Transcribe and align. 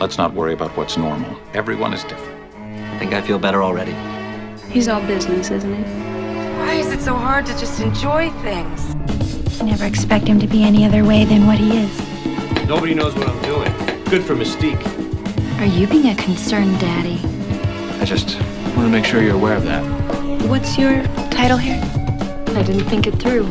Let's 0.00 0.16
not 0.16 0.32
worry 0.32 0.54
about 0.54 0.74
what's 0.78 0.96
normal. 0.96 1.36
Everyone 1.52 1.92
is 1.92 2.02
different. 2.04 2.42
I 2.54 2.98
think 2.98 3.12
I 3.12 3.20
feel 3.20 3.38
better 3.38 3.62
already. 3.62 3.94
He's 4.70 4.88
all 4.88 5.02
business, 5.06 5.50
isn't 5.50 5.74
he? 5.74 5.82
Why 6.58 6.72
is 6.72 6.90
it 6.90 7.02
so 7.02 7.14
hard 7.14 7.44
to 7.44 7.52
just 7.58 7.80
enjoy 7.80 8.30
things? 8.40 8.94
I 9.60 9.66
never 9.66 9.84
expect 9.84 10.26
him 10.26 10.40
to 10.40 10.46
be 10.46 10.62
any 10.62 10.86
other 10.86 11.04
way 11.04 11.26
than 11.26 11.46
what 11.46 11.58
he 11.58 11.76
is. 11.76 12.66
Nobody 12.66 12.94
knows 12.94 13.14
what 13.14 13.28
I'm 13.28 13.42
doing. 13.42 13.70
Good 14.04 14.24
for 14.24 14.34
Mystique. 14.34 14.80
Are 15.60 15.66
you 15.66 15.86
being 15.86 16.06
a 16.06 16.14
concerned 16.14 16.80
daddy? 16.80 17.20
I 18.00 18.06
just 18.06 18.40
want 18.74 18.86
to 18.86 18.88
make 18.88 19.04
sure 19.04 19.22
you're 19.22 19.34
aware 19.34 19.56
of 19.56 19.64
that. 19.64 19.84
What's 20.48 20.78
your 20.78 21.02
title 21.30 21.58
here? 21.58 21.78
I 22.56 22.62
didn't 22.62 22.88
think 22.88 23.06
it 23.06 23.16
through. 23.16 23.44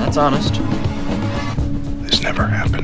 That's 0.00 0.16
honest. 0.16 0.54
This 2.02 2.20
never 2.20 2.48
happened. 2.48 2.77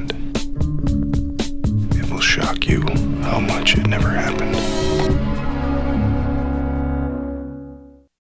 How 3.35 3.41
much 3.41 3.77
it 3.77 3.85
never 3.89 4.11
happened. 4.11 4.55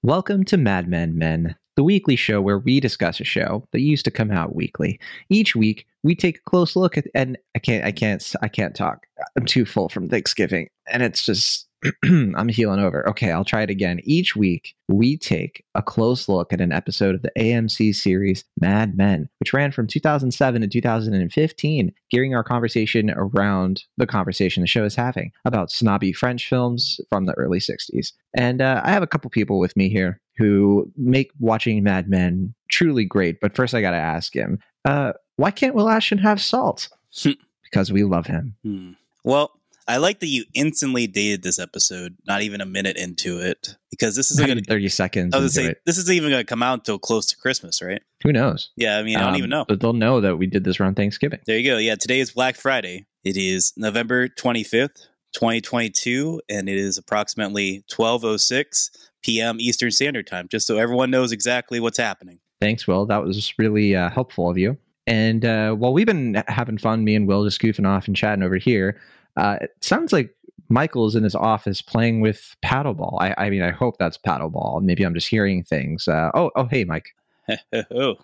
Welcome 0.02 0.42
to 0.46 0.56
Mad 0.56 0.88
Men 0.88 1.16
Men, 1.16 1.54
the 1.76 1.84
weekly 1.84 2.16
show 2.16 2.40
where 2.40 2.58
we 2.58 2.80
discuss 2.80 3.20
a 3.20 3.24
show 3.24 3.64
that 3.70 3.78
used 3.78 4.04
to 4.06 4.10
come 4.10 4.32
out 4.32 4.56
weekly. 4.56 4.98
Each 5.30 5.54
week, 5.54 5.86
we 6.02 6.16
take 6.16 6.38
a 6.38 6.50
close 6.50 6.74
look 6.74 6.98
at 6.98 7.06
and 7.14 7.38
I 7.54 7.60
can't 7.60 7.84
I 7.84 7.92
can't 7.92 8.34
I 8.42 8.48
can't 8.48 8.74
talk. 8.74 9.06
I'm 9.36 9.46
too 9.46 9.64
full 9.64 9.88
from 9.88 10.08
Thanksgiving 10.08 10.66
and 10.88 11.00
it's 11.00 11.24
just 11.24 11.68
I'm 12.04 12.48
healing 12.48 12.80
over. 12.80 13.08
Okay, 13.08 13.30
I'll 13.30 13.44
try 13.44 13.62
it 13.62 13.70
again. 13.70 14.00
Each 14.04 14.34
week, 14.34 14.74
we 14.88 15.16
take 15.16 15.64
a 15.74 15.82
close 15.82 16.28
look 16.28 16.52
at 16.52 16.60
an 16.60 16.72
episode 16.72 17.14
of 17.14 17.22
the 17.22 17.32
AMC 17.38 17.94
series 17.94 18.44
Mad 18.60 18.96
Men, 18.96 19.28
which 19.40 19.52
ran 19.52 19.72
from 19.72 19.86
2007 19.86 20.62
to 20.62 20.68
2015, 20.68 21.92
gearing 22.10 22.34
our 22.34 22.44
conversation 22.44 23.10
around 23.16 23.84
the 23.96 24.06
conversation 24.06 24.62
the 24.62 24.66
show 24.66 24.84
is 24.84 24.94
having 24.94 25.32
about 25.44 25.70
snobby 25.70 26.12
French 26.12 26.48
films 26.48 27.00
from 27.08 27.26
the 27.26 27.34
early 27.34 27.58
60s. 27.58 28.12
And 28.34 28.60
uh, 28.60 28.80
I 28.84 28.90
have 28.90 29.02
a 29.02 29.08
couple 29.08 29.30
people 29.30 29.58
with 29.58 29.76
me 29.76 29.88
here 29.88 30.20
who 30.36 30.90
make 30.96 31.30
watching 31.38 31.82
Mad 31.82 32.08
Men 32.08 32.54
truly 32.68 33.04
great. 33.04 33.40
But 33.40 33.54
first, 33.54 33.74
I 33.74 33.80
got 33.80 33.92
to 33.92 33.96
ask 33.96 34.34
him, 34.34 34.58
uh, 34.84 35.12
why 35.36 35.50
can't 35.50 35.74
Will 35.74 35.88
Ashton 35.88 36.18
have 36.18 36.40
salt? 36.40 36.88
because 37.74 37.92
we 37.92 38.04
love 38.04 38.26
him. 38.26 38.54
Hmm. 38.62 38.92
Well, 39.24 39.50
I 39.86 39.98
like 39.98 40.20
that 40.20 40.28
you 40.28 40.44
instantly 40.54 41.06
dated 41.06 41.42
this 41.42 41.58
episode, 41.58 42.16
not 42.26 42.40
even 42.42 42.60
a 42.62 42.66
minute 42.66 42.96
into 42.96 43.38
it, 43.40 43.76
because 43.90 44.16
this 44.16 44.30
isn't 44.30 44.46
going 44.46 44.58
to. 44.58 44.64
30 44.64 44.88
seconds. 44.88 45.34
I 45.34 45.38
was 45.38 45.54
say 45.54 45.74
this 45.84 45.98
isn't 45.98 46.14
even 46.14 46.30
going 46.30 46.40
to 46.40 46.46
come 46.46 46.62
out 46.62 46.78
until 46.80 46.98
close 46.98 47.26
to 47.26 47.36
Christmas, 47.36 47.82
right? 47.82 48.00
Who 48.22 48.32
knows? 48.32 48.70
Yeah, 48.76 48.96
I 48.98 49.02
mean, 49.02 49.16
I 49.16 49.20
don't 49.20 49.30
Um, 49.30 49.36
even 49.36 49.50
know. 49.50 49.64
But 49.68 49.80
they'll 49.80 49.92
know 49.92 50.20
that 50.22 50.36
we 50.38 50.46
did 50.46 50.64
this 50.64 50.80
around 50.80 50.94
Thanksgiving. 50.94 51.40
There 51.46 51.58
you 51.58 51.70
go. 51.70 51.76
Yeah, 51.78 51.96
today 51.96 52.20
is 52.20 52.30
Black 52.30 52.56
Friday. 52.56 53.04
It 53.24 53.36
is 53.36 53.72
November 53.76 54.28
twenty 54.28 54.64
fifth, 54.64 55.06
twenty 55.34 55.60
twenty 55.60 55.90
two, 55.90 56.40
and 56.48 56.68
it 56.68 56.78
is 56.78 56.96
approximately 56.96 57.84
twelve 57.90 58.24
oh 58.24 58.36
six 58.38 58.90
p.m. 59.22 59.58
Eastern 59.60 59.90
Standard 59.90 60.26
Time. 60.26 60.48
Just 60.48 60.66
so 60.66 60.78
everyone 60.78 61.10
knows 61.10 61.30
exactly 61.32 61.78
what's 61.80 61.98
happening. 61.98 62.38
Thanks, 62.60 62.86
Will. 62.86 63.04
That 63.04 63.22
was 63.22 63.52
really 63.58 63.94
uh, 63.94 64.08
helpful 64.10 64.48
of 64.48 64.56
you. 64.56 64.78
And 65.06 65.44
uh, 65.44 65.72
while 65.74 65.92
we've 65.92 66.06
been 66.06 66.42
having 66.48 66.78
fun, 66.78 67.04
me 67.04 67.14
and 67.14 67.28
Will 67.28 67.44
just 67.44 67.60
goofing 67.60 67.86
off 67.86 68.06
and 68.06 68.16
chatting 68.16 68.42
over 68.42 68.56
here, 68.56 68.98
uh, 69.36 69.58
it 69.60 69.72
sounds 69.80 70.12
like 70.12 70.34
Michael 70.68 71.06
is 71.06 71.14
in 71.14 71.24
his 71.24 71.34
office 71.34 71.82
playing 71.82 72.20
with 72.20 72.56
paddleball. 72.64 73.18
I, 73.20 73.34
I 73.36 73.50
mean, 73.50 73.62
I 73.62 73.70
hope 73.70 73.96
that's 73.98 74.18
paddleball. 74.18 74.82
Maybe 74.82 75.04
I'm 75.04 75.14
just 75.14 75.28
hearing 75.28 75.62
things. 75.62 76.08
Uh, 76.08 76.30
oh, 76.34 76.50
oh, 76.56 76.64
hey, 76.64 76.84
Mike. 76.84 77.14
oh. 77.90 78.14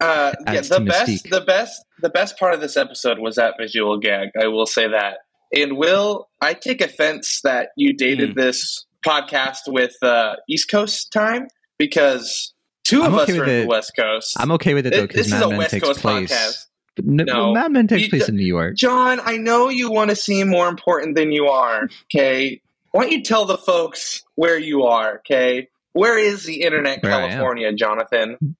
Uh, 0.00 0.32
yeah, 0.46 0.60
the 0.60 0.80
best, 0.86 1.10
mystique. 1.10 1.28
the 1.28 1.40
best, 1.40 1.84
the 2.00 2.08
best 2.08 2.38
part 2.38 2.54
of 2.54 2.60
this 2.60 2.76
episode 2.76 3.18
was 3.18 3.34
that 3.34 3.54
visual 3.58 3.98
gag. 3.98 4.28
I 4.40 4.46
will 4.46 4.66
say 4.66 4.86
that. 4.86 5.18
And 5.52 5.76
Will, 5.76 6.28
I 6.40 6.54
take 6.54 6.80
offense 6.80 7.40
that 7.42 7.70
you 7.76 7.92
dated 7.94 8.30
mm. 8.30 8.34
this 8.36 8.86
podcast 9.04 9.62
with 9.66 9.96
uh, 10.02 10.36
East 10.48 10.70
Coast 10.70 11.12
time 11.12 11.48
because 11.78 12.52
two 12.84 13.02
I'm 13.02 13.14
of 13.14 13.20
okay 13.22 13.32
us 13.32 13.38
are 13.38 13.44
in 13.44 13.60
the 13.62 13.66
West 13.66 13.92
Coast. 13.96 14.36
I'm 14.38 14.52
okay 14.52 14.74
with 14.74 14.86
it 14.86 14.90
though 14.90 15.06
because 15.06 15.30
Mad 15.30 15.48
Men 15.48 15.58
West 15.58 15.80
Coast 15.80 16.00
place. 16.00 16.32
Podcast. 16.32 16.66
No, 17.04 17.24
No. 17.24 17.52
Mad 17.54 17.72
Men 17.72 17.86
takes 17.88 18.04
You- 18.04 18.08
place 18.10 18.28
in 18.28 18.36
New 18.36 18.46
York. 18.46 18.76
Jon, 18.76 19.20
I 19.22 19.36
know 19.36 19.68
you 19.68 19.90
want 19.90 20.10
to 20.10 20.16
seem 20.16 20.48
more 20.48 20.68
important 20.68 21.16
than 21.16 21.32
you 21.32 21.46
are. 21.48 21.88
Okay, 22.14 22.60
why 22.92 23.02
don't 23.04 23.12
you 23.12 23.22
tell 23.22 23.44
the 23.44 23.58
folks 23.58 24.22
where 24.34 24.58
you 24.58 24.84
are? 24.84 25.18
Okay, 25.18 25.68
where 25.92 26.18
is 26.18 26.44
the 26.44 26.62
internet, 26.62 27.02
Where 27.02 27.12
California, 27.12 27.72
Jonathan? 27.72 28.56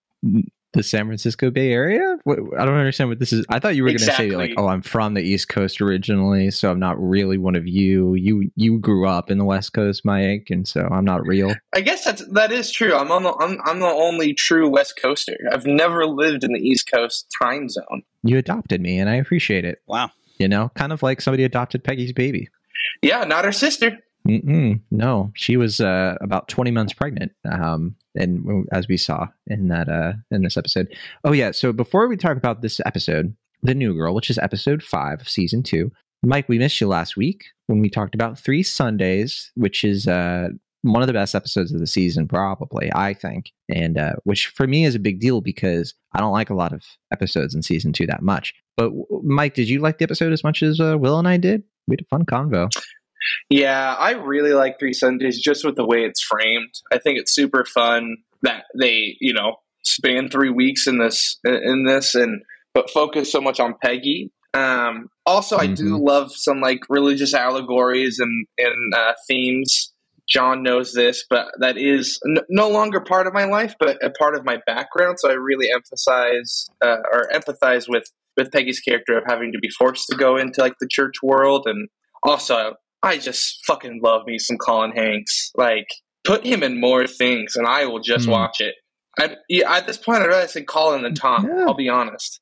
The 0.75 0.83
San 0.83 1.07
Francisco 1.07 1.51
Bay 1.51 1.73
Area? 1.73 2.19
What, 2.25 2.39
I 2.59 2.65
don't 2.65 2.75
understand 2.77 3.09
what 3.09 3.19
this 3.19 3.33
is. 3.33 3.47
I 3.49 3.59
thought 3.59 3.75
you 3.75 3.85
were 3.85 3.89
going 3.89 3.99
to 3.99 4.13
say 4.13 4.31
like, 4.31 4.53
"Oh, 4.59 4.69
I'm 4.69 4.83
from 4.83 5.15
the 5.15 5.23
East 5.23 5.49
Coast 5.49 5.81
originally, 5.81 6.51
so 6.51 6.71
I'm 6.71 6.79
not 6.79 7.01
really 7.01 7.39
one 7.39 7.57
of 7.57 7.67
you. 7.67 8.15
You 8.15 8.51
you 8.55 8.79
grew 8.79 9.09
up 9.09 9.31
in 9.31 9.39
the 9.39 9.47
West 9.47 9.73
Coast, 9.73 10.05
Mike, 10.05 10.49
and 10.51 10.69
so 10.69 10.87
I'm 10.91 11.05
not 11.05 11.27
real." 11.27 11.55
I 11.75 11.81
guess 11.81 12.05
that's 12.05 12.27
that 12.33 12.53
is 12.53 12.71
true. 12.71 12.95
I'm 12.95 13.11
on 13.11 13.23
the 13.23 13.35
I'm, 13.41 13.59
I'm 13.65 13.81
the 13.81 13.87
only 13.87 14.35
true 14.35 14.69
West 14.69 15.01
Coaster. 15.01 15.39
I've 15.51 15.67
never 15.67 16.05
lived 16.07 16.45
in 16.45 16.53
the 16.53 16.61
East 16.61 16.91
Coast 16.93 17.35
time 17.43 17.69
zone. 17.71 18.03
You 18.23 18.37
adopted 18.37 18.81
me, 18.83 18.99
and 18.99 19.09
I 19.09 19.17
appreciate 19.17 19.65
it. 19.65 19.81
wow. 19.87 20.11
You 20.39 20.47
know, 20.49 20.71
kind 20.77 20.93
of 20.93 21.03
like 21.03 21.21
somebody 21.21 21.43
adopted 21.45 21.83
Peggy's 21.83 22.13
baby. 22.13 22.49
Yeah, 23.03 23.25
not 23.25 23.45
her 23.45 23.53
sister. 23.53 23.99
Mm-mm, 24.29 24.81
no, 24.91 25.33
she 25.35 25.57
was 25.57 25.81
uh, 25.81 26.17
about 26.21 26.49
20 26.49 26.71
months 26.71 26.93
pregnant, 26.93 27.33
um, 27.51 27.97
and 28.19 28.67
as 28.73 28.89
we 28.89 28.97
saw 28.97 29.29
in 29.47 29.69
that 29.69 29.89
uh, 29.89 30.13
in 30.31 30.43
this 30.43 30.57
episode. 30.57 30.95
Oh 31.25 31.33
yeah, 31.33 31.53
so 31.53 31.73
before 31.73 32.09
we 32.09 32.17
talk 32.17 32.37
about 32.37 32.63
this 32.63 32.81
episode, 32.85 33.35
the 33.63 33.75
new 33.75 33.95
girl, 33.95 34.15
which 34.15 34.31
is 34.31 34.39
episode 34.39 34.83
five 34.83 35.21
of 35.21 35.29
season 35.29 35.63
two, 35.63 35.91
Mike, 36.23 36.49
we 36.49 36.59
missed 36.59 36.81
you 36.81 36.89
last 36.89 37.17
week 37.17 37.45
when 37.67 37.81
we 37.81 37.89
talked 37.89 38.15
about 38.15 38.39
Three 38.39 38.63
Sundays, 38.63 39.51
which 39.55 39.85
is 39.85 40.09
uh, 40.09 40.49
one 40.83 41.03
of 41.03 41.07
the 41.07 41.13
best 41.13 41.35
episodes 41.35 41.73
of 41.73 41.81
the 41.81 41.87
season, 41.87 42.27
probably 42.27 42.91
I 42.95 43.15
think, 43.15 43.53
and 43.69 43.99
uh, 43.99 44.15
which 44.25 44.49
for 44.49 44.67
me 44.67 44.85
is 44.85 44.95
a 44.95 45.01
big 45.01 45.21
deal 45.21 45.41
because 45.41 45.95
I 46.15 46.21
don't 46.21 46.33
like 46.33 46.51
a 46.51 46.55
lot 46.55 46.73
of 46.73 46.85
episodes 47.13 47.55
in 47.55 47.63
season 47.63 47.93
two 47.93 48.07
that 48.07 48.23
much. 48.23 48.55
But 48.77 48.93
Mike, 49.23 49.55
did 49.55 49.69
you 49.69 49.81
like 49.81 49.99
the 49.99 50.05
episode 50.05 50.33
as 50.33 50.45
much 50.45 50.63
as 50.63 50.81
uh, 50.81 50.97
Will 50.99 51.19
and 51.19 51.29
I 51.29 51.37
did? 51.37 51.63
We 51.87 51.95
had 51.95 52.03
a 52.03 52.05
fun 52.05 52.25
convo. 52.25 52.71
Yeah, 53.51 53.95
I 53.95 54.13
really 54.13 54.53
like 54.53 54.79
Three 54.79 54.93
Sundays 54.93 55.41
just 55.41 55.65
with 55.65 55.77
the 55.77 55.87
way 55.87 56.05
it's 56.05 56.23
framed. 56.23 56.75
I 56.93 56.99
think 56.99 57.19
it's 57.19 57.35
super 57.35 57.65
fun 57.65 58.19
that 58.43 58.65
they, 58.79 59.17
you 59.21 59.33
know, 59.33 59.57
span 59.85 60.29
three 60.29 60.51
weeks 60.51 60.87
in 60.87 60.99
this 60.99 61.39
in 61.45 61.85
this 61.87 62.15
and 62.15 62.43
but 62.75 62.91
focus 62.91 63.33
so 63.33 63.41
much 63.41 63.59
on 63.61 63.75
Peggy. 63.83 64.31
Um, 64.55 65.09
also, 65.27 65.57
I 65.57 65.67
do 65.67 66.03
love 66.03 66.33
some 66.33 66.61
like 66.61 66.81
religious 66.89 67.35
allegories 67.35 68.19
and 68.19 68.47
and 68.59 68.95
uh, 68.95 69.13
themes. 69.27 69.93
Jon 70.29 70.63
knows 70.63 70.93
this, 70.93 71.25
but 71.31 71.47
that 71.61 71.79
is 71.79 72.21
n- 72.29 72.45
no 72.51 72.69
longer 72.69 73.01
part 73.01 73.27
of 73.27 73.33
my 73.33 73.45
life, 73.45 73.75
but 73.81 73.97
a 74.05 74.11
part 74.11 74.35
of 74.35 74.45
my 74.45 74.59
background. 74.67 75.19
So 75.19 75.31
I 75.31 75.35
really 75.35 75.69
emphasize 75.75 76.69
uh, 76.85 76.99
or 77.11 77.29
empathize 77.33 77.89
with 77.89 78.05
with 78.37 78.53
Peggy's 78.53 78.81
character 78.81 79.17
of 79.17 79.25
having 79.27 79.53
to 79.53 79.59
be 79.59 79.69
forced 79.71 80.07
to 80.09 80.17
go 80.17 80.37
into 80.37 80.61
like 80.61 80.75
the 80.81 80.89
church 80.89 81.17
world, 81.23 81.67
and 81.67 81.89
also 82.23 82.75
I 83.03 83.19
just 83.19 83.65
fucking 83.67 84.01
love 84.03 84.27
me 84.27 84.39
some 84.39 84.57
Colin 84.59 84.93
Hanks. 84.93 85.51
Like 85.57 85.87
put 86.25 86.45
him 86.45 86.63
in 86.63 86.81
more 86.81 87.07
things, 87.07 87.57
and 87.57 87.67
I 87.67 87.87
will 87.87 88.01
just 88.01 88.25
Hmm. 88.27 88.33
watch 88.33 88.61
it. 88.61 88.75
I, 89.19 89.37
yeah, 89.49 89.73
at 89.73 89.87
this 89.87 89.97
point, 89.97 90.23
I'd 90.23 90.29
rather 90.29 90.47
say 90.49 90.63
Colin 90.63 91.03
than 91.03 91.15
Tom. 91.15 91.47
Yeah. 91.47 91.65
I'll 91.67 91.75
be 91.75 91.89
honest. 91.89 92.41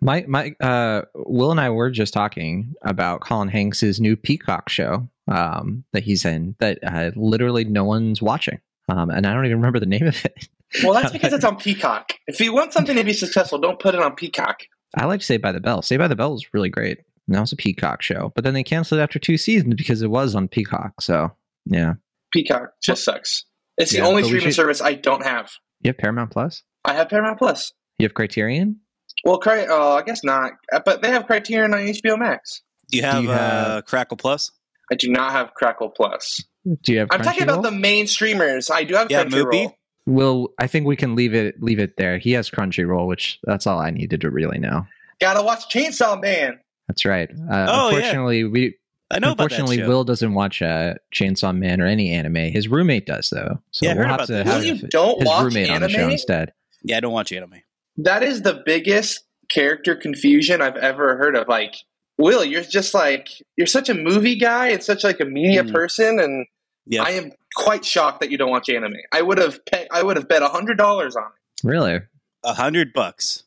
My 0.00 0.24
my 0.28 0.54
uh 0.60 1.02
Will 1.14 1.50
and 1.50 1.60
I 1.60 1.70
were 1.70 1.90
just 1.90 2.12
talking 2.12 2.74
about 2.82 3.20
Colin 3.20 3.48
Hanks's 3.48 4.00
new 4.00 4.16
Peacock 4.16 4.68
show 4.68 5.08
um 5.28 5.84
that 5.92 6.02
he's 6.02 6.24
in 6.26 6.54
that 6.58 6.78
uh, 6.86 7.10
literally 7.16 7.64
no 7.64 7.84
one's 7.84 8.20
watching. 8.20 8.60
Um 8.88 9.08
and 9.10 9.26
I 9.26 9.32
don't 9.32 9.46
even 9.46 9.56
remember 9.56 9.80
the 9.80 9.86
name 9.86 10.06
of 10.06 10.22
it. 10.24 10.48
Well, 10.82 10.92
that's 10.92 11.12
because 11.12 11.32
it's 11.32 11.44
on 11.50 11.56
Peacock. 11.56 12.12
If 12.26 12.38
you 12.40 12.52
want 12.52 12.72
something 12.74 12.96
to 12.96 13.04
be 13.04 13.12
successful, 13.14 13.58
don't 13.58 13.78
put 13.78 13.94
it 13.94 14.00
on 14.02 14.14
Peacock. 14.14 14.60
I 14.96 15.06
like 15.06 15.22
Saved 15.22 15.42
by 15.42 15.52
the 15.52 15.60
Bell. 15.60 15.80
Saved 15.82 16.00
by 16.00 16.08
the 16.08 16.16
Bell 16.16 16.34
is 16.34 16.52
really 16.52 16.68
great. 16.68 16.98
And 17.26 17.34
that 17.36 17.40
was 17.40 17.52
a 17.52 17.56
Peacock 17.56 18.02
show. 18.02 18.32
But 18.34 18.44
then 18.44 18.54
they 18.54 18.62
canceled 18.62 19.00
it 19.00 19.02
after 19.02 19.18
two 19.18 19.36
seasons 19.38 19.74
because 19.74 20.02
it 20.02 20.10
was 20.10 20.34
on 20.34 20.48
Peacock. 20.48 21.00
So 21.00 21.32
yeah. 21.66 21.94
Peacock 22.32 22.70
just 22.82 23.04
sucks. 23.04 23.44
It's 23.78 23.92
the 23.92 23.98
Yeah, 23.98 24.06
only 24.06 24.22
streaming 24.24 24.46
should- 24.48 24.54
service 24.54 24.80
I 24.82 24.94
don't 24.94 25.24
have. 25.24 25.50
You 25.80 25.88
have 25.88 25.98
Paramount 25.98 26.30
Plus? 26.30 26.62
I 26.84 26.94
have 26.94 27.08
Paramount 27.08 27.38
Plus. 27.38 27.72
You 27.98 28.04
have 28.06 28.14
Criterion? 28.14 28.80
Well, 29.24 29.38
cri- 29.38 29.66
uh, 29.66 29.94
I 29.94 30.02
guess 30.02 30.22
not, 30.24 30.52
Uh, 30.72 30.80
but 30.84 31.00
they 31.02 31.08
have 31.08 31.26
Criterion 31.26 31.72
on 31.74 31.80
HBO 31.80 32.18
Max. 32.18 32.62
Do 32.90 32.98
you 32.98 33.02
have, 33.04 33.22
you 33.22 33.30
uh, 33.30 33.80
Crackle 33.82 34.16
Plus? 34.16 34.50
I 34.92 34.96
do 34.96 35.10
not 35.10 35.32
have 35.32 35.54
Crackle 35.54 35.90
Plus. 35.90 36.42
Do 36.82 36.92
you 36.92 36.98
have 37.00 37.08
I'm 37.10 37.22
talking 37.22 37.42
about 37.44 37.62
the 37.62 37.70
main 37.70 38.06
streamers. 38.06 38.70
I 38.70 38.84
do 38.84 38.94
have 38.94 39.10
Yeah, 39.10 39.24
Crunchyroll. 39.24 39.52
Mubi? 39.52 39.72
Well, 40.06 40.48
I 40.58 40.66
think 40.66 40.86
we 40.86 40.96
can 40.96 41.14
leave 41.14 41.32
it 41.34 41.62
leave 41.62 41.78
it 41.78 41.96
there. 41.96 42.18
He 42.18 42.32
has 42.32 42.50
Crunchyroll, 42.50 43.06
which 43.06 43.38
that's 43.44 43.66
all 43.66 43.78
I 43.78 43.90
needed 43.90 44.20
to 44.22 44.30
really 44.30 44.58
know. 44.58 44.86
Gotta 45.20 45.42
watch 45.42 45.72
Chainsaw 45.72 46.20
Man. 46.20 46.58
That's 46.88 47.04
right. 47.04 47.30
Uh, 47.30 47.34
Oh, 47.68 47.90
yeah. 47.90 47.96
unfortunately, 47.96 48.44
we 48.44 48.76
I 49.10 49.18
know 49.18 49.32
about 49.32 49.36
that 49.50 49.52
unfortunately 49.58 49.76
show. 49.78 49.88
Will 49.88 50.04
doesn't 50.04 50.34
watch 50.34 50.60
uh, 50.62 50.94
Chainsaw 51.14 51.56
Man 51.56 51.80
or 51.80 51.86
any 51.86 52.10
anime. 52.12 52.36
His 52.36 52.68
roommate 52.68 53.06
does 53.06 53.28
though. 53.30 53.60
So 53.70 53.86
Yeah, 53.86 53.94
we'll 53.94 54.06
have 54.08 54.26
to 54.26 54.44
have 54.44 54.46
Will 54.56 54.64
you 54.64 54.88
don't 54.88 55.18
his 55.20 55.26
watch 55.28 55.44
roommate 55.44 55.70
on 55.70 55.80
the 55.82 55.88
show 55.88 55.98
anime? 55.98 56.10
instead. 56.12 56.52
Yeah, 56.82 56.96
I 56.96 57.00
don't 57.00 57.12
watch 57.12 57.32
anime. 57.32 57.62
That 57.98 58.22
is 58.22 58.42
the 58.42 58.62
biggest 58.66 59.20
character 59.48 59.94
confusion 59.94 60.60
I've 60.60 60.76
ever 60.76 61.16
heard 61.16 61.36
of. 61.36 61.46
Like, 61.48 61.76
Will, 62.18 62.44
you're 62.44 62.62
just 62.62 62.92
like 62.94 63.28
you're 63.56 63.66
such 63.66 63.88
a 63.88 63.94
movie 63.94 64.36
guy 64.36 64.68
and 64.68 64.82
such 64.82 65.04
like 65.04 65.20
a 65.20 65.24
media 65.24 65.62
Mm. 65.64 65.72
person, 65.72 66.18
and 66.18 66.46
Yeah. 66.86 67.02
I 67.04 67.10
am 67.12 67.30
quite 67.56 67.84
shocked 67.84 68.20
that 68.20 68.30
you 68.30 68.36
don't 68.38 68.50
watch 68.50 68.68
anime. 68.68 68.96
I 69.12 69.22
would 69.22 69.38
have 69.38 69.64
pe- 69.64 69.86
I 69.92 70.02
would 70.02 70.16
have 70.16 70.28
bet 70.28 70.42
a 70.42 70.48
hundred 70.48 70.76
dollars 70.76 71.14
on 71.16 71.22
it. 71.24 71.66
Really? 71.66 72.00
A 72.42 72.52
hundred 72.54 72.92
bucks. 72.92 73.43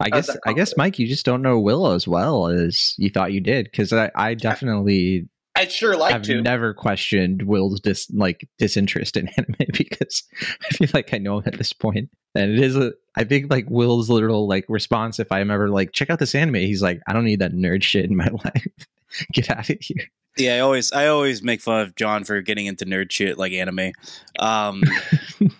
I 0.00 0.10
guess 0.10 0.36
I 0.46 0.52
guess 0.52 0.76
Mike, 0.76 0.98
you 0.98 1.06
just 1.06 1.24
don't 1.24 1.42
know 1.42 1.60
Will 1.60 1.86
as 1.92 2.08
well 2.08 2.48
as 2.48 2.94
you 2.98 3.10
thought 3.10 3.32
you 3.32 3.40
did 3.40 3.66
because 3.66 3.92
I, 3.92 4.10
I 4.14 4.34
definitely 4.34 5.28
I'd 5.56 5.70
sure 5.70 5.96
like 5.96 6.12
have 6.12 6.22
to. 6.22 6.42
never 6.42 6.74
questioned 6.74 7.42
Will's 7.42 7.80
dis 7.80 8.10
like 8.10 8.48
disinterest 8.58 9.16
in 9.16 9.28
anime 9.36 9.56
because 9.72 10.24
I 10.62 10.74
feel 10.74 10.88
like 10.92 11.14
I 11.14 11.18
know 11.18 11.38
him 11.38 11.44
at 11.46 11.58
this 11.58 11.72
point, 11.72 12.10
and 12.34 12.50
it 12.50 12.60
is 12.60 12.76
a 12.76 12.92
I 13.14 13.24
think 13.24 13.50
like 13.50 13.66
Will's 13.70 14.10
literal 14.10 14.48
like 14.48 14.64
response 14.68 15.20
if 15.20 15.30
I'm 15.30 15.50
ever 15.50 15.68
like 15.68 15.92
check 15.92 16.10
out 16.10 16.18
this 16.18 16.34
anime, 16.34 16.56
he's 16.56 16.82
like 16.82 17.00
I 17.06 17.12
don't 17.12 17.24
need 17.24 17.38
that 17.40 17.52
nerd 17.52 17.82
shit 17.82 18.04
in 18.04 18.16
my 18.16 18.28
life. 18.44 18.88
Get 19.32 19.50
out 19.50 19.70
of 19.70 19.78
here. 19.80 20.10
Yeah, 20.36 20.56
I 20.56 20.58
always 20.60 20.90
I 20.92 21.06
always 21.06 21.42
make 21.42 21.60
fun 21.60 21.80
of 21.82 21.94
Jon 21.94 22.24
for 22.24 22.40
getting 22.42 22.66
into 22.66 22.84
nerd 22.84 23.12
shit 23.12 23.38
like 23.38 23.52
anime. 23.52 23.92
Um, 24.40 24.82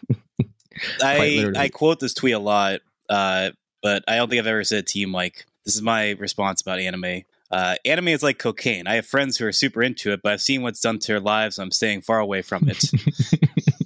I. 1.00 1.52
I 1.56 1.68
quote 1.68 2.00
this 2.00 2.14
tweet 2.14 2.34
a 2.34 2.40
lot, 2.40 2.80
uh, 3.08 3.50
but 3.84 4.02
I 4.08 4.16
don't 4.16 4.30
think 4.30 4.40
I've 4.40 4.46
ever 4.46 4.64
said 4.64 4.86
to 4.88 4.98
you, 4.98 5.06
Mike. 5.06 5.44
This 5.66 5.76
is 5.76 5.82
my 5.82 6.12
response 6.12 6.62
about 6.62 6.78
anime. 6.78 7.22
Uh, 7.50 7.76
anime 7.84 8.08
is 8.08 8.22
like 8.22 8.38
cocaine. 8.38 8.86
I 8.86 8.94
have 8.94 9.06
friends 9.06 9.36
who 9.36 9.46
are 9.46 9.52
super 9.52 9.82
into 9.82 10.10
it, 10.12 10.22
but 10.22 10.32
I've 10.32 10.40
seen 10.40 10.62
what's 10.62 10.80
done 10.80 10.98
to 10.98 11.06
their 11.06 11.20
lives. 11.20 11.58
And 11.58 11.66
I'm 11.66 11.70
staying 11.70 12.00
far 12.00 12.18
away 12.18 12.40
from 12.40 12.66
it. 12.66 12.82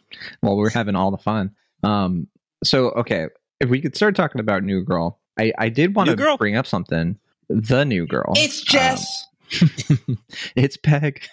well, 0.42 0.56
we're 0.56 0.70
having 0.70 0.94
all 0.94 1.10
the 1.10 1.18
fun. 1.18 1.50
Um, 1.82 2.28
so 2.62 2.90
okay, 2.92 3.26
if 3.58 3.68
we 3.68 3.80
could 3.80 3.96
start 3.96 4.14
talking 4.14 4.40
about 4.40 4.62
New 4.62 4.84
Girl, 4.84 5.18
I 5.36 5.52
I 5.58 5.68
did 5.70 5.96
want 5.96 6.08
to 6.10 6.36
bring 6.38 6.56
up 6.56 6.66
something. 6.66 7.18
The 7.48 7.84
New 7.84 8.06
Girl. 8.06 8.32
it's 8.36 8.60
Um, 8.60 8.64
Jess. 8.68 9.26
it's 10.56 10.76
Peg. 10.76 11.26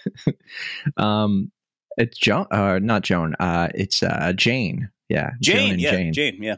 um, 0.98 1.52
it's 1.96 2.18
Joan. 2.18 2.48
Uh, 2.50 2.80
not 2.80 3.04
Joan. 3.04 3.36
Uh, 3.40 3.70
it's 3.76 4.02
uh 4.02 4.34
Jane. 4.36 4.90
Yeah, 5.10 5.32
Joan 5.42 5.56
Jane, 5.56 5.72
and 5.74 5.82
yeah, 5.82 5.92
Jane. 5.92 6.14
Jane, 6.14 6.44
yeah. 6.44 6.56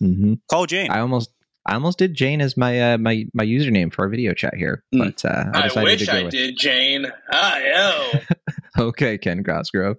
Hmm 0.00 0.34
Call 0.50 0.66
Jane. 0.66 0.90
I 0.90 1.00
almost, 1.00 1.30
I 1.66 1.74
almost 1.74 1.98
did 1.98 2.14
Jane 2.14 2.40
as 2.40 2.56
my 2.56 2.92
uh, 2.94 2.98
my 2.98 3.26
my 3.34 3.44
username 3.44 3.92
for 3.92 4.02
our 4.04 4.08
video 4.08 4.32
chat 4.34 4.54
here, 4.56 4.82
Mm. 4.94 4.98
but 5.14 5.24
uh, 5.24 5.44
I 5.54 5.58
I 5.58 5.62
decided 5.68 5.84
wish 5.84 6.00
to 6.00 6.06
go 6.06 6.12
I 6.18 6.22
with 6.24 6.32
did, 6.32 6.56
Jane. 6.56 7.06
I 7.30 7.60
know. 7.72 8.20
okay, 8.88 9.18
Ken 9.18 9.44
Cosgrove. 9.44 9.96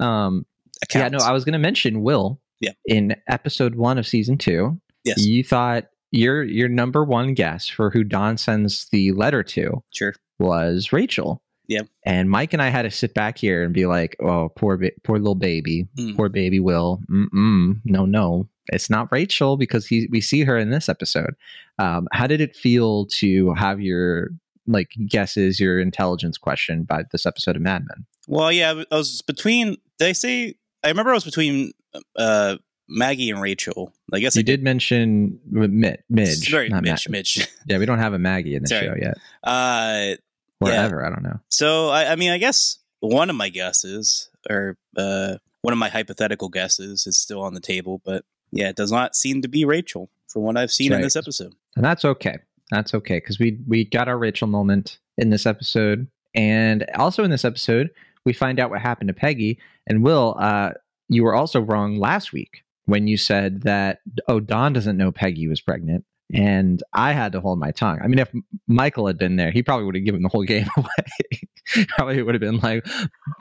Um, 0.00 0.46
yeah, 0.94 1.02
no, 1.02 1.06
Accounts. 1.08 1.24
I 1.24 1.32
was 1.32 1.44
going 1.44 1.52
to 1.54 1.58
mention 1.58 2.02
Will. 2.02 2.40
Yeah. 2.60 2.72
In 2.86 3.14
episode 3.28 3.74
one 3.74 3.98
of 3.98 4.06
season 4.06 4.38
two, 4.38 4.80
yes, 5.04 5.24
you 5.26 5.44
thought 5.44 5.84
your 6.12 6.42
your 6.42 6.68
number 6.70 7.04
one 7.04 7.34
guess 7.34 7.68
for 7.68 7.90
who 7.90 8.02
Don 8.04 8.38
sends 8.38 8.86
the 8.90 9.12
letter 9.12 9.42
to 9.42 9.82
sure. 9.92 10.14
was 10.38 10.92
Rachel. 10.92 11.42
Yeah. 11.68 11.82
And 12.04 12.30
Mike 12.30 12.52
and 12.52 12.62
I 12.62 12.68
had 12.68 12.82
to 12.82 12.90
sit 12.90 13.12
back 13.14 13.38
here 13.38 13.62
and 13.62 13.72
be 13.74 13.86
like, 13.86 14.16
"Oh, 14.20 14.50
poor, 14.54 14.76
ba- 14.76 14.92
poor 15.04 15.18
little 15.18 15.34
baby, 15.34 15.86
Mm. 15.98 16.16
poor 16.16 16.28
baby 16.28 16.60
Will. 16.60 17.00
Mm-mm, 17.10 17.80
no, 17.84 18.06
no, 18.06 18.48
it's 18.68 18.88
not 18.90 19.10
Rachel 19.10 19.56
because 19.56 19.86
he 19.86 20.06
we 20.10 20.20
see 20.20 20.44
her 20.44 20.56
in 20.56 20.70
this 20.70 20.88
episode." 20.88 21.34
Um, 21.78 22.08
how 22.12 22.26
did 22.26 22.40
it 22.40 22.54
feel 22.56 23.06
to 23.18 23.52
have 23.54 23.80
your 23.80 24.30
like 24.66 24.90
guesses, 25.08 25.60
your 25.60 25.78
intelligence 25.80 26.38
questioned 26.38 26.86
by 26.86 27.02
this 27.12 27.26
episode 27.26 27.56
of 27.56 27.62
Mad 27.62 27.84
Men? 27.88 28.04
Well, 28.28 28.50
yeah, 28.52 28.82
I 28.90 28.96
was 28.96 29.22
between. 29.22 29.76
Did 29.98 30.08
I 30.08 30.12
say? 30.12 30.54
I 30.84 30.88
remember 30.88 31.10
I 31.10 31.14
was 31.14 31.24
between 31.24 31.72
uh, 32.16 32.56
Maggie 32.88 33.30
and 33.30 33.40
Rachel. 33.40 33.92
I 34.12 34.20
guess 34.20 34.36
You 34.36 34.40
I 34.40 34.42
did 34.42 34.62
mention 34.62 35.40
Midge, 35.50 35.98
Midge, 36.08 36.48
Sorry, 36.50 36.68
not 36.68 36.82
Mitch. 36.84 37.08
Matt. 37.08 37.10
Mitch. 37.10 37.48
Yeah, 37.66 37.78
we 37.78 37.86
don't 37.86 37.98
have 37.98 38.12
a 38.12 38.18
Maggie 38.18 38.54
in 38.54 38.62
the 38.62 38.68
show 38.80 38.94
yet, 39.00 39.14
Uh, 39.42 40.16
or 40.60 40.70
Yeah. 40.70 40.86
I 40.86 41.10
don't 41.10 41.22
know. 41.22 41.40
so 41.50 41.88
I, 41.88 42.12
I 42.12 42.16
mean, 42.16 42.30
I 42.30 42.38
guess 42.38 42.78
one 43.00 43.30
of 43.30 43.36
my 43.36 43.48
guesses, 43.48 44.30
or 44.48 44.76
uh, 44.96 45.36
one 45.62 45.72
of 45.72 45.78
my 45.78 45.88
hypothetical 45.88 46.48
guesses, 46.48 47.06
is 47.06 47.18
still 47.18 47.42
on 47.42 47.54
the 47.54 47.60
table. 47.60 48.00
But 48.04 48.24
yeah, 48.52 48.68
it 48.68 48.76
does 48.76 48.92
not 48.92 49.14
seem 49.14 49.42
to 49.42 49.48
be 49.48 49.64
Rachel 49.64 50.10
from 50.28 50.42
what 50.42 50.56
I've 50.56 50.72
seen 50.72 50.90
That's 50.90 50.98
in 50.98 51.02
this 51.02 51.16
episode. 51.16 51.54
and 51.76 51.84
that's 51.84 52.04
okay. 52.04 52.38
That's 52.70 52.94
okay 52.94 53.18
because 53.18 53.38
we 53.38 53.58
we 53.66 53.84
got 53.84 54.08
our 54.08 54.18
Rachel 54.18 54.48
moment 54.48 54.98
in 55.16 55.30
this 55.30 55.46
episode, 55.46 56.08
and 56.34 56.84
also 56.96 57.24
in 57.24 57.30
this 57.30 57.44
episode 57.44 57.90
we 58.24 58.32
find 58.32 58.58
out 58.58 58.70
what 58.70 58.80
happened 58.80 59.08
to 59.08 59.14
Peggy 59.14 59.58
and 59.86 60.02
Will. 60.02 60.36
Uh, 60.38 60.72
you 61.08 61.22
were 61.22 61.34
also 61.34 61.60
wrong 61.60 61.98
last 61.98 62.32
week 62.32 62.64
when 62.86 63.06
you 63.06 63.16
said 63.16 63.62
that 63.62 64.00
oh 64.28 64.40
Don 64.40 64.72
doesn't 64.72 64.96
know 64.96 65.12
Peggy 65.12 65.48
was 65.48 65.60
pregnant, 65.60 66.04
and 66.32 66.82
I 66.92 67.12
had 67.12 67.32
to 67.32 67.40
hold 67.40 67.58
my 67.58 67.70
tongue. 67.70 68.00
I 68.02 68.08
mean, 68.08 68.18
if 68.18 68.30
Michael 68.66 69.06
had 69.06 69.18
been 69.18 69.36
there, 69.36 69.50
he 69.50 69.62
probably 69.62 69.86
would 69.86 69.94
have 69.94 70.04
given 70.04 70.22
the 70.22 70.28
whole 70.28 70.44
game 70.44 70.68
away. 70.76 71.86
probably 71.88 72.22
would 72.22 72.34
have 72.34 72.40
been 72.40 72.58
like, 72.58 72.86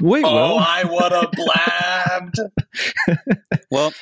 "Wait, 0.02 0.24
oh, 0.26 0.34
Will." 0.34 0.60
I 0.60 0.84
would 0.84 1.12
have 1.12 1.32
blabbed. 2.36 2.40
Well, 3.72 3.94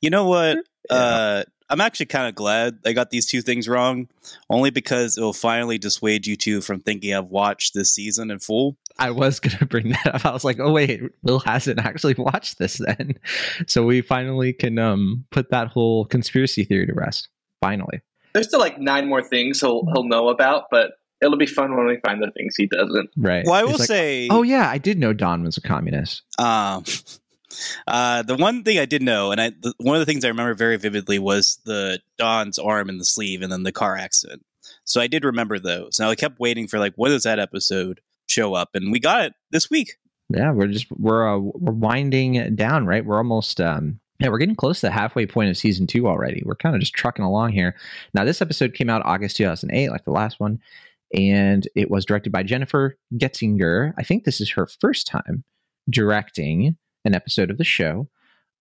you 0.00 0.10
know 0.10 0.26
what? 0.26 0.58
Yeah. 0.90 0.96
Uh, 0.96 1.44
I'm 1.70 1.80
actually 1.80 2.06
kind 2.06 2.28
of 2.28 2.34
glad 2.34 2.80
I 2.84 2.92
got 2.92 3.10
these 3.10 3.28
two 3.28 3.42
things 3.42 3.68
wrong, 3.68 4.08
only 4.50 4.70
because 4.70 5.16
it 5.16 5.20
will 5.20 5.32
finally 5.32 5.78
dissuade 5.78 6.26
you 6.26 6.34
two 6.36 6.60
from 6.60 6.80
thinking 6.80 7.14
I've 7.14 7.26
watched 7.26 7.74
this 7.74 7.92
season 7.94 8.32
in 8.32 8.40
full. 8.40 8.76
I 8.98 9.12
was 9.12 9.38
gonna 9.40 9.66
bring 9.66 9.90
that 9.90 10.14
up. 10.14 10.26
I 10.26 10.32
was 10.32 10.44
like, 10.44 10.58
oh 10.58 10.72
wait, 10.72 11.00
Will 11.22 11.38
hasn't 11.38 11.78
actually 11.78 12.14
watched 12.18 12.58
this 12.58 12.78
then. 12.78 13.14
So 13.68 13.84
we 13.84 14.00
finally 14.00 14.52
can 14.52 14.78
um 14.78 15.24
put 15.30 15.50
that 15.50 15.68
whole 15.68 16.06
conspiracy 16.06 16.64
theory 16.64 16.86
to 16.86 16.92
rest. 16.92 17.28
Finally. 17.60 18.00
There's 18.32 18.48
still 18.48 18.60
like 18.60 18.78
nine 18.78 19.08
more 19.08 19.22
things 19.22 19.60
he'll 19.60 19.84
he'll 19.92 20.04
know 20.04 20.28
about, 20.28 20.64
but 20.70 20.92
it'll 21.20 21.38
be 21.38 21.46
fun 21.46 21.76
when 21.76 21.86
we 21.86 21.98
find 22.04 22.22
the 22.22 22.30
things 22.30 22.54
he 22.56 22.66
doesn't. 22.66 23.10
Right. 23.16 23.44
Well, 23.44 23.54
I 23.54 23.60
He's 23.60 23.72
will 23.72 23.78
like, 23.78 23.88
say, 23.88 24.28
Oh 24.30 24.42
yeah, 24.42 24.68
I 24.68 24.78
did 24.78 24.98
know 24.98 25.12
Don 25.12 25.42
was 25.42 25.56
a 25.56 25.60
communist. 25.60 26.22
Um, 26.38 26.84
uh, 27.86 28.22
the 28.22 28.36
one 28.36 28.62
thing 28.62 28.78
I 28.78 28.86
did 28.86 29.02
know, 29.02 29.32
and 29.32 29.40
I 29.40 29.50
the, 29.50 29.74
one 29.78 29.96
of 29.96 30.00
the 30.00 30.06
things 30.06 30.24
I 30.24 30.28
remember 30.28 30.54
very 30.54 30.76
vividly 30.76 31.18
was 31.18 31.58
the 31.64 32.00
Don's 32.18 32.58
arm 32.58 32.88
in 32.88 32.98
the 32.98 33.04
sleeve, 33.04 33.42
and 33.42 33.52
then 33.52 33.62
the 33.62 33.72
car 33.72 33.96
accident. 33.96 34.44
So 34.84 35.00
I 35.00 35.06
did 35.06 35.24
remember 35.24 35.58
those. 35.58 35.98
Now 36.00 36.10
I 36.10 36.16
kept 36.16 36.40
waiting 36.40 36.66
for 36.66 36.78
like, 36.78 36.94
when 36.96 37.12
does 37.12 37.22
that 37.22 37.38
episode 37.38 38.00
show 38.28 38.54
up? 38.54 38.70
And 38.74 38.90
we 38.90 38.98
got 38.98 39.24
it 39.24 39.34
this 39.50 39.70
week. 39.70 39.96
Yeah, 40.28 40.52
we're 40.52 40.68
just 40.68 40.86
we're 40.92 41.28
uh, 41.28 41.38
we're 41.38 41.72
winding 41.72 42.54
down, 42.54 42.86
right? 42.86 43.04
We're 43.04 43.18
almost 43.18 43.60
um 43.60 43.99
yeah, 44.20 44.28
we're 44.28 44.38
getting 44.38 44.56
close 44.56 44.80
to 44.80 44.86
the 44.86 44.92
halfway 44.92 45.26
point 45.26 45.50
of 45.50 45.56
season 45.56 45.86
two 45.86 46.06
already. 46.06 46.42
We're 46.44 46.54
kind 46.54 46.74
of 46.74 46.80
just 46.80 46.92
trucking 46.92 47.24
along 47.24 47.52
here. 47.52 47.74
Now, 48.12 48.24
this 48.24 48.42
episode 48.42 48.74
came 48.74 48.90
out 48.90 49.04
August 49.04 49.36
2008, 49.36 49.90
like 49.90 50.04
the 50.04 50.10
last 50.10 50.38
one, 50.38 50.60
and 51.16 51.66
it 51.74 51.90
was 51.90 52.04
directed 52.04 52.30
by 52.30 52.42
Jennifer 52.42 52.98
Getzinger. 53.14 53.94
I 53.98 54.02
think 54.02 54.24
this 54.24 54.40
is 54.40 54.50
her 54.50 54.66
first 54.66 55.06
time 55.06 55.44
directing 55.88 56.76
an 57.04 57.14
episode 57.14 57.50
of 57.50 57.56
the 57.56 57.64
show. 57.64 58.08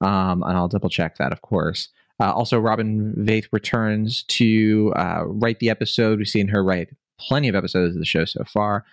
Um, 0.01 0.44
and 0.44 0.58
I'll 0.58 0.70
double 0.70 0.89
check 0.89 1.18
that, 1.18 1.34
of 1.34 1.42
course. 1.42 1.89
Uh, 2.22 2.32
also, 2.32 2.58
Robin 2.58 3.13
Veith 3.18 3.48
returns 3.51 4.24
to 4.24 4.94
uh, 4.96 5.24
write 5.25 5.60
the 5.60 5.70
episode. 5.70 6.20
We've 6.20 6.28
seen 6.28 6.48
her 6.48 6.63
write 6.63 6.89
plenty 7.20 7.50
of 7.50 7.56
episodes 7.56 7.96
of 7.96 8.00
the 8.00 8.06
show 8.06 8.24
so 8.24 8.46
far. 8.46 8.86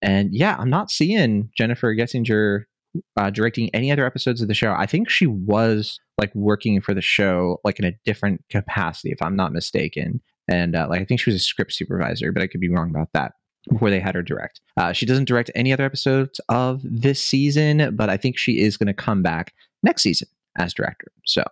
And 0.00 0.34
yeah, 0.34 0.56
I'm 0.58 0.70
not 0.70 0.90
seeing 0.90 1.50
Jennifer 1.56 1.94
Getzinger 1.94 2.64
uh, 3.16 3.30
directing 3.30 3.70
any 3.74 3.90
other 3.90 4.06
episodes 4.06 4.40
of 4.40 4.48
the 4.48 4.54
show. 4.54 4.72
I 4.72 4.86
think 4.86 5.08
she 5.08 5.26
was 5.26 5.98
like 6.18 6.34
working 6.34 6.80
for 6.80 6.94
the 6.94 7.00
show 7.00 7.60
like 7.64 7.78
in 7.78 7.84
a 7.84 7.94
different 8.04 8.44
capacity, 8.50 9.10
if 9.10 9.20
I'm 9.22 9.36
not 9.36 9.52
mistaken. 9.52 10.20
And 10.48 10.76
uh, 10.76 10.86
like 10.88 11.00
I 11.00 11.04
think 11.04 11.20
she 11.20 11.30
was 11.30 11.40
a 11.40 11.44
script 11.44 11.72
supervisor, 11.72 12.32
but 12.32 12.42
I 12.42 12.46
could 12.46 12.60
be 12.60 12.68
wrong 12.68 12.90
about 12.90 13.08
that. 13.14 13.32
Before 13.70 13.88
they 13.88 13.98
had 13.98 14.14
her 14.14 14.22
direct, 14.22 14.60
uh, 14.76 14.92
she 14.92 15.06
doesn't 15.06 15.24
direct 15.24 15.50
any 15.54 15.72
other 15.72 15.86
episodes 15.86 16.38
of 16.50 16.82
this 16.84 17.18
season, 17.18 17.96
but 17.96 18.10
I 18.10 18.18
think 18.18 18.36
she 18.36 18.60
is 18.60 18.76
going 18.76 18.88
to 18.88 18.92
come 18.92 19.22
back 19.22 19.54
next 19.82 20.02
season 20.02 20.28
as 20.58 20.74
director. 20.74 21.10
So 21.24 21.42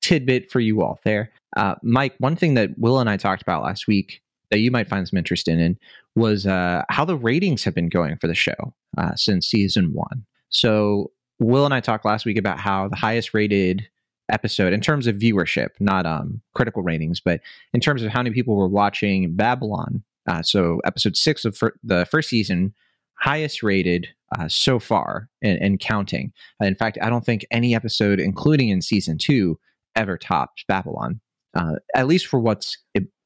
tidbit 0.00 0.48
for 0.48 0.60
you 0.60 0.80
all 0.82 1.00
there. 1.04 1.32
Uh, 1.56 1.74
Mike, 1.82 2.14
one 2.18 2.36
thing 2.36 2.54
that 2.54 2.78
Will 2.78 3.00
and 3.00 3.10
I 3.10 3.16
talked 3.16 3.42
about 3.42 3.64
last 3.64 3.88
week 3.88 4.22
that 4.50 4.58
you 4.58 4.70
might 4.70 4.88
find 4.88 5.08
some 5.08 5.18
interest 5.18 5.48
in, 5.48 5.76
was 6.14 6.46
uh, 6.46 6.82
how 6.88 7.04
the 7.04 7.16
ratings 7.16 7.64
have 7.64 7.74
been 7.74 7.88
going 7.88 8.16
for 8.16 8.26
the 8.26 8.34
show 8.34 8.74
uh, 8.96 9.14
since 9.14 9.46
season 9.46 9.92
one. 9.92 10.24
So 10.48 11.10
Will 11.38 11.64
and 11.64 11.74
I 11.74 11.80
talked 11.80 12.04
last 12.04 12.24
week 12.24 12.36
about 12.38 12.58
how 12.58 12.88
the 12.88 12.96
highest 12.96 13.34
rated 13.34 13.86
episode 14.28 14.72
in 14.72 14.80
terms 14.80 15.06
of 15.06 15.16
viewership, 15.16 15.68
not 15.80 16.06
um, 16.06 16.40
critical 16.54 16.82
ratings, 16.82 17.20
but 17.20 17.40
in 17.72 17.80
terms 17.80 18.02
of 18.02 18.10
how 18.10 18.20
many 18.22 18.34
people 18.34 18.56
were 18.56 18.68
watching 18.68 19.34
Babylon. 19.34 20.02
Uh, 20.26 20.42
so 20.42 20.80
episode 20.84 21.16
six 21.16 21.44
of 21.44 21.56
fir- 21.56 21.76
the 21.84 22.04
first 22.06 22.28
season, 22.28 22.74
highest 23.14 23.62
rated 23.62 24.08
uh, 24.36 24.48
so 24.48 24.78
far 24.80 25.28
and, 25.42 25.58
and 25.62 25.80
counting. 25.80 26.32
in 26.60 26.74
fact, 26.74 26.98
I 27.00 27.08
don't 27.08 27.24
think 27.24 27.46
any 27.50 27.74
episode, 27.74 28.18
including 28.18 28.68
in 28.70 28.82
season 28.82 29.18
two, 29.18 29.58
ever 29.94 30.18
topped 30.18 30.66
Babylon. 30.66 31.20
Uh, 31.54 31.76
at 31.94 32.06
least 32.06 32.26
for 32.26 32.38
what's 32.38 32.76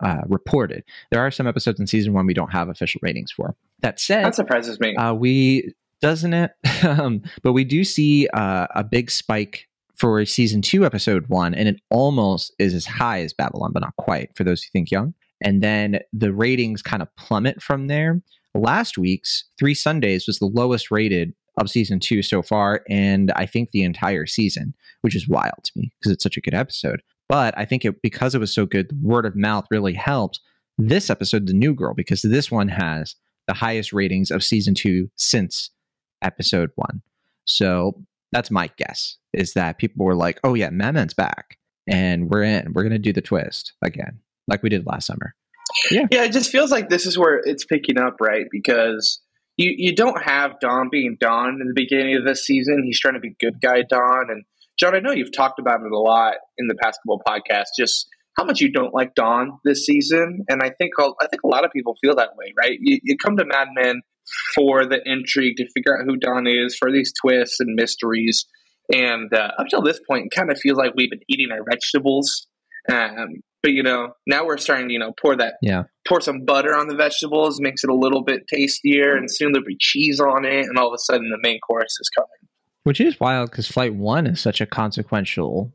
uh, 0.04 0.20
reported. 0.28 0.84
There 1.10 1.20
are 1.20 1.32
some 1.32 1.48
episodes 1.48 1.80
in 1.80 1.88
season 1.88 2.12
one 2.12 2.26
we 2.26 2.34
don't 2.34 2.52
have 2.52 2.68
official 2.68 3.00
ratings 3.02 3.32
for. 3.32 3.56
That 3.80 3.98
said, 3.98 4.24
That 4.24 4.36
surprises 4.36 4.78
me. 4.78 4.94
uh, 4.94 5.14
we 5.14 5.74
doesn't 6.00 6.34
it? 6.34 6.52
um, 6.84 7.22
but 7.42 7.52
we 7.52 7.64
do 7.64 7.84
see 7.84 8.28
uh, 8.28 8.66
a 8.74 8.84
big 8.84 9.10
spike 9.10 9.68
for 9.94 10.24
season 10.24 10.62
two, 10.62 10.86
episode 10.86 11.28
one, 11.28 11.54
and 11.54 11.68
it 11.68 11.80
almost 11.90 12.54
is 12.58 12.72
as 12.72 12.86
high 12.86 13.20
as 13.20 13.34
Babylon, 13.34 13.70
but 13.72 13.80
not 13.80 13.96
quite 13.96 14.34
for 14.34 14.44
those 14.44 14.62
who 14.62 14.70
think 14.72 14.90
young. 14.90 15.14
And 15.42 15.62
then 15.62 16.00
the 16.12 16.32
ratings 16.32 16.82
kind 16.82 17.02
of 17.02 17.14
plummet 17.16 17.62
from 17.62 17.86
there. 17.86 18.20
Last 18.54 18.98
week's 18.98 19.44
Three 19.58 19.74
Sundays 19.74 20.26
was 20.26 20.38
the 20.38 20.46
lowest 20.46 20.90
rated 20.90 21.34
of 21.58 21.70
season 21.70 22.00
two 22.00 22.22
so 22.22 22.42
far, 22.42 22.82
and 22.88 23.30
I 23.36 23.46
think 23.46 23.70
the 23.70 23.84
entire 23.84 24.26
season, 24.26 24.74
which 25.02 25.14
is 25.14 25.28
wild 25.28 25.64
to 25.64 25.72
me 25.76 25.92
because 26.00 26.12
it's 26.12 26.22
such 26.22 26.36
a 26.36 26.40
good 26.40 26.54
episode. 26.54 27.02
But 27.28 27.56
I 27.56 27.64
think 27.64 27.84
it 27.84 28.02
because 28.02 28.34
it 28.34 28.40
was 28.40 28.52
so 28.52 28.66
good, 28.66 28.90
word 29.02 29.26
of 29.26 29.36
mouth 29.36 29.66
really 29.70 29.94
helped 29.94 30.40
this 30.78 31.10
episode, 31.10 31.46
The 31.46 31.52
New 31.52 31.74
Girl, 31.74 31.94
because 31.94 32.22
this 32.22 32.50
one 32.50 32.68
has 32.68 33.14
the 33.46 33.54
highest 33.54 33.92
ratings 33.92 34.30
of 34.30 34.42
season 34.42 34.74
two 34.74 35.10
since 35.16 35.70
episode 36.22 36.70
one. 36.76 37.02
So 37.44 38.02
that's 38.32 38.50
my 38.50 38.70
guess 38.76 39.16
is 39.32 39.54
that 39.54 39.78
people 39.78 40.04
were 40.04 40.14
like, 40.14 40.40
oh, 40.44 40.54
yeah, 40.54 40.70
Mad 40.70 40.94
Men's 40.94 41.14
back 41.14 41.58
and 41.86 42.28
we're 42.28 42.42
in. 42.42 42.72
We're 42.72 42.82
going 42.82 42.92
to 42.92 42.98
do 42.98 43.12
the 43.12 43.20
twist 43.20 43.72
again, 43.82 44.20
like 44.48 44.62
we 44.62 44.68
did 44.68 44.86
last 44.86 45.06
summer. 45.06 45.34
Yeah. 45.90 46.06
Yeah, 46.10 46.24
it 46.24 46.32
just 46.32 46.50
feels 46.50 46.70
like 46.70 46.88
this 46.88 47.06
is 47.06 47.16
where 47.16 47.40
it's 47.44 47.64
picking 47.64 47.98
up, 47.98 48.16
right? 48.20 48.46
Because 48.50 49.20
you, 49.56 49.72
you 49.76 49.94
don't 49.94 50.22
have 50.22 50.58
Don 50.60 50.88
being 50.90 51.16
Don 51.20 51.58
in 51.60 51.66
the 51.68 51.74
beginning 51.74 52.16
of 52.16 52.24
this 52.24 52.44
season. 52.44 52.82
He's 52.84 52.98
trying 52.98 53.14
to 53.14 53.20
be 53.20 53.36
good 53.40 53.60
guy 53.60 53.82
Don. 53.88 54.30
And 54.30 54.44
Jon, 54.78 54.94
I 54.94 55.00
know 55.00 55.12
you've 55.12 55.32
talked 55.32 55.58
about 55.58 55.80
it 55.80 55.92
a 55.92 55.98
lot 55.98 56.34
in 56.58 56.66
the 56.66 56.74
past 56.82 56.98
couple 57.02 57.20
podcasts, 57.26 57.76
just 57.78 58.08
how 58.36 58.44
much 58.44 58.60
you 58.60 58.72
don't 58.72 58.94
like 58.94 59.14
Don 59.14 59.58
this 59.64 59.84
season. 59.84 60.44
And 60.48 60.62
I 60.62 60.70
think 60.70 60.92
I 60.98 61.26
think 61.26 61.42
a 61.44 61.48
lot 61.48 61.64
of 61.64 61.70
people 61.72 61.96
feel 62.00 62.16
that 62.16 62.30
way, 62.36 62.54
right? 62.58 62.78
You, 62.80 62.98
you 63.02 63.16
come 63.16 63.36
to 63.36 63.44
Mad 63.44 63.68
Men 63.74 64.00
for 64.54 64.86
the 64.86 65.00
intrigue 65.04 65.56
to 65.56 65.66
figure 65.74 65.98
out 65.98 66.06
who 66.06 66.16
Don 66.16 66.46
is, 66.46 66.76
for 66.76 66.90
these 66.90 67.12
twists 67.20 67.60
and 67.60 67.74
mysteries. 67.74 68.46
And 68.92 69.32
uh, 69.32 69.50
up 69.58 69.66
till 69.68 69.82
this 69.82 70.00
point, 70.08 70.26
it 70.26 70.36
kind 70.36 70.50
of 70.50 70.58
feels 70.58 70.78
like 70.78 70.92
we've 70.96 71.10
been 71.10 71.20
eating 71.28 71.50
our 71.52 71.64
vegetables. 71.68 72.46
Um, 72.90 73.42
but 73.62 73.72
you 73.72 73.82
know, 73.82 74.14
now 74.26 74.46
we're 74.46 74.56
starting 74.56 74.88
to 74.88 74.92
you 74.92 74.98
know 74.98 75.12
pour 75.20 75.36
that 75.36 75.54
yeah 75.62 75.84
pour 76.08 76.20
some 76.20 76.44
butter 76.44 76.74
on 76.74 76.88
the 76.88 76.96
vegetables, 76.96 77.60
makes 77.60 77.84
it 77.84 77.90
a 77.90 77.94
little 77.94 78.22
bit 78.22 78.48
tastier, 78.48 79.16
and 79.16 79.30
soon 79.30 79.52
there'll 79.52 79.66
be 79.66 79.76
cheese 79.78 80.20
on 80.20 80.44
it, 80.44 80.66
and 80.66 80.78
all 80.78 80.88
of 80.88 80.94
a 80.94 80.98
sudden 80.98 81.30
the 81.30 81.38
main 81.42 81.60
course 81.60 81.96
is 82.00 82.08
coming. 82.16 82.48
Which 82.84 83.00
is 83.00 83.20
wild 83.20 83.50
because 83.50 83.68
Flight 83.68 83.94
One 83.94 84.26
is 84.26 84.40
such 84.40 84.60
a 84.60 84.66
consequential 84.66 85.72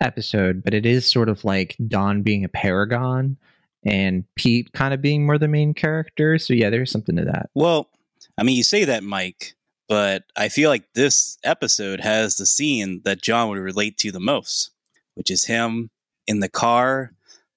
episode, 0.00 0.62
but 0.64 0.74
it 0.74 0.86
is 0.86 1.10
sort 1.10 1.28
of 1.28 1.44
like 1.44 1.76
Don 1.86 2.22
being 2.22 2.44
a 2.44 2.48
paragon 2.48 3.36
and 3.86 4.24
Pete 4.34 4.72
kind 4.72 4.92
of 4.92 5.00
being 5.00 5.24
more 5.24 5.38
the 5.38 5.48
main 5.48 5.72
character. 5.72 6.38
So 6.38 6.52
yeah, 6.52 6.70
there's 6.70 6.90
something 6.90 7.16
to 7.16 7.24
that. 7.24 7.50
Well, 7.54 7.88
I 8.36 8.42
mean, 8.42 8.56
you 8.56 8.64
say 8.64 8.84
that, 8.84 9.04
Mike, 9.04 9.54
but 9.88 10.24
I 10.36 10.48
feel 10.48 10.68
like 10.68 10.92
this 10.94 11.38
episode 11.44 12.00
has 12.00 12.36
the 12.36 12.46
scene 12.46 13.00
that 13.04 13.22
Jon 13.22 13.48
would 13.48 13.58
relate 13.58 13.96
to 13.98 14.10
the 14.10 14.20
most, 14.20 14.72
which 15.14 15.30
is 15.30 15.44
him 15.44 15.90
in 16.26 16.40
the 16.40 16.48
car 16.48 17.12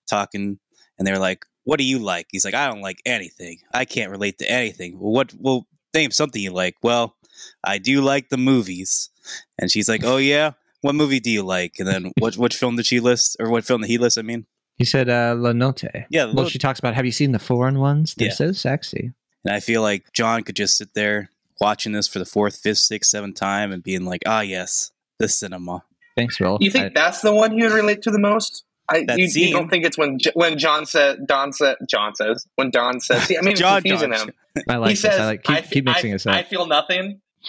talking, 0.07 0.59
and 0.97 1.07
they're 1.07 1.19
like, 1.19 1.45
"What 1.63 1.79
do 1.79 1.83
you 1.83 1.97
like?" 1.97 2.27
He's 2.31 2.45
like, 2.45 2.53
"I 2.53 2.67
don't 2.67 2.81
like 2.81 3.01
anything. 3.05 3.59
I 3.73 3.85
can't 3.85 4.11
relate 4.11 4.37
to 4.37 4.49
anything." 4.49 4.99
Well, 4.99 5.11
what? 5.11 5.33
Well, 5.37 5.67
name 5.93 6.11
something 6.11 6.41
you 6.41 6.51
like. 6.51 6.75
Well, 6.83 7.15
I 7.63 7.79
do 7.79 8.01
like 8.01 8.29
the 8.29 8.37
movies, 8.37 9.09
and 9.57 9.71
she's 9.71 9.89
like, 9.89 10.03
"Oh 10.03 10.17
yeah, 10.17 10.51
what 10.81 10.95
movie 10.95 11.19
do 11.19 11.31
you 11.31 11.41
like?" 11.41 11.79
And 11.79 11.87
then 11.87 12.11
what? 12.19 12.37
What 12.37 12.53
film 12.53 12.75
did 12.75 12.85
she 12.85 12.99
list, 12.99 13.37
or 13.39 13.49
what 13.49 13.65
film 13.65 13.81
did 13.81 13.89
he 13.89 13.97
list? 13.97 14.19
I 14.19 14.21
mean, 14.21 14.45
he 14.79 14.85
said 14.85 15.07
uh, 15.09 15.35
La 15.37 15.51
Notte. 15.53 16.05
Yeah. 16.09 16.31
Well, 16.33 16.47
she 16.47 16.57
talks 16.57 16.79
about. 16.79 16.95
Have 16.95 17.05
you 17.05 17.11
seen 17.11 17.31
the 17.33 17.37
foreign 17.39 17.77
ones? 17.77 18.15
They're 18.15 18.29
Yeah. 18.29 18.33
so 18.33 18.51
sexy. 18.53 19.11
And 19.45 19.53
I 19.53 19.59
feel 19.59 19.83
like 19.83 20.11
Jon 20.13 20.41
could 20.43 20.55
just 20.55 20.75
sit 20.77 20.95
there 20.95 21.29
watching 21.61 21.91
this 21.91 22.07
for 22.07 22.17
the 22.19 22.25
fourth, 22.25 22.57
fifth, 22.57 22.79
sixth, 22.79 23.11
seventh 23.11 23.35
time 23.35 23.71
and 23.71 23.83
being 23.83 24.03
like, 24.05 24.23
ah, 24.25 24.41
yes, 24.41 24.91
the 25.19 25.27
cinema. 25.29 25.83
Thanks, 26.17 26.39
Will. 26.39 26.57
You 26.59 26.71
think 26.71 26.87
I- 26.87 26.91
that's 26.95 27.21
the 27.21 27.31
one 27.33 27.55
you 27.55 27.65
would 27.65 27.73
relate 27.73 28.01
to 28.01 28.11
the 28.11 28.19
most? 28.19 28.63
I, 28.91 29.05
you, 29.17 29.27
you 29.27 29.51
don't 29.51 29.69
think 29.69 29.85
it's 29.85 29.99
when 29.99 30.17
when 30.33 30.57
Jon 30.57 30.87
said 30.87 31.27
Don 31.27 31.53
said 31.53 31.75
Jon 31.87 32.15
says 32.15 32.47
when 32.55 32.71
Don 32.71 32.99
says 32.99 33.21
see, 33.25 33.37
I 33.37 33.41
mean 33.41 33.55
Jon 33.55 33.83
confusing 33.83 34.11
Jon. 34.13 34.29
him. 34.29 34.33
I 34.67 34.77
like 34.77 34.87
he 34.89 34.93
this. 34.95 35.01
says 35.01 35.19
I 35.19 35.25
like 35.25 35.43
keep, 35.43 35.55
I, 35.57 35.61
keep 35.61 35.85
mixing 35.85 36.09
I, 36.09 36.13
this 36.15 36.25
up. 36.25 36.35
I 36.35 36.41
feel 36.41 36.65
nothing. 36.65 37.21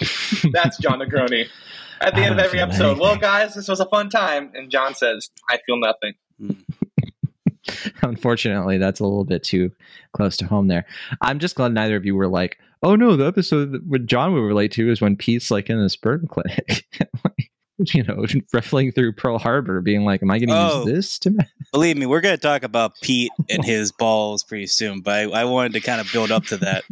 That's 0.53 0.77
Jon 0.77 0.99
Negroni. 0.99 1.47
At 1.99 2.13
the 2.13 2.21
I 2.21 2.25
end 2.25 2.33
of 2.33 2.39
every 2.39 2.59
feel 2.59 2.67
episode, 2.67 2.99
well, 2.99 3.15
guys, 3.15 3.55
this 3.55 3.67
was 3.67 3.79
a 3.79 3.85
fun 3.87 4.09
time, 4.09 4.51
and 4.53 4.69
Jon 4.69 4.93
says, 4.93 5.29
"I 5.49 5.57
feel 5.65 5.77
nothing." 5.79 6.13
Unfortunately, 8.01 8.77
that's 8.77 8.99
a 8.99 9.03
little 9.03 9.23
bit 9.25 9.43
too 9.43 9.71
close 10.13 10.37
to 10.37 10.45
home 10.45 10.67
there. 10.67 10.85
I'm 11.21 11.39
just 11.39 11.55
glad 11.55 11.73
neither 11.73 11.95
of 11.95 12.05
you 12.05 12.15
were 12.15 12.27
like, 12.27 12.57
oh 12.83 12.95
no, 12.95 13.15
the 13.15 13.25
episode 13.27 13.71
that 13.73 13.85
what 13.85 14.05
Jon 14.05 14.33
would 14.33 14.39
relate 14.41 14.71
to 14.73 14.89
is 14.91 15.01
when 15.01 15.15
Pete's 15.15 15.51
like 15.51 15.69
in 15.69 15.79
the 15.81 15.89
sperm 15.89 16.27
clinic. 16.27 16.85
you 17.93 18.03
know, 18.03 18.25
ruffling 18.53 18.91
through 18.91 19.13
Pearl 19.13 19.37
Harbor, 19.39 19.81
being 19.81 20.03
like, 20.05 20.21
Am 20.21 20.29
I 20.31 20.39
gonna 20.39 20.53
Oh. 20.55 20.83
use 20.83 20.85
this 20.93 21.19
to 21.19 21.35
Believe 21.71 21.97
me, 21.97 22.05
we're 22.05 22.21
going 22.21 22.35
to 22.35 22.41
talk 22.41 22.63
about 22.63 22.93
Pete 23.01 23.31
and 23.49 23.63
his 23.63 23.91
balls 23.93 24.43
pretty 24.43 24.67
soon, 24.67 25.01
but 25.01 25.11
I, 25.33 25.41
I 25.41 25.45
wanted 25.45 25.73
to 25.73 25.79
kind 25.79 26.01
of 26.01 26.11
build 26.11 26.29
up 26.31 26.43
to 26.45 26.57
that. 26.57 26.83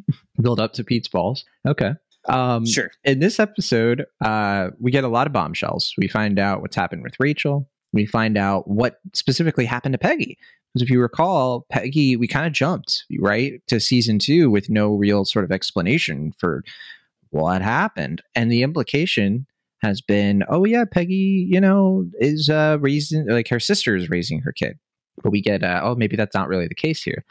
build 0.41 0.59
up 0.59 0.73
to 0.73 0.83
Pete's 0.83 1.07
balls? 1.07 1.43
Okay. 1.67 1.91
Um 2.27 2.65
Sure. 2.65 2.91
in 3.03 3.19
this 3.19 3.39
episode, 3.39 4.05
uh, 4.23 4.69
we 4.79 4.91
get 4.91 5.03
a 5.03 5.07
lot 5.07 5.25
of 5.27 5.33
bombshells. 5.33 5.93
We 5.97 6.07
find 6.07 6.37
out 6.39 6.61
what's 6.61 6.75
happened 6.75 7.01
with 7.03 7.13
Rachel. 7.19 7.69
We 7.91 8.05
find 8.05 8.37
out 8.37 8.67
what 8.67 8.99
specifically 9.13 9.65
happened 9.65 9.93
to 9.93 9.97
Peggy. 9.99 10.37
Because 10.73 10.83
if 10.83 10.89
you 10.89 11.01
recall, 11.01 11.65
Peggy, 11.71 12.15
we 12.15 12.27
kind 12.27 12.45
of 12.45 12.53
jumped 12.53 13.05
right 13.19 13.61
to 13.67 13.79
season 13.79 14.19
two 14.19 14.51
with 14.51 14.69
no 14.69 14.93
real 14.93 15.25
sort 15.25 15.45
of 15.45 15.51
explanation 15.51 16.33
for 16.37 16.63
what 17.31 17.61
happened. 17.61 18.21
And 18.35 18.51
the 18.51 18.63
implication 18.63 19.47
has 19.81 20.01
been, 20.01 20.43
oh 20.49 20.65
yeah, 20.65 20.85
Peggy, 20.85 21.47
you 21.49 21.59
know, 21.59 22.05
is 22.19 22.49
uh, 22.49 22.77
raising 22.79 23.27
like 23.27 23.47
her 23.47 23.59
sister 23.59 23.95
is 23.95 24.09
raising 24.09 24.41
her 24.41 24.51
kid. 24.51 24.77
But 25.23 25.31
we 25.31 25.41
get, 25.41 25.63
uh, 25.63 25.81
oh, 25.83 25.95
maybe 25.95 26.15
that's 26.15 26.35
not 26.35 26.47
really 26.47 26.67
the 26.67 26.75
case 26.75 27.01
here. 27.01 27.25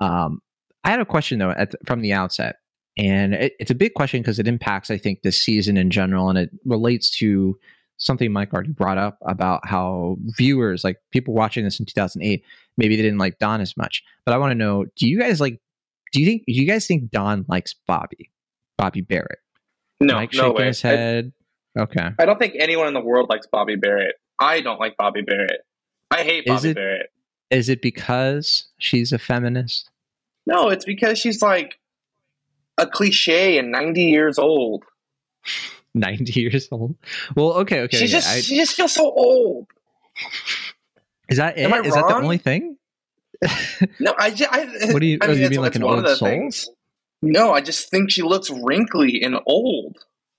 Um, 0.00 0.40
I 0.84 0.90
had 0.90 1.00
a 1.00 1.06
question 1.06 1.38
though 1.38 1.54
from 1.86 2.00
the 2.00 2.12
outset 2.12 2.56
and 2.96 3.34
it, 3.34 3.54
it's 3.58 3.70
a 3.70 3.74
big 3.74 3.94
question 3.94 4.20
because 4.20 4.38
it 4.38 4.48
impacts 4.48 4.90
i 4.90 4.98
think 4.98 5.22
this 5.22 5.40
season 5.40 5.76
in 5.76 5.90
general 5.90 6.28
and 6.28 6.38
it 6.38 6.50
relates 6.64 7.10
to 7.10 7.58
something 7.96 8.32
mike 8.32 8.52
already 8.52 8.70
brought 8.72 8.98
up 8.98 9.18
about 9.26 9.66
how 9.66 10.16
viewers 10.36 10.84
like 10.84 10.98
people 11.10 11.34
watching 11.34 11.64
this 11.64 11.80
in 11.80 11.86
2008 11.86 12.44
maybe 12.76 12.96
they 12.96 13.02
didn't 13.02 13.18
like 13.18 13.38
don 13.38 13.60
as 13.60 13.76
much 13.76 14.02
but 14.26 14.34
i 14.34 14.38
want 14.38 14.50
to 14.50 14.54
know 14.54 14.84
do 14.96 15.08
you 15.08 15.18
guys 15.18 15.40
like 15.40 15.60
do 16.12 16.20
you 16.20 16.26
think 16.26 16.42
do 16.46 16.52
you 16.52 16.66
guys 16.66 16.86
think 16.86 17.10
don 17.10 17.44
likes 17.48 17.74
bobbie 17.88 18.30
bobbie 18.78 19.00
barrett 19.02 19.38
No, 20.00 20.14
mike 20.14 20.30
no 20.34 20.52
way. 20.52 20.66
his 20.66 20.84
I, 20.84 21.24
okay 21.78 22.10
I 22.18 22.24
don't 22.26 22.38
think 22.38 22.54
anyone 22.58 22.86
in 22.88 22.94
the 22.94 23.00
world 23.00 23.28
likes 23.30 23.46
Bobbie 23.46 23.76
Barrett. 23.76 24.14
I 24.40 24.60
don't 24.60 24.78
like 24.78 24.96
Bobbie 24.96 25.22
Barrett. 25.22 25.60
I 26.10 26.22
hate 26.22 26.44
Is 26.46 26.54
Bobbie 26.54 26.68
it- 26.70 26.74
Barrett. 26.76 27.10
is 27.50 27.68
it 27.68 27.82
because 27.82 28.66
she's 28.78 29.12
a 29.12 29.18
feminist 29.18 29.90
No, 30.46 30.68
it's 30.70 30.84
because 30.84 31.18
she's 31.18 31.42
like 31.42 31.78
a 32.78 32.86
cliche 32.86 33.58
and 33.58 33.70
ninety 33.72 34.04
years 34.04 34.38
old. 34.38 34.84
90 35.96 36.40
years 36.40 36.68
old 36.72 36.96
well 37.36 37.52
okay 37.52 37.82
okay 37.82 37.96
she 37.98 38.04
okay, 38.04 38.12
just 38.12 38.28
I- 38.28 38.40
she 38.40 38.56
just 38.56 38.74
feels 38.74 38.92
so 38.92 39.04
old. 39.12 39.66
Is 41.28 41.38
that 41.38 41.56
it 41.58 41.62
Am 41.62 41.74
I 41.74 41.78
is 41.80 41.94
that 41.94 42.06
the 42.06 42.14
wrong? 42.14 42.24
only 42.24 42.38
thing 42.38 42.76
No, 44.00 44.14
I, 44.18 44.30
ju- 44.30 44.46
I 44.50 44.66
What 44.92 45.00
do 45.00 45.06
you- 45.06 45.18
I 45.20 45.26
oh, 45.26 45.28
you 45.30 45.34
it's- 45.36 45.50
mean 45.50 45.60
like 45.60 45.74
an 45.74 45.82
old 45.82 46.06
soul? 46.08 46.28
things. 46.28 46.68
No, 47.22 47.52
I 47.52 47.60
just 47.60 47.90
think 47.90 48.10
she 48.10 48.22
looks 48.22 48.50
wrinkly 48.50 49.22
and 49.22 49.36
old. 49.46 49.96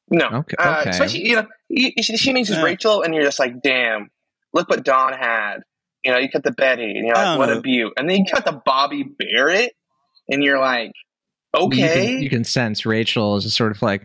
No, 0.10 0.27
Okay, 0.27 0.56
Uh, 0.60 0.77
okay. 0.82 0.89
especially 0.92 1.27
you 1.27 1.36
know 1.36 1.48
you, 1.70 1.92
she, 2.01 2.15
she 2.18 2.32
meets 2.34 2.50
Yeah. 2.51 2.62
Rachel, 2.62 3.01
and 3.01 3.13
you're 3.13 3.24
just 3.24 3.39
like, 3.39 3.62
damn, 3.63 4.10
look 4.54 4.70
what 4.70 4.84
Don 4.84 5.13
had. 5.13 5.58
You 6.04 6.12
know, 6.12 6.20
you 6.20 6.30
cut 6.30 6.44
the 6.44 6.51
Betty, 6.51 6.84
and 6.96 7.08
you're 7.08 7.15
like, 7.15 7.39
what 7.39 7.50
know. 7.50 7.58
a 7.58 7.62
beaut, 7.62 7.94
and 7.98 8.08
then 8.08 8.18
you 8.20 8.25
cut 8.32 8.46
the 8.46 8.62
Bobbie 8.63 9.04
Barrett, 9.18 9.74
and 10.30 10.44
you're 10.44 10.60
like, 10.60 10.92
you 11.56 11.62
okay, 11.65 12.06
can, 12.13 12.22
you 12.24 12.30
can 12.30 12.44
sense 12.44 12.86
Rachel 12.86 13.36
is 13.38 13.46
just 13.46 13.58
sort 13.58 13.72
of 13.72 13.82
like, 13.82 14.04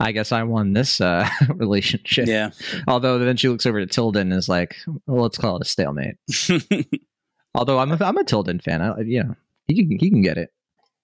I 0.00 0.12
guess 0.12 0.32
I 0.32 0.42
won 0.42 0.72
this 0.72 1.00
uh, 1.00 1.28
relationship. 1.54 2.26
Yeah. 2.26 2.50
Although 2.88 3.18
then 3.18 3.36
she 3.36 3.48
looks 3.48 3.66
over 3.66 3.80
to 3.80 3.86
Tilden 3.86 4.30
and 4.32 4.38
is 4.38 4.48
like, 4.48 4.76
well, 5.06 5.22
let's 5.22 5.38
call 5.38 5.56
it 5.56 5.62
a 5.62 5.64
stalemate. 5.68 6.16
Although 7.54 7.78
I'm 7.78 7.92
a, 7.92 7.98
I'm 8.04 8.16
a 8.16 8.24
Tilden 8.24 8.58
fan. 8.60 8.80
I, 8.82 9.00
you 9.00 9.22
know, 9.22 9.36
he 9.68 9.74
can, 9.86 9.98
he 9.98 10.10
can 10.10 10.22
get 10.22 10.38
it. 10.38 10.52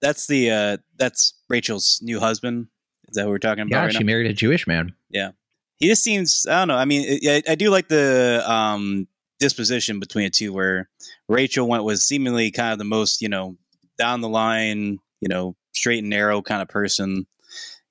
that's 0.00 0.26
the, 0.26 0.50
uh, 0.50 0.76
that's 0.96 1.34
Rachel's 1.48 2.00
new 2.02 2.18
husband. 2.18 2.66
Is 3.08 3.14
that 3.16 3.24
what 3.26 3.30
we're 3.30 3.38
talking 3.38 3.62
about 3.62 3.76
Yeah, 3.76 3.82
right 3.84 3.92
she 3.92 3.98
now? 4.00 4.06
married 4.06 4.30
a 4.30 4.34
Jewish 4.34 4.66
man. 4.66 4.94
Yeah. 5.10 5.30
He 5.78 5.88
just 5.88 6.02
seems 6.04 6.46
i 6.46 6.58
don't 6.58 6.68
know 6.68 6.76
i 6.76 6.84
mean 6.84 7.20
I, 7.26 7.42
I 7.48 7.54
do 7.54 7.70
like 7.70 7.88
the 7.88 8.42
um 8.46 9.08
disposition 9.38 9.98
between 9.98 10.24
the 10.26 10.30
two 10.30 10.52
where 10.52 10.90
rachel 11.26 11.66
went 11.66 11.84
was 11.84 12.04
seemingly 12.04 12.50
kind 12.50 12.74
of 12.74 12.78
the 12.78 12.84
most 12.84 13.22
you 13.22 13.30
know 13.30 13.56
down 13.96 14.20
the 14.20 14.28
line 14.28 14.98
you 15.22 15.28
know 15.28 15.56
straight 15.72 16.00
and 16.00 16.10
narrow 16.10 16.42
kind 16.42 16.60
of 16.60 16.68
person 16.68 17.26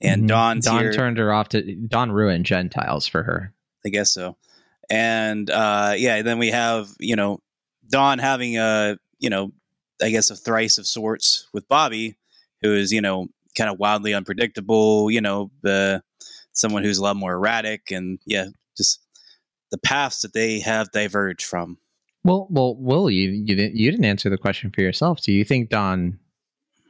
and 0.02 0.24
Mhm. 0.24 0.28
don's 0.28 0.66
Don 0.66 0.80
here 0.80 0.94
turned 0.94 1.18
her 1.18 1.32
off 1.34 1.50
to 1.50 1.76
Don 1.76 2.12
ruined 2.12 2.46
Gentiles 2.46 3.08
for 3.08 3.24
her. 3.24 3.54
i 3.86 3.90
guess 3.90 4.12
so 4.12 4.38
and 4.90 5.50
uh 5.50 5.94
yeah 5.98 6.22
then 6.22 6.38
we 6.40 6.50
have 6.50 6.90
you 7.00 7.16
know 7.16 7.40
don 7.90 8.20
having 8.20 8.58
a 8.58 8.98
you 9.20 9.30
know 9.30 9.52
i 10.02 10.10
guess 10.10 10.30
a 10.30 10.36
thrice 10.36 10.78
of 10.78 10.86
sorts 10.88 11.48
with 11.54 11.68
bobbie 11.68 12.16
who 12.62 12.74
is 12.76 12.92
you 12.92 13.00
know 13.02 13.28
kind 13.58 13.70
of 13.70 13.80
wildly 13.80 14.14
unpredictable 14.14 15.10
you 15.12 15.22
know 15.22 15.50
the 15.64 16.02
someone 16.54 16.84
who's 16.84 16.98
a 16.98 17.04
lot 17.04 17.16
more 17.16 17.34
erratic 17.34 17.90
and 17.92 18.20
yeah 18.26 18.46
just 18.78 19.00
the 19.72 19.78
paths 19.78 20.22
that 20.22 20.34
they 20.34 20.60
have 20.60 20.92
diverged 20.92 21.46
from. 21.46 21.78
Well, 22.24 22.48
well, 22.50 22.76
Will, 22.76 23.08
you 23.10 23.30
you 23.30 23.56
didn't 23.56 23.76
you 23.76 23.92
didn't 23.92 24.06
answer 24.06 24.28
the 24.30 24.38
question 24.38 24.72
for 24.72 24.82
yourself. 24.82 25.22
Do 25.22 25.32
you 25.32 25.46
think 25.46 25.70
Don 25.70 26.18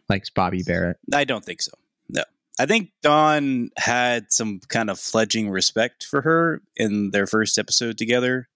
likes 0.07 0.29
Bobbie 0.29 0.63
Barrett? 0.63 0.95
I 1.13 1.25
don't 1.25 1.43
think 1.43 1.61
so. 1.61 1.71
No. 2.07 2.23
I 2.59 2.65
think 2.65 2.91
Don 3.01 3.69
had 3.77 4.33
some 4.33 4.59
kind 4.67 4.89
of 4.89 4.99
fledging 4.99 5.49
respect 5.49 6.05
for 6.05 6.21
her 6.21 6.61
in 6.75 7.11
their 7.11 7.25
first 7.25 7.57
episode 7.57 7.97
together, 7.97 8.49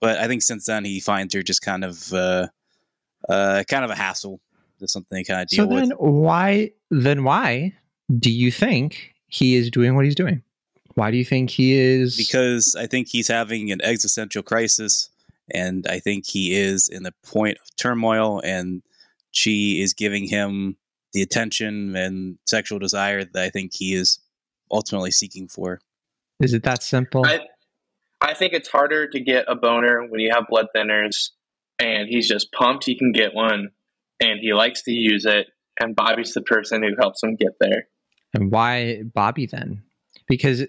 but 0.00 0.18
I 0.18 0.28
think 0.28 0.42
since 0.42 0.66
then 0.66 0.84
he 0.84 1.00
finds 1.00 1.32
her 1.32 1.42
just 1.42 1.62
kind 1.62 1.82
of 1.82 2.12
uh, 2.12 2.48
uh, 3.30 3.64
kind 3.66 3.86
of 3.86 3.90
a 3.90 3.94
hassle. 3.94 4.38
That's 4.78 4.92
something 4.92 5.16
they 5.16 5.24
kind 5.24 5.40
of 5.40 5.48
deal 5.48 5.64
so 5.64 5.74
then 5.74 5.88
with. 5.88 5.98
why 5.98 6.72
then 6.90 7.24
why 7.24 7.72
do 8.18 8.30
you 8.30 8.50
think 8.50 9.14
he 9.28 9.54
is 9.54 9.70
doing 9.70 9.96
what 9.96 10.04
he's 10.04 10.14
doing? 10.14 10.42
Why 10.94 11.10
do 11.10 11.16
you 11.16 11.24
think 11.24 11.48
he 11.48 11.72
is? 11.72 12.18
Because 12.18 12.76
I 12.78 12.86
think 12.86 13.08
he's 13.08 13.28
having 13.28 13.72
an 13.72 13.80
existential 13.80 14.42
crisis, 14.42 15.08
and 15.50 15.86
I 15.88 16.00
think 16.00 16.26
he 16.26 16.54
is 16.54 16.86
in 16.86 17.06
a 17.06 17.12
point 17.24 17.56
of 17.62 17.76
turmoil, 17.76 18.42
and 18.44 18.82
she 19.30 19.80
is 19.80 19.94
giving 19.94 20.28
him 20.28 20.76
the 21.12 21.22
attention 21.22 21.94
and 21.96 22.38
sexual 22.46 22.78
desire 22.78 23.24
that 23.24 23.42
I 23.42 23.50
think 23.50 23.72
he 23.74 23.94
is 23.94 24.18
ultimately 24.70 25.10
seeking 25.10 25.48
for. 25.48 25.80
is 26.40 26.54
it 26.54 26.62
that 26.64 26.82
simple? 26.82 27.26
I, 27.26 27.40
I 28.20 28.34
think 28.34 28.52
it's 28.52 28.68
harder 28.68 29.08
to 29.08 29.20
get 29.20 29.44
a 29.48 29.54
boner 29.54 30.06
when 30.06 30.20
you 30.20 30.30
have 30.34 30.46
blood 30.48 30.66
thinners 30.74 31.30
and 31.78 32.08
he's 32.08 32.28
just 32.28 32.52
pumped 32.52 32.84
he 32.84 32.96
can 32.96 33.12
get 33.12 33.34
one 33.34 33.70
and 34.20 34.40
he 34.40 34.52
likes 34.54 34.82
to 34.82 34.92
use 34.92 35.24
it 35.24 35.48
and 35.80 35.96
Bobbie's 35.96 36.32
the 36.32 36.42
person 36.42 36.82
who 36.82 36.94
helps 36.98 37.22
him 37.22 37.36
get 37.36 37.58
there. 37.60 37.88
and 38.34 38.50
why 38.50 39.02
Bobbie 39.02 39.46
then? 39.46 39.82
Because 40.28 40.64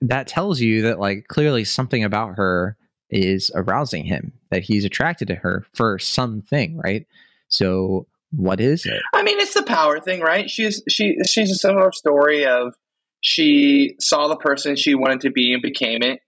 that 0.00 0.26
tells 0.26 0.60
you 0.60 0.82
that 0.82 1.00
like 1.00 1.26
clearly 1.28 1.64
something 1.64 2.04
about 2.04 2.36
her 2.36 2.76
is 3.10 3.50
arousing 3.54 4.04
him, 4.04 4.32
that 4.50 4.62
he's 4.62 4.84
attracted 4.84 5.28
to 5.28 5.34
her 5.34 5.66
for 5.74 5.98
something, 5.98 6.76
right? 6.76 7.06
So 7.48 8.06
what 8.30 8.60
is 8.60 8.84
it? 8.84 9.00
I 9.14 9.22
mean, 9.22 9.38
it's 9.38 9.54
the 9.54 9.62
power 9.62 10.00
thing, 10.00 10.20
right? 10.20 10.50
She's 10.50 10.82
she 10.88 11.16
she's 11.26 11.50
a 11.50 11.54
similar 11.54 11.92
story 11.92 12.46
of 12.46 12.74
she 13.20 13.96
saw 14.00 14.28
the 14.28 14.36
person 14.36 14.76
she 14.76 14.94
wanted 14.94 15.22
to 15.22 15.30
be 15.30 15.52
and 15.52 15.62
became 15.62 16.02
it. 16.02 16.20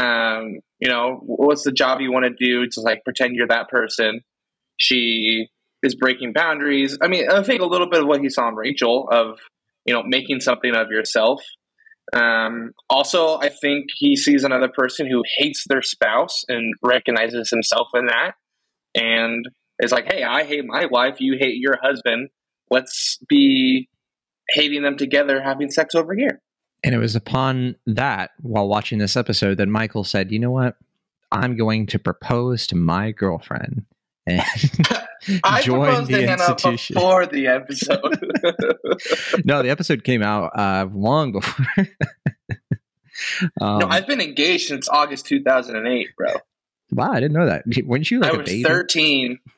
Um, 0.00 0.60
you 0.78 0.88
know, 0.88 1.20
what's 1.22 1.64
the 1.64 1.72
job 1.72 2.00
you 2.00 2.12
want 2.12 2.26
to 2.26 2.44
do 2.44 2.68
to 2.68 2.80
like 2.80 3.02
pretend 3.04 3.34
you're 3.34 3.48
that 3.48 3.68
person? 3.68 4.20
She 4.76 5.48
is 5.82 5.96
breaking 5.96 6.32
boundaries. 6.32 6.96
I 7.00 7.08
mean, 7.08 7.28
I 7.28 7.42
think 7.42 7.60
a 7.60 7.66
little 7.66 7.90
bit 7.90 8.02
of 8.02 8.06
what 8.06 8.20
he 8.20 8.28
saw 8.28 8.48
in 8.48 8.54
Rachel 8.54 9.08
of 9.10 9.38
you 9.84 9.94
know 9.94 10.02
making 10.04 10.40
something 10.40 10.74
of 10.74 10.90
yourself. 10.90 11.42
Um, 12.12 12.72
also, 12.88 13.38
I 13.38 13.50
think 13.50 13.86
he 13.96 14.16
sees 14.16 14.44
another 14.44 14.68
person 14.68 15.10
who 15.10 15.22
hates 15.36 15.64
their 15.68 15.82
spouse 15.82 16.44
and 16.48 16.72
recognizes 16.82 17.50
himself 17.50 17.88
in 17.94 18.06
that, 18.06 18.32
and 18.94 19.44
is 19.80 19.92
like, 19.92 20.06
"Hey, 20.06 20.22
I 20.22 20.44
hate 20.44 20.64
my 20.64 20.86
wife. 20.86 21.20
You 21.20 21.36
hate 21.38 21.56
your 21.56 21.78
husband. 21.82 22.30
Let's 22.70 23.18
be 23.28 23.88
hating 24.50 24.82
them 24.82 24.96
together, 24.96 25.40
having 25.42 25.70
sex 25.70 25.94
over 25.94 26.14
here." 26.14 26.40
And 26.84 26.94
it 26.94 26.98
was 26.98 27.16
upon 27.16 27.76
that, 27.86 28.30
while 28.40 28.68
watching 28.68 28.98
this 28.98 29.16
episode, 29.16 29.58
that 29.58 29.68
Michael 29.68 30.04
said, 30.04 30.30
"You 30.30 30.38
know 30.38 30.50
what? 30.50 30.76
I'm 31.30 31.56
going 31.56 31.86
to 31.88 31.98
propose 31.98 32.66
to 32.68 32.76
my 32.76 33.10
girlfriend 33.10 33.84
and 34.26 34.42
I 35.44 35.62
join 35.62 35.88
proposed 35.88 36.10
to 36.10 36.16
the 36.16 36.32
institution." 36.32 36.94
before 36.94 37.26
the 37.26 37.46
episode. 37.48 39.44
no, 39.44 39.62
the 39.62 39.70
episode 39.70 40.04
came 40.04 40.22
out 40.22 40.50
uh, 40.56 40.86
long 40.92 41.32
before. 41.32 41.66
um, 43.60 43.78
no, 43.80 43.86
I've 43.88 44.06
been 44.06 44.20
engaged 44.20 44.68
since 44.68 44.88
August 44.88 45.26
2008, 45.26 46.08
bro. 46.16 46.34
Wow, 46.92 47.10
I 47.12 47.20
didn't 47.20 47.36
know 47.36 47.46
that. 47.46 47.64
Weren't 47.84 48.10
you 48.10 48.20
like 48.20 48.32
I 48.32 48.34
a 48.34 48.38
was 48.38 48.46
baby? 48.48 48.62
13. 48.64 49.38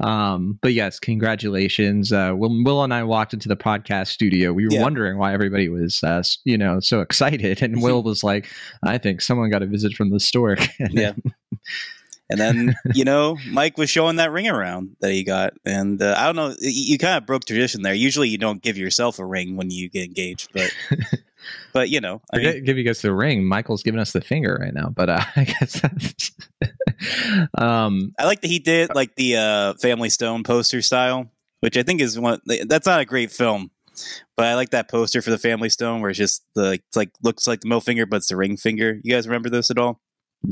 Um, 0.00 0.58
but 0.62 0.72
yes, 0.72 0.98
congratulations. 0.98 2.12
Uh, 2.12 2.32
Will, 2.34 2.64
Will 2.64 2.82
and 2.82 2.94
I 2.94 3.02
walked 3.04 3.34
into 3.34 3.48
the 3.48 3.56
podcast 3.56 4.06
studio. 4.08 4.52
We 4.54 4.64
were 4.64 4.72
Yeah. 4.72 4.82
wondering 4.82 5.18
why 5.18 5.34
everybody 5.34 5.68
was, 5.68 6.02
uh, 6.02 6.22
you 6.44 6.56
know, 6.56 6.80
so 6.80 7.00
excited. 7.00 7.60
And 7.62 7.82
Will 7.82 8.02
was 8.02 8.24
like, 8.24 8.48
"I 8.82 8.96
think 8.98 9.20
someone 9.20 9.50
got 9.50 9.62
a 9.62 9.66
visit 9.66 9.92
from 9.94 10.10
the 10.10 10.18
store." 10.20 10.56
Yeah. 10.78 11.12
And 12.30 12.40
then, 12.40 12.74
you 12.94 13.04
know, 13.04 13.36
Mike 13.50 13.76
was 13.76 13.90
showing 13.90 14.16
that 14.16 14.32
ring 14.32 14.48
around 14.48 14.96
that 15.00 15.12
he 15.12 15.24
got. 15.24 15.52
And 15.66 16.00
uh, 16.00 16.14
I 16.16 16.24
don't 16.24 16.36
know, 16.36 16.54
you, 16.58 16.92
you 16.92 16.98
kind 16.98 17.18
of 17.18 17.26
broke 17.26 17.44
tradition 17.44 17.82
there. 17.82 17.92
Usually 17.92 18.30
you 18.30 18.38
don't 18.38 18.62
give 18.62 18.78
yourself 18.78 19.18
a 19.18 19.26
ring 19.26 19.56
when 19.56 19.70
you 19.70 19.90
get 19.90 20.06
engaged, 20.06 20.48
but, 20.54 20.74
but 21.72 21.88
you 21.88 22.00
know, 22.00 22.20
I 22.32 22.38
I 22.38 22.42
mean, 22.42 22.64
give 22.64 22.78
you 22.78 22.84
guys 22.84 23.02
the 23.02 23.12
ring. 23.12 23.44
Michael's 23.44 23.82
giving 23.82 24.00
us 24.00 24.12
the 24.12 24.20
finger 24.20 24.58
right 24.60 24.74
now, 24.74 24.88
but 24.88 25.08
uh, 25.08 25.20
I 25.36 25.44
guess 25.44 25.80
that's. 25.80 26.32
um, 27.58 28.12
I 28.18 28.24
like 28.24 28.40
that 28.40 28.48
he 28.48 28.58
did 28.58 28.94
like 28.94 29.14
the 29.16 29.36
uh, 29.36 29.74
Family 29.74 30.10
Stone 30.10 30.44
poster 30.44 30.82
style, 30.82 31.30
which 31.60 31.76
I 31.76 31.82
think 31.82 32.00
is 32.00 32.18
one. 32.18 32.40
That's 32.66 32.86
not 32.86 33.00
a 33.00 33.04
great 33.04 33.30
film, 33.30 33.70
but 34.36 34.46
I 34.46 34.54
like 34.54 34.70
that 34.70 34.88
poster 34.88 35.22
for 35.22 35.30
the 35.30 35.38
Family 35.38 35.68
Stone 35.68 36.00
where 36.00 36.10
it's 36.10 36.18
just 36.18 36.44
the 36.54 36.72
it's 36.72 36.96
like 36.96 37.10
looks 37.22 37.46
like 37.46 37.60
the 37.60 37.68
middle 37.68 37.80
finger, 37.80 38.06
but 38.06 38.16
it's 38.16 38.28
the 38.28 38.36
ring 38.36 38.56
finger. 38.56 39.00
You 39.02 39.12
guys 39.12 39.26
remember 39.26 39.50
this 39.50 39.70
at 39.70 39.78
all? 39.78 40.00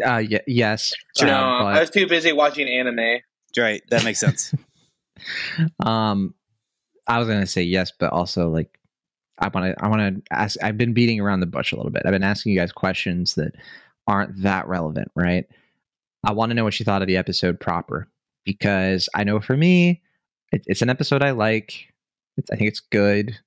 uh, 0.05 0.22
y- 0.28 0.40
yes, 0.46 0.94
no, 1.20 1.28
uh, 1.28 1.64
I 1.64 1.81
was 1.81 1.90
too 1.90 2.07
busy 2.07 2.33
watching 2.33 2.68
anime. 2.68 3.20
Right, 3.57 3.83
that 3.90 4.05
makes 4.05 4.20
sense. 4.20 4.55
um, 5.85 6.35
I 7.07 7.18
was 7.18 7.28
gonna 7.28 7.46
say 7.46 7.62
yes, 7.62 7.92
but 7.98 8.12
also 8.12 8.48
like, 8.48 8.78
I 9.42 9.48
want 9.48 9.76
to, 9.76 9.85
I 9.85 9.88
want 9.88 10.00
to 10.00 10.22
ask. 10.35 10.57
I've 10.62 10.78
been 10.78 10.94
beating 10.94 11.20
around 11.20 11.40
the 11.40 11.46
bush 11.46 11.72
a 11.72 11.76
little 11.76 11.90
bit. 11.90 12.02
I've 12.07 12.12
been 12.12 12.22
asking 12.22 12.52
you 12.52 12.59
guys 12.59 12.72
questions 12.72 13.35
that 13.35 13.52
aren't 14.07 14.42
that 14.42 14.68
relevant, 14.68 15.11
right? 15.14 15.44
I 16.24 16.33
want 16.33 16.50
to 16.50 16.55
know 16.55 16.64
what 16.64 16.78
you 16.78 16.85
thought 16.85 17.02
of 17.02 17.09
the 17.09 17.16
episode 17.16 17.59
proper 17.59 18.09
because 18.44 19.09
I 19.14 19.24
know 19.24 19.40
for 19.40 19.57
me, 19.57 20.02
it, 20.52 20.62
it's 20.66 20.83
an 20.83 20.90
episode 20.90 21.22
I 21.22 21.33
like. 21.33 21.92
It's, 22.37 22.50
I 22.50 22.57
think 22.57 22.68
it's 22.68 22.81
good, 22.81 23.38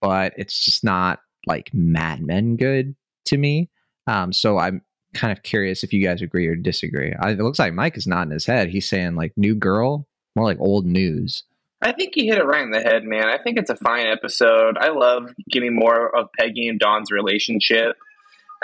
but 0.00 0.32
it's 0.36 0.64
just 0.64 0.82
not 0.82 1.20
like 1.46 1.72
Mad 1.74 2.22
Men 2.22 2.56
good 2.56 2.94
to 3.26 3.36
me. 3.36 3.70
Um, 4.06 4.32
so 4.32 4.58
I'm 4.58 4.82
kind 5.14 5.32
of 5.36 5.42
curious 5.42 5.84
if 5.84 5.92
you 5.92 6.04
guys 6.04 6.22
agree 6.22 6.46
or 6.46 6.56
disagree. 6.56 7.14
I, 7.20 7.30
it 7.30 7.38
looks 7.38 7.58
like 7.58 7.74
Mike 7.74 7.96
is 7.96 8.06
nodding 8.06 8.32
his 8.32 8.46
head. 8.46 8.68
He's 8.68 8.88
saying 8.88 9.14
like 9.14 9.32
new 9.36 9.54
girl, 9.54 10.06
more 10.36 10.44
like 10.44 10.60
old 10.60 10.86
news. 10.86 11.44
I 11.84 11.92
think 11.92 12.16
you 12.16 12.24
hit 12.24 12.38
it 12.38 12.44
right 12.46 12.62
in 12.62 12.70
the 12.70 12.80
head, 12.80 13.04
man. 13.04 13.28
I 13.28 13.36
think 13.42 13.58
it's 13.58 13.68
a 13.68 13.76
fine 13.76 14.06
episode. 14.06 14.78
I 14.80 14.88
love 14.88 15.34
getting 15.50 15.76
more 15.76 16.16
of 16.16 16.28
Peggy 16.38 16.68
and 16.68 16.80
Don's 16.80 17.10
relationship. 17.10 17.96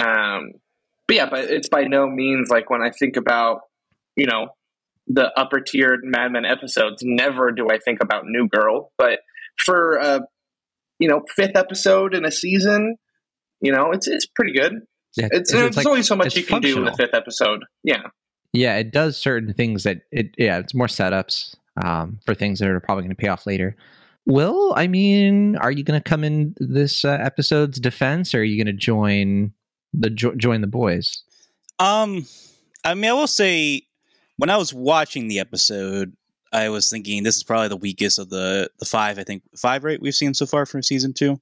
Um, 0.03 0.53
but 1.07 1.17
yeah, 1.17 1.29
but 1.29 1.45
it's 1.51 1.69
by 1.69 1.85
no 1.85 2.07
means 2.09 2.49
like 2.49 2.71
when 2.71 2.81
I 2.81 2.91
think 2.91 3.17
about, 3.19 3.61
you 4.17 4.27
know, 4.27 4.49
the 5.07 5.31
upper 5.39 5.61
tiered 5.61 6.01
Mad 6.03 6.33
Men 6.33 6.47
episodes, 6.47 7.03
never 7.05 7.53
do 7.53 7.69
I 7.71 7.79
think 7.79 8.03
about 8.03 8.25
New 8.25 8.49
Girl. 8.49 8.91
But 8.97 9.21
for 9.65 9.97
a, 9.97 10.21
you 10.99 11.09
know, 11.09 11.23
fifth 11.37 11.57
episode 11.57 12.15
in 12.15 12.25
a 12.25 12.31
season, 12.31 12.97
you 13.61 13.73
know, 13.73 13.93
it's 13.93 14.09
it's 14.09 14.27
pretty 14.27 14.53
good. 14.53 14.81
Yeah, 15.17 15.29
It's, 15.31 15.53
there's 15.53 15.77
like- 15.77 15.87
only 15.87 16.03
so 16.05 16.17
much 16.17 16.37
you 16.37 16.45
can 16.45 16.63
do 16.63 16.79
in 16.79 16.85
the 16.85 16.93
fifth 16.95 17.15
episode. 17.15 17.65
Yeah. 17.83 18.03
Yeah, 18.53 18.77
it 18.79 18.93
does 18.93 19.17
certain 19.17 19.53
things 19.53 19.85
that 19.85 19.99
it 20.11 20.35
yeah, 20.39 20.59
it's 20.59 20.75
more 20.75 20.87
setups 20.89 21.55
um, 21.83 22.19
for 22.25 22.35
things 22.35 22.59
that 22.59 22.69
are 22.69 22.81
probably 22.81 23.03
going 23.03 23.15
to 23.15 23.21
pay 23.21 23.29
off 23.29 23.47
later. 23.47 23.77
Will, 24.27 24.75
I 24.77 24.87
mean, 24.87 25.57
are 25.57 25.71
you 25.71 25.83
going 25.83 26.01
to 26.01 26.09
come 26.09 26.25
in 26.25 26.55
this 26.59 27.05
uh, 27.05 27.19
episode's 27.21 27.81
defense, 27.81 28.35
or 28.35 28.41
are 28.41 28.45
you 28.45 28.63
going 28.63 28.75
to 28.75 28.79
join 28.79 29.53
the 29.93 30.11
jo- 30.11 30.35
join 30.35 30.61
the 30.61 30.67
boys? 30.67 31.23
Um, 31.79 32.27
I 32.85 32.95
mean, 32.95 33.11
I 33.11 33.15
will 33.15 33.27
say 33.27 33.83
when 34.37 34.51
I 34.51 34.57
was 34.57 34.73
watching 34.75 35.29
the 35.29 35.41
episode, 35.41 36.15
I 36.53 36.69
was 36.69 36.91
thinking 36.91 37.23
this 37.23 37.37
is 37.37 37.43
probably 37.43 37.69
the 37.69 37.77
weakest 37.77 38.19
of 38.19 38.31
the 38.31 38.71
the 38.79 38.85
five. 38.87 39.19
I 39.19 39.25
think 39.25 39.43
five, 39.57 39.85
right? 39.85 40.01
We've 40.01 40.15
seen 40.15 40.35
so 40.35 40.47
far 40.47 40.67
from 40.67 40.83
season 40.83 41.13
two. 41.13 41.41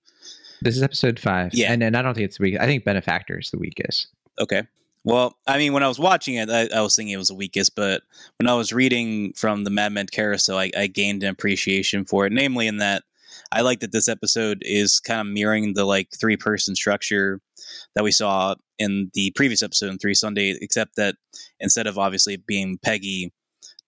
This 0.63 0.77
is 0.77 0.83
episode 0.83 1.19
five. 1.19 1.55
Yeah. 1.55 1.73
and 1.73 1.83
and 1.83 1.97
I 1.97 2.03
don't 2.03 2.15
think 2.15 2.27
it's 2.27 2.39
the 2.39 2.43
weakest. 2.43 2.63
I 2.63 2.67
think 2.67 2.85
Benefactor 2.85 3.39
is 3.39 3.51
the 3.51 3.59
weakest. 3.59 4.09
Okay. 4.41 4.63
Well, 5.05 5.37
I 5.47 5.59
mean, 5.59 5.73
when 5.73 5.83
I 5.83 5.89
was 5.89 5.99
watching 5.99 6.35
it, 6.35 6.51
I, 6.51 6.69
I 6.75 6.83
was 6.83 6.95
thinking 6.97 7.15
it 7.15 7.19
was 7.19 7.29
the 7.29 7.35
weakest, 7.35 7.75
but 7.75 8.03
when 8.39 8.49
I 8.49 8.55
was 8.55 8.73
reading 8.73 9.33
from 9.35 9.65
the 9.65 9.71
Mad 9.71 9.93
Men 9.93 10.07
carousel, 10.07 10.59
I, 10.59 10.71
I 10.77 10.87
gained 10.87 11.23
an 11.23 11.31
appreciation 11.31 12.05
for 12.05 12.27
it. 12.27 12.33
Namely, 12.33 12.67
in 12.67 12.79
that 12.79 13.05
I 13.53 13.63
like 13.63 13.81
that 13.81 13.93
this 13.93 14.09
episode 14.09 14.59
is 14.63 15.01
kind 15.01 15.21
of 15.21 15.27
mirroring 15.27 15.75
the 15.75 15.85
like 15.85 16.09
three 16.19 16.37
person 16.37 16.75
structure 16.75 17.41
that 17.95 18.05
we 18.05 18.11
saw 18.11 18.55
in 18.79 19.11
the 19.15 19.31
previous 19.33 19.63
episode 19.63 19.91
in 19.91 19.99
Three 19.99 20.15
Sunday, 20.15 20.57
except 20.61 20.97
that 20.97 21.17
instead 21.61 21.87
of 21.87 21.99
obviously 21.99 22.37
being 22.37 22.79
Peggy, 22.79 23.33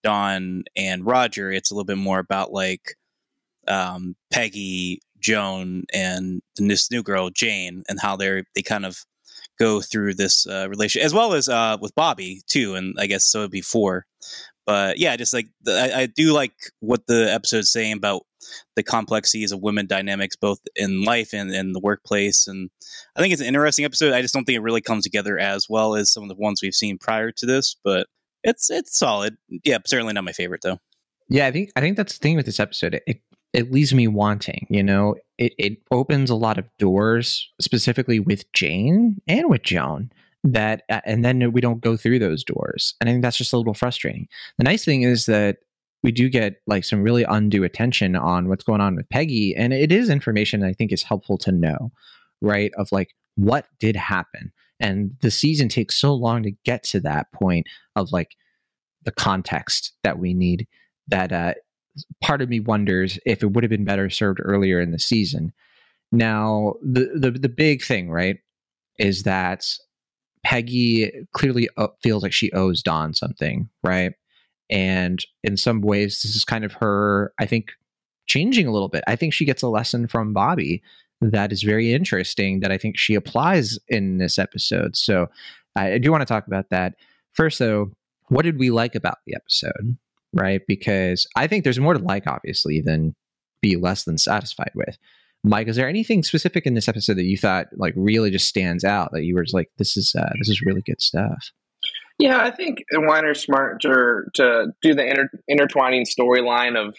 Don, 0.02 0.64
and 0.76 1.04
Roger, 1.04 1.52
it's 1.52 1.70
a 1.70 1.74
little 1.74 1.84
bit 1.84 1.98
more 1.98 2.18
about 2.18 2.52
like 2.52 2.96
um, 3.68 4.16
Peggy, 4.30 5.00
Joan, 5.18 5.84
and 5.92 6.40
this 6.56 6.90
new 6.90 7.02
girl 7.02 7.30
Jane, 7.30 7.82
and 7.88 8.00
how 8.00 8.16
they're 8.16 8.44
they 8.54 8.62
kind 8.62 8.86
of 8.86 9.04
go 9.60 9.80
through 9.80 10.14
this 10.14 10.46
uh, 10.46 10.66
relation, 10.68 11.02
as 11.02 11.14
well 11.14 11.34
as 11.34 11.48
uh, 11.48 11.76
with 11.80 11.94
Bobbie 11.94 12.42
too, 12.48 12.74
and 12.74 12.96
I 12.98 13.06
guess 13.06 13.24
so 13.24 13.40
it'd 13.40 13.50
be 13.50 13.60
four. 13.60 14.06
But 14.66 14.98
yeah, 14.98 15.16
just 15.16 15.34
like 15.34 15.48
the, 15.62 15.72
I, 15.72 16.00
I 16.02 16.06
do 16.06 16.32
like 16.32 16.54
what 16.80 17.06
the 17.06 17.32
episode's 17.32 17.70
saying 17.70 17.92
about 17.92 18.22
the 18.74 18.82
complexities 18.82 19.52
of 19.52 19.60
women 19.60 19.86
dynamics, 19.86 20.36
both 20.36 20.60
in 20.74 21.04
life 21.04 21.32
and 21.32 21.52
in 21.52 21.72
the 21.72 21.80
workplace. 21.80 22.46
And 22.46 22.70
I 23.14 23.20
think 23.20 23.32
it's 23.32 23.42
an 23.42 23.48
interesting 23.48 23.84
episode. 23.84 24.12
I 24.12 24.22
just 24.22 24.34
don't 24.34 24.44
think 24.44 24.56
it 24.56 24.62
really 24.62 24.80
comes 24.80 25.04
together 25.04 25.38
as 25.38 25.68
well 25.68 25.94
as 25.94 26.10
some 26.10 26.22
of 26.22 26.28
the 26.28 26.34
ones 26.34 26.62
we've 26.62 26.74
seen 26.74 26.98
prior 26.98 27.30
to 27.32 27.46
this, 27.46 27.76
but 27.84 28.06
it's 28.42 28.70
it's 28.70 28.98
solid. 28.98 29.36
Yeah, 29.64 29.78
certainly 29.86 30.14
not 30.14 30.24
my 30.24 30.32
favorite 30.32 30.62
though. 30.62 30.78
Yeah, 31.28 31.46
I 31.46 31.52
think 31.52 31.70
I 31.76 31.80
think 31.80 31.96
that's 31.96 32.18
the 32.18 32.22
thing 32.22 32.36
with 32.36 32.46
this 32.46 32.60
episode. 32.60 33.00
It 33.06 33.20
it 33.52 33.70
leaves 33.70 33.92
me 33.92 34.08
wanting. 34.08 34.66
You 34.70 34.82
know, 34.82 35.16
it 35.40 35.54
it 35.58 35.78
opens 35.90 36.30
a 36.30 36.36
lot 36.36 36.58
of 36.58 36.68
doors, 36.78 37.50
specifically 37.60 38.20
with 38.20 38.50
Jane 38.52 39.20
and 39.26 39.50
with 39.50 39.62
Joan. 39.62 40.12
That 40.44 40.82
uh, 40.88 41.00
and 41.04 41.24
then 41.24 41.52
we 41.52 41.60
don't 41.60 41.80
go 41.80 41.96
through 41.96 42.20
those 42.20 42.44
doors, 42.44 42.94
and 43.00 43.10
I 43.10 43.12
think 43.12 43.22
that's 43.22 43.36
just 43.36 43.52
a 43.52 43.56
little 43.56 43.74
frustrating. 43.74 44.28
The 44.58 44.64
nice 44.64 44.84
thing 44.84 45.02
is 45.02 45.26
that 45.26 45.58
we 46.02 46.12
do 46.12 46.28
get 46.28 46.60
like 46.66 46.84
some 46.84 47.02
really 47.02 47.24
undue 47.24 47.64
attention 47.64 48.16
on 48.16 48.48
what's 48.48 48.64
going 48.64 48.80
on 48.80 48.94
with 48.94 49.08
Peggy, 49.08 49.54
and 49.56 49.72
it 49.72 49.90
is 49.90 50.08
information 50.08 50.62
I 50.62 50.72
think 50.72 50.92
is 50.92 51.02
helpful 51.02 51.36
to 51.38 51.52
know, 51.52 51.90
right? 52.40 52.70
Of 52.78 52.92
like 52.92 53.10
what 53.34 53.66
did 53.80 53.96
happen, 53.96 54.52
and 54.78 55.16
the 55.20 55.30
season 55.30 55.68
takes 55.68 56.00
so 56.00 56.14
long 56.14 56.42
to 56.44 56.52
get 56.64 56.84
to 56.84 57.00
that 57.00 57.32
point 57.32 57.66
of 57.96 58.12
like 58.12 58.36
the 59.04 59.12
context 59.12 59.92
that 60.04 60.18
we 60.18 60.34
need 60.34 60.66
that 61.08 61.32
uh, 61.32 61.54
part 62.22 62.42
of 62.42 62.48
me 62.48 62.60
wonders 62.60 63.18
if 63.26 63.42
it 63.42 63.52
would 63.52 63.64
have 63.64 63.70
been 63.70 63.84
better 63.84 64.10
served 64.10 64.40
earlier 64.42 64.80
in 64.80 64.90
the 64.90 64.98
season. 64.98 65.52
Now, 66.12 66.74
the 66.82 67.10
the 67.14 67.30
the 67.30 67.48
big 67.48 67.82
thing, 67.82 68.10
right, 68.10 68.38
is 68.98 69.22
that 69.24 69.64
Peggy 70.44 71.10
clearly 71.32 71.68
uh, 71.76 71.88
feels 72.02 72.22
like 72.22 72.32
she 72.32 72.50
owes 72.52 72.82
Don 72.82 73.14
something, 73.14 73.68
right? 73.82 74.12
And 74.70 75.24
in 75.42 75.56
some 75.56 75.80
ways, 75.80 76.20
this 76.22 76.36
is 76.36 76.44
kind 76.44 76.64
of 76.64 76.72
her, 76.74 77.32
I 77.38 77.46
think, 77.46 77.72
changing 78.26 78.66
a 78.66 78.72
little 78.72 78.88
bit. 78.88 79.02
I 79.06 79.16
think 79.16 79.34
she 79.34 79.44
gets 79.44 79.62
a 79.62 79.68
lesson 79.68 80.06
from 80.06 80.32
Bobbie 80.32 80.82
that 81.20 81.52
is 81.52 81.62
very 81.62 81.92
interesting 81.92 82.60
that 82.60 82.72
I 82.72 82.78
think 82.78 82.96
she 82.96 83.14
applies 83.14 83.78
in 83.88 84.18
this 84.18 84.38
episode. 84.38 84.96
So 84.96 85.28
I 85.76 85.98
do 85.98 86.10
want 86.10 86.22
to 86.22 86.26
talk 86.26 86.46
about 86.46 86.70
that. 86.70 86.94
First, 87.32 87.58
though, 87.58 87.90
what 88.28 88.42
did 88.42 88.58
we 88.58 88.70
like 88.70 88.94
about 88.94 89.18
the 89.26 89.34
episode? 89.34 89.98
Right? 90.32 90.60
Because 90.66 91.26
I 91.36 91.46
think 91.46 91.64
there's 91.64 91.80
more 91.80 91.94
to 91.94 92.02
like, 92.02 92.26
obviously, 92.26 92.80
than 92.80 93.14
be 93.62 93.76
less 93.76 94.04
than 94.04 94.18
satisfied 94.18 94.72
with. 94.74 94.96
Mike, 95.42 95.68
is 95.68 95.76
there 95.76 95.88
anything 95.88 96.22
specific 96.22 96.66
in 96.66 96.74
this 96.74 96.88
episode 96.88 97.16
that 97.16 97.24
you 97.24 97.36
thought 97.36 97.66
like 97.76 97.94
really 97.96 98.30
just 98.30 98.46
stands 98.46 98.84
out 98.84 99.10
that 99.12 99.24
you 99.24 99.34
were 99.34 99.42
just 99.42 99.54
like, 99.54 99.70
this 99.78 99.96
is 99.96 100.14
uh, 100.14 100.30
this 100.38 100.48
is 100.48 100.62
really 100.62 100.82
good 100.82 101.00
stuff? 101.00 101.50
Yeah, 102.18 102.38
I 102.38 102.50
think 102.50 102.84
Weiner's 102.92 103.42
smart 103.42 103.80
to 103.80 104.24
to 104.34 104.66
do 104.82 104.94
the 104.94 105.08
inter, 105.08 105.30
intertwining 105.48 106.04
storyline 106.04 106.76
of 106.76 106.94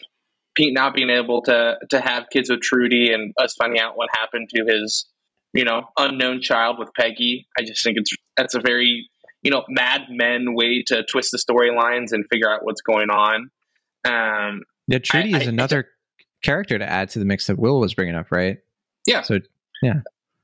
Pete 0.55 0.73
not 0.73 0.95
being 0.95 1.11
able 1.11 1.43
to 1.43 1.77
to 1.91 2.01
have 2.01 2.25
kids 2.33 2.49
with 2.49 2.61
Trudy 2.61 3.13
and 3.13 3.31
us 3.39 3.53
finding 3.53 3.79
out 3.79 3.95
what 3.95 4.09
happened 4.17 4.49
to 4.55 4.65
his 4.67 5.07
you 5.53 5.63
know 5.63 5.83
unknown 5.99 6.41
child 6.41 6.79
with 6.79 6.89
Peggy. 6.97 7.47
I 7.59 7.61
just 7.61 7.83
think 7.83 7.97
it's 7.99 8.11
that's 8.35 8.55
a 8.55 8.59
very 8.59 9.10
you 9.41 9.51
know 9.51 9.63
Mad 9.69 10.01
Men 10.09 10.53
way 10.53 10.83
to 10.87 11.03
twist 11.03 11.31
the 11.31 11.37
storylines 11.37 12.11
and 12.11 12.25
figure 12.29 12.51
out 12.51 12.63
what's 12.63 12.81
going 12.81 13.09
on. 13.09 13.49
Um, 14.05 14.61
yeah, 14.87 14.99
Trudy 14.99 15.33
I, 15.33 15.39
is 15.39 15.47
I, 15.47 15.49
another 15.49 15.87
character 16.43 16.77
to 16.77 16.89
add 16.89 17.09
to 17.11 17.19
the 17.19 17.25
mix 17.25 17.47
that 17.47 17.59
Will 17.59 17.79
was 17.79 17.93
bringing 17.93 18.15
up, 18.15 18.31
right? 18.31 18.57
Yeah. 19.05 19.21
So 19.21 19.39
yeah, 19.81 20.01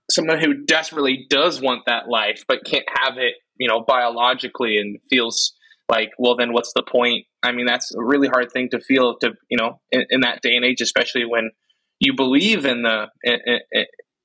someone 0.09 0.39
who 0.39 0.65
desperately 0.65 1.25
does 1.29 1.61
want 1.61 1.83
that 1.85 2.07
life 2.07 2.45
but 2.47 2.63
can't 2.65 2.85
have 3.03 3.17
it 3.17 3.35
you 3.59 3.67
know, 3.67 3.81
biologically 3.81 4.77
and 4.77 4.99
feels 5.09 5.53
like, 5.89 6.11
well, 6.17 6.35
then 6.35 6.53
what's 6.53 6.73
the 6.75 6.83
point? 6.83 7.25
I 7.43 7.51
mean, 7.51 7.65
that's 7.65 7.93
a 7.95 8.03
really 8.03 8.27
hard 8.27 8.51
thing 8.51 8.69
to 8.71 8.79
feel 8.79 9.17
to, 9.19 9.33
you 9.49 9.57
know, 9.57 9.79
in, 9.91 10.05
in 10.09 10.21
that 10.21 10.41
day 10.41 10.53
and 10.55 10.65
age, 10.65 10.81
especially 10.81 11.25
when 11.25 11.51
you 11.99 12.13
believe 12.15 12.65
in 12.65 12.83
the, 12.83 13.07
in, 13.23 13.39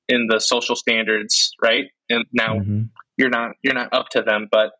in 0.09 0.27
the 0.27 0.39
social 0.39 0.75
standards, 0.75 1.53
right? 1.61 1.85
And 2.09 2.25
now 2.31 2.59
mm-hmm. 2.59 2.83
You're 3.17 3.29
not, 3.29 3.51
you're 3.63 3.73
not 3.73 3.93
up 3.93 4.09
to 4.11 4.21
them, 4.21 4.47
but 4.51 4.71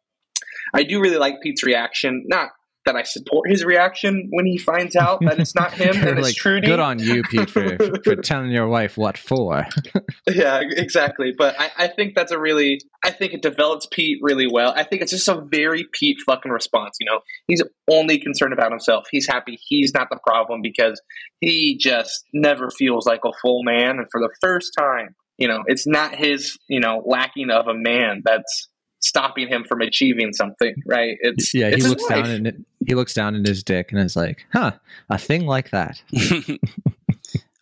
I 0.73 0.83
do 0.83 0.99
really 0.99 1.17
like 1.17 1.41
Pete's 1.41 1.63
reaction. 1.63 2.23
Not 2.27 2.49
that 2.85 2.95
I 2.95 3.03
support 3.03 3.49
his 3.49 3.63
reaction 3.63 4.27
when 4.31 4.45
he 4.45 4.57
finds 4.57 4.95
out 4.95 5.21
that 5.21 5.39
it's 5.39 5.55
not 5.55 5.73
him 5.73 5.95
and 6.07 6.17
like, 6.17 6.31
it's 6.31 6.35
Trudy. 6.35 6.67
Good 6.67 6.79
on 6.79 6.99
you, 6.99 7.23
Pete, 7.23 7.49
for, 7.49 7.77
for 8.03 8.15
telling 8.17 8.51
your 8.51 8.67
wife 8.67 8.97
what 8.97 9.17
for. 9.17 9.65
yeah, 10.29 10.61
exactly. 10.61 11.33
But 11.37 11.55
I, 11.59 11.71
I 11.77 11.87
think 11.87 12.15
that's 12.15 12.31
a 12.31 12.39
really, 12.39 12.81
I 13.03 13.11
think 13.11 13.33
it 13.33 13.41
develops 13.41 13.87
Pete 13.91 14.19
really 14.21 14.47
well. 14.51 14.73
I 14.75 14.83
think 14.83 15.01
it's 15.01 15.11
just 15.11 15.27
a 15.27 15.41
very 15.41 15.85
Pete 15.93 16.17
fucking 16.25 16.51
response. 16.51 16.97
You 16.99 17.05
know, 17.05 17.19
he's 17.47 17.61
only 17.89 18.19
concerned 18.19 18.53
about 18.53 18.71
himself. 18.71 19.05
He's 19.11 19.27
happy 19.27 19.57
he's 19.67 19.93
not 19.93 20.09
the 20.09 20.19
problem 20.25 20.61
because 20.61 21.01
he 21.39 21.77
just 21.77 22.25
never 22.33 22.69
feels 22.69 23.05
like 23.05 23.21
a 23.25 23.31
full 23.41 23.63
man. 23.63 23.97
And 23.99 24.07
for 24.11 24.19
the 24.19 24.29
first 24.41 24.73
time, 24.77 25.15
you 25.37 25.47
know, 25.47 25.63
it's 25.67 25.87
not 25.87 26.15
his, 26.15 26.57
you 26.67 26.79
know, 26.79 27.03
lacking 27.05 27.49
of 27.49 27.67
a 27.67 27.73
man 27.73 28.21
that's 28.23 28.67
stopping 29.03 29.47
him 29.47 29.63
from 29.63 29.81
achieving 29.81 30.33
something, 30.33 30.75
right? 30.85 31.17
It's 31.21 31.53
yeah. 31.53 31.67
It's 31.67 31.83
he 31.83 31.89
looks 31.89 32.05
down 32.07 32.25
and 32.25 32.65
he 32.85 32.95
looks 32.95 33.13
down 33.13 33.35
at 33.35 33.45
his 33.45 33.63
dick 33.63 33.91
and 33.91 33.99
is 33.99 34.15
like, 34.15 34.45
"Huh, 34.51 34.73
a 35.09 35.17
thing 35.17 35.45
like 35.45 35.71
that." 35.71 36.01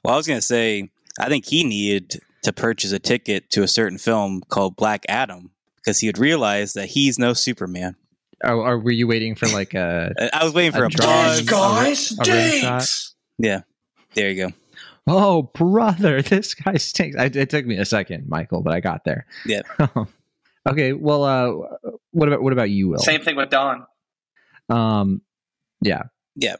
well, 0.04 0.14
I 0.14 0.18
was 0.18 0.28
gonna 0.28 0.42
say, 0.42 0.90
I 1.20 1.28
think 1.28 1.46
he 1.46 1.64
needed 1.64 2.22
to 2.44 2.54
purchase 2.54 2.92
a 2.92 3.00
ticket 3.00 3.50
to 3.52 3.64
a 3.64 3.68
certain 3.68 3.98
film 3.98 4.42
called 4.50 4.76
Black 4.76 5.06
Adam 5.10 5.52
because 5.78 6.00
he 6.00 6.08
would 6.08 6.18
realize 6.18 6.74
that 6.74 6.90
he's 6.90 7.18
no 7.18 7.34
Superman. 7.34 7.96
Oh, 8.44 8.60
or, 8.60 8.72
or 8.72 8.80
were 8.80 8.92
you 8.92 9.08
waiting 9.08 9.36
for 9.36 9.48
like 9.48 9.74
a? 9.74 10.14
I 10.34 10.44
was 10.44 10.54
waiting 10.54 10.72
for 10.72 10.84
a, 10.84 10.88
a 10.88 10.90
pause. 10.90 11.42
Guys, 11.42 12.18
a, 12.20 12.32
a 12.32 12.52
shot. 12.60 12.88
Yeah, 13.38 13.62
there 14.14 14.30
you 14.30 14.48
go. 14.48 14.54
Oh, 15.08 15.44
brother, 15.44 16.22
this 16.22 16.54
guy 16.54 16.76
stinks. 16.78 17.18
I, 17.18 17.26
it 17.26 17.50
took 17.50 17.66
me 17.66 17.78
a 17.78 17.86
second, 17.86 18.30
Michael, 18.30 18.62
but 18.62 18.74
I 18.74 18.80
got 18.80 19.04
there. 19.04 19.26
Yeah. 19.46 19.62
Okay, 20.68 20.94
well, 20.94 21.24
uh, 21.24 21.90
what 22.12 22.28
about 22.28 22.44
what 22.44 22.54
about 22.54 22.70
you, 22.70 22.90
Will? 22.90 23.00
Same 23.00 23.22
thing 23.22 23.36
with 23.36 23.50
Don. 23.50 23.86
Um, 24.70 25.22
yeah, 25.82 26.04
yeah. 26.36 26.58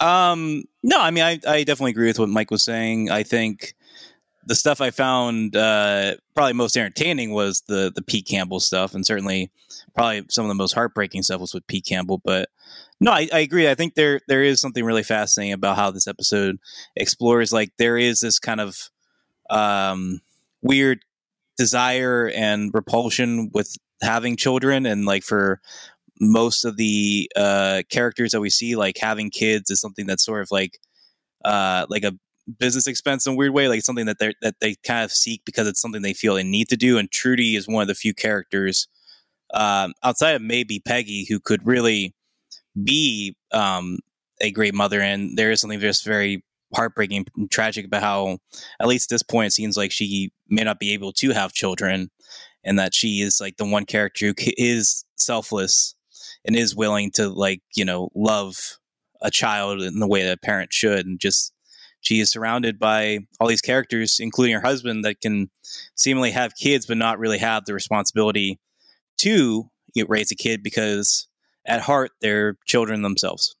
Um, 0.00 0.64
no, 0.82 0.98
I 0.98 1.10
mean, 1.10 1.24
I, 1.24 1.38
I 1.46 1.64
definitely 1.64 1.90
agree 1.90 2.06
with 2.06 2.18
what 2.18 2.30
Mike 2.30 2.50
was 2.50 2.64
saying. 2.64 3.10
I 3.10 3.22
think 3.22 3.74
the 4.46 4.54
stuff 4.54 4.80
I 4.80 4.90
found 4.90 5.56
uh, 5.56 6.14
probably 6.34 6.54
most 6.54 6.76
entertaining 6.76 7.32
was 7.32 7.62
the 7.68 7.92
the 7.94 8.02
Pete 8.02 8.26
Campbell 8.26 8.60
stuff, 8.60 8.94
and 8.94 9.04
certainly 9.04 9.50
probably 9.94 10.24
some 10.30 10.46
of 10.46 10.48
the 10.48 10.54
most 10.54 10.72
heartbreaking 10.72 11.22
stuff 11.22 11.40
was 11.40 11.52
with 11.52 11.66
Pete 11.66 11.84
Campbell. 11.84 12.22
But 12.24 12.48
no, 13.00 13.12
I, 13.12 13.28
I 13.32 13.40
agree. 13.40 13.68
I 13.68 13.74
think 13.74 13.94
there 13.94 14.20
there 14.28 14.42
is 14.42 14.60
something 14.60 14.84
really 14.84 15.02
fascinating 15.02 15.52
about 15.52 15.76
how 15.76 15.90
this 15.90 16.06
episode 16.06 16.58
explores. 16.96 17.52
Like 17.52 17.70
there 17.78 17.98
is 17.98 18.20
this 18.20 18.38
kind 18.38 18.60
of 18.60 18.76
um, 19.50 20.20
weird 20.62 21.00
desire 21.56 22.30
and 22.34 22.70
repulsion 22.74 23.50
with 23.52 23.76
having 24.02 24.36
children 24.36 24.86
and 24.86 25.04
like 25.04 25.22
for 25.22 25.60
most 26.20 26.64
of 26.64 26.76
the 26.76 27.30
uh 27.36 27.82
characters 27.90 28.32
that 28.32 28.40
we 28.40 28.50
see 28.50 28.76
like 28.76 28.96
having 28.98 29.30
kids 29.30 29.70
is 29.70 29.80
something 29.80 30.06
that's 30.06 30.24
sort 30.24 30.42
of 30.42 30.48
like 30.50 30.78
uh 31.44 31.86
like 31.88 32.04
a 32.04 32.12
business 32.58 32.86
expense 32.86 33.26
in 33.26 33.34
a 33.34 33.36
weird 33.36 33.54
way 33.54 33.68
like 33.68 33.82
something 33.82 34.06
that 34.06 34.18
they 34.18 34.34
that 34.42 34.56
they 34.60 34.74
kind 34.86 35.04
of 35.04 35.12
seek 35.12 35.42
because 35.44 35.66
it's 35.66 35.80
something 35.80 36.02
they 36.02 36.12
feel 36.12 36.34
they 36.34 36.42
need 36.42 36.68
to 36.68 36.76
do 36.76 36.98
and 36.98 37.10
trudy 37.10 37.56
is 37.56 37.68
one 37.68 37.82
of 37.82 37.88
the 37.88 37.94
few 37.94 38.12
characters 38.12 38.88
um 39.54 39.92
outside 40.02 40.34
of 40.34 40.42
maybe 40.42 40.80
peggy 40.80 41.24
who 41.28 41.40
could 41.40 41.64
really 41.66 42.14
be 42.82 43.36
um 43.52 43.98
a 44.40 44.50
great 44.50 44.74
mother. 44.74 45.00
And 45.00 45.36
there 45.36 45.50
is 45.50 45.60
something 45.60 45.80
just 45.80 46.04
very 46.04 46.44
heartbreaking 46.74 47.26
and 47.36 47.50
tragic 47.50 47.86
about 47.86 48.02
how, 48.02 48.38
at 48.80 48.88
least 48.88 49.10
at 49.10 49.14
this 49.14 49.22
point, 49.22 49.48
it 49.48 49.52
seems 49.52 49.76
like 49.76 49.92
she 49.92 50.32
may 50.48 50.64
not 50.64 50.80
be 50.80 50.92
able 50.92 51.12
to 51.12 51.30
have 51.30 51.52
children, 51.52 52.10
and 52.64 52.78
that 52.78 52.94
she 52.94 53.20
is 53.20 53.40
like 53.40 53.56
the 53.56 53.64
one 53.64 53.86
character 53.86 54.26
who 54.26 54.34
is 54.56 55.04
selfless 55.16 55.94
and 56.44 56.56
is 56.56 56.74
willing 56.76 57.10
to 57.12 57.28
like 57.28 57.62
you 57.76 57.84
know 57.84 58.10
love 58.14 58.78
a 59.22 59.30
child 59.30 59.82
in 59.82 60.00
the 60.00 60.08
way 60.08 60.22
that 60.24 60.38
a 60.38 60.40
parent 60.40 60.72
should, 60.72 61.06
and 61.06 61.20
just 61.20 61.52
she 62.00 62.20
is 62.20 62.30
surrounded 62.30 62.78
by 62.78 63.20
all 63.40 63.48
these 63.48 63.62
characters, 63.62 64.18
including 64.20 64.54
her 64.54 64.60
husband, 64.60 65.04
that 65.04 65.20
can 65.22 65.50
seemingly 65.94 66.32
have 66.32 66.54
kids 66.56 66.86
but 66.86 66.98
not 66.98 67.18
really 67.18 67.38
have 67.38 67.64
the 67.64 67.72
responsibility 67.72 68.58
to 69.18 69.70
raise 70.08 70.30
a 70.30 70.34
kid 70.34 70.62
because 70.62 71.28
at 71.66 71.80
heart 71.80 72.12
they're 72.20 72.56
children 72.66 73.02
themselves. 73.02 73.56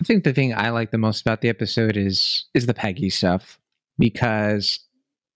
I 0.00 0.04
think 0.04 0.24
the 0.24 0.32
thing 0.32 0.54
I 0.54 0.70
like 0.70 0.90
the 0.90 0.98
most 0.98 1.20
about 1.22 1.40
the 1.40 1.48
episode 1.48 1.96
is 1.96 2.46
is 2.54 2.66
the 2.66 2.74
Peggy 2.74 3.10
stuff 3.10 3.58
because 3.98 4.80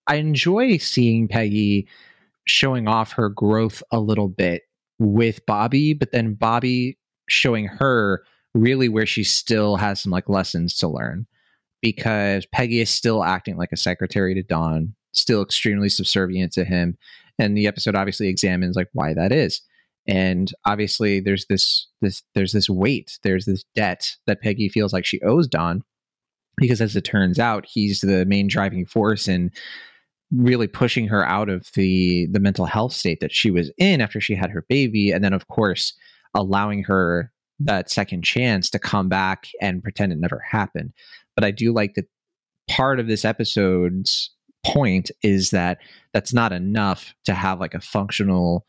I 0.07 0.17
enjoy 0.17 0.77
seeing 0.79 1.29
Peggy 1.29 1.89
showing 2.45 2.89
off 2.89 3.13
her 3.13 3.29
growth 3.29 3.83
a 3.91 4.01
little 4.01 4.29
bit 4.29 4.63
with 4.99 5.45
Bobbie, 5.47 5.95
but 5.95 6.13
then 6.13 6.35
Bobbie 6.35 6.99
showing 7.29 7.67
her 7.67 8.25
really 8.55 8.89
where 8.89 9.07
she 9.07 9.25
still 9.25 9.77
has 9.77 10.01
some 10.01 10.13
like 10.13 10.29
lessons 10.29 10.77
to 10.77 10.89
learn 10.89 11.27
because 11.81 12.47
Peggy 12.47 12.81
is 12.81 12.91
still 12.91 13.25
acting 13.25 13.57
like 13.57 13.73
a 13.73 13.77
secretary 13.77 14.35
to 14.35 14.43
Don, 14.43 14.95
still 15.13 15.43
extremely 15.43 15.89
subservient 15.89 16.53
to 16.53 16.65
him. 16.65 16.97
And 17.39 17.57
the 17.57 17.67
episode 17.67 17.97
obviously 17.97 18.29
examines 18.29 18.77
like 18.77 18.89
why 18.93 19.15
that 19.15 19.33
is. 19.33 19.61
And 20.07 20.53
obviously 20.65 21.21
there's 21.21 21.47
this 21.47 21.88
this 22.01 22.23
there's 22.35 22.53
this 22.53 22.69
weight 22.69 23.19
there's 23.23 23.45
this 23.45 23.65
debt 23.75 24.17
that 24.27 24.41
peggy 24.41 24.69
feels 24.69 24.93
like 24.93 25.05
she 25.05 25.21
owes 25.23 25.47
don 25.47 25.83
because 26.57 26.81
as 26.81 26.97
it 26.97 27.03
turns 27.03 27.38
out 27.38 27.67
he's 27.69 28.01
the 28.01 28.25
main 28.27 28.49
driving 28.49 28.85
force 28.85 29.29
in 29.29 29.51
really 30.33 30.67
pushing 30.67 31.07
her 31.07 31.27
out 31.27 31.49
of 31.49 31.69
the 31.75 32.27
the 32.33 32.41
mental 32.41 32.67
health 32.67 32.93
state 32.93 33.21
that 33.21 33.33
she 33.33 33.51
was 33.51 33.71
in 33.79 34.01
after 34.01 34.21
she 34.21 34.35
had 34.35 34.51
her 34.51 34.65
baby 34.69 35.11
and 35.11 35.23
then 35.23 35.33
of 35.33 35.49
course 35.49 35.95
allowing 36.35 36.83
her 36.83 37.31
that 37.61 37.91
second 37.91 38.25
chance 38.25 38.71
to 38.71 38.79
come 38.79 39.09
back 39.09 39.49
and 39.61 39.83
pretend 39.83 40.12
it 40.12 40.19
never 40.19 40.38
happened. 40.38 40.93
But 41.37 41.45
i 41.45 41.51
do 41.51 41.73
like 41.73 41.95
that 41.95 42.07
part 42.69 42.99
of 42.99 43.07
this 43.07 43.25
episode's 43.25 44.31
point 44.65 45.11
is 45.23 45.51
that 45.51 45.79
that's 46.12 46.33
not 46.33 46.53
enough 46.53 47.15
to 47.25 47.35
have 47.35 47.61
like 47.61 47.75
a 47.75 47.81
functional 47.81 48.65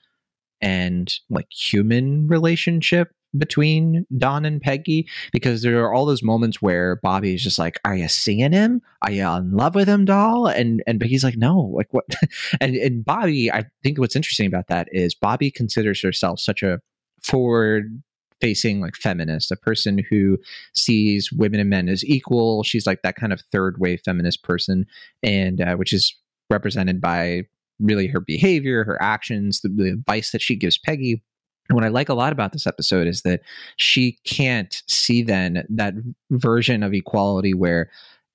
and 0.63 1.13
like 1.29 1.47
human 1.51 2.25
relationship 2.27 3.11
between 3.37 4.05
Don 4.17 4.45
and 4.45 4.61
Peggy 4.61 5.07
because 5.31 5.61
there 5.61 5.83
are 5.83 5.93
all 5.93 6.05
those 6.05 6.23
moments 6.23 6.61
where 6.61 6.97
Bobbie 7.03 7.35
is 7.35 7.43
just 7.43 7.59
like, 7.59 7.79
"Are 7.83 7.95
you 7.95 8.07
seeing 8.07 8.53
him? 8.53 8.81
Are 9.01 9.11
you 9.11 9.27
in 9.27 9.51
love 9.51 9.75
with 9.75 9.89
him, 9.89 10.05
doll?" 10.05 10.47
And 10.47 10.81
and 10.87 11.01
Peggy's 11.01 11.23
like, 11.23 11.37
"No, 11.37 11.59
like 11.75 11.93
what?" 11.93 12.05
and 12.61 12.75
and 12.75 13.03
Bobbie, 13.03 13.51
I 13.51 13.65
think 13.83 13.99
what's 13.99 14.15
interesting 14.15 14.47
about 14.47 14.67
that 14.67 14.87
is 14.91 15.13
Bobbie 15.13 15.51
considers 15.51 16.01
herself 16.01 16.39
such 16.39 16.63
a 16.63 16.79
forward 17.21 18.01
facing 18.39 18.79
like 18.81 18.95
feminist, 18.95 19.51
a 19.51 19.55
person 19.55 19.99
who 20.09 20.37
sees 20.73 21.31
women 21.31 21.59
and 21.59 21.69
men 21.69 21.89
as 21.89 22.05
equal. 22.05 22.63
She's 22.63 22.87
like 22.87 23.01
that 23.01 23.15
kind 23.15 23.33
of 23.33 23.41
third 23.51 23.79
wave 23.79 24.01
feminist 24.05 24.43
person, 24.43 24.85
and 25.21 25.59
uh, 25.59 25.75
which 25.75 25.91
is 25.91 26.15
represented 26.49 27.01
by 27.01 27.43
really 27.83 28.07
her 28.07 28.21
behavior, 28.21 28.83
her 28.83 29.01
actions, 29.01 29.61
the, 29.61 29.69
the 29.69 29.89
advice 29.89 30.31
that 30.31 30.41
she 30.41 30.55
gives 30.55 30.77
Peggy. 30.77 31.21
What 31.69 31.83
I 31.83 31.89
like 31.89 32.09
a 32.09 32.13
lot 32.13 32.33
about 32.33 32.51
this 32.51 32.67
episode 32.67 33.07
is 33.07 33.21
that 33.21 33.41
she 33.77 34.17
can't 34.25 34.81
see 34.87 35.23
then 35.23 35.65
that 35.69 35.93
version 36.31 36.83
of 36.83 36.93
equality 36.93 37.53
where 37.53 37.89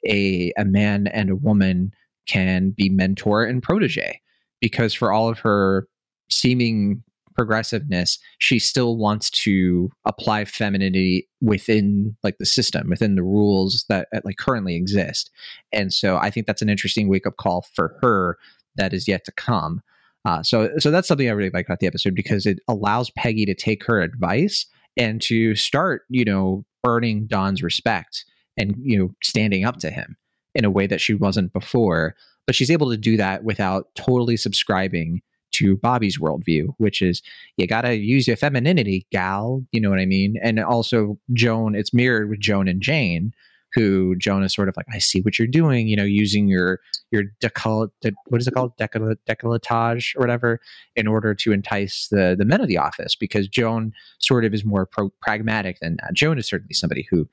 a 0.06 0.52
a 0.56 0.64
man 0.64 1.08
and 1.08 1.30
a 1.30 1.36
woman 1.36 1.92
can 2.26 2.70
be 2.70 2.88
mentor 2.88 3.44
and 3.44 3.62
protege 3.62 4.20
because 4.60 4.94
for 4.94 5.12
all 5.12 5.28
of 5.28 5.38
her 5.40 5.88
seeming 6.30 7.02
progressiveness 7.34 8.18
she 8.38 8.58
still 8.58 8.96
wants 8.96 9.30
to 9.30 9.90
apply 10.04 10.44
femininity 10.44 11.28
within 11.40 12.16
like 12.24 12.36
the 12.38 12.46
system 12.46 12.90
within 12.90 13.14
the 13.14 13.22
rules 13.22 13.84
that 13.88 14.08
like 14.24 14.36
currently 14.38 14.74
exist 14.74 15.30
and 15.72 15.92
so 15.92 16.16
i 16.16 16.30
think 16.30 16.46
that's 16.46 16.62
an 16.62 16.68
interesting 16.68 17.08
wake 17.08 17.26
up 17.26 17.36
call 17.36 17.64
for 17.74 17.96
her 18.00 18.36
that 18.78 18.92
is 18.92 19.06
yet 19.06 19.24
to 19.24 19.32
come 19.32 19.82
uh, 20.24 20.42
so 20.42 20.70
so 20.78 20.90
that's 20.90 21.06
something 21.06 21.28
i 21.28 21.32
really 21.32 21.50
like 21.50 21.66
about 21.66 21.80
the 21.80 21.86
episode 21.86 22.14
because 22.14 22.46
it 22.46 22.58
allows 22.68 23.10
peggy 23.10 23.44
to 23.44 23.54
take 23.54 23.84
her 23.84 24.00
advice 24.00 24.66
and 24.96 25.20
to 25.20 25.54
start 25.54 26.02
you 26.08 26.24
know 26.24 26.64
earning 26.86 27.26
don's 27.26 27.62
respect 27.62 28.24
and 28.56 28.74
you 28.80 28.98
know 28.98 29.10
standing 29.22 29.64
up 29.64 29.76
to 29.76 29.90
him 29.90 30.16
in 30.54 30.64
a 30.64 30.70
way 30.70 30.86
that 30.86 31.00
she 31.00 31.14
wasn't 31.14 31.52
before 31.52 32.14
but 32.46 32.54
she's 32.54 32.70
able 32.70 32.90
to 32.90 32.96
do 32.96 33.16
that 33.18 33.44
without 33.44 33.94
totally 33.94 34.36
subscribing 34.36 35.20
to 35.52 35.76
Bobbie's 35.76 36.18
worldview, 36.18 36.68
which 36.78 37.02
is 37.02 37.22
you 37.56 37.66
got 37.66 37.82
to 37.82 37.94
use 37.96 38.26
your 38.26 38.36
femininity, 38.36 39.06
gal. 39.10 39.64
You 39.72 39.80
know 39.80 39.90
what 39.90 39.98
I 39.98 40.06
mean? 40.06 40.36
And 40.42 40.60
also, 40.60 41.18
Joan, 41.32 41.74
it's 41.74 41.94
mirrored 41.94 42.30
with 42.30 42.40
Joan 42.40 42.68
and 42.68 42.80
Jane, 42.80 43.32
who 43.74 44.16
Joan 44.16 44.42
is 44.42 44.54
sort 44.54 44.68
of 44.68 44.76
like, 44.76 44.86
I 44.92 44.98
see 44.98 45.20
what 45.20 45.38
you're 45.38 45.48
doing, 45.48 45.88
you 45.88 45.96
know, 45.96 46.04
using 46.04 46.48
your 46.48 46.80
your 47.10 47.24
decol, 47.40 47.88
de, 48.00 48.12
what 48.26 48.40
is 48.40 48.46
it 48.46 48.54
called, 48.54 48.76
Decol- 48.78 49.16
decolletage 49.28 50.16
or 50.16 50.20
whatever, 50.20 50.60
in 50.96 51.06
order 51.06 51.34
to 51.34 51.52
entice 51.52 52.08
the 52.10 52.34
the 52.38 52.44
men 52.44 52.60
of 52.60 52.68
the 52.68 52.78
office, 52.78 53.14
because 53.14 53.48
Joan 53.48 53.92
sort 54.18 54.44
of 54.44 54.54
is 54.54 54.64
more 54.64 54.86
pro- 54.86 55.12
pragmatic 55.20 55.78
than 55.80 55.96
that. 56.00 56.14
Joan 56.14 56.38
is 56.38 56.46
certainly 56.46 56.74
somebody 56.74 57.06
who 57.10 57.28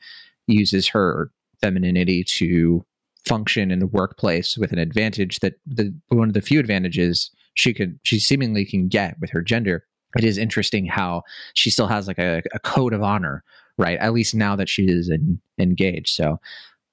uses 0.48 0.88
her 0.88 1.32
femininity 1.62 2.24
to 2.24 2.86
function 3.26 3.72
in 3.72 3.80
the 3.80 3.88
workplace 3.88 4.58
with 4.58 4.72
an 4.72 4.78
advantage 4.78 5.40
that 5.40 5.56
the 5.66 5.94
one 6.10 6.28
of 6.28 6.34
the 6.34 6.42
few 6.42 6.60
advantages 6.60 7.32
she 7.56 7.74
could 7.74 8.00
she 8.04 8.20
seemingly 8.20 8.66
can 8.66 8.88
get 8.88 9.20
with 9.20 9.32
her 9.32 9.42
gender 9.42 9.84
it 10.18 10.24
is 10.24 10.38
interesting 10.38 10.86
how 10.86 11.24
she 11.56 11.70
still 11.70 11.88
has 11.88 12.08
like 12.08 12.20
a, 12.20 12.42
a 12.54 12.60
code 12.60 12.94
of 12.94 13.02
honor 13.02 13.44
right? 13.78 13.98
At 14.00 14.14
least 14.14 14.36
now 14.36 14.56
that 14.56 14.70
she 14.70 14.84
is 14.84 15.10
in, 15.10 15.40
engaged. 15.60 16.10
So 16.10 16.40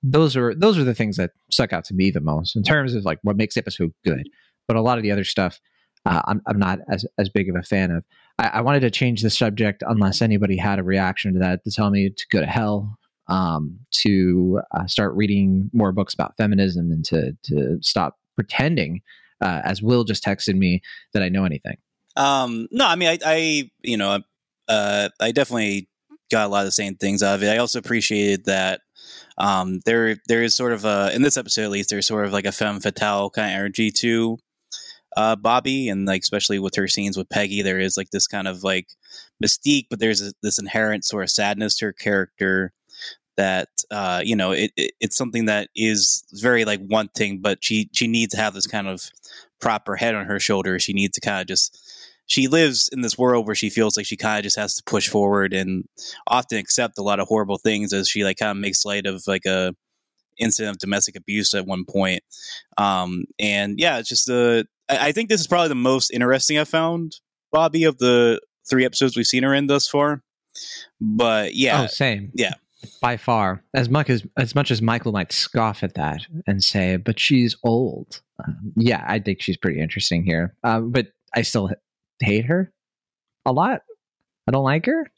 those 0.03 0.37
are 0.37 0.55
those 0.55 0.79
are 0.79 0.85
the 0.85 0.95
things 0.95 1.17
that 1.17 1.31
stuck 1.51 1.73
out 1.73 1.85
to 1.87 1.95
me 1.95 2.11
the 2.11 2.21
most 2.21 2.57
in 2.57 2.63
terms 2.63 2.95
of 2.95 3.05
like 3.05 3.19
what 3.23 3.37
makes 3.37 3.55
the 3.55 3.61
episode 3.61 3.93
good. 4.05 4.29
But 4.67 4.77
a 4.77 4.83
lot 4.83 4.99
of 4.99 5.03
the 5.03 5.13
other 5.13 5.25
stuff 5.25 5.61
uh, 6.05 6.23
I'm, 6.27 6.43
I'm 6.47 6.59
not 6.59 6.81
as, 6.89 7.07
as 7.19 7.29
big 7.29 7.49
of 7.49 7.57
a 7.57 7.63
fan 7.63 7.91
of. 7.91 8.05
I, 8.39 8.49
I 8.49 8.61
wanted 8.61 8.81
to 8.81 8.91
change 8.91 9.23
the 9.23 9.31
subject 9.31 9.83
unless 9.87 10.23
anybody 10.23 10.57
had 10.57 10.79
a 10.79 10.83
reaction 10.83 11.35
to 11.35 11.39
that 11.41 11.65
to 11.65 11.71
tell 11.71 11.91
me 11.91 12.11
to 12.11 12.27
go 12.31 12.41
to 12.41 12.47
hell 12.47 12.99
um, 13.29 13.79
to 13.93 14.61
uh, 14.73 14.87
start 14.87 15.15
reading 15.15 15.71
more 15.73 15.93
books 15.93 16.15
about 16.15 16.37
feminism 16.37 16.91
and 16.91 17.05
to 17.07 17.37
to 17.45 17.79
stop 17.81 18.19
pretending, 18.35 19.01
uh, 19.41 19.61
as 19.65 19.83
Will 19.83 20.05
just 20.05 20.25
texted 20.25 20.57
me, 20.57 20.83
that 21.13 21.23
I 21.23 21.29
know 21.29 21.45
anything. 21.45 21.77
Um, 22.17 22.69
no, 22.71 22.87
I 22.87 22.97
mean, 22.97 23.09
I, 23.09 23.19
I 23.25 23.71
you 23.83 23.97
know, 23.97 24.23
uh, 24.69 25.09
I 25.21 25.33
definitely 25.33 25.89
got 26.33 26.47
a 26.47 26.49
lot 26.49 26.61
of 26.61 26.67
the 26.67 26.73
same 26.73 26.97
things 26.97 27.23
out 27.23 27.37
of 27.37 27.43
it. 27.43 27.51
I 27.51 27.59
also 27.59 27.79
appreciated 27.79 28.47
that 28.47 28.81
um, 29.39 29.81
there 29.87 30.17
there 30.27 30.43
is 30.43 30.55
sort 30.55 30.73
of 30.73 30.85
a 30.85 31.15
in 31.15 31.23
this 31.23 31.37
episode 31.37 31.63
at 31.65 31.71
least 31.71 31.91
there's 31.91 32.07
sort 32.07 32.27
of 32.27 32.33
like 32.33 32.45
a 32.45 32.53
femme 32.53 32.81
fatale 32.81 33.31
kind 33.31 33.51
of 33.51 33.57
energy 33.57 33.91
to 33.91 34.39
uh, 35.17 35.37
Bobbie, 35.37 35.89
and 35.89 36.07
like 36.07 36.23
especially 36.23 36.59
with 36.59 36.75
her 36.77 36.89
scenes 36.89 37.17
with 37.17 37.29
Peggy, 37.29 37.63
there 37.63 37.79
is 37.79 37.97
like 37.97 38.11
this 38.11 38.27
kind 38.27 38.49
of 38.49 38.65
like 38.65 38.89
mystique, 39.43 39.87
but 39.91 40.01
there's 40.01 40.23
a, 40.23 40.33
this 40.43 40.59
inherent 40.59 41.05
sort 41.05 41.25
of 41.25 41.31
sadness 41.31 41.77
to 41.79 41.87
her 41.87 41.93
character 41.93 42.73
that 43.37 43.69
uh, 43.91 44.21
you 44.25 44.37
know 44.37 44.53
it, 44.53 44.73
it, 44.77 44.93
it's 45.01 45.17
something 45.17 45.47
that 45.47 45.69
is 45.77 46.25
very 46.33 46.65
like 46.65 46.81
one 46.87 47.09
thing, 47.09 47.39
but 47.39 47.63
she 47.63 47.89
she 47.93 48.07
needs 48.07 48.35
to 48.35 48.41
have 48.41 48.55
this 48.55 48.67
kind 48.67 48.89
of 48.89 49.11
proper 49.61 49.97
head 49.97 50.15
on 50.15 50.27
her 50.27 50.41
shoulders. 50.41 50.83
She 50.83 50.93
needs 50.93 51.15
to 51.15 51.21
kind 51.21 51.41
of 51.41 51.47
just 51.47 51.79
she 52.27 52.49
lives 52.49 52.89
in 52.93 53.03
this 53.03 53.19
world 53.19 53.47
where 53.47 53.55
she 53.55 53.71
feels 53.71 53.97
like 53.97 54.07
she 54.07 54.17
kind 54.17 54.39
of 54.39 54.45
just 54.45 54.57
has 54.57 54.75
to 54.77 54.83
push 54.85 55.09
forward 55.09 55.53
and 55.53 55.85
often 56.27 56.59
accept 56.59 56.99
a 56.99 57.03
lot 57.03 57.21
of 57.21 57.29
horrible 57.29 57.59
things 57.59 57.93
as 57.93 58.09
she 58.09 58.25
like 58.25 58.39
kind 58.39 58.53
of 58.53 58.57
makes 58.57 58.85
light 58.85 59.07
of 59.07 59.23
like 59.27 59.45
a 59.45 59.75
incident 60.39 60.77
of 60.77 60.79
domestic 60.79 61.17
abuse 61.17 61.55
at 61.55 61.67
one 61.67 61.85
point. 61.85 62.23
Um, 62.79 63.25
and 63.39 63.79
yeah, 63.79 63.99
it's 63.99 64.09
just 64.09 64.27
the 64.27 64.67
I, 64.89 65.09
I 65.09 65.13
think 65.13 65.29
this 65.29 65.41
is 65.41 65.47
probably 65.47 65.69
the 65.69 65.75
most 65.75 66.11
interesting 66.11 66.59
I've 66.59 66.69
found 66.69 67.17
Bobbie 67.51 67.85
of 67.85 67.99
the 67.99 68.41
three 68.69 68.85
episodes 68.85 69.17
we've 69.17 69.27
seen 69.27 69.43
her 69.43 69.55
in 69.55 69.67
thus 69.67 69.89
far. 69.89 70.23
But 71.01 71.55
yeah, 71.55 71.83
oh, 71.83 71.87
same, 71.87 72.31
yeah. 72.35 72.55
By 73.01 73.17
far. 73.17 73.63
As 73.75 73.89
much 73.89 74.11
as 74.11 74.25
as 74.37 74.55
much 74.55 74.71
as 74.71 74.83
michael 74.83 75.13
might 75.13 75.33
scoff 75.33 75.83
at 75.83 75.95
that 75.95 76.23
and 76.47 76.63
say 76.65 76.97
but 76.97 77.19
she's 77.19 77.57
old. 77.63 78.21
Um, 78.45 78.73
yeah 78.77 79.05
i 79.07 79.21
think 79.21 79.41
she's 79.41 79.57
pretty 79.57 79.81
interesting 79.81 80.25
here. 80.25 80.55
Uh, 80.65 80.81
but 80.81 81.09
i 81.35 81.43
still 81.43 81.71
hate 82.23 82.47
her 82.47 82.73
a 83.47 83.53
lot 83.53 83.83
i 84.49 84.53
don't 84.53 84.65
like 84.65 84.87
her 84.87 85.11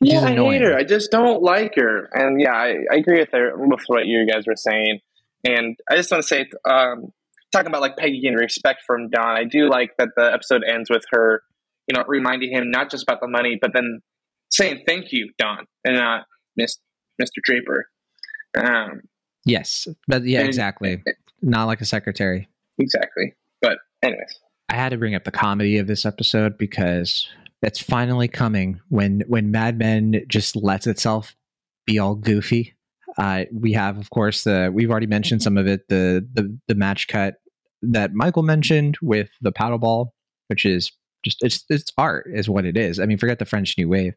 yeah 0.00 0.20
i 0.20 0.34
hate 0.34 0.62
her 0.62 0.76
i 0.76 0.84
just 0.84 1.10
don't 1.10 1.42
like 1.42 1.74
her 1.76 2.08
and 2.12 2.40
yeah 2.40 2.52
i, 2.52 2.76
I 2.90 2.96
agree 2.96 3.20
with 3.20 3.30
her 3.32 3.52
with 3.56 3.82
what 3.86 4.06
you 4.06 4.26
guys 4.30 4.46
were 4.46 4.56
saying 4.56 5.00
and 5.44 5.76
i 5.90 5.96
just 5.96 6.10
want 6.10 6.22
to 6.22 6.28
say 6.28 6.46
um, 6.68 7.12
talking 7.52 7.68
about 7.68 7.80
like 7.80 7.96
peggy 7.96 8.26
and 8.26 8.36
respect 8.36 8.82
from 8.86 9.10
don 9.10 9.36
i 9.36 9.44
do 9.44 9.68
like 9.68 9.90
that 9.98 10.10
the 10.16 10.32
episode 10.32 10.62
ends 10.68 10.90
with 10.90 11.04
her 11.10 11.42
you 11.88 11.96
know 11.96 12.04
reminding 12.06 12.52
him 12.52 12.70
not 12.70 12.90
just 12.90 13.04
about 13.04 13.20
the 13.20 13.28
money 13.28 13.58
but 13.60 13.72
then 13.74 14.00
saying 14.50 14.82
thank 14.86 15.12
you 15.12 15.30
don 15.38 15.66
and 15.84 15.96
not 15.96 16.26
miss 16.56 16.78
Mr. 17.20 17.42
Draper. 17.42 17.88
Um, 18.56 19.02
yes, 19.44 19.86
but 20.08 20.24
yeah, 20.24 20.40
and, 20.40 20.48
exactly. 20.48 21.02
Not 21.40 21.66
like 21.66 21.80
a 21.80 21.84
secretary. 21.84 22.48
Exactly. 22.78 23.34
But 23.60 23.78
anyways, 24.02 24.38
I 24.72 24.76
had 24.76 24.88
to 24.88 24.96
bring 24.96 25.14
up 25.14 25.24
the 25.24 25.30
comedy 25.30 25.76
of 25.76 25.86
this 25.86 26.06
episode 26.06 26.56
because 26.56 27.28
it's 27.60 27.78
finally 27.78 28.26
coming 28.26 28.80
when 28.88 29.22
when 29.28 29.50
Mad 29.50 29.78
Men 29.78 30.24
just 30.28 30.56
lets 30.56 30.86
itself 30.86 31.36
be 31.86 31.98
all 31.98 32.14
goofy. 32.14 32.74
Uh, 33.18 33.44
we 33.52 33.74
have, 33.74 33.98
of 33.98 34.08
course, 34.08 34.44
the 34.44 34.70
we've 34.72 34.90
already 34.90 35.06
mentioned 35.06 35.42
some 35.42 35.58
of 35.58 35.66
it. 35.66 35.88
The 35.88 36.26
the 36.32 36.56
the 36.68 36.74
match 36.74 37.06
cut 37.06 37.34
that 37.82 38.14
Michael 38.14 38.42
mentioned 38.42 38.96
with 39.02 39.28
the 39.42 39.52
paddle 39.52 39.76
ball, 39.76 40.14
which 40.46 40.64
is 40.64 40.90
just 41.22 41.44
it's 41.44 41.64
it's 41.68 41.92
art, 41.98 42.26
is 42.32 42.48
what 42.48 42.64
it 42.64 42.78
is. 42.78 42.98
I 42.98 43.04
mean, 43.04 43.18
forget 43.18 43.38
the 43.38 43.44
French 43.44 43.76
New 43.76 43.90
Wave. 43.90 44.14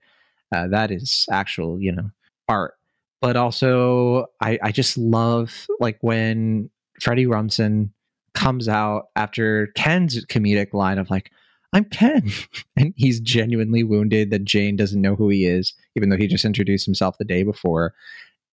Uh, 0.56 0.68
that 0.68 0.90
is 0.90 1.26
actual, 1.30 1.82
you 1.82 1.92
know, 1.92 2.12
art 2.48 2.76
but 3.22 3.36
also 3.36 4.28
I, 4.40 4.60
I 4.62 4.72
just 4.72 4.98
love 5.00 5.66
like 5.80 5.98
when 6.02 6.70
Freddie 7.02 7.26
Rumsen 7.26 7.90
comes 8.36 8.68
out 8.68 9.08
after 9.16 9.68
Ken's 9.76 10.24
comedic 10.26 10.74
line 10.74 11.00
of 11.00 11.10
like, 11.10 11.32
I'm 11.74 11.86
Ken. 11.86 12.30
and 12.78 12.94
he's 12.96 13.20
genuinely 13.20 13.84
wounded 13.84 14.30
that 14.30 14.46
Jane 14.46 14.76
doesn't 14.76 15.02
know 15.02 15.16
who 15.16 15.30
he 15.30 15.46
is, 15.46 15.74
even 15.96 16.10
though 16.10 16.18
he 16.18 16.28
just 16.28 16.46
introduced 16.46 16.86
himself 16.86 17.18
the 17.18 17.26
day 17.26 17.44
before. 17.44 17.94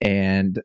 And 0.00 0.62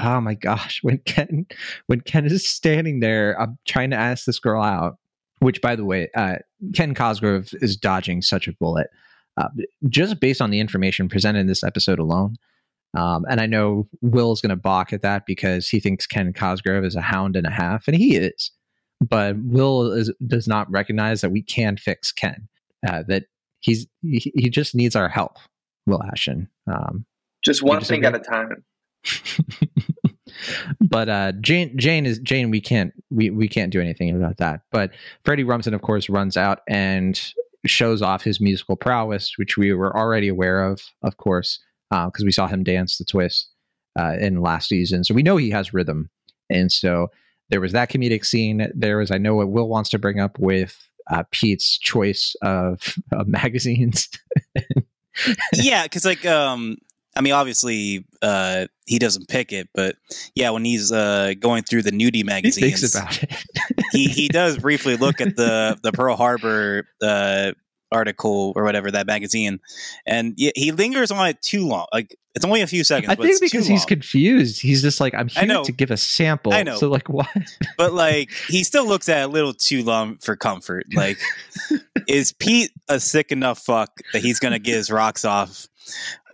oh 0.00 0.20
my 0.20 0.34
gosh, 0.34 0.80
when 0.82 0.98
Ken 0.98 1.46
when 1.86 2.00
Ken 2.00 2.26
is 2.26 2.48
standing 2.48 3.00
there, 3.00 3.40
I'm 3.40 3.58
trying 3.64 3.90
to 3.90 3.96
ask 3.96 4.24
this 4.24 4.38
girl 4.40 4.62
out, 4.62 4.98
which 5.38 5.62
by 5.62 5.76
the 5.76 5.84
way, 5.84 6.10
uh, 6.14 6.36
Ken 6.74 6.94
Cosgrove 6.94 7.50
is 7.62 7.76
dodging 7.76 8.20
such 8.22 8.48
a 8.48 8.52
bullet. 8.52 8.88
uh, 9.36 9.48
just 9.88 10.20
based 10.20 10.40
on 10.40 10.50
the 10.50 10.60
information 10.60 11.08
presented 11.08 11.40
in 11.40 11.46
this 11.46 11.64
episode 11.64 11.98
alone. 11.98 12.36
Um, 12.94 13.24
and 13.28 13.40
I 13.40 13.46
know 13.46 13.88
Will's 14.02 14.40
going 14.40 14.50
to 14.50 14.56
balk 14.56 14.92
at 14.92 15.02
that 15.02 15.26
because 15.26 15.68
he 15.68 15.80
thinks 15.80 16.06
Ken 16.06 16.32
Cosgrove 16.32 16.84
is 16.84 16.94
a 16.94 17.00
hound 17.00 17.36
and 17.36 17.46
a 17.46 17.50
half, 17.50 17.88
and 17.88 17.96
he 17.96 18.16
is. 18.16 18.50
But 19.00 19.36
Will 19.38 19.92
is, 19.92 20.12
does 20.26 20.46
not 20.46 20.70
recognize 20.70 21.20
that 21.20 21.30
we 21.30 21.42
can 21.42 21.76
fix 21.76 22.12
Ken. 22.12 22.48
Uh, 22.86 23.02
that 23.08 23.24
he's 23.60 23.86
he, 24.02 24.32
he 24.34 24.48
just 24.48 24.74
needs 24.74 24.94
our 24.94 25.08
help. 25.08 25.38
Will 25.86 26.02
Ashton. 26.02 26.48
Um, 26.66 27.04
just 27.42 27.62
one 27.62 27.82
thing 27.82 28.04
at 28.04 28.14
a 28.14 28.20
time. 28.20 28.64
but 30.80 31.08
uh, 31.08 31.32
Jane 31.40 31.76
Jane 31.76 32.06
is 32.06 32.18
Jane. 32.20 32.50
We 32.50 32.60
can't 32.60 32.92
we 33.10 33.30
we 33.30 33.48
can't 33.48 33.72
do 33.72 33.80
anything 33.80 34.14
about 34.14 34.36
that. 34.38 34.60
But 34.70 34.92
Freddie 35.24 35.44
Rumsen, 35.44 35.74
of 35.74 35.82
course, 35.82 36.08
runs 36.08 36.36
out 36.36 36.60
and 36.68 37.20
shows 37.66 38.02
off 38.02 38.22
his 38.22 38.40
musical 38.40 38.76
prowess, 38.76 39.36
which 39.36 39.56
we 39.56 39.72
were 39.72 39.96
already 39.96 40.28
aware 40.28 40.64
of, 40.64 40.82
of 41.02 41.16
course, 41.16 41.58
because 41.90 42.22
uh, 42.22 42.26
we 42.26 42.32
saw 42.32 42.46
him 42.46 42.64
dance 42.64 42.98
the 42.98 43.04
twist 43.04 43.50
uh, 43.98 44.16
in 44.18 44.40
last 44.40 44.68
season. 44.68 45.04
So 45.04 45.14
we 45.14 45.22
know 45.22 45.36
he 45.36 45.50
has 45.50 45.74
rhythm, 45.74 46.10
and 46.50 46.70
so 46.70 47.08
there 47.50 47.60
was 47.60 47.72
that 47.72 47.90
comedic 47.90 48.24
scene. 48.24 48.68
There 48.74 48.98
was 48.98 49.10
I 49.10 49.18
know 49.18 49.34
what 49.34 49.50
Will 49.50 49.68
wants 49.68 49.90
to 49.90 49.98
bring 49.98 50.20
up 50.20 50.38
with 50.38 50.76
uh, 51.10 51.24
Pete's 51.30 51.78
choice 51.78 52.34
of, 52.42 52.96
magazines. 53.26 54.08
yeah, 55.54 55.84
because 55.84 56.04
like 56.04 56.24
um, 56.26 56.76
I 57.16 57.20
mean, 57.20 57.32
obviously, 57.32 58.06
uh, 58.22 58.66
he 58.86 58.98
doesn't 58.98 59.28
pick 59.28 59.52
it, 59.52 59.68
but 59.74 59.96
yeah, 60.34 60.50
when 60.50 60.64
he's 60.64 60.90
uh, 60.90 61.34
going 61.38 61.62
through 61.62 61.82
the 61.82 61.92
nudie 61.92 62.24
magazines, 62.24 62.56
he 62.56 62.70
thinks 62.70 62.94
about 62.94 63.22
it. 63.22 63.44
he 63.92 64.06
he 64.06 64.28
does 64.28 64.58
briefly 64.58 64.96
look 64.96 65.20
at 65.20 65.36
the 65.36 65.78
the 65.82 65.92
Pearl 65.92 66.16
Harbor 66.16 66.86
uh, 67.02 67.52
article 67.94 68.52
or 68.56 68.64
whatever 68.64 68.90
that 68.90 69.06
magazine, 69.06 69.60
and 70.06 70.34
he 70.36 70.72
lingers 70.72 71.10
on 71.10 71.28
it 71.28 71.40
too 71.40 71.66
long. 71.66 71.86
Like 71.92 72.16
it's 72.34 72.44
only 72.44 72.62
a 72.62 72.66
few 72.66 72.82
seconds. 72.82 73.10
I 73.10 73.14
think 73.14 73.40
because 73.40 73.66
he's 73.66 73.84
confused. 73.84 74.60
He's 74.60 74.82
just 74.82 75.00
like, 75.00 75.14
I'm 75.14 75.28
here 75.28 75.62
to 75.62 75.72
give 75.72 75.92
a 75.92 75.96
sample. 75.96 76.52
I 76.52 76.64
know. 76.64 76.76
So 76.76 76.88
like, 76.88 77.08
what? 77.08 77.28
but 77.78 77.92
like, 77.92 78.30
he 78.48 78.64
still 78.64 78.86
looks 78.86 79.08
at 79.08 79.22
it 79.22 79.24
a 79.24 79.28
little 79.28 79.54
too 79.54 79.84
long 79.84 80.16
for 80.16 80.34
comfort. 80.34 80.86
Like, 80.94 81.18
is 82.08 82.32
Pete 82.32 82.72
a 82.88 82.98
sick 82.98 83.30
enough 83.30 83.60
fuck 83.60 83.90
that 84.12 84.22
he's 84.22 84.40
gonna 84.40 84.58
get 84.58 84.74
his 84.74 84.90
rocks 84.90 85.24
off 85.24 85.68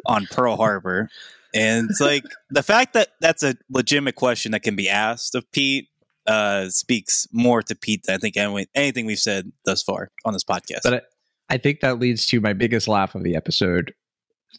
on 0.06 0.26
Pearl 0.30 0.56
Harbor. 0.56 1.10
And 1.54 1.90
it's 1.90 2.00
like 2.00 2.24
the 2.48 2.62
fact 2.62 2.94
that 2.94 3.08
that's 3.20 3.42
a 3.42 3.56
legitimate 3.68 4.14
question 4.14 4.52
that 4.52 4.62
can 4.62 4.76
be 4.76 4.88
asked 4.88 5.34
of 5.34 5.50
Pete 5.52 5.88
uh, 6.26 6.68
speaks 6.70 7.26
more 7.32 7.62
to 7.62 7.74
Pete 7.74 8.04
than 8.04 8.14
I 8.14 8.18
think 8.18 8.36
anything 8.74 9.04
we've 9.04 9.18
said 9.18 9.52
thus 9.64 9.82
far 9.82 10.12
on 10.24 10.32
this 10.32 10.44
podcast. 10.44 10.80
But 10.84 11.09
I, 11.50 11.58
think 11.58 11.80
that 11.80 11.98
leads 11.98 12.26
to 12.26 12.40
my 12.40 12.52
biggest 12.52 12.88
laugh 12.88 13.14
of 13.14 13.22
the 13.22 13.36
episode. 13.36 13.94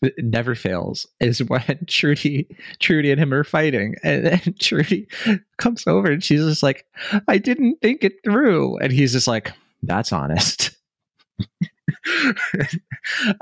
It 0.01 0.13
never 0.23 0.55
fails 0.55 1.05
is 1.19 1.43
when 1.43 1.79
Trudy, 1.87 2.47
Trudy 2.79 3.11
and 3.11 3.19
him 3.19 3.33
are 3.33 3.43
fighting, 3.43 3.95
and 4.03 4.25
then 4.25 4.55
Trudy 4.59 5.07
comes 5.57 5.85
over 5.85 6.11
and 6.11 6.23
she's 6.23 6.43
just 6.43 6.63
like, 6.63 6.85
"I 7.27 7.37
didn't 7.37 7.81
think 7.81 8.03
it 8.03 8.23
through," 8.23 8.77
and 8.77 8.91
he's 8.91 9.11
just 9.11 9.27
like, 9.27 9.51
"That's 9.83 10.13
honest." 10.13 10.71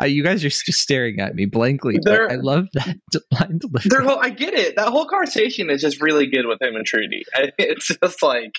uh, 0.01 0.05
you 0.05 0.23
guys 0.23 0.43
are 0.43 0.49
just 0.49 0.73
staring 0.73 1.19
at 1.19 1.35
me 1.35 1.45
blankly. 1.45 1.97
I 2.07 2.35
love 2.35 2.67
that 2.73 2.97
line 3.31 3.59
delivery. 3.59 3.89
Their 3.89 4.01
whole, 4.01 4.19
I 4.19 4.29
get 4.29 4.53
it. 4.53 4.75
That 4.75 4.89
whole 4.89 5.05
conversation 5.05 5.69
is 5.69 5.81
just 5.81 6.01
really 6.01 6.27
good 6.27 6.45
with 6.45 6.61
him 6.61 6.75
and 6.75 6.85
Trudy. 6.85 7.23
It's 7.57 7.87
just 7.87 8.23
like 8.23 8.53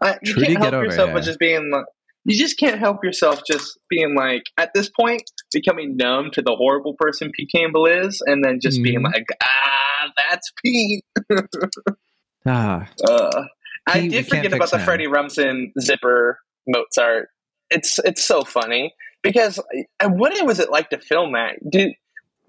I, 0.00 0.18
you 0.22 0.34
Trudy, 0.34 0.54
can't 0.54 0.72
help 0.72 0.84
yourself 0.84 1.12
with 1.12 1.24
just 1.24 1.38
being 1.38 1.70
like. 1.70 1.84
You 2.26 2.36
just 2.36 2.58
can't 2.58 2.80
help 2.80 3.04
yourself 3.04 3.42
just 3.46 3.78
being 3.88 4.16
like, 4.16 4.42
at 4.58 4.74
this 4.74 4.90
point, 4.90 5.22
becoming 5.52 5.96
numb 5.96 6.30
to 6.32 6.42
the 6.42 6.56
horrible 6.56 6.96
person 6.98 7.30
Pete 7.32 7.50
Campbell 7.54 7.86
is, 7.86 8.20
and 8.26 8.44
then 8.44 8.58
just 8.60 8.78
mm-hmm. 8.78 8.82
being 8.82 9.02
like, 9.02 9.26
ah, 9.40 10.10
that's 10.28 10.52
Pete. 10.60 11.04
ah. 12.46 12.88
Uh, 13.08 13.44
I 13.86 14.08
did 14.08 14.26
forget 14.26 14.52
about 14.52 14.72
the 14.72 14.80
Freddie 14.80 15.06
Rumsen 15.06 15.70
zipper 15.80 16.40
Mozart. 16.66 17.28
It's 17.70 18.00
it's 18.00 18.24
so 18.24 18.42
funny 18.42 18.92
because 19.22 19.60
what 20.02 20.44
was 20.44 20.58
it 20.58 20.70
like 20.70 20.90
to 20.90 20.98
film 20.98 21.32
that? 21.32 21.58
Did 21.70 21.94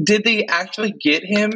did 0.04 0.24
they 0.24 0.46
actually 0.48 0.92
get 0.92 1.24
him 1.24 1.52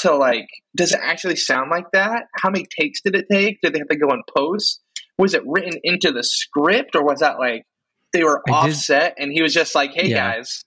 to 0.00 0.14
like? 0.14 0.48
Does 0.74 0.92
it 0.92 1.00
actually 1.02 1.36
sound 1.36 1.70
like 1.70 1.90
that? 1.92 2.24
How 2.34 2.48
many 2.48 2.66
takes 2.80 3.02
did 3.02 3.14
it 3.14 3.26
take? 3.30 3.60
Did 3.60 3.74
they 3.74 3.78
have 3.78 3.88
to 3.88 3.96
go 3.96 4.08
in 4.10 4.22
post? 4.34 4.81
Was 5.18 5.34
it 5.34 5.42
written 5.46 5.78
into 5.84 6.10
the 6.10 6.22
script, 6.22 6.96
or 6.96 7.04
was 7.04 7.20
that 7.20 7.38
like 7.38 7.64
they 8.12 8.24
were 8.24 8.42
I 8.48 8.52
offset 8.52 9.14
did, 9.16 9.22
and 9.22 9.32
he 9.32 9.42
was 9.42 9.54
just 9.54 9.74
like, 9.74 9.92
"Hey 9.94 10.08
yeah. 10.08 10.36
guys, 10.36 10.64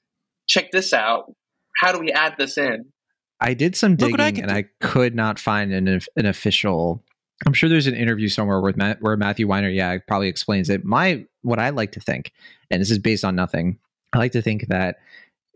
check 0.48 0.72
this 0.72 0.94
out. 0.94 1.32
How 1.78 1.92
do 1.92 2.00
we 2.00 2.12
add 2.12 2.36
this 2.38 2.58
in?" 2.58 2.86
I 3.40 3.54
did 3.54 3.76
some 3.76 3.96
digging 3.96 4.20
I 4.20 4.28
and 4.30 4.48
do. 4.48 4.54
I 4.54 4.66
could 4.82 5.16
not 5.16 5.40
find 5.40 5.74
an 5.74 5.88
an 5.88 6.26
official. 6.26 7.04
I'm 7.46 7.54
sure 7.54 7.68
there's 7.68 7.88
an 7.88 7.96
interview 7.96 8.30
somewhere 8.30 8.62
where 8.62 8.74
Matt, 8.76 9.02
where 9.02 9.18
Matthew 9.18 9.48
Weiner, 9.48 9.70
yeah, 9.70 9.98
probably 10.08 10.30
explains 10.30 10.70
it. 10.70 10.86
My 10.86 11.26
what 11.42 11.60
I 11.60 11.70
like 11.70 11.92
to 11.94 12.00
think, 12.00 12.32
and 12.72 12.82
this 12.82 12.92
is 12.92 13.00
based 13.00 13.26
on 13.26 13.36
nothing, 13.36 13.78
I 14.14 14.20
like 14.20 14.32
to 14.34 14.42
think 14.42 14.68
that 14.68 14.98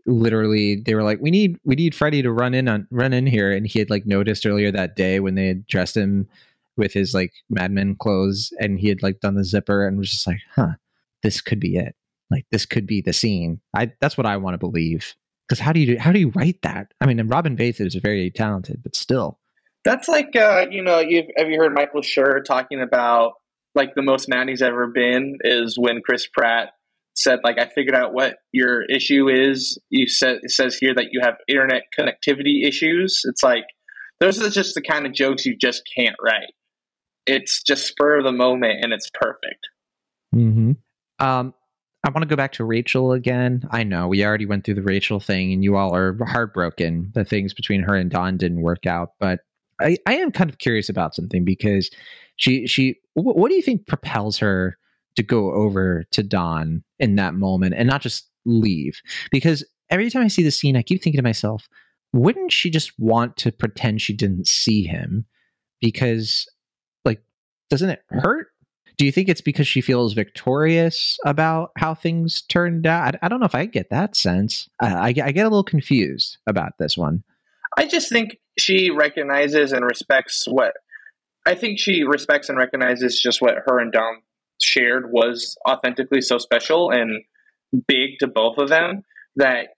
literally 0.06 0.76
they 0.76 0.94
were 0.94 1.02
like, 1.02 1.20
we 1.20 1.30
need 1.30 1.58
we 1.64 1.74
need 1.74 1.94
Freddie 1.94 2.22
to 2.22 2.32
run 2.32 2.54
in 2.54 2.68
on 2.68 2.86
run 2.90 3.12
in 3.12 3.26
here, 3.26 3.50
and 3.50 3.66
he 3.66 3.78
had 3.78 3.90
like 3.90 4.06
noticed 4.06 4.46
earlier 4.46 4.70
that 4.70 4.96
day 4.96 5.20
when 5.20 5.34
they 5.34 5.46
had 5.46 5.66
dressed 5.66 5.96
him 5.96 6.28
with 6.76 6.92
his 6.92 7.14
like 7.14 7.32
Mad 7.48 7.70
Men 7.70 7.96
clothes, 7.98 8.50
and 8.58 8.78
he 8.78 8.88
had 8.88 9.02
like 9.02 9.20
done 9.20 9.34
the 9.34 9.44
zipper, 9.44 9.86
and 9.86 9.98
was 9.98 10.10
just 10.10 10.26
like, 10.26 10.40
huh, 10.54 10.72
this 11.22 11.40
could 11.40 11.60
be 11.60 11.76
it. 11.76 11.94
Like 12.30 12.46
this 12.50 12.66
could 12.66 12.86
be 12.86 13.00
the 13.00 13.12
scene. 13.12 13.60
I 13.74 13.92
that's 14.00 14.16
what 14.16 14.26
I 14.26 14.36
want 14.36 14.54
to 14.54 14.58
believe. 14.58 15.14
Because 15.48 15.60
how 15.60 15.72
do 15.72 15.80
you 15.80 15.98
how 15.98 16.12
do 16.12 16.20
you 16.20 16.30
write 16.34 16.62
that? 16.62 16.92
I 17.00 17.06
mean, 17.06 17.18
and 17.18 17.30
Robin 17.30 17.56
Veith 17.56 17.80
is 17.80 17.94
very 17.96 18.30
talented, 18.30 18.82
but 18.82 18.94
still. 18.94 19.38
That's 19.84 20.08
like 20.08 20.36
uh, 20.36 20.66
you 20.70 20.82
know, 20.82 21.00
you've 21.00 21.26
have 21.36 21.48
you 21.48 21.58
heard 21.58 21.74
Michael 21.74 22.02
Schur 22.02 22.44
talking 22.44 22.80
about 22.80 23.32
like 23.74 23.94
the 23.94 24.02
most 24.02 24.28
mad 24.28 24.48
he's 24.48 24.62
ever 24.62 24.86
been 24.86 25.38
is 25.42 25.76
when 25.78 26.02
Chris 26.04 26.26
Pratt 26.26 26.70
said 27.16 27.40
like 27.42 27.58
I 27.58 27.66
figured 27.66 27.96
out 27.96 28.12
what 28.12 28.36
your 28.52 28.84
issue 28.84 29.28
is. 29.28 29.78
You 29.90 30.06
said 30.06 30.38
it 30.42 30.50
says 30.50 30.76
here 30.76 30.94
that 30.94 31.08
you 31.10 31.20
have 31.22 31.34
internet 31.48 31.82
connectivity 31.98 32.66
issues. 32.66 33.22
It's 33.24 33.42
like 33.42 33.64
those 34.20 34.40
are 34.40 34.50
just 34.50 34.74
the 34.74 34.82
kind 34.82 35.06
of 35.06 35.12
jokes 35.12 35.46
you 35.46 35.56
just 35.56 35.82
can't 35.96 36.16
write. 36.22 36.52
It's 37.26 37.62
just 37.62 37.86
spur 37.86 38.18
of 38.18 38.24
the 38.24 38.32
moment 38.32 38.82
and 38.82 38.92
it's 38.92 39.10
perfect. 39.14 39.68
Hmm. 40.32 40.72
Um. 41.18 41.54
I 42.02 42.08
want 42.08 42.22
to 42.22 42.28
go 42.28 42.36
back 42.36 42.52
to 42.52 42.64
Rachel 42.64 43.12
again. 43.12 43.68
I 43.70 43.82
know 43.82 44.08
we 44.08 44.24
already 44.24 44.46
went 44.46 44.64
through 44.64 44.76
the 44.76 44.82
Rachel 44.82 45.20
thing, 45.20 45.52
and 45.52 45.62
you 45.62 45.76
all 45.76 45.94
are 45.94 46.16
heartbroken. 46.24 47.10
The 47.14 47.26
things 47.26 47.52
between 47.52 47.82
her 47.82 47.94
and 47.94 48.10
Don 48.10 48.38
didn't 48.38 48.62
work 48.62 48.86
out, 48.86 49.10
but 49.20 49.40
I, 49.78 49.98
I 50.06 50.14
am 50.14 50.32
kind 50.32 50.48
of 50.48 50.56
curious 50.56 50.88
about 50.88 51.14
something 51.14 51.44
because 51.44 51.90
she 52.36 52.66
she 52.66 52.96
what 53.12 53.50
do 53.50 53.54
you 53.54 53.60
think 53.60 53.86
propels 53.86 54.38
her 54.38 54.78
to 55.16 55.22
go 55.22 55.52
over 55.52 56.04
to 56.12 56.22
Don 56.22 56.82
in 56.98 57.16
that 57.16 57.34
moment 57.34 57.74
and 57.76 57.88
not 57.88 58.00
just 58.00 58.28
leave. 58.44 59.00
Because 59.30 59.64
every 59.90 60.10
time 60.10 60.22
I 60.22 60.28
see 60.28 60.42
the 60.42 60.50
scene, 60.50 60.76
I 60.76 60.82
keep 60.82 61.02
thinking 61.02 61.18
to 61.18 61.22
myself, 61.22 61.68
wouldn't 62.12 62.52
she 62.52 62.70
just 62.70 62.92
want 62.98 63.36
to 63.38 63.52
pretend 63.52 64.00
she 64.00 64.14
didn't 64.14 64.46
see 64.46 64.84
him? 64.84 65.26
Because, 65.80 66.46
like, 66.46 66.59
doesn't 67.70 67.90
it 67.90 68.02
hurt? 68.10 68.48
Do 68.98 69.06
you 69.06 69.12
think 69.12 69.30
it's 69.30 69.40
because 69.40 69.66
she 69.66 69.80
feels 69.80 70.12
victorious 70.12 71.18
about 71.24 71.70
how 71.78 71.94
things 71.94 72.42
turned 72.42 72.86
out? 72.86 73.14
I, 73.14 73.26
I 73.26 73.28
don't 73.28 73.40
know 73.40 73.46
if 73.46 73.54
I 73.54 73.64
get 73.64 73.88
that 73.88 74.14
sense. 74.14 74.68
I, 74.78 74.94
I, 74.94 75.06
I 75.06 75.32
get 75.32 75.46
a 75.46 75.48
little 75.48 75.64
confused 75.64 76.36
about 76.46 76.72
this 76.78 76.98
one. 76.98 77.24
I 77.78 77.86
just 77.86 78.10
think 78.10 78.36
she 78.58 78.90
recognizes 78.90 79.72
and 79.72 79.84
respects 79.84 80.44
what 80.46 80.74
I 81.46 81.54
think 81.54 81.78
she 81.78 82.02
respects 82.02 82.48
and 82.48 82.58
recognizes 82.58 83.18
just 83.18 83.40
what 83.40 83.54
her 83.66 83.78
and 83.78 83.90
Don 83.90 84.20
shared 84.60 85.10
was 85.10 85.56
authentically 85.66 86.20
so 86.20 86.38
special 86.38 86.90
and 86.90 87.22
big 87.86 88.18
to 88.18 88.26
both 88.26 88.58
of 88.58 88.68
them 88.68 89.04
that 89.36 89.68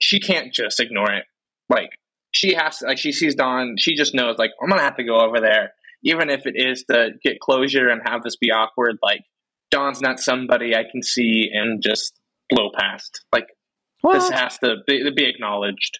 she 0.00 0.20
can't 0.20 0.52
just 0.52 0.80
ignore 0.80 1.12
it. 1.12 1.24
Like 1.68 1.90
she 2.30 2.54
has 2.54 2.78
to, 2.78 2.86
like 2.86 2.98
she 2.98 3.12
sees 3.12 3.34
Don, 3.34 3.76
she 3.78 3.94
just 3.94 4.14
knows 4.14 4.38
like 4.38 4.52
I'm 4.62 4.70
gonna 4.70 4.82
have 4.82 4.96
to 4.96 5.04
go 5.04 5.20
over 5.20 5.40
there, 5.40 5.74
even 6.04 6.30
if 6.30 6.46
it 6.46 6.54
is 6.54 6.84
to 6.84 7.10
get 7.22 7.40
closure 7.40 7.88
and 7.88 8.02
have 8.06 8.22
this 8.22 8.36
be 8.36 8.50
awkward. 8.50 8.98
Like 9.02 9.22
Don's 9.70 10.00
not 10.00 10.20
somebody 10.20 10.74
I 10.76 10.84
can 10.90 11.02
see 11.02 11.50
and 11.52 11.82
just 11.82 12.18
blow 12.50 12.70
past. 12.78 13.24
Like 13.32 13.46
well, 14.02 14.14
this 14.14 14.30
has 14.30 14.58
to 14.58 14.76
be, 14.86 15.10
be 15.16 15.24
acknowledged. 15.24 15.98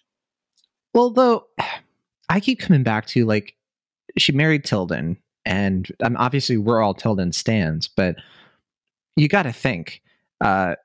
Well, 0.93 1.09
though, 1.09 1.47
I 2.29 2.39
keep 2.39 2.59
coming 2.59 2.83
back 2.83 3.05
to 3.07 3.25
like 3.25 3.55
she 4.17 4.31
married 4.31 4.63
Tilden, 4.63 5.17
and 5.45 5.87
um, 6.01 6.15
obviously 6.17 6.57
we're 6.57 6.81
all 6.81 6.93
Tilden 6.93 7.33
stands, 7.33 7.87
but 7.87 8.15
you 9.15 9.27
got 9.27 9.43
to 9.43 9.53
think. 9.53 10.01
Uh, 10.41 10.75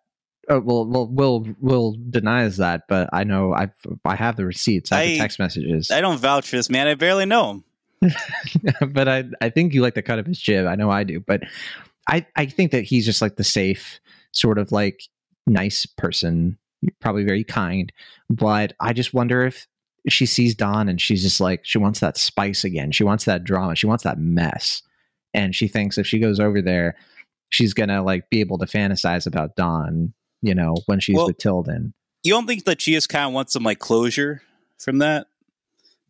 oh, 0.48 0.60
well, 0.60 0.86
well, 0.86 1.06
Will 1.08 1.46
Will 1.60 1.96
denies 2.10 2.58
that, 2.58 2.82
but 2.88 3.08
I 3.12 3.24
know 3.24 3.54
I 3.54 3.70
I 4.04 4.16
have 4.16 4.36
the 4.36 4.44
receipts. 4.44 4.92
I 4.92 4.96
have 4.96 5.04
I, 5.04 5.12
the 5.12 5.18
text 5.18 5.38
messages. 5.38 5.90
I 5.90 6.00
don't 6.00 6.18
vouch 6.18 6.48
for 6.48 6.56
this 6.56 6.70
man. 6.70 6.88
I 6.88 6.94
barely 6.94 7.26
know 7.26 7.50
him. 7.50 7.64
but 8.92 9.08
I 9.08 9.24
I 9.40 9.50
think 9.50 9.74
you 9.74 9.82
like 9.82 9.94
the 9.94 10.02
cut 10.02 10.18
of 10.18 10.26
his 10.26 10.38
jib. 10.38 10.66
I 10.66 10.74
know 10.74 10.90
I 10.90 11.04
do, 11.04 11.20
but 11.20 11.42
I 12.08 12.26
I 12.36 12.46
think 12.46 12.72
that 12.72 12.84
he's 12.84 13.04
just 13.04 13.22
like 13.22 13.36
the 13.36 13.44
safe 13.44 14.00
sort 14.32 14.58
of 14.58 14.72
like 14.72 15.02
nice 15.46 15.86
person 15.86 16.58
probably 17.00 17.24
very 17.24 17.44
kind. 17.44 17.92
But 18.28 18.72
I 18.80 18.92
just 18.92 19.12
wonder 19.12 19.44
if 19.44 19.66
she 20.08 20.24
sees 20.26 20.54
Don 20.54 20.88
and 20.88 21.00
she's 21.00 21.22
just 21.22 21.40
like 21.40 21.60
she 21.64 21.78
wants 21.78 22.00
that 22.00 22.16
spice 22.16 22.64
again. 22.64 22.90
She 22.92 23.04
wants 23.04 23.24
that 23.26 23.44
drama. 23.44 23.76
She 23.76 23.86
wants 23.86 24.04
that 24.04 24.18
mess. 24.18 24.82
And 25.34 25.54
she 25.54 25.68
thinks 25.68 25.98
if 25.98 26.06
she 26.06 26.18
goes 26.18 26.40
over 26.40 26.62
there, 26.62 26.96
she's 27.50 27.74
gonna 27.74 28.02
like 28.02 28.30
be 28.30 28.40
able 28.40 28.58
to 28.58 28.66
fantasize 28.66 29.26
about 29.26 29.56
Don, 29.56 30.14
you 30.42 30.54
know, 30.54 30.74
when 30.86 31.00
she's 31.00 31.16
Well- 31.16 31.26
with 31.26 31.38
Tilden. 31.38 31.94
You 32.22 32.34
don't 32.34 32.46
think 32.46 32.64
that 32.64 32.82
she 32.82 32.92
just 32.92 33.08
kind 33.08 33.26
of 33.26 33.32
wants 33.32 33.54
some 33.54 33.62
like 33.62 33.78
closure 33.78 34.42
from 34.78 34.98
that? 34.98 35.26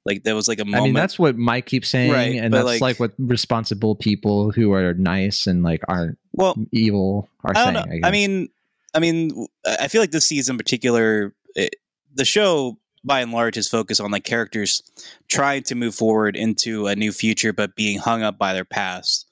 Like 0.06 0.24
there 0.24 0.34
was 0.34 0.48
like 0.48 0.58
a 0.58 0.62
I 0.62 0.64
moment. 0.64 0.84
mean, 0.84 0.94
that's 0.94 1.18
what 1.18 1.36
Mike 1.36 1.66
keeps 1.66 1.88
saying, 1.88 2.10
Right, 2.12 2.36
and 2.36 2.54
that's 2.54 2.64
like- 2.64 2.80
like, 2.80 3.00
what 3.00 3.12
responsible 3.18 3.94
people 3.94 4.50
who 4.50 4.72
are 4.72 4.94
nice 4.94 5.46
and 5.46 5.62
like 5.62 5.82
aren't 5.88 6.18
well, 6.32 6.56
evil 6.72 7.28
are 7.44 7.52
I 7.54 7.64
saying. 7.64 8.02
I, 8.04 8.08
I, 8.08 8.10
mean, 8.10 8.48
I 8.94 8.98
mean, 8.98 9.46
I 9.66 9.88
feel 9.88 10.00
like 10.00 10.10
this 10.10 10.26
season 10.26 10.54
in 10.54 10.58
particular, 10.58 11.34
it, 11.54 11.76
the 12.14 12.24
show 12.24 12.78
by 13.04 13.20
and 13.20 13.32
large 13.32 13.56
is 13.56 13.68
focused 13.68 14.00
on 14.00 14.10
like 14.10 14.24
characters 14.24 14.82
trying 15.28 15.62
to 15.64 15.74
move 15.74 15.94
forward 15.94 16.36
into 16.36 16.86
a 16.86 16.96
new 16.96 17.12
future, 17.12 17.52
but 17.52 17.74
being 17.76 17.98
hung 17.98 18.22
up 18.22 18.38
by 18.38 18.52
their 18.52 18.64
past 18.64 19.26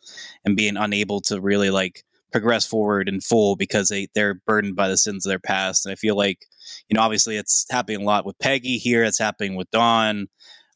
and 0.44 0.56
being 0.56 0.76
unable 0.76 1.20
to 1.22 1.40
really 1.40 1.70
like 1.70 2.04
progress 2.32 2.66
forward 2.66 3.08
in 3.08 3.20
full 3.20 3.56
because 3.56 3.88
they 3.88 4.08
they're 4.14 4.34
burdened 4.34 4.76
by 4.76 4.88
the 4.88 4.96
sins 4.96 5.24
of 5.24 5.30
their 5.30 5.38
past. 5.38 5.86
And 5.86 5.92
I 5.92 5.96
feel 5.96 6.16
like, 6.16 6.46
you 6.88 6.94
know, 6.94 7.00
obviously 7.02 7.36
it's 7.36 7.66
happening 7.70 8.02
a 8.02 8.04
lot 8.04 8.26
with 8.26 8.38
Peggy 8.38 8.78
here. 8.78 9.02
It's 9.04 9.18
happening 9.18 9.54
with 9.54 9.70
Don. 9.70 10.28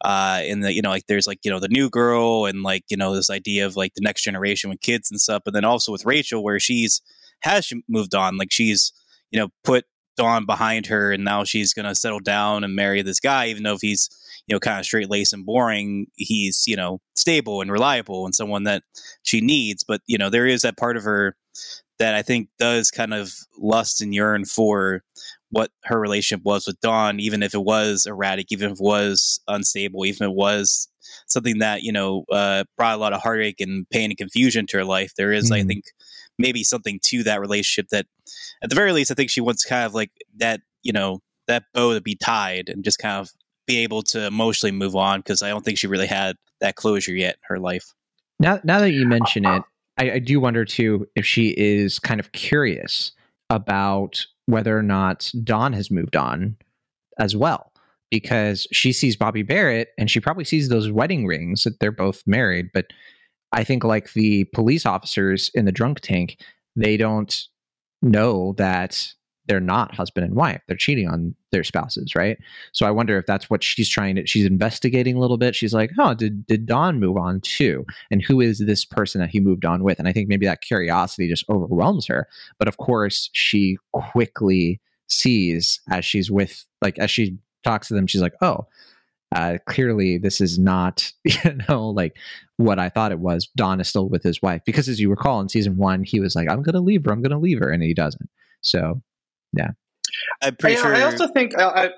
Uh, 0.04 0.40
and 0.42 0.64
the 0.64 0.72
you 0.72 0.82
know 0.82 0.90
like 0.90 1.06
there's 1.06 1.26
like 1.26 1.38
you 1.44 1.50
know 1.50 1.60
the 1.60 1.68
new 1.68 1.88
girl 1.88 2.46
and 2.46 2.62
like 2.62 2.84
you 2.88 2.96
know 2.96 3.14
this 3.14 3.30
idea 3.30 3.64
of 3.64 3.76
like 3.76 3.94
the 3.94 4.00
next 4.00 4.22
generation 4.22 4.70
with 4.70 4.80
kids 4.80 5.10
and 5.10 5.20
stuff, 5.20 5.42
but 5.44 5.54
then 5.54 5.64
also 5.64 5.92
with 5.92 6.04
Rachel 6.04 6.42
where 6.42 6.58
she's 6.58 7.00
has 7.40 7.72
moved 7.88 8.14
on 8.14 8.36
like 8.36 8.52
she's 8.52 8.92
you 9.30 9.38
know 9.38 9.48
put 9.64 9.84
Don 10.16 10.44
behind 10.44 10.86
her 10.86 11.12
and 11.12 11.24
now 11.24 11.44
she's 11.44 11.72
gonna 11.72 11.94
settle 11.94 12.20
down 12.20 12.64
and 12.64 12.74
marry 12.74 13.02
this 13.02 13.20
guy 13.20 13.46
even 13.46 13.62
though 13.62 13.74
if 13.74 13.80
he's 13.80 14.08
you 14.46 14.54
know 14.54 14.60
kind 14.60 14.78
of 14.78 14.84
straight 14.84 15.08
laced 15.08 15.32
and 15.32 15.46
boring 15.46 16.06
he's 16.16 16.64
you 16.66 16.76
know 16.76 17.00
stable 17.16 17.60
and 17.60 17.72
reliable 17.72 18.24
and 18.24 18.34
someone 18.34 18.64
that 18.64 18.82
she 19.22 19.40
needs 19.40 19.84
but 19.84 20.00
you 20.06 20.18
know 20.18 20.28
there 20.28 20.46
is 20.46 20.62
that 20.62 20.76
part 20.76 20.96
of 20.96 21.04
her 21.04 21.34
that 21.98 22.14
I 22.14 22.22
think 22.22 22.48
does 22.58 22.90
kind 22.90 23.14
of 23.14 23.32
lust 23.56 24.02
and 24.02 24.12
yearn 24.12 24.44
for 24.44 25.02
what 25.52 25.70
her 25.84 26.00
relationship 26.00 26.44
was 26.44 26.66
with 26.66 26.80
Don, 26.80 27.20
even 27.20 27.42
if 27.42 27.54
it 27.54 27.62
was 27.62 28.06
erratic, 28.06 28.46
even 28.50 28.72
if 28.72 28.80
it 28.80 28.82
was 28.82 29.40
unstable, 29.46 30.04
even 30.04 30.26
if 30.26 30.30
it 30.30 30.34
was 30.34 30.88
something 31.26 31.58
that, 31.58 31.82
you 31.82 31.92
know, 31.92 32.24
uh, 32.32 32.64
brought 32.76 32.94
a 32.94 32.98
lot 32.98 33.12
of 33.12 33.20
heartache 33.22 33.60
and 33.60 33.88
pain 33.90 34.10
and 34.10 34.18
confusion 34.18 34.66
to 34.66 34.78
her 34.78 34.84
life. 34.84 35.12
There 35.16 35.30
is, 35.32 35.50
I 35.52 35.60
Mhm. 35.60 35.66
think, 35.68 35.84
maybe 36.38 36.64
something 36.64 36.98
to 37.04 37.22
that 37.24 37.40
relationship 37.40 37.88
that, 37.90 38.06
at 38.62 38.70
the 38.70 38.74
very 38.74 38.92
least, 38.92 39.10
I 39.10 39.14
think 39.14 39.30
she 39.30 39.40
wants 39.42 39.64
kind 39.64 39.84
of 39.84 39.94
like 39.94 40.10
that, 40.38 40.62
you 40.82 40.92
know, 40.92 41.20
that 41.48 41.64
bow 41.74 41.92
to 41.94 42.00
be 42.00 42.14
tied 42.14 42.68
and 42.68 42.82
just 42.82 42.98
kind 42.98 43.20
of 43.20 43.30
be 43.66 43.78
able 43.78 44.02
to 44.02 44.26
emotionally 44.26 44.72
move 44.72 44.96
on 44.96 45.20
because 45.20 45.42
I 45.42 45.50
don't 45.50 45.64
think 45.64 45.76
she 45.78 45.86
really 45.86 46.06
had 46.06 46.36
that 46.60 46.76
closure 46.76 47.14
yet 47.14 47.34
in 47.34 47.40
her 47.48 47.58
life. 47.58 47.92
now 48.40 48.58
now 48.64 48.78
that 48.80 48.92
you 48.92 49.06
mention 49.06 49.44
it, 49.44 49.62
I, 49.98 50.12
I 50.12 50.18
do 50.18 50.40
wonder 50.40 50.64
too 50.64 51.06
if 51.14 51.26
she 51.26 51.48
is 51.58 51.98
kind 51.98 52.18
of 52.20 52.32
curious 52.32 53.12
about 53.50 54.26
whether 54.46 54.76
or 54.76 54.82
not 54.82 55.30
Don 55.42 55.72
has 55.72 55.90
moved 55.90 56.16
on 56.16 56.56
as 57.18 57.36
well. 57.36 57.72
Because 58.10 58.66
she 58.72 58.92
sees 58.92 59.16
Bobbie 59.16 59.42
Barrett 59.42 59.88
and 59.96 60.10
she 60.10 60.20
probably 60.20 60.44
sees 60.44 60.68
those 60.68 60.90
wedding 60.90 61.26
rings 61.26 61.62
that 61.64 61.80
they're 61.80 61.90
both 61.90 62.22
married. 62.26 62.68
But 62.74 62.86
I 63.52 63.64
think, 63.64 63.84
like 63.84 64.12
the 64.12 64.44
police 64.52 64.84
officers 64.84 65.50
in 65.54 65.64
the 65.64 65.72
drunk 65.72 66.00
tank, 66.00 66.38
they 66.76 66.98
don't 66.98 67.48
know 68.02 68.54
that 68.58 69.14
they're 69.52 69.60
not 69.60 69.94
husband 69.94 70.24
and 70.24 70.34
wife. 70.34 70.62
They're 70.66 70.78
cheating 70.78 71.06
on 71.06 71.34
their 71.50 71.62
spouses, 71.62 72.14
right? 72.14 72.38
So 72.72 72.86
I 72.86 72.90
wonder 72.90 73.18
if 73.18 73.26
that's 73.26 73.50
what 73.50 73.62
she's 73.62 73.90
trying 73.90 74.14
to. 74.16 74.26
She's 74.26 74.46
investigating 74.46 75.14
a 75.14 75.20
little 75.20 75.36
bit. 75.36 75.54
She's 75.54 75.74
like, 75.74 75.90
"Oh, 75.98 76.14
did 76.14 76.46
did 76.46 76.64
Don 76.64 76.98
move 76.98 77.18
on 77.18 77.42
too? 77.42 77.84
And 78.10 78.22
who 78.22 78.40
is 78.40 78.60
this 78.60 78.86
person 78.86 79.20
that 79.20 79.28
he 79.28 79.40
moved 79.40 79.66
on 79.66 79.82
with?" 79.84 79.98
And 79.98 80.08
I 80.08 80.12
think 80.14 80.30
maybe 80.30 80.46
that 80.46 80.62
curiosity 80.62 81.28
just 81.28 81.44
overwhelms 81.50 82.06
her. 82.06 82.28
But 82.58 82.66
of 82.66 82.78
course, 82.78 83.28
she 83.34 83.76
quickly 83.92 84.80
sees 85.06 85.82
as 85.90 86.06
she's 86.06 86.30
with, 86.30 86.64
like, 86.80 86.98
as 86.98 87.10
she 87.10 87.36
talks 87.62 87.88
to 87.88 87.94
them, 87.94 88.06
she's 88.06 88.22
like, 88.22 88.34
"Oh." 88.40 88.66
Uh, 89.34 89.56
clearly, 89.64 90.18
this 90.18 90.42
is 90.42 90.58
not, 90.58 91.10
you 91.24 91.58
know, 91.68 91.88
like 91.88 92.16
what 92.58 92.78
I 92.78 92.88
thought 92.88 93.12
it 93.12 93.18
was. 93.18 93.48
Don 93.56 93.80
is 93.80 93.88
still 93.88 94.08
with 94.08 94.22
his 94.22 94.40
wife 94.40 94.62
because, 94.64 94.88
as 94.88 95.00
you 95.00 95.10
recall, 95.10 95.40
in 95.40 95.50
season 95.50 95.76
one, 95.76 96.04
he 96.04 96.20
was 96.20 96.34
like, 96.34 96.48
"I'm 96.48 96.64
to 96.64 96.80
leave 96.80 97.04
her. 97.04 97.12
I'm 97.12 97.22
to 97.22 97.38
leave 97.38 97.58
her," 97.58 97.70
and 97.70 97.82
he 97.82 97.92
doesn't. 97.92 98.30
So, 98.62 99.02
I'm 100.42 100.56
pretty 100.56 100.76
I, 100.76 100.80
sure. 100.80 100.94
I 100.94 101.02
also 101.02 101.28
think 101.28 101.58
I, 101.58 101.64
I, 101.64 101.90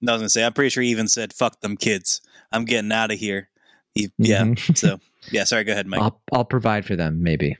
no, 0.00 0.12
I 0.12 0.14
was 0.14 0.20
gonna 0.20 0.28
say, 0.28 0.44
I'm 0.44 0.52
pretty 0.52 0.70
sure 0.70 0.82
he 0.82 0.90
even 0.90 1.08
said, 1.08 1.32
"Fuck 1.32 1.60
them 1.60 1.76
kids. 1.76 2.20
I'm 2.52 2.64
getting 2.64 2.92
out 2.92 3.10
of 3.10 3.18
here." 3.18 3.48
He, 3.94 4.10
Yeah. 4.18 4.42
mhm. 4.42 4.76
So, 4.76 4.98
yeah. 5.30 5.44
Sorry. 5.44 5.64
Go 5.64 5.72
ahead, 5.72 5.86
Mike. 5.86 6.00
I'll 6.00 6.20
I'll 6.32 6.44
provide 6.44 6.84
for 6.84 6.96
them, 6.96 7.22
maybe. 7.22 7.56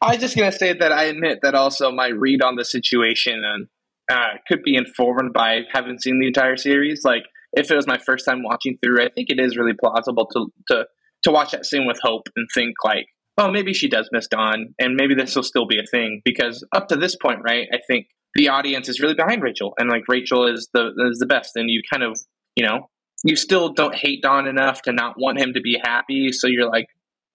I 0.00 0.12
was 0.12 0.18
just 0.18 0.36
gonna 0.36 0.52
say 0.52 0.72
that 0.72 0.92
I 0.92 1.04
admit 1.04 1.40
that 1.42 1.54
also 1.54 1.90
my 1.90 2.08
read 2.08 2.42
on 2.42 2.56
the 2.56 2.64
situation 2.64 3.42
and 3.44 3.68
uh, 4.10 4.38
could 4.48 4.62
be 4.62 4.76
informed 4.76 5.32
by 5.32 5.60
having 5.72 5.98
seen 5.98 6.18
the 6.20 6.26
entire 6.26 6.56
series. 6.56 7.04
Like 7.04 7.24
if 7.52 7.70
it 7.70 7.76
was 7.76 7.86
my 7.86 7.98
first 7.98 8.24
time 8.24 8.42
watching 8.42 8.78
through, 8.82 9.02
I 9.02 9.08
think 9.08 9.30
it 9.30 9.38
is 9.38 9.56
really 9.56 9.74
plausible 9.78 10.26
to 10.26 10.46
to 10.68 10.86
to 11.24 11.30
watch 11.30 11.52
that 11.52 11.66
scene 11.66 11.86
with 11.86 11.98
hope 12.02 12.28
and 12.34 12.48
think 12.54 12.74
like, 12.84 13.06
oh, 13.38 13.50
maybe 13.50 13.72
she 13.72 13.88
does 13.88 14.08
miss 14.12 14.26
Don, 14.28 14.74
and 14.78 14.96
maybe 14.96 15.14
this 15.14 15.36
will 15.36 15.42
still 15.42 15.66
be 15.66 15.78
a 15.78 15.86
thing 15.90 16.20
because 16.24 16.66
up 16.74 16.88
to 16.88 16.96
this 16.96 17.16
point, 17.16 17.40
right? 17.44 17.68
I 17.72 17.78
think 17.86 18.06
the 18.34 18.48
audience 18.48 18.88
is 18.88 19.00
really 19.00 19.14
behind 19.14 19.42
Rachel, 19.42 19.74
and 19.78 19.88
like 19.90 20.04
Rachel 20.08 20.46
is 20.46 20.68
the 20.72 20.92
is 21.10 21.18
the 21.18 21.26
best, 21.26 21.56
and 21.56 21.70
you 21.70 21.82
kind 21.90 22.02
of 22.02 22.18
you 22.56 22.64
know 22.64 22.88
you 23.24 23.36
still 23.36 23.72
don't 23.72 23.94
hate 23.94 24.22
Don 24.22 24.46
enough 24.46 24.82
to 24.82 24.92
not 24.92 25.14
want 25.18 25.38
him 25.38 25.52
to 25.54 25.60
be 25.60 25.80
happy, 25.82 26.32
so 26.32 26.46
you're 26.46 26.68
like, 26.68 26.86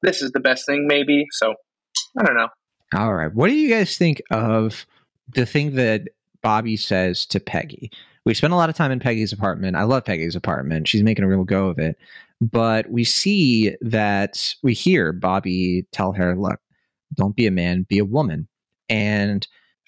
this 0.01 0.21
is 0.21 0.31
the 0.31 0.39
best 0.39 0.65
thing, 0.65 0.85
maybe. 0.87 1.25
So 1.31 1.53
I 2.17 2.23
don't 2.23 2.35
know. 2.35 2.49
All 2.95 3.13
right. 3.13 3.33
What 3.33 3.49
do 3.49 3.55
you 3.55 3.69
guys 3.69 3.97
think 3.97 4.21
of 4.31 4.85
the 5.33 5.45
thing 5.45 5.75
that 5.75 6.03
Bobbie 6.41 6.77
says 6.77 7.25
to 7.27 7.39
Peggy? 7.39 7.91
We 8.25 8.33
spent 8.33 8.53
a 8.53 8.57
lot 8.57 8.69
of 8.69 8.75
time 8.75 8.91
in 8.91 8.99
Peggy's 8.99 9.31
apartment. 9.31 9.77
I 9.77 9.83
love 9.83 10.05
Peggy's 10.05 10.35
apartment. 10.35 10.87
She's 10.87 11.03
making 11.03 11.23
a 11.23 11.27
real 11.27 11.43
go 11.43 11.67
of 11.67 11.79
it. 11.79 11.97
But 12.41 12.89
we 12.89 13.03
see 13.03 13.75
that 13.81 14.53
we 14.61 14.73
hear 14.73 15.11
Bobbie 15.11 15.87
tell 15.91 16.11
her, 16.13 16.35
look, 16.35 16.59
don't 17.15 17.35
be 17.35 17.47
a 17.47 17.51
man, 17.51 17.85
be 17.87 17.99
a 17.99 18.05
woman. 18.05 18.47
And 18.89 19.47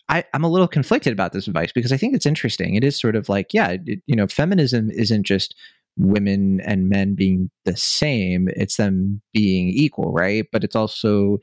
I, 0.09 0.23
I'm 0.33 0.43
a 0.43 0.49
little 0.49 0.67
conflicted 0.67 1.13
about 1.13 1.33
this 1.33 1.47
advice 1.47 1.71
because 1.71 1.93
I 1.93 1.97
think 1.97 2.15
it's 2.15 2.25
interesting. 2.25 2.75
It 2.75 2.83
is 2.83 2.99
sort 2.99 3.15
of 3.15 3.29
like, 3.29 3.53
yeah, 3.53 3.77
it, 3.85 4.01
you 4.07 4.15
know, 4.15 4.27
feminism 4.27 4.89
isn't 4.89 5.23
just 5.23 5.55
women 5.97 6.61
and 6.61 6.89
men 6.89 7.13
being 7.13 7.51
the 7.65 7.77
same, 7.77 8.49
it's 8.55 8.77
them 8.77 9.21
being 9.33 9.69
equal, 9.69 10.11
right? 10.11 10.45
But 10.51 10.63
it's 10.63 10.75
also 10.75 11.39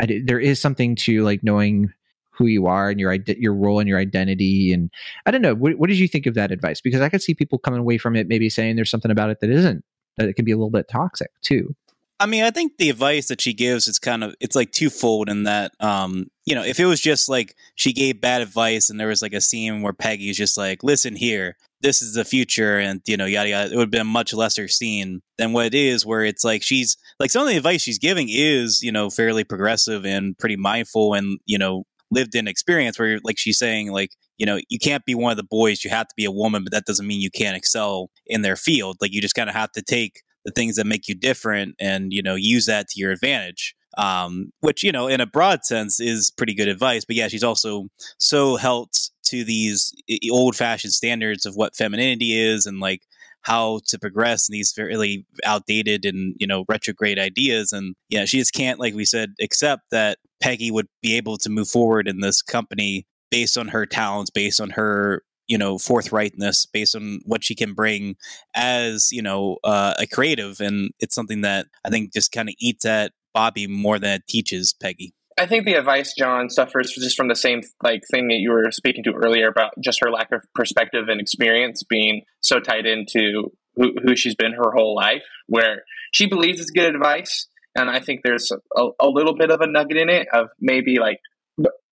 I, 0.00 0.22
there 0.24 0.40
is 0.40 0.60
something 0.60 0.96
to 0.96 1.22
like 1.22 1.42
knowing 1.42 1.92
who 2.30 2.46
you 2.46 2.66
are 2.66 2.90
and 2.90 2.98
your 2.98 3.12
your 3.26 3.54
role 3.54 3.78
and 3.78 3.88
your 3.88 3.98
identity 3.98 4.72
and 4.72 4.90
i 5.26 5.30
don't 5.30 5.42
know 5.42 5.54
what, 5.54 5.74
what 5.74 5.88
did 5.88 5.98
you 5.98 6.08
think 6.08 6.26
of 6.26 6.34
that 6.34 6.50
advice 6.50 6.80
because 6.80 7.02
i 7.02 7.08
could 7.08 7.22
see 7.22 7.34
people 7.34 7.58
coming 7.58 7.78
away 7.78 7.98
from 7.98 8.16
it 8.16 8.26
maybe 8.26 8.48
saying 8.48 8.74
there's 8.74 8.90
something 8.90 9.10
about 9.10 9.28
it 9.28 9.38
that 9.40 9.50
isn't 9.50 9.84
that 10.16 10.28
it 10.28 10.34
can 10.34 10.44
be 10.44 10.50
a 10.50 10.56
little 10.56 10.70
bit 10.70 10.88
toxic 10.88 11.30
too 11.42 11.74
I 12.22 12.26
mean, 12.26 12.44
I 12.44 12.52
think 12.52 12.78
the 12.78 12.88
advice 12.88 13.26
that 13.28 13.40
she 13.40 13.52
gives 13.52 13.88
is 13.88 13.98
kind 13.98 14.22
of 14.22 14.36
it's 14.38 14.54
like 14.54 14.70
twofold 14.70 15.28
in 15.28 15.42
that 15.42 15.72
um, 15.80 16.28
you 16.46 16.54
know, 16.54 16.62
if 16.62 16.78
it 16.78 16.84
was 16.84 17.00
just 17.00 17.28
like 17.28 17.56
she 17.74 17.92
gave 17.92 18.20
bad 18.20 18.42
advice 18.42 18.88
and 18.88 19.00
there 19.00 19.08
was 19.08 19.22
like 19.22 19.32
a 19.32 19.40
scene 19.40 19.82
where 19.82 19.92
Peggy's 19.92 20.36
just 20.36 20.56
like, 20.56 20.84
listen 20.84 21.16
here, 21.16 21.56
this 21.80 22.00
is 22.00 22.14
the 22.14 22.24
future 22.24 22.78
and 22.78 23.00
you 23.06 23.16
know, 23.16 23.26
yada 23.26 23.48
yada, 23.48 23.72
it 23.72 23.76
would 23.76 23.86
have 23.86 23.90
been 23.90 24.02
a 24.02 24.04
much 24.04 24.32
lesser 24.32 24.68
scene 24.68 25.20
than 25.36 25.52
what 25.52 25.66
it 25.66 25.74
is 25.74 26.06
where 26.06 26.22
it's 26.22 26.44
like 26.44 26.62
she's 26.62 26.96
like 27.18 27.32
some 27.32 27.42
of 27.42 27.48
the 27.48 27.56
advice 27.56 27.82
she's 27.82 27.98
giving 27.98 28.28
is, 28.30 28.84
you 28.84 28.92
know, 28.92 29.10
fairly 29.10 29.42
progressive 29.42 30.06
and 30.06 30.38
pretty 30.38 30.56
mindful 30.56 31.14
and, 31.14 31.40
you 31.44 31.58
know, 31.58 31.82
lived 32.12 32.36
in 32.36 32.46
experience 32.46 33.00
where 33.00 33.18
like 33.24 33.36
she's 33.36 33.58
saying 33.58 33.90
like 33.90 34.10
you 34.36 34.46
know 34.46 34.60
you 34.68 34.78
can't 34.78 35.04
be 35.04 35.14
one 35.14 35.30
of 35.30 35.38
the 35.38 35.42
boys 35.42 35.82
you 35.82 35.88
have 35.88 36.06
to 36.06 36.14
be 36.14 36.26
a 36.26 36.30
woman 36.30 36.62
but 36.62 36.70
that 36.70 36.84
doesn't 36.84 37.06
mean 37.06 37.22
you 37.22 37.30
can't 37.30 37.56
excel 37.56 38.10
in 38.26 38.42
their 38.42 38.54
field 38.54 38.98
like 39.00 39.14
you 39.14 39.20
just 39.22 39.34
kind 39.34 39.48
of 39.48 39.56
have 39.56 39.72
to 39.72 39.80
take 39.80 40.20
the 40.44 40.52
things 40.52 40.76
that 40.76 40.86
make 40.86 41.08
you 41.08 41.14
different 41.14 41.74
and 41.78 42.12
you 42.12 42.22
know 42.22 42.34
use 42.34 42.66
that 42.66 42.88
to 42.88 43.00
your 43.00 43.12
advantage 43.12 43.74
um, 43.98 44.52
which 44.60 44.82
you 44.82 44.92
know 44.92 45.06
in 45.06 45.20
a 45.20 45.26
broad 45.26 45.64
sense 45.64 46.00
is 46.00 46.30
pretty 46.30 46.54
good 46.54 46.68
advice 46.68 47.04
but 47.04 47.16
yeah 47.16 47.28
she's 47.28 47.44
also 47.44 47.88
so 48.18 48.56
held 48.56 48.90
to 49.24 49.44
these 49.44 49.92
old 50.30 50.56
fashioned 50.56 50.92
standards 50.92 51.46
of 51.46 51.54
what 51.54 51.76
femininity 51.76 52.38
is 52.38 52.66
and 52.66 52.80
like 52.80 53.02
how 53.42 53.80
to 53.88 53.98
progress 53.98 54.48
in 54.48 54.52
these 54.52 54.72
fairly 54.72 55.26
outdated 55.44 56.04
and 56.04 56.34
you 56.38 56.46
know 56.46 56.64
retrograde 56.68 57.18
ideas 57.18 57.72
and 57.72 57.94
yeah 58.08 58.24
she 58.24 58.38
just 58.38 58.54
can't 58.54 58.80
like 58.80 58.94
we 58.94 59.04
said 59.04 59.34
accept 59.40 59.82
that 59.90 60.18
peggy 60.40 60.70
would 60.70 60.86
be 61.02 61.16
able 61.16 61.36
to 61.36 61.50
move 61.50 61.68
forward 61.68 62.08
in 62.08 62.20
this 62.20 62.40
company 62.40 63.06
based 63.30 63.58
on 63.58 63.68
her 63.68 63.84
talents 63.84 64.30
based 64.30 64.60
on 64.60 64.70
her 64.70 65.22
you 65.52 65.58
know 65.58 65.76
forthrightness 65.76 66.66
based 66.72 66.96
on 66.96 67.20
what 67.24 67.44
she 67.44 67.54
can 67.54 67.74
bring 67.74 68.16
as 68.54 69.10
you 69.12 69.22
know 69.22 69.58
uh, 69.64 69.94
a 69.98 70.06
creative 70.06 70.60
and 70.60 70.90
it's 71.00 71.14
something 71.14 71.42
that 71.42 71.66
i 71.84 71.90
think 71.90 72.12
just 72.12 72.32
kind 72.32 72.48
of 72.48 72.54
eats 72.58 72.86
at 72.86 73.12
bobbie 73.32 73.66
more 73.66 73.98
than 73.98 74.14
it 74.14 74.26
teaches 74.28 74.72
peggy. 74.72 75.14
I 75.38 75.46
think 75.46 75.64
the 75.64 75.74
advice 75.74 76.14
John 76.16 76.50
suffers 76.50 76.92
just 76.92 77.16
from 77.16 77.28
the 77.28 77.34
same 77.34 77.62
like 77.82 78.02
thing 78.10 78.28
that 78.28 78.36
you 78.36 78.50
were 78.50 78.70
speaking 78.70 79.02
to 79.04 79.12
earlier 79.12 79.48
about 79.48 79.72
just 79.82 80.00
her 80.04 80.10
lack 80.10 80.30
of 80.30 80.42
perspective 80.54 81.08
and 81.08 81.20
experience 81.20 81.82
being 81.82 82.22
so 82.40 82.60
tied 82.60 82.86
into 82.86 83.50
who, 83.76 83.94
who 84.04 84.14
she's 84.14 84.34
been 84.34 84.52
her 84.52 84.72
whole 84.72 84.94
life, 84.94 85.24
where 85.46 85.84
she 86.12 86.26
believes 86.26 86.60
it's 86.60 86.70
good 86.70 86.94
advice, 86.94 87.48
and 87.74 87.88
I 87.88 88.00
think 88.00 88.20
there's 88.22 88.52
a, 88.76 88.88
a 89.00 89.08
little 89.08 89.34
bit 89.34 89.50
of 89.50 89.62
a 89.62 89.66
nugget 89.66 89.96
in 89.96 90.10
it 90.10 90.28
of 90.34 90.50
maybe 90.60 90.98
like 90.98 91.20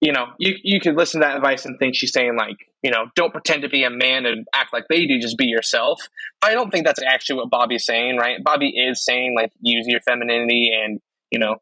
you 0.01 0.13
know 0.13 0.27
you 0.39 0.55
you 0.63 0.81
could 0.81 0.97
listen 0.97 1.21
to 1.21 1.27
that 1.27 1.37
advice 1.37 1.65
and 1.67 1.79
think 1.79 1.95
she's 1.95 2.13
saying 2.13 2.37
like 2.37 2.57
you 2.83 2.91
know 2.91 3.07
don't 3.15 3.33
pretend 3.33 3.63
to 3.63 3.69
be 3.69 3.85
a 3.85 3.91
man 3.91 4.25
and 4.25 4.47
act 4.55 4.73
like 4.73 4.85
they 4.89 5.07
do 5.07 5.19
just 5.19 5.37
be 5.37 5.47
yourself. 5.47 6.01
I 6.43 6.53
don't 6.53 6.71
think 6.71 6.87
that's 6.87 7.03
actually 7.03 7.37
what 7.37 7.51
bobbie's 7.51 7.85
saying 7.85 8.17
right? 8.17 8.43
Bobbie 8.43 8.71
is 8.71 9.05
saying 9.05 9.35
like 9.37 9.53
use 9.61 9.87
your 9.87 10.01
femininity 10.01 10.71
and 10.73 11.01
you 11.31 11.39
know 11.39 11.57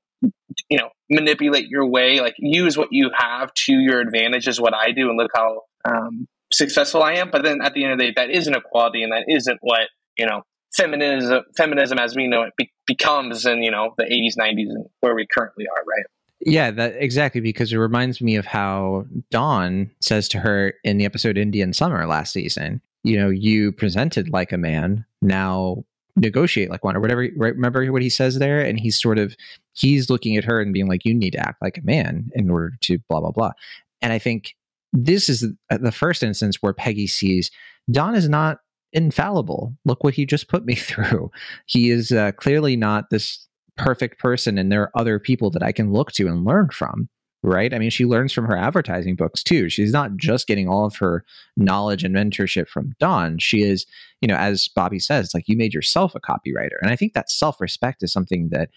you 0.69 0.79
know 0.79 0.91
manipulate 1.11 1.69
your 1.69 1.87
way 1.87 2.21
like 2.21 2.35
use 2.39 2.77
what 2.77 2.89
you 2.91 3.11
have 3.17 3.53
to 3.55 3.73
your 3.73 4.01
advantage 4.01 4.49
is 4.49 4.61
what 4.61 4.75
i 4.75 4.91
do 4.91 5.09
and 5.09 5.17
look 5.17 5.31
how 5.35 5.63
um, 5.85 6.27
successful 6.53 7.03
i 7.03 7.15
am. 7.15 7.31
But 7.31 7.45
then 7.45 7.61
at 7.63 7.75
the 7.75 7.85
end 7.85 7.93
of 7.93 7.99
the 7.99 8.07
day 8.07 8.13
that 8.17 8.31
isn't 8.31 8.55
equality 8.55 9.03
and 9.03 9.13
that 9.13 9.25
isn't 9.29 9.59
what 9.61 9.89
you 10.17 10.27
know 10.27 10.43
feminism 10.75 11.43
feminism 11.57 11.99
as 11.99 12.15
we 12.15 12.27
know 12.27 12.43
it 12.43 12.53
be- 12.57 12.73
becomes 12.87 13.47
in 13.47 13.63
you 13.63 13.71
know 13.71 13.95
the 13.97 14.05
80s 14.05 14.37
90s 14.39 14.71
and 14.71 14.87
where 15.01 15.15
we 15.15 15.27
currently 15.33 15.65
are 15.67 15.83
right 15.85 16.07
yeah, 16.41 16.71
that 16.71 16.95
exactly 16.97 17.41
because 17.41 17.73
it 17.73 17.79
reminds 17.79 18.21
me 18.21 18.37
of 18.37 18.47
how 18.47 19.07
Don 19.31 19.91
says 20.01 20.29
to 20.31 20.39
her 20.39 20.75
in 20.85 20.99
the 20.99 21.05
episode 21.05 21.37
Indian 21.37 21.73
Summer 21.73 22.07
last 22.07 22.33
season, 22.33 22.81
you 23.03 23.17
know, 23.17 23.29
you 23.29 23.73
presented 23.73 24.29
like 24.31 24.53
a 24.53 24.59
man, 24.59 25.05
now 25.21 25.85
negotiate 26.17 26.71
like 26.71 26.85
one 26.85 26.97
or 26.97 27.01
whatever 27.01 27.29
remember 27.37 27.87
what 27.93 28.03
he 28.03 28.11
says 28.11 28.39
there? 28.39 28.61
And 28.61 28.79
he's 28.79 29.01
sort 29.01 29.19
of 29.19 29.37
he's 29.75 30.11
looking 30.11 30.37
at 30.37 30.45
her 30.45 30.61
and 30.61 30.73
being 30.73 30.89
like 30.89 31.05
you 31.05 31.15
need 31.15 31.33
to 31.33 31.41
act 31.41 31.63
like 31.63 31.79
a 31.79 31.83
man 31.83 32.31
in 32.35 32.51
order 32.51 32.73
to 32.83 32.99
blah 33.09 33.21
blah 33.21 33.31
blah. 33.31 33.53
And 34.01 34.13
i 34.13 34.19
think 34.19 34.57
this 34.93 35.29
is 35.29 35.47
the 35.71 35.93
first 35.93 36.23
instance 36.23 36.57
where 36.61 36.73
peggy 36.73 37.07
sees 37.07 37.51
don 37.91 38.15
is 38.15 38.29
not 38.29 38.61
infallible. 38.93 39.77
Look 39.85 40.03
what 40.03 40.15
he 40.15 40.27
just 40.27 40.49
put 40.49 40.65
me 40.65 40.75
through. 40.77 41.31
He 41.67 41.91
is 41.91 42.13
uh, 42.13 42.33
clearly 42.33 42.77
not 42.77 43.11
this 43.11 43.47
perfect 43.79 44.19
person 44.19 44.59
and 44.59 44.71
there 44.71 44.83
are 44.83 44.93
other 44.95 45.19
people 45.19 45.51
that 45.51 45.63
I 45.63 45.73
can 45.73 45.93
look 45.93 46.13
to 46.13 46.27
and 46.27 46.45
learn 46.45 46.69
from. 46.71 47.09
Right. 47.45 47.73
I 47.73 47.79
mean, 47.79 47.91
she 47.91 48.05
learns 48.05 48.33
from 48.33 48.47
her 48.47 48.57
advertising 48.57 49.15
books 49.15 49.45
too. 49.45 49.69
She's 49.69 49.93
not 49.93 50.17
just 50.17 50.49
getting 50.49 50.69
all 50.69 50.85
of 50.85 50.97
her 50.97 51.25
knowledge 51.57 52.03
and 52.03 52.13
mentorship 52.15 52.69
from 52.69 52.95
Don. 52.99 53.39
She 53.39 53.63
is, 53.63 53.87
you 54.21 54.27
know, 54.27 54.35
as 54.35 54.67
Bobbie 54.67 54.99
says, 54.99 55.31
like 55.33 55.47
you 55.47 55.57
made 55.57 55.73
yourself 55.73 56.17
a 56.17 56.21
copywriter. 56.21 56.75
And 56.83 56.91
I 56.91 56.97
think 56.97 57.13
that 57.13 57.31
self 57.31 57.61
respect 57.61 58.03
is 58.03 58.13
something 58.13 58.49
that 58.49 58.71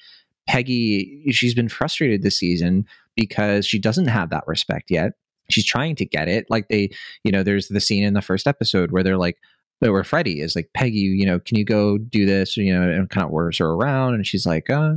Peggy, 0.47 1.24
she's 1.32 1.56
been 1.56 1.70
frustrated 1.70 2.22
this 2.22 2.38
season 2.38 2.86
because 3.16 3.66
she 3.66 3.80
doesn't 3.80 4.08
have 4.08 4.30
that 4.30 4.43
respect 4.45 4.91
yet. 4.91 5.14
She's 5.49 5.66
trying 5.66 5.95
to 5.95 6.06
get 6.06 6.28
it. 6.28 6.45
Like 6.49 6.68
they, 6.68 6.91
you 7.24 7.32
know, 7.32 7.41
there's 7.41 7.68
the 7.68 7.82
scene 7.82 8.04
in 8.04 8.14
the 8.14 8.22
first 8.22 8.45
episode 8.45 8.91
where 8.91 9.02
they're 9.02 9.18
like, 9.18 9.38
where 9.89 10.03
Freddie 10.03 10.41
is 10.41 10.55
like, 10.55 10.69
Peggy, 10.73 10.99
you 10.99 11.25
know, 11.25 11.39
can 11.39 11.57
you 11.57 11.65
go 11.65 11.97
do 11.97 12.25
this? 12.25 12.55
You 12.55 12.73
know, 12.73 12.84
and 12.84 13.09
kind 13.09 13.25
of 13.25 13.32
orders 13.32 13.57
her 13.57 13.71
around. 13.71 14.13
And 14.13 14.27
she's 14.27 14.45
like, 14.45 14.69
uh, 14.69 14.93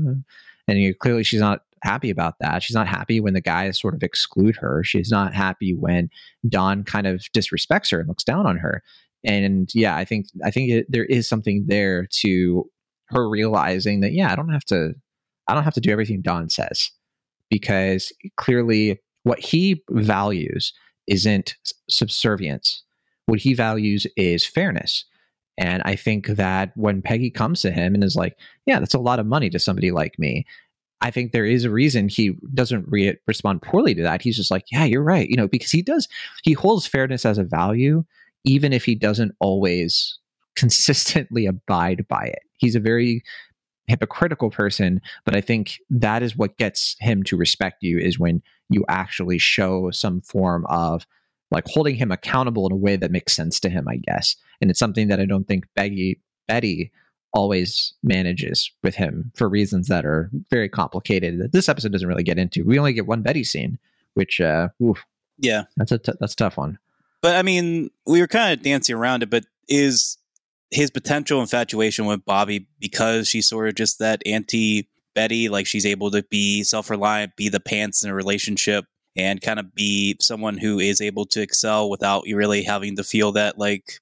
and 0.69 0.79
you, 0.81 0.89
know, 0.89 0.95
clearly 1.01 1.25
she's 1.25 1.41
not 1.41 1.63
happy 1.83 2.11
about 2.11 2.39
that. 2.41 2.63
She's 2.63 2.75
not 2.75 2.87
happy 2.87 3.21
when 3.21 3.35
the 3.35 3.41
guys 3.41 3.81
sort 3.81 3.95
of 3.95 4.03
exclude 4.03 4.57
her. 4.57 4.83
She's 4.85 5.11
not 5.11 5.35
happy 5.35 5.75
when 5.75 6.11
Don 6.49 6.85
kind 6.85 7.07
of 7.07 7.21
disrespects 7.35 7.91
her 7.93 8.01
and 8.01 8.09
looks 8.09 8.25
down 8.25 8.47
on 8.47 8.57
her. 8.57 8.83
And 9.25 9.71
yeah, 9.75 9.97
I 9.97 10.05
think 10.05 10.27
I 10.45 10.51
think 10.51 10.71
it, 10.71 10.87
there 10.89 11.07
is 11.07 11.29
something 11.29 11.65
there 11.67 12.07
to 12.21 12.71
her 13.09 13.29
realizing 13.29 14.01
that 14.01 14.13
yeah, 14.13 14.31
I 14.33 14.37
don't 14.37 14.51
have 14.51 14.65
to 14.67 14.95
I 15.49 15.55
don't 15.55 15.65
have 15.65 15.75
to 15.75 15.81
do 15.81 15.91
everything 15.91 16.21
Don 16.21 16.49
says 16.51 16.91
because 17.51 18.13
clearly 18.37 19.01
what 19.23 19.39
he 19.39 19.83
values 19.91 20.73
isn't 21.07 21.55
subservience 21.89 22.84
what 23.27 23.41
he 23.41 23.55
values 23.55 24.07
is 24.17 24.45
fairness. 24.45 25.05
And 25.57 25.83
I 25.85 25.97
think 25.97 26.27
that 26.27 26.73
when 26.75 27.03
Peggy 27.03 27.31
comes 27.31 27.63
to 27.63 27.71
him 27.71 27.95
and 27.95 28.03
is 28.03 28.17
like, 28.17 28.37
yeah, 28.67 28.81
that's 28.81 28.95
a 28.95 28.99
lot 28.99 29.21
of 29.21 29.27
money 29.27 29.51
to 29.51 29.59
somebody 29.59 29.91
like 29.91 30.19
me. 30.19 30.47
I 31.01 31.11
think 31.11 31.33
there 31.33 31.45
is 31.45 31.65
a 31.65 31.71
reason 31.71 32.09
he 32.09 32.37
doesn't 32.55 32.87
re- 32.89 33.17
respond 33.27 33.63
poorly 33.63 33.95
to 33.95 34.03
that. 34.03 34.23
He's 34.23 34.37
just 34.37 34.51
like, 34.51 34.65
yeah, 34.73 34.85
you're 34.85 35.03
right. 35.03 35.29
You 35.29 35.37
know, 35.37 35.49
because 35.49 35.71
he 35.71 35.83
does, 35.83 36.09
he 36.43 36.55
holds 36.55 36.87
fairness 36.87 37.25
as 37.25 37.39
a 37.39 37.45
value, 37.45 38.05
even 38.45 38.73
if 38.73 38.85
he 38.85 38.95
doesn't 38.95 39.35
always 39.39 40.19
consistently 40.57 41.47
abide 41.47 42.07
by 42.09 42.25
it. 42.25 42.41
He's 42.57 42.75
a 42.75 42.81
very 42.81 43.23
hypocritical 43.87 44.51
person, 44.51 45.01
but 45.25 45.37
I 45.37 45.41
think 45.41 45.79
that 45.91 46.23
is 46.23 46.37
what 46.37 46.57
gets 46.57 46.97
him 47.01 47.23
to 47.25 47.37
respect 47.37 47.83
you 47.83 47.99
is 47.99 48.19
when 48.19 48.43
you 48.71 48.85
actually 48.89 49.39
show 49.39 49.91
some 49.91 50.23
form 50.23 50.65
of 50.67 51.07
like 51.51 51.67
holding 51.67 51.97
him 51.97 52.11
accountable 52.11 52.67
in 52.67 52.73
a 52.73 52.77
way 52.77 52.97
that 52.97 53.11
makes 53.11 53.35
sense 53.35 53.61
to 53.61 53.71
him, 53.71 53.87
I 53.89 53.97
guess. 53.97 54.37
And 54.61 54.71
it's 54.71 54.79
something 54.79 55.09
that 55.09 55.21
I 55.21 55.25
don't 55.25 55.47
think 55.47 55.67
Betty 55.75 56.21
Betty 56.49 56.93
always 57.33 57.95
manages 58.03 58.71
with 58.83 58.95
him 58.95 59.33
for 59.35 59.49
reasons 59.49 59.89
that 59.89 60.07
are 60.07 60.31
very 60.51 60.69
complicated 60.69 61.41
that 61.41 61.53
this 61.53 61.69
episode 61.69 61.93
doesn't 61.93 62.09
really 62.09 62.23
get 62.23 62.39
into. 62.39 62.65
We 62.65 62.79
only 62.79 62.93
get 62.93 63.07
one 63.07 63.23
Betty 63.23 63.45
scene, 63.45 63.79
which 64.15 64.41
uh 64.41 64.69
oof, 64.83 65.05
yeah, 65.39 65.65
that's 65.77 65.93
a 65.93 65.99
t- 65.99 66.13
that's 66.21 66.35
a 66.35 66.37
tough 66.37 66.57
one. 66.57 66.79
But 67.23 67.37
I 67.37 67.43
mean, 67.43 67.91
we 68.07 68.21
were 68.21 68.27
kind 68.27 68.53
of 68.53 68.63
dancing 68.63 68.95
around 68.95 69.23
it, 69.23 69.31
but 69.31 69.45
is 69.69 70.19
his 70.71 70.91
potential 70.91 71.41
infatuation 71.41 72.05
with 72.07 72.25
Bobbie 72.25 72.67
because 72.79 73.29
she's 73.29 73.49
sort 73.49 73.69
of 73.69 73.75
just 73.75 73.99
that 73.99 74.23
anti 74.27 74.89
Betty, 75.15 75.49
like 75.49 75.67
she's 75.67 75.87
able 75.87 76.11
to 76.11 76.23
be 76.25 76.65
self 76.65 76.91
reliant, 76.91 77.37
be 77.37 77.49
the 77.49 77.61
pants 77.61 78.03
in 78.03 78.11
a 78.11 78.15
relationship, 78.15 78.85
and 79.17 79.41
kind 79.41 79.61
of 79.61 79.75
be 79.75 80.17
someone 80.21 80.59
who 80.59 80.79
is 80.79 81.01
able 81.01 81.27
to 81.27 81.41
excel 81.41 81.89
without 81.89 82.27
you 82.27 82.37
really 82.37 82.63
having 82.63 82.97
to 82.97 83.05
feel 83.05 83.33
that 83.33 83.59
like 83.59 84.01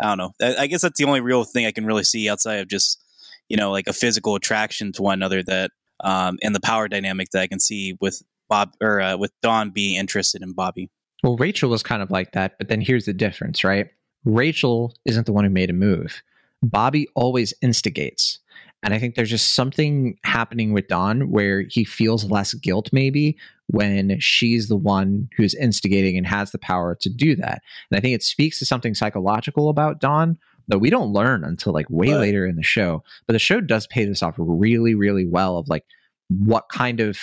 I 0.00 0.14
don't 0.14 0.18
know. 0.18 0.32
I 0.58 0.68
guess 0.68 0.82
that's 0.82 0.98
the 0.98 1.06
only 1.06 1.20
real 1.20 1.42
thing 1.42 1.66
I 1.66 1.72
can 1.72 1.84
really 1.84 2.04
see 2.04 2.28
outside 2.28 2.60
of 2.60 2.68
just 2.68 3.02
you 3.48 3.56
know 3.56 3.70
like 3.70 3.86
a 3.86 3.92
physical 3.92 4.34
attraction 4.34 4.92
to 4.92 5.02
one 5.02 5.14
another 5.14 5.42
that 5.42 5.70
um, 6.00 6.38
and 6.42 6.54
the 6.54 6.60
power 6.60 6.88
dynamic 6.88 7.30
that 7.30 7.42
I 7.42 7.46
can 7.46 7.58
see 7.60 7.96
with 8.00 8.22
Bob 8.48 8.74
or 8.80 9.00
uh, 9.00 9.16
with 9.16 9.32
Don 9.42 9.70
being 9.70 9.96
interested 9.96 10.42
in 10.42 10.52
Bobbie. 10.52 10.90
Well, 11.22 11.36
Rachel 11.36 11.70
was 11.70 11.82
kind 11.82 12.02
of 12.02 12.10
like 12.10 12.32
that, 12.32 12.56
but 12.58 12.68
then 12.68 12.80
here's 12.80 13.06
the 13.06 13.12
difference, 13.12 13.64
right? 13.64 13.88
Rachel 14.24 14.94
isn't 15.04 15.26
the 15.26 15.32
one 15.32 15.44
who 15.44 15.50
made 15.50 15.70
a 15.70 15.72
move. 15.72 16.22
Bobbie 16.62 17.08
always 17.14 17.54
instigates. 17.62 18.40
And 18.82 18.94
I 18.94 18.98
think 18.98 19.14
there's 19.16 19.30
just 19.30 19.54
something 19.54 20.16
happening 20.24 20.72
with 20.72 20.86
Don 20.86 21.30
where 21.30 21.62
he 21.68 21.84
feels 21.84 22.30
less 22.30 22.54
guilt, 22.54 22.90
maybe, 22.92 23.36
when 23.66 24.18
she's 24.20 24.68
the 24.68 24.76
one 24.76 25.28
who's 25.36 25.54
instigating 25.54 26.16
and 26.16 26.26
has 26.26 26.52
the 26.52 26.58
power 26.58 26.94
to 27.00 27.10
do 27.10 27.34
that. 27.36 27.60
And 27.90 27.98
I 27.98 28.00
think 28.00 28.14
it 28.14 28.22
speaks 28.22 28.58
to 28.60 28.66
something 28.66 28.94
psychological 28.94 29.68
about 29.68 30.00
Don 30.00 30.38
that 30.68 30.78
we 30.78 30.90
don't 30.90 31.12
learn 31.12 31.44
until 31.44 31.72
like 31.72 31.86
way 31.90 32.14
later 32.14 32.46
in 32.46 32.56
the 32.56 32.62
show. 32.62 33.02
But 33.26 33.32
the 33.32 33.38
show 33.38 33.60
does 33.60 33.86
pay 33.88 34.04
this 34.04 34.22
off 34.22 34.34
really, 34.38 34.94
really 34.94 35.26
well 35.26 35.58
of 35.58 35.68
like 35.68 35.84
what 36.28 36.68
kind 36.70 37.00
of 37.00 37.18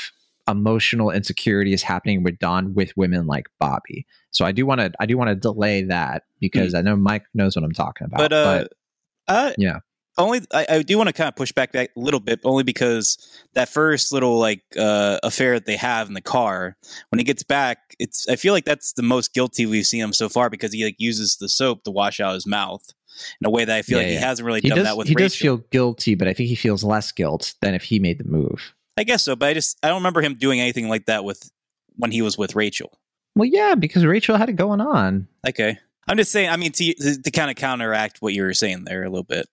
emotional 0.48 1.10
insecurity 1.10 1.74
is 1.74 1.84
happening 1.84 2.24
with 2.24 2.38
Don 2.40 2.74
with 2.74 2.96
women 2.98 3.28
like 3.28 3.48
Bobbie. 3.60 4.06
So 4.32 4.46
I 4.46 4.52
do 4.52 4.66
want 4.66 4.82
to 4.82 4.92
I 5.00 5.06
do 5.06 5.18
want 5.18 5.30
to 5.30 5.36
delay 5.36 5.84
that 5.84 6.24
because 6.40 6.74
mm. 6.74 6.80
I 6.80 6.82
know 6.82 6.96
Mike 6.96 7.24
knows 7.34 7.56
what 7.56 7.64
I'm 7.64 7.72
talking 7.72 8.06
about. 8.06 8.18
But, 8.18 8.34
uh, 8.34 8.60
but 8.60 8.74
uh, 9.28 9.52
yeah 9.58 9.80
only 10.18 10.42
I, 10.54 10.66
I 10.70 10.82
do 10.82 10.98
want 10.98 11.08
to 11.08 11.14
kind 11.14 11.28
of 11.28 11.36
push 11.36 11.52
back 11.52 11.74
that 11.74 11.90
a 11.96 12.00
little 12.00 12.20
bit, 12.20 12.40
only 12.44 12.64
because 12.64 13.18
that 13.54 13.70
first 13.70 14.12
little 14.12 14.40
like 14.40 14.64
uh, 14.80 15.20
affair 15.24 15.56
that 15.56 15.66
they 15.66 15.76
have 15.76 16.08
in 16.08 16.14
the 16.14 16.22
car, 16.22 16.78
when 17.10 17.20
he 17.20 17.26
gets 17.26 17.44
back, 17.44 17.96
it's 18.00 18.28
I 18.30 18.36
feel 18.36 18.54
like 18.54 18.66
that's 18.66 18.94
the 18.94 19.04
most 19.04 19.34
guilty 19.34 19.66
we've 19.66 19.86
seen 19.86 20.02
him 20.02 20.14
so 20.14 20.30
far 20.30 20.50
because 20.50 20.74
he 20.74 20.86
like 20.86 20.96
uses 21.00 21.38
the 21.38 21.50
soap 21.50 21.84
to 21.84 21.92
wash 21.92 22.20
out 22.20 22.34
his 22.34 22.48
mouth 22.48 22.86
in 23.42 23.48
a 23.48 23.50
way 23.50 23.66
that 23.66 23.76
I 23.76 23.82
feel 23.82 23.98
yeah, 23.98 24.04
like 24.04 24.14
yeah. 24.14 24.20
he 24.20 24.26
hasn't 24.26 24.46
really 24.46 24.62
he 24.62 24.70
done 24.70 24.80
does, 24.80 24.88
that 24.88 24.98
with. 24.98 25.08
He 25.08 25.16
Rachel. 25.16 25.26
does 25.26 25.36
feel 25.36 25.58
guilty, 25.72 26.16
but 26.16 26.28
I 26.28 26.34
think 26.34 26.50
he 26.50 26.56
feels 26.56 26.84
less 26.84 27.12
guilt 27.12 27.54
than 27.62 27.74
if 27.74 27.84
he 27.84 28.00
made 28.00 28.20
the 28.20 28.26
move. 28.26 28.74
I 28.98 29.04
guess 29.04 29.26
so, 29.26 29.36
but 29.36 29.50
I 29.50 29.54
just 29.54 29.78
I 29.84 29.90
don't 29.90 29.98
remember 29.98 30.22
him 30.22 30.36
doing 30.36 30.62
anything 30.62 30.88
like 30.88 31.06
that 31.08 31.24
with 31.24 31.50
when 31.98 32.12
he 32.12 32.22
was 32.22 32.38
with 32.38 32.56
Rachel. 32.56 32.98
Well, 33.36 33.46
yeah, 33.46 33.76
because 33.76 34.06
Rachel 34.06 34.38
had 34.38 34.48
it 34.48 34.56
going 34.56 34.80
on. 34.80 35.28
Okay, 35.48 35.78
I'm 36.08 36.18
just 36.18 36.32
saying. 36.32 36.50
I 36.50 36.58
mean, 36.58 36.72
to 36.74 36.94
to, 36.94 37.32
kind 37.32 37.50
of 37.50 37.56
counteract 37.56 38.22
what 38.22 38.34
you 38.34 38.44
were 38.44 38.54
saying 38.54 38.84
there 38.86 39.04
a 39.04 39.10
little 39.10 39.24
bit. 39.24 39.48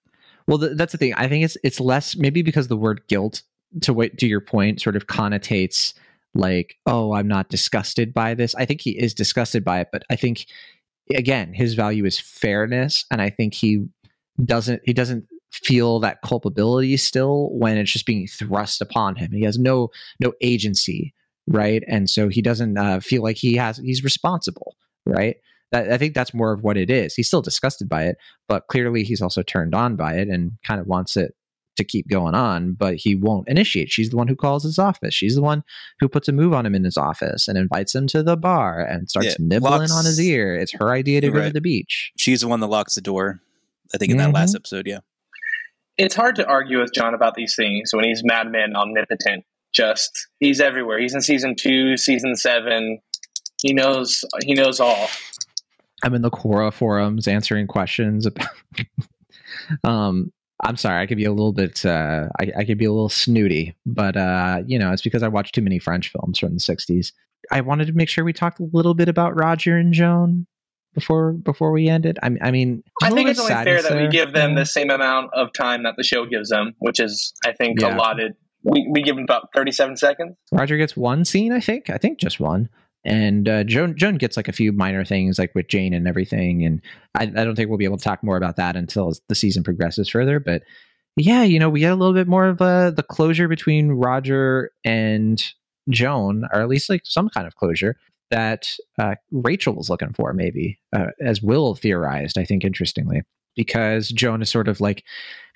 Well, 0.47 0.59
th- 0.59 0.73
that's 0.77 0.93
the 0.93 0.99
thing. 0.99 1.15
I 1.15 1.29
think 1.29 1.45
it's 1.45 1.57
it's 1.63 1.81
less 1.81 2.17
maybe 2.17 2.43
because 2.43 2.69
the 2.69 2.77
word 2.77 3.03
guilt 3.09 3.43
to 3.81 3.93
what 3.93 4.19
to 4.19 4.27
your 4.27 4.41
point 4.41 4.81
sort 4.81 4.97
of 4.97 5.07
connotates 5.07 5.95
like 6.35 6.77
oh 6.87 7.13
i'm 7.13 7.29
not 7.29 7.49
disgusted 7.49 8.13
by 8.15 8.35
this 8.35 8.55
i 8.55 8.65
think 8.65 8.81
he 8.81 8.91
is 8.99 9.15
disgusted 9.15 9.65
by 9.65 9.81
it 9.81 9.89
but 9.93 10.03
i 10.11 10.17
think 10.17 10.47
again 11.15 11.53
his 11.53 11.75
value 11.75 12.05
is 12.05 12.19
fairness 12.19 13.05
and 13.11 13.21
i 13.21 13.29
think 13.29 13.55
he 13.55 13.87
doesn't 14.45 14.81
he 14.85 14.93
doesn't 14.93 15.27
feel 15.51 16.01
that 16.01 16.23
culpability 16.23 16.97
still 16.97 17.51
when 17.53 17.77
it's 17.77 17.93
just 17.93 18.07
being 18.07 18.27
thrust 18.27 18.81
upon 18.81 19.17
him 19.17 19.31
he 19.33 19.43
has 19.43 19.59
no 19.59 19.91
no 20.21 20.33
agency 20.41 21.13
right 21.47 21.83
and 21.87 22.09
so 22.09 22.29
he 22.29 22.41
doesn't 22.41 22.79
uh, 22.79 23.01
feel 23.01 23.23
like 23.23 23.37
he 23.37 23.57
has 23.57 23.77
he's 23.79 24.03
responsible 24.03 24.77
right 25.05 25.37
I 25.73 25.97
think 25.99 26.15
that's 26.15 26.35
more 26.35 26.53
of 26.53 26.63
what 26.63 26.77
it 26.77 26.91
is. 26.91 27.15
He's 27.15 27.27
still 27.29 27.43
disgusted 27.43 27.89
by 27.89 28.05
it, 28.05 28.17
but 28.49 28.67
clearly 28.69 29.05
he's 29.05 29.23
also 29.23 29.43
turned 29.43 29.75
on 29.75 29.97
by 29.97 30.15
it 30.15 30.29
and 30.29 30.53
kind 30.67 30.81
of 30.81 30.87
wants 30.87 31.17
it 31.17 31.35
to 31.77 31.85
keep 31.85 32.07
going 32.09 32.35
on, 32.35 32.75
but 32.75 32.97
he 32.97 33.15
won't 33.17 33.49
initiate. 33.49 33.91
She's 33.91 34.11
the 34.11 34.17
one 34.19 34.29
who 34.29 34.37
calls 34.37 34.63
his 34.65 34.79
office. 34.79 35.15
She's 35.15 35.35
the 35.35 35.41
one 35.43 35.63
who 36.01 36.09
puts 36.09 36.29
a 36.29 36.33
move 36.33 36.53
on 36.53 36.67
him 36.67 36.75
in 36.75 36.85
his 36.85 36.99
office 36.99 37.49
and 37.49 37.57
invites 37.57 37.95
him 37.95 38.07
to 38.09 38.23
the 38.23 38.37
bar 38.37 38.81
and 38.81 39.09
starts 39.09 39.29
Yeah, 39.29 39.35
nibbling 39.39 39.73
locks- 39.81 39.93
on 39.93 40.05
his 40.05 40.21
ear. 40.21 40.55
It's 40.55 40.73
her 40.75 40.91
idea 40.91 41.23
to 41.23 41.29
You're 41.29 41.35
go 41.37 41.47
to 41.47 41.53
the 41.53 41.63
beach. 41.63 42.13
She's 42.19 42.43
the 42.43 42.49
one 42.49 42.61
that 42.61 42.67
locks 42.67 42.95
the 42.95 43.01
door. 43.01 43.41
I 43.95 43.99
think 43.99 44.11
in 44.11 44.19
that 44.19 44.35
last 44.35 44.53
Mhm. 44.53 44.57
episode, 44.57 44.87
yeah. 44.87 44.99
It's 45.97 46.15
hard 46.15 46.37
to 46.37 46.47
argue 46.47 46.81
with 46.81 46.93
Jon 46.95 47.15
about 47.15 47.35
these 47.35 47.55
things 47.57 47.91
when 47.95 48.05
he's 48.05 48.23
Mad 48.25 48.51
Men 48.51 48.75
omnipotent. 48.77 49.45
Just 49.75 50.11
he's 50.41 50.61
everywhere. 50.61 50.99
He's 51.01 51.15
in 51.15 51.23
season 51.23 51.55
two, 51.59 51.97
season 51.97 52.37
seven. 52.37 52.99
He 53.63 53.73
knows. 53.73 54.25
He 54.45 54.53
knows 54.55 54.81
all. 54.81 55.09
I'm 56.03 56.15
in 56.15 56.23
the 56.23 56.31
Quora 56.31 56.73
forums 56.73 57.29
answering 57.29 57.67
questions 57.67 58.27
about. 58.27 58.49
um, 59.85 60.33
I'm 60.65 60.77
sorry, 60.77 61.03
I 61.03 61.07
could 61.07 61.17
be 61.17 61.25
a 61.25 61.31
little 61.33 61.53
bit. 61.53 61.85
Uh, 61.85 62.29
I, 62.41 62.53
I 62.59 62.65
could 62.65 62.79
be 62.79 62.85
a 62.85 62.93
little 62.93 63.09
snooty, 63.09 63.75
but 63.85 64.17
uh, 64.17 64.63
you 64.67 64.79
know, 64.79 64.93
it's 64.93 65.03
because 65.03 65.23
I 65.23 65.29
watched 65.29 65.55
too 65.55 65.63
many 65.63 65.79
French 65.79 66.11
films 66.11 66.39
from 66.39 66.55
the 66.55 66.61
'60s. 66.61 67.13
I 67.51 67.61
wanted 67.61 67.89
to 67.89 67.93
make 67.93 68.09
sure 68.09 68.25
we 68.25 68.33
talked 68.33 68.61
a 68.61 68.69
little 68.73 68.95
bit 68.95 69.09
about 69.09 69.37
Roger 69.37 69.77
and 69.77 69.93
Joan 69.93 70.47
before 70.95 71.33
before 71.33 71.73
we 71.73 71.89
ended. 71.89 72.19
I, 72.23 72.31
I 72.41 72.51
mean, 72.53 72.83
I 73.03 73.11
think 73.11 73.29
it's 73.29 73.41
only 73.41 73.53
fair 73.53 73.83
that 73.83 73.97
we 73.97 74.09
give 74.09 74.33
them 74.33 74.55
the 74.55 74.67
same 74.67 74.91
amount 74.91 75.31
of 75.35 75.53
time 75.53 75.83
that 75.83 75.95
the 75.97 76.05
show 76.05 76.27
gives 76.27 76.51
them, 76.51 76.75
which 76.79 77.01
is, 77.01 77.33
I 77.45 77.53
think, 77.53 77.81
Yeah. 77.81 77.97
allotted. 77.97 78.35
We, 78.65 78.87
we 78.89 79.03
give 79.03 79.17
them 79.17 79.25
about 79.25 79.49
37 79.57 79.97
seconds. 79.97 80.37
Roger 80.53 80.77
gets 80.77 80.97
one 80.97 81.25
scene, 81.25 81.53
I 81.53 81.59
think. 81.59 81.91
I 81.91 81.99
think 81.99 82.21
just 82.21 82.39
one. 82.39 82.69
And 83.05 83.49
uh, 83.49 83.65
Joan 83.65 83.97
Joan 83.97 84.17
gets 84.17 84.37
like 84.37 84.49
a 84.49 84.53
few 84.53 84.73
minor 84.73 85.05
things, 85.05 85.39
like 85.39 85.55
with 85.55 85.69
Jane 85.69 85.93
and 85.93 86.07
everything. 86.07 86.65
And 86.65 86.81
I, 87.15 87.25
I 87.25 87.45
don't 87.45 87.57
think 87.57 87.69
we'll 87.69 87.79
be 87.79 87.85
able 87.85 87.99
to 87.99 88.05
talk 88.05 88.23
more 88.23 88.37
about 88.37 88.57
that 88.57 88.77
until 88.77 89.13
the 89.29 89.35
season 89.35 89.65
progresses 89.65 90.09
further. 90.09 90.39
But 90.39 90.63
yeah, 91.17 91.43
you 91.43 91.59
know, 91.59 91.69
we 91.69 91.81
get 91.81 91.93
a 91.93 91.97
little 91.97 92.15
bit 92.15 92.29
more 92.29 92.47
of 92.47 92.63
uh, 92.63 92.91
the 92.91 93.03
closure 93.03 93.49
between 93.49 93.91
Roger 93.91 94.71
and 94.85 95.43
Joan, 95.91 96.45
or 96.53 96.61
at 96.61 96.69
least 96.69 96.89
like 96.89 97.03
some 97.05 97.29
kind 97.29 97.47
of 97.47 97.57
closure 97.57 97.97
that 98.31 98.77
uh, 98.99 99.17
Rachel 99.31 99.75
was 99.75 99.91
looking 99.91 100.15
for, 100.15 100.33
maybe, 100.33 100.79
uh, 100.95 101.09
as 101.21 101.43
Will 101.43 101.75
theorized. 101.75 102.39
I 102.39 102.45
think 102.45 102.65
interestingly, 102.65 103.23
because 103.57 104.09
Joan 104.09 104.41
is 104.43 104.49
sort 104.49 104.69
of 104.69 104.81
like 104.81 105.05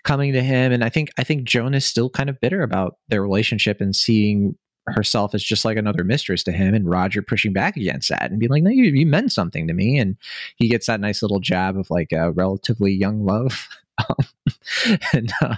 coming 0.04 0.32
to 0.34 0.42
him, 0.42 0.72
and 0.72 0.84
I 0.84 0.88
think 0.88 1.10
I 1.16 1.24
think 1.24 1.44
Joan 1.44 1.74
is 1.74 1.86
still 1.86 2.10
kind 2.10 2.28
of 2.28 2.40
bitter 2.40 2.62
about 2.62 2.96
their 3.08 3.22
relationship 3.22 3.80
and 3.80 3.96
seeing 3.96 4.56
herself 4.88 5.34
as 5.34 5.42
just 5.42 5.64
like 5.64 5.76
another 5.76 6.04
mistress 6.04 6.42
to 6.44 6.52
him 6.52 6.74
and 6.74 6.88
Roger 6.88 7.22
pushing 7.22 7.52
back 7.52 7.76
against 7.76 8.08
that 8.08 8.30
and 8.30 8.38
being 8.38 8.50
like, 8.50 8.62
no, 8.62 8.70
you, 8.70 8.84
you 8.84 9.06
meant 9.06 9.32
something 9.32 9.66
to 9.66 9.74
me. 9.74 9.98
And 9.98 10.16
he 10.56 10.68
gets 10.68 10.86
that 10.86 11.00
nice 11.00 11.22
little 11.22 11.40
jab 11.40 11.76
of 11.76 11.90
like 11.90 12.12
a 12.12 12.30
relatively 12.32 12.92
young 12.92 13.24
love. 13.24 13.68
Um, 14.10 14.26
and, 15.14 15.32
uh, 15.40 15.56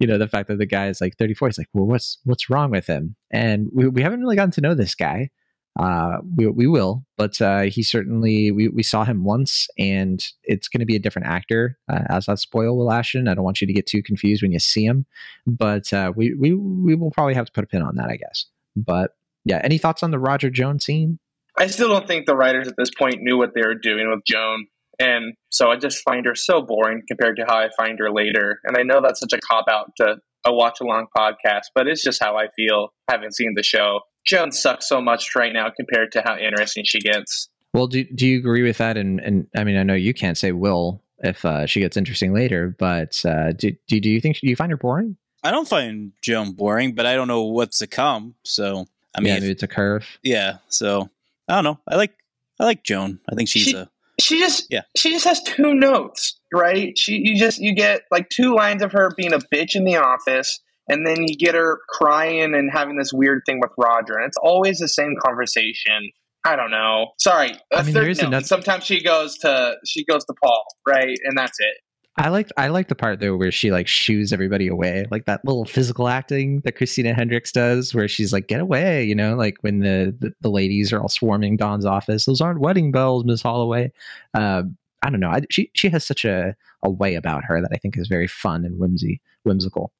you 0.00 0.08
know, 0.08 0.18
the 0.18 0.26
fact 0.26 0.48
that 0.48 0.58
the 0.58 0.66
guy 0.66 0.88
is 0.88 1.00
like 1.00 1.16
34, 1.18 1.46
he's 1.46 1.58
like, 1.58 1.68
well, 1.72 1.86
what's, 1.86 2.18
what's 2.24 2.50
wrong 2.50 2.72
with 2.72 2.88
him? 2.88 3.14
And 3.30 3.68
we, 3.72 3.86
we 3.86 4.02
haven't 4.02 4.18
really 4.18 4.34
gotten 4.34 4.50
to 4.50 4.60
know 4.60 4.74
this 4.74 4.96
guy. 4.96 5.30
Uh, 5.78 6.18
we, 6.34 6.48
we 6.48 6.66
will, 6.66 7.04
but, 7.16 7.40
uh, 7.40 7.60
he 7.60 7.84
certainly, 7.84 8.50
we, 8.50 8.66
we 8.66 8.82
saw 8.82 9.04
him 9.04 9.22
once 9.22 9.68
and 9.78 10.26
it's 10.42 10.66
going 10.66 10.80
to 10.80 10.84
be 10.84 10.96
a 10.96 10.98
different 10.98 11.28
actor, 11.28 11.78
uh, 11.88 12.00
as 12.08 12.26
that 12.26 12.40
spoil 12.40 12.76
Will 12.76 12.90
Ashton. 12.90 13.28
I 13.28 13.34
don't 13.34 13.44
want 13.44 13.60
you 13.60 13.68
to 13.68 13.72
get 13.72 13.86
too 13.86 14.02
confused 14.02 14.42
when 14.42 14.50
you 14.50 14.58
see 14.58 14.84
him, 14.84 15.06
but, 15.46 15.92
uh, 15.92 16.12
we, 16.16 16.34
we, 16.34 16.54
we 16.54 16.96
will 16.96 17.12
probably 17.12 17.34
have 17.34 17.46
to 17.46 17.52
put 17.52 17.62
a 17.62 17.68
pin 17.68 17.82
on 17.82 17.94
that, 17.94 18.10
I 18.10 18.16
guess. 18.16 18.46
But 18.76 19.12
yeah, 19.44 19.60
any 19.64 19.78
thoughts 19.78 20.02
on 20.02 20.10
the 20.10 20.18
Roger 20.18 20.50
Jones 20.50 20.84
scene? 20.84 21.18
I 21.58 21.68
still 21.68 21.88
don't 21.88 22.06
think 22.06 22.26
the 22.26 22.36
writers 22.36 22.68
at 22.68 22.74
this 22.76 22.90
point 22.90 23.16
knew 23.20 23.38
what 23.38 23.54
they 23.54 23.62
were 23.62 23.74
doing 23.74 24.10
with 24.10 24.20
Joan. 24.26 24.66
And 24.98 25.34
so 25.50 25.70
I 25.70 25.76
just 25.76 26.02
find 26.02 26.26
her 26.26 26.34
so 26.34 26.62
boring 26.62 27.02
compared 27.08 27.36
to 27.36 27.44
how 27.46 27.56
I 27.56 27.68
find 27.76 27.98
her 27.98 28.10
later. 28.10 28.60
And 28.64 28.76
I 28.76 28.82
know 28.82 29.00
that's 29.02 29.20
such 29.20 29.32
a 29.32 29.40
cop 29.40 29.66
out 29.70 29.92
to 29.98 30.16
a 30.44 30.52
watch 30.52 30.78
along 30.80 31.06
podcast, 31.16 31.66
but 31.74 31.86
it's 31.86 32.02
just 32.02 32.22
how 32.22 32.36
I 32.36 32.48
feel 32.54 32.88
having 33.10 33.30
seen 33.30 33.54
the 33.56 33.62
show. 33.62 34.00
Joan 34.26 34.52
sucks 34.52 34.88
so 34.88 35.00
much 35.00 35.34
right 35.34 35.52
now 35.52 35.70
compared 35.74 36.12
to 36.12 36.22
how 36.24 36.36
interesting 36.36 36.84
she 36.86 37.00
gets. 37.00 37.48
Well, 37.74 37.86
do 37.86 38.04
do 38.04 38.26
you 38.26 38.38
agree 38.38 38.62
with 38.62 38.78
that? 38.78 38.96
And 38.96 39.20
and 39.20 39.46
I 39.56 39.64
mean, 39.64 39.76
I 39.76 39.82
know 39.82 39.94
you 39.94 40.14
can't 40.14 40.38
say 40.38 40.52
will 40.52 41.02
if 41.18 41.44
uh, 41.44 41.66
she 41.66 41.80
gets 41.80 41.96
interesting 41.96 42.32
later, 42.32 42.74
but 42.78 43.22
uh, 43.24 43.52
do, 43.52 43.72
do 43.86 44.00
do 44.00 44.08
you 44.08 44.20
think 44.20 44.38
do 44.38 44.48
you 44.48 44.56
find 44.56 44.70
her 44.70 44.76
boring? 44.76 45.16
I 45.42 45.50
don't 45.50 45.68
find 45.68 46.12
Joan 46.22 46.52
boring, 46.52 46.94
but 46.94 47.06
I 47.06 47.14
don't 47.14 47.28
know 47.28 47.42
what's 47.44 47.78
to 47.78 47.86
come. 47.86 48.34
So 48.42 48.86
I 49.14 49.20
mean, 49.20 49.28
yeah, 49.28 49.34
if- 49.36 49.40
maybe 49.42 49.52
it's 49.52 49.62
a 49.62 49.68
curve. 49.68 50.06
yeah. 50.22 50.58
So 50.68 51.10
I 51.48 51.54
don't 51.54 51.64
know. 51.64 51.78
I 51.88 51.96
like 51.96 52.12
I 52.60 52.64
like 52.64 52.82
Joan. 52.82 53.20
I 53.30 53.34
think 53.34 53.48
she's 53.48 53.64
She- 53.64 53.76
a 53.76 53.88
She 54.18 54.38
just 54.40 54.66
Yeah. 54.70 54.82
she 54.96 55.10
just 55.10 55.24
has 55.26 55.42
two 55.42 55.74
notes, 55.74 56.38
right? 56.52 56.96
She 56.98 57.20
you 57.22 57.38
just 57.38 57.58
you 57.58 57.74
get 57.74 58.02
like 58.10 58.28
two 58.30 58.54
lines 58.54 58.82
of 58.82 58.92
her 58.92 59.10
being 59.16 59.32
a 59.34 59.38
bitch 59.38 59.74
in 59.76 59.84
the 59.84 59.96
office, 59.96 60.58
and 60.88 61.06
then 61.06 61.22
you 61.28 61.36
get 61.36 61.54
her 61.54 61.78
crying 61.90 62.54
and 62.54 62.70
having 62.72 62.96
this 62.96 63.12
weird 63.12 63.42
thing 63.46 63.60
with 63.60 63.72
Roger, 63.76 64.14
and 64.14 64.26
it's 64.26 64.38
always 64.42 64.78
the 64.78 64.88
same 64.88 65.14
conversation. 65.22 66.10
I 66.46 66.54
don't 66.56 66.70
know. 66.70 67.08
Sorry, 67.18 67.50
a 67.72 67.76
I 67.78 67.82
mean, 67.82 67.92
third 67.92 68.04
there 68.04 68.10
is 68.10 68.18
note. 68.22 68.28
another- 68.28 68.46
Sometimes 68.46 68.84
she 68.84 69.02
goes 69.02 69.36
to 69.38 69.74
she 69.84 70.04
goes 70.04 70.24
to 70.24 70.34
Paul, 70.42 70.64
right, 70.86 71.18
and 71.24 71.36
that's 71.36 71.58
it. 71.60 71.76
I 72.18 72.30
like 72.30 72.48
I 72.56 72.68
like 72.68 72.88
the 72.88 72.94
part 72.94 73.20
though 73.20 73.36
where 73.36 73.52
she 73.52 73.70
like 73.70 73.86
shoos 73.86 74.32
everybody 74.32 74.68
away, 74.68 75.04
like 75.10 75.26
that 75.26 75.44
little 75.44 75.66
physical 75.66 76.08
acting 76.08 76.60
that 76.64 76.76
Christina 76.76 77.12
Hendricks 77.12 77.52
does, 77.52 77.94
where 77.94 78.08
she's 78.08 78.32
like, 78.32 78.48
"Get 78.48 78.60
away," 78.60 79.04
you 79.04 79.14
know, 79.14 79.36
like 79.36 79.56
when 79.60 79.80
the 79.80 80.16
the, 80.18 80.32
the 80.40 80.50
ladies 80.50 80.92
are 80.92 81.00
all 81.00 81.10
swarming 81.10 81.56
Don's 81.58 81.84
office. 81.84 82.24
Those 82.24 82.40
aren't 82.40 82.60
wedding 82.60 82.90
bells, 82.90 83.24
Miss 83.24 83.42
Holloway. 83.42 83.92
Uh, 84.32 84.62
I 85.02 85.10
don't 85.10 85.20
know. 85.20 85.28
I, 85.30 85.42
she 85.50 85.70
she 85.74 85.90
has 85.90 86.06
such 86.06 86.24
a 86.24 86.56
a 86.82 86.88
way 86.90 87.16
about 87.16 87.44
her 87.44 87.60
that 87.60 87.70
I 87.72 87.76
think 87.76 87.98
is 87.98 88.08
very 88.08 88.26
fun 88.28 88.64
and 88.64 88.78
whimsy 88.78 89.20
whimsical. 89.42 89.92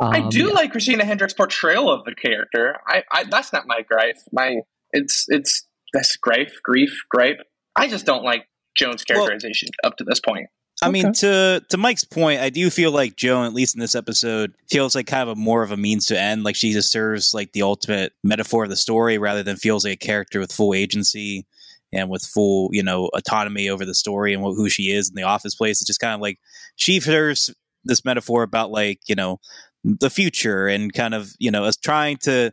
I 0.00 0.20
Um, 0.20 0.28
do 0.28 0.48
yeah. 0.48 0.52
like 0.52 0.72
Christina 0.72 1.04
Hendricks' 1.04 1.32
portrayal 1.32 1.90
of 1.90 2.04
the 2.04 2.14
character. 2.14 2.76
I, 2.88 3.04
I 3.12 3.24
that's 3.24 3.52
not 3.52 3.66
my 3.66 3.82
gripe. 3.82 4.16
My 4.32 4.62
it's 4.92 5.26
it's 5.28 5.64
that's 5.92 6.16
gripe, 6.16 6.50
grief, 6.64 7.04
gripe. 7.08 7.38
I 7.76 7.88
just 7.88 8.04
don't 8.04 8.24
like 8.24 8.48
Joan's 8.76 9.04
characterization 9.04 9.68
up 9.84 9.96
to 9.98 10.04
this 10.04 10.20
point. 10.20 10.48
I 10.82 10.88
mean, 10.88 11.12
to 11.14 11.64
to 11.70 11.76
Mike's 11.78 12.04
point, 12.04 12.40
I 12.40 12.50
do 12.50 12.68
feel 12.68 12.90
like 12.92 13.16
Joan, 13.16 13.46
at 13.46 13.54
least 13.54 13.74
in 13.74 13.80
this 13.80 13.94
episode, 13.94 14.54
feels 14.68 14.94
like 14.94 15.06
kind 15.06 15.22
of 15.22 15.36
a 15.36 15.40
more 15.40 15.62
of 15.62 15.70
a 15.72 15.76
means 15.76 16.06
to 16.06 16.20
end. 16.20 16.44
Like 16.44 16.54
she 16.56 16.72
just 16.72 16.92
serves 16.92 17.32
like 17.32 17.52
the 17.52 17.62
ultimate 17.62 18.12
metaphor 18.22 18.64
of 18.64 18.70
the 18.70 18.76
story, 18.76 19.16
rather 19.18 19.42
than 19.42 19.56
feels 19.56 19.84
like 19.84 19.94
a 19.94 19.96
character 19.96 20.38
with 20.38 20.52
full 20.52 20.74
agency 20.74 21.46
and 21.92 22.10
with 22.10 22.22
full, 22.24 22.68
you 22.72 22.82
know, 22.82 23.06
autonomy 23.14 23.70
over 23.70 23.86
the 23.86 23.94
story 23.94 24.34
and 24.34 24.42
what, 24.42 24.54
who 24.54 24.68
she 24.68 24.90
is 24.90 25.08
in 25.08 25.14
the 25.14 25.22
office 25.22 25.54
place. 25.54 25.80
It's 25.80 25.86
just 25.86 26.00
kind 26.00 26.14
of 26.14 26.20
like 26.20 26.38
she 26.76 27.00
serves 27.00 27.54
this 27.84 28.04
metaphor 28.04 28.42
about 28.42 28.70
like 28.70 29.00
you 29.06 29.14
know 29.14 29.40
the 29.82 30.10
future 30.10 30.66
and 30.68 30.92
kind 30.92 31.14
of 31.14 31.32
you 31.38 31.50
know 31.50 31.64
us 31.64 31.76
trying 31.76 32.18
to, 32.18 32.52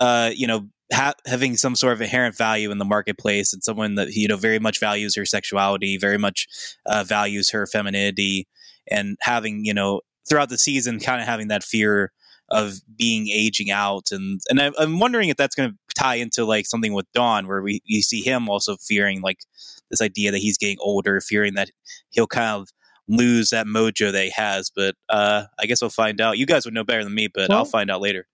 uh, 0.00 0.30
you 0.34 0.46
know. 0.46 0.68
Ha- 0.92 1.14
having 1.26 1.56
some 1.56 1.74
sort 1.74 1.94
of 1.94 2.00
inherent 2.00 2.36
value 2.36 2.70
in 2.70 2.78
the 2.78 2.84
marketplace 2.84 3.52
and 3.52 3.62
someone 3.64 3.96
that 3.96 4.12
you 4.12 4.28
know 4.28 4.36
very 4.36 4.60
much 4.60 4.78
values 4.78 5.16
her 5.16 5.26
sexuality 5.26 5.96
very 5.96 6.16
much 6.18 6.46
uh, 6.86 7.02
values 7.02 7.50
her 7.50 7.66
femininity 7.66 8.46
and 8.88 9.16
having 9.22 9.64
you 9.64 9.74
know 9.74 10.00
throughout 10.28 10.48
the 10.48 10.56
season 10.58 11.00
kind 11.00 11.20
of 11.20 11.26
having 11.26 11.48
that 11.48 11.64
fear 11.64 12.12
of 12.50 12.74
being 12.96 13.26
aging 13.28 13.68
out 13.72 14.12
and 14.12 14.40
and 14.48 14.60
I, 14.62 14.70
i'm 14.78 15.00
wondering 15.00 15.28
if 15.28 15.36
that's 15.36 15.56
going 15.56 15.70
to 15.72 15.76
tie 15.96 16.14
into 16.16 16.44
like 16.44 16.66
something 16.66 16.92
with 16.92 17.10
don 17.12 17.48
where 17.48 17.62
we 17.62 17.80
you 17.84 18.00
see 18.00 18.20
him 18.22 18.48
also 18.48 18.76
fearing 18.76 19.20
like 19.22 19.38
this 19.90 20.00
idea 20.00 20.30
that 20.30 20.38
he's 20.38 20.56
getting 20.56 20.76
older 20.78 21.20
fearing 21.20 21.54
that 21.54 21.70
he'll 22.10 22.28
kind 22.28 22.60
of 22.62 22.68
lose 23.08 23.50
that 23.50 23.66
mojo 23.66 24.12
that 24.12 24.22
he 24.22 24.30
has 24.30 24.70
but 24.70 24.94
uh 25.08 25.44
i 25.58 25.66
guess 25.66 25.80
we'll 25.80 25.90
find 25.90 26.20
out. 26.20 26.38
You 26.38 26.46
guys 26.46 26.64
would 26.64 26.74
know 26.74 26.84
better 26.84 27.02
than 27.02 27.14
me 27.14 27.26
but 27.26 27.48
Well- 27.48 27.58
i'll 27.58 27.64
find 27.64 27.90
out 27.90 28.00
later 28.00 28.28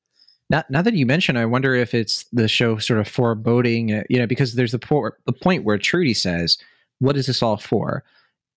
Now, 0.53 0.64
now 0.68 0.82
that 0.82 0.92
you 0.92 1.07
mention, 1.07 1.38
I 1.38 1.46
wonder 1.46 1.74
if 1.74 1.94
it's 1.94 2.26
the 2.30 2.46
show 2.46 2.76
sort 2.76 3.00
of 3.00 3.09
foreboding, 3.09 3.90
uh, 3.90 4.03
you 4.11 4.18
know, 4.18 4.26
because 4.26 4.55
there's 4.55 4.72
the, 4.72 4.78
por- 4.78 5.16
the 5.24 5.32
point 5.32 5.64
where 5.64 5.78
Trudy 5.78 6.12
says, 6.12 6.59
"What 6.98 7.16
is 7.16 7.26
this 7.26 7.42
all 7.42 7.57
for?" 7.57 8.05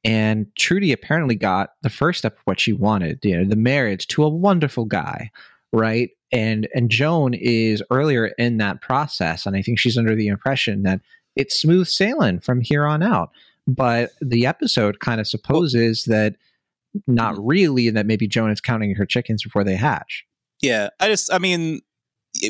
And 0.04 0.54
Trudy 0.56 0.92
apparently 0.92 1.36
got 1.36 1.72
the 1.82 1.90
first 1.90 2.20
step 2.20 2.38
of 2.38 2.42
what 2.44 2.60
she 2.60 2.74
wanted, 2.74 3.20
you 3.24 3.38
know, 3.38 3.50
the 3.50 3.56
marriage 3.56 4.08
to 4.08 4.24
a 4.24 4.30
wonderful 4.30 4.84
guy, 4.84 5.32
right? 5.72 6.10
And 6.34 6.68
and 6.76 6.92
Joan 6.92 7.34
is 7.34 7.82
earlier 7.90 8.28
in 8.38 8.58
that 8.58 8.82
process, 8.82 9.46
and 9.46 9.56
I 9.56 9.62
think 9.62 9.80
she's 9.80 9.98
under 9.98 10.16
the 10.16 10.28
impression 10.28 10.84
that 10.84 11.00
it's 11.38 11.60
smooth 11.60 11.88
sailing 11.88 12.42
from 12.42 12.60
here 12.60 12.86
on 12.86 13.04
out. 13.04 13.32
But 13.68 14.12
the 14.22 14.46
episode 14.46 15.00
kind 15.00 15.22
of 15.22 15.28
supposes 15.28 16.04
that 16.06 16.36
not 17.08 17.36
really, 17.44 17.88
and 17.88 17.96
that 17.96 18.06
maybe 18.06 18.28
Joan 18.28 18.52
is 18.52 18.60
counting 18.60 18.94
her 18.96 19.06
chickens 19.06 19.44
before 19.44 19.64
they 19.64 19.76
hatch. 19.76 20.26
Yeah, 20.66 20.90
I 21.00 21.10
just, 21.10 21.32
I 21.32 21.38
mean, 21.38 21.82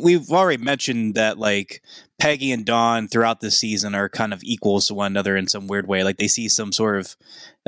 we've 0.01 0.32
already 0.32 0.63
mentioned 0.63 1.16
that 1.16 1.38
like 1.38 1.82
Peggy 2.18 2.53
and 2.53 2.66
Don 2.66 3.09
throughout 3.09 3.41
the 3.41 3.51
season 3.51 3.93
are 3.93 4.07
kind 4.07 4.32
of 4.32 4.41
equals 4.41 4.88
to 4.88 4.93
one 4.93 5.11
another 5.11 5.36
in 5.36 5.49
some 5.49 5.68
weird 5.68 5.86
way. 5.86 6.01
Like 6.05 6.16
they 6.16 6.30
see 6.30 6.47
some 6.47 6.72
sort 6.72 6.97
of, 6.97 7.18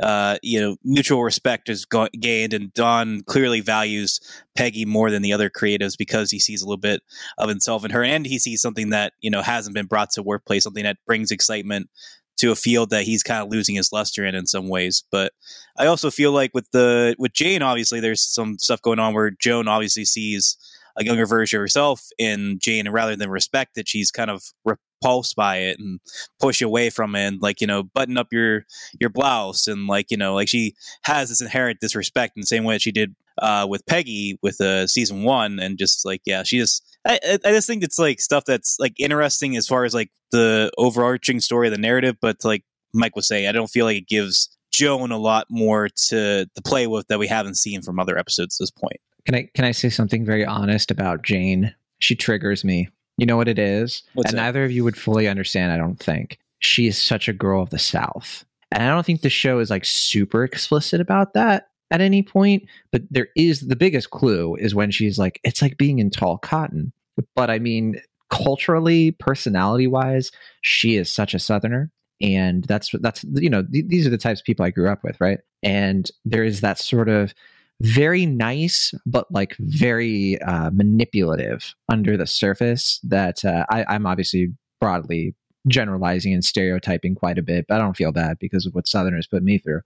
uh, 0.02 0.38
you 0.42 0.58
know, 0.58 0.76
mutual 0.82 1.22
respect 1.22 1.68
is 1.68 1.84
go- 1.84 2.08
gained, 2.18 2.54
and 2.54 2.72
Don 2.72 3.20
clearly 3.24 3.60
values 3.60 4.20
Peggy 4.56 4.86
more 4.86 5.10
than 5.10 5.20
the 5.20 5.34
other 5.34 5.50
creatives 5.50 5.98
because 5.98 6.30
he 6.30 6.38
sees 6.38 6.62
a 6.62 6.64
little 6.64 6.78
bit 6.78 7.02
of 7.36 7.50
himself 7.50 7.84
in 7.84 7.90
her, 7.90 8.02
and 8.02 8.24
he 8.24 8.38
sees 8.38 8.62
something 8.62 8.88
that 8.88 9.12
you 9.20 9.30
know 9.30 9.42
hasn't 9.42 9.74
been 9.74 9.86
brought 9.86 10.10
to 10.12 10.22
workplace, 10.22 10.64
something 10.64 10.84
that 10.84 10.96
brings 11.06 11.30
excitement 11.30 11.90
to 12.38 12.52
a 12.52 12.56
field 12.56 12.90
that 12.90 13.04
he's 13.04 13.22
kind 13.22 13.42
of 13.42 13.50
losing 13.50 13.74
his 13.74 13.92
luster 13.92 14.24
in 14.24 14.34
in 14.34 14.46
some 14.46 14.68
ways. 14.68 15.04
But 15.10 15.32
I 15.76 15.86
also 15.86 16.10
feel 16.10 16.32
like 16.32 16.52
with 16.54 16.70
the 16.70 17.14
with 17.18 17.32
Jane, 17.32 17.62
obviously, 17.62 18.00
there's 18.00 18.22
some 18.22 18.58
stuff 18.58 18.82
going 18.82 18.98
on 18.98 19.14
where 19.14 19.30
Joan 19.30 19.68
obviously 19.68 20.04
sees 20.04 20.56
a 20.96 21.04
younger 21.04 21.26
version 21.26 21.58
of 21.58 21.62
herself 21.62 22.06
in 22.18 22.58
Jane, 22.60 22.86
and 22.86 22.94
rather 22.94 23.16
than 23.16 23.30
respect 23.30 23.74
that, 23.74 23.88
she's 23.88 24.10
kind 24.10 24.30
of 24.30 24.42
repulsed 24.64 25.36
by 25.36 25.58
it 25.58 25.78
and 25.78 26.00
push 26.40 26.60
away 26.62 26.90
from 26.90 27.14
it, 27.14 27.26
and 27.26 27.42
like 27.42 27.60
you 27.60 27.66
know, 27.66 27.82
button 27.82 28.16
up 28.16 28.28
your 28.32 28.64
your 29.00 29.10
blouse, 29.10 29.66
and 29.66 29.86
like 29.86 30.10
you 30.10 30.16
know, 30.16 30.34
like 30.34 30.48
she 30.48 30.74
has 31.02 31.28
this 31.28 31.40
inherent 31.40 31.80
disrespect 31.80 32.36
in 32.36 32.40
the 32.40 32.46
same 32.46 32.64
way 32.64 32.74
that 32.74 32.82
she 32.82 32.92
did 32.92 33.14
uh, 33.42 33.66
with 33.68 33.84
Peggy 33.86 34.38
with 34.42 34.60
uh, 34.60 34.86
season 34.86 35.22
one, 35.22 35.58
and 35.58 35.78
just 35.78 36.04
like 36.04 36.22
yeah, 36.24 36.42
she 36.42 36.58
just 36.58 36.84
I, 37.06 37.38
I 37.44 37.50
just 37.50 37.66
think 37.66 37.82
it's 37.82 37.98
like 37.98 38.20
stuff 38.20 38.44
that's 38.44 38.76
like 38.78 38.94
interesting 38.98 39.56
as 39.56 39.66
far 39.66 39.84
as 39.84 39.94
like 39.94 40.10
the 40.32 40.70
overarching 40.78 41.40
story 41.40 41.68
of 41.68 41.72
the 41.72 41.80
narrative, 41.80 42.16
but 42.20 42.36
like 42.44 42.64
Mike 42.92 43.16
was 43.16 43.26
saying, 43.26 43.46
I 43.46 43.52
don't 43.52 43.70
feel 43.70 43.86
like 43.86 43.96
it 43.96 44.08
gives 44.08 44.56
Joan 44.72 45.10
a 45.10 45.18
lot 45.18 45.46
more 45.50 45.88
to 45.88 46.46
to 46.46 46.62
play 46.62 46.86
with 46.86 47.08
that 47.08 47.18
we 47.18 47.26
haven't 47.26 47.56
seen 47.56 47.82
from 47.82 47.98
other 47.98 48.18
episodes 48.18 48.56
at 48.60 48.64
this 48.64 48.70
point. 48.70 49.00
Can 49.26 49.34
I 49.34 49.48
can 49.54 49.64
I 49.64 49.72
say 49.72 49.88
something 49.88 50.24
very 50.24 50.44
honest 50.44 50.90
about 50.90 51.22
Jane? 51.22 51.74
She 51.98 52.14
triggers 52.14 52.64
me. 52.64 52.88
You 53.16 53.26
know 53.26 53.36
what 53.36 53.48
it 53.48 53.58
is? 53.58 54.04
What's 54.14 54.30
and 54.30 54.38
that? 54.38 54.42
neither 54.42 54.64
of 54.64 54.70
you 54.70 54.84
would 54.84 54.96
fully 54.96 55.26
understand, 55.26 55.72
I 55.72 55.76
don't 55.76 55.98
think. 55.98 56.38
She 56.60 56.86
is 56.86 56.96
such 56.96 57.28
a 57.28 57.32
girl 57.32 57.62
of 57.62 57.70
the 57.70 57.78
South. 57.78 58.44
And 58.70 58.82
I 58.82 58.88
don't 58.88 59.04
think 59.04 59.22
the 59.22 59.30
show 59.30 59.58
is 59.58 59.70
like 59.70 59.84
super 59.84 60.44
explicit 60.44 61.00
about 61.00 61.34
that 61.34 61.67
at 61.90 62.00
any 62.00 62.22
point, 62.22 62.64
but 62.92 63.02
there 63.10 63.28
is 63.36 63.60
the 63.60 63.76
biggest 63.76 64.10
clue 64.10 64.54
is 64.56 64.74
when 64.74 64.90
she's 64.90 65.18
like, 65.18 65.40
it's 65.44 65.62
like 65.62 65.78
being 65.78 65.98
in 65.98 66.10
tall 66.10 66.38
cotton. 66.38 66.92
But 67.34 67.50
I 67.50 67.58
mean, 67.58 68.00
culturally, 68.30 69.12
personality 69.12 69.86
wise, 69.86 70.30
she 70.60 70.96
is 70.96 71.12
such 71.12 71.34
a 71.34 71.38
Southerner. 71.38 71.90
And 72.20 72.64
that's 72.64 72.90
that's 73.00 73.24
you 73.34 73.48
know 73.48 73.62
th- 73.62 73.86
these 73.86 74.06
are 74.06 74.10
the 74.10 74.18
types 74.18 74.40
of 74.40 74.44
people 74.44 74.64
I 74.64 74.70
grew 74.70 74.90
up 74.90 75.04
with, 75.04 75.20
right? 75.20 75.38
And 75.62 76.10
there 76.24 76.42
is 76.42 76.62
that 76.62 76.78
sort 76.78 77.08
of 77.08 77.32
very 77.80 78.26
nice, 78.26 78.92
but 79.06 79.30
like 79.30 79.56
very 79.60 80.40
uh, 80.42 80.70
manipulative 80.72 81.74
under 81.88 82.16
the 82.16 82.26
surface. 82.26 82.98
That 83.04 83.44
uh, 83.44 83.66
I, 83.70 83.84
I'm 83.88 84.04
obviously 84.04 84.52
broadly 84.80 85.36
generalizing 85.68 86.32
and 86.32 86.44
stereotyping 86.44 87.14
quite 87.14 87.38
a 87.38 87.42
bit, 87.42 87.66
but 87.68 87.76
I 87.76 87.78
don't 87.78 87.96
feel 87.96 88.12
bad 88.12 88.38
because 88.40 88.66
of 88.66 88.74
what 88.74 88.88
Southerners 88.88 89.28
put 89.28 89.44
me 89.44 89.58
through. 89.58 89.82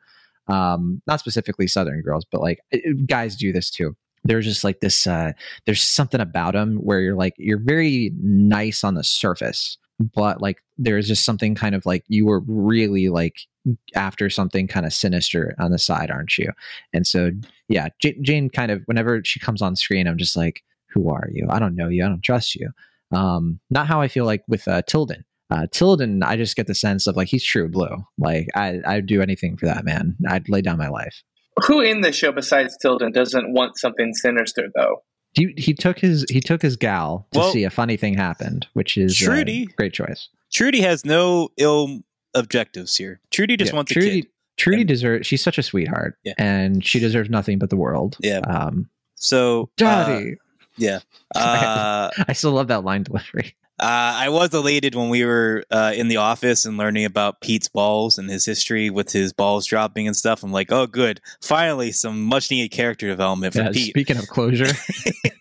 Um, 0.48 1.00
not 1.06 1.20
specifically 1.20 1.66
Southern 1.66 2.02
girls, 2.02 2.24
but 2.30 2.40
like 2.40 2.58
guys 3.06 3.36
do 3.36 3.52
this 3.52 3.70
too. 3.70 3.96
There's 4.24 4.44
just 4.44 4.64
like 4.64 4.80
this. 4.80 5.06
Uh, 5.06 5.32
there's 5.66 5.82
something 5.82 6.20
about 6.20 6.54
them 6.54 6.76
where 6.76 7.00
you're 7.00 7.16
like 7.16 7.34
you're 7.38 7.60
very 7.62 8.12
nice 8.20 8.84
on 8.84 8.94
the 8.94 9.04
surface, 9.04 9.78
but 10.14 10.40
like 10.40 10.62
there's 10.78 11.08
just 11.08 11.24
something 11.24 11.54
kind 11.54 11.74
of 11.74 11.86
like 11.86 12.04
you 12.08 12.26
were 12.26 12.40
really 12.46 13.08
like 13.08 13.36
after 13.94 14.28
something 14.28 14.66
kind 14.66 14.86
of 14.86 14.92
sinister 14.92 15.54
on 15.58 15.70
the 15.70 15.78
side, 15.78 16.10
aren't 16.10 16.36
you? 16.38 16.50
And 16.92 17.06
so 17.06 17.30
yeah, 17.68 17.88
J- 18.00 18.18
Jane 18.20 18.50
kind 18.50 18.70
of 18.70 18.82
whenever 18.86 19.22
she 19.24 19.40
comes 19.40 19.62
on 19.62 19.76
screen, 19.76 20.06
I'm 20.06 20.18
just 20.18 20.36
like, 20.36 20.62
who 20.88 21.10
are 21.10 21.28
you? 21.32 21.46
I 21.48 21.58
don't 21.58 21.76
know 21.76 21.88
you. 21.88 22.04
I 22.04 22.08
don't 22.08 22.22
trust 22.22 22.54
you. 22.54 22.70
Um, 23.12 23.60
not 23.70 23.86
how 23.86 24.00
I 24.00 24.08
feel 24.08 24.24
like 24.24 24.42
with 24.48 24.66
uh, 24.66 24.82
Tilden. 24.82 25.24
Uh, 25.52 25.66
Tilden, 25.70 26.22
I 26.22 26.36
just 26.36 26.56
get 26.56 26.66
the 26.66 26.74
sense 26.74 27.06
of 27.06 27.16
like 27.16 27.28
he's 27.28 27.44
true 27.44 27.68
blue. 27.68 28.04
Like 28.18 28.48
I, 28.54 28.78
I'd 28.86 29.06
do 29.06 29.20
anything 29.20 29.56
for 29.56 29.66
that 29.66 29.84
man. 29.84 30.16
I'd 30.28 30.48
lay 30.48 30.62
down 30.62 30.78
my 30.78 30.88
life. 30.88 31.22
Who 31.66 31.80
in 31.80 32.00
the 32.00 32.12
show 32.12 32.32
besides 32.32 32.76
Tilden 32.80 33.12
doesn't 33.12 33.52
want 33.52 33.76
something 33.78 34.14
sinister 34.14 34.68
though? 34.74 35.02
He, 35.34 35.52
he 35.58 35.74
took 35.74 35.98
his 35.98 36.24
he 36.30 36.40
took 36.40 36.62
his 36.62 36.76
gal 36.76 37.26
to 37.32 37.38
Well, 37.40 37.52
see 37.52 37.64
a 37.64 37.70
funny 37.70 37.96
thing 37.96 38.14
happened, 38.14 38.66
which 38.72 38.96
is 38.96 39.20
uh, 39.20 39.26
Trudy- 39.26 39.66
great 39.76 39.92
choice. 39.92 40.28
Trudy 40.52 40.80
has 40.82 41.04
no 41.04 41.48
ill 41.58 42.00
objectives 42.34 42.96
here. 42.96 43.20
Trudy 43.30 43.56
just 43.56 43.72
Yeah, 43.72 43.76
wants 43.76 43.90
a 43.90 43.94
Trudy, 43.94 44.22
kid. 44.22 44.30
Trudy 44.58 44.80
And- 44.82 44.88
deserves. 44.88 45.26
She's 45.26 45.42
such 45.42 45.58
a 45.58 45.62
sweetheart, 45.62 46.16
Yeah. 46.24 46.34
and 46.38 46.84
she 46.84 46.98
deserves 47.00 47.28
nothing 47.30 47.58
but 47.58 47.70
the 47.70 47.76
world. 47.76 48.16
Yeah. 48.20 48.38
Um, 48.40 48.88
So, 49.14 49.62
uh, 49.62 49.66
Daddy, 49.76 50.34
yeah. 50.76 51.00
Uh, 51.34 52.10
I 52.28 52.34
still 52.34 52.52
love 52.52 52.68
that 52.68 52.84
line 52.84 53.04
delivery. 53.04 53.54
Uh, 53.80 54.14
I 54.14 54.28
was 54.28 54.52
elated 54.52 54.94
when 54.94 55.08
we 55.08 55.24
were 55.24 55.64
uh, 55.70 55.92
in 55.96 56.08
the 56.08 56.18
office 56.18 56.66
and 56.66 56.76
learning 56.76 57.04
about 57.04 57.40
Pete's 57.40 57.68
balls 57.68 58.18
and 58.18 58.30
his 58.30 58.44
history 58.44 58.90
with 58.90 59.10
his 59.10 59.32
balls 59.32 59.66
dropping 59.66 60.06
and 60.06 60.14
stuff. 60.14 60.42
I'm 60.44 60.52
like, 60.52 60.70
oh, 60.70 60.86
good. 60.86 61.20
Finally, 61.40 61.92
some 61.92 62.22
much 62.22 62.50
needed 62.50 62.70
character 62.70 63.08
development 63.08 63.54
for 63.54 63.62
Yeah, 63.62 63.70
Pete. 63.70 63.88
speaking 63.88 64.18
of 64.18 64.28
closure, 64.28 64.72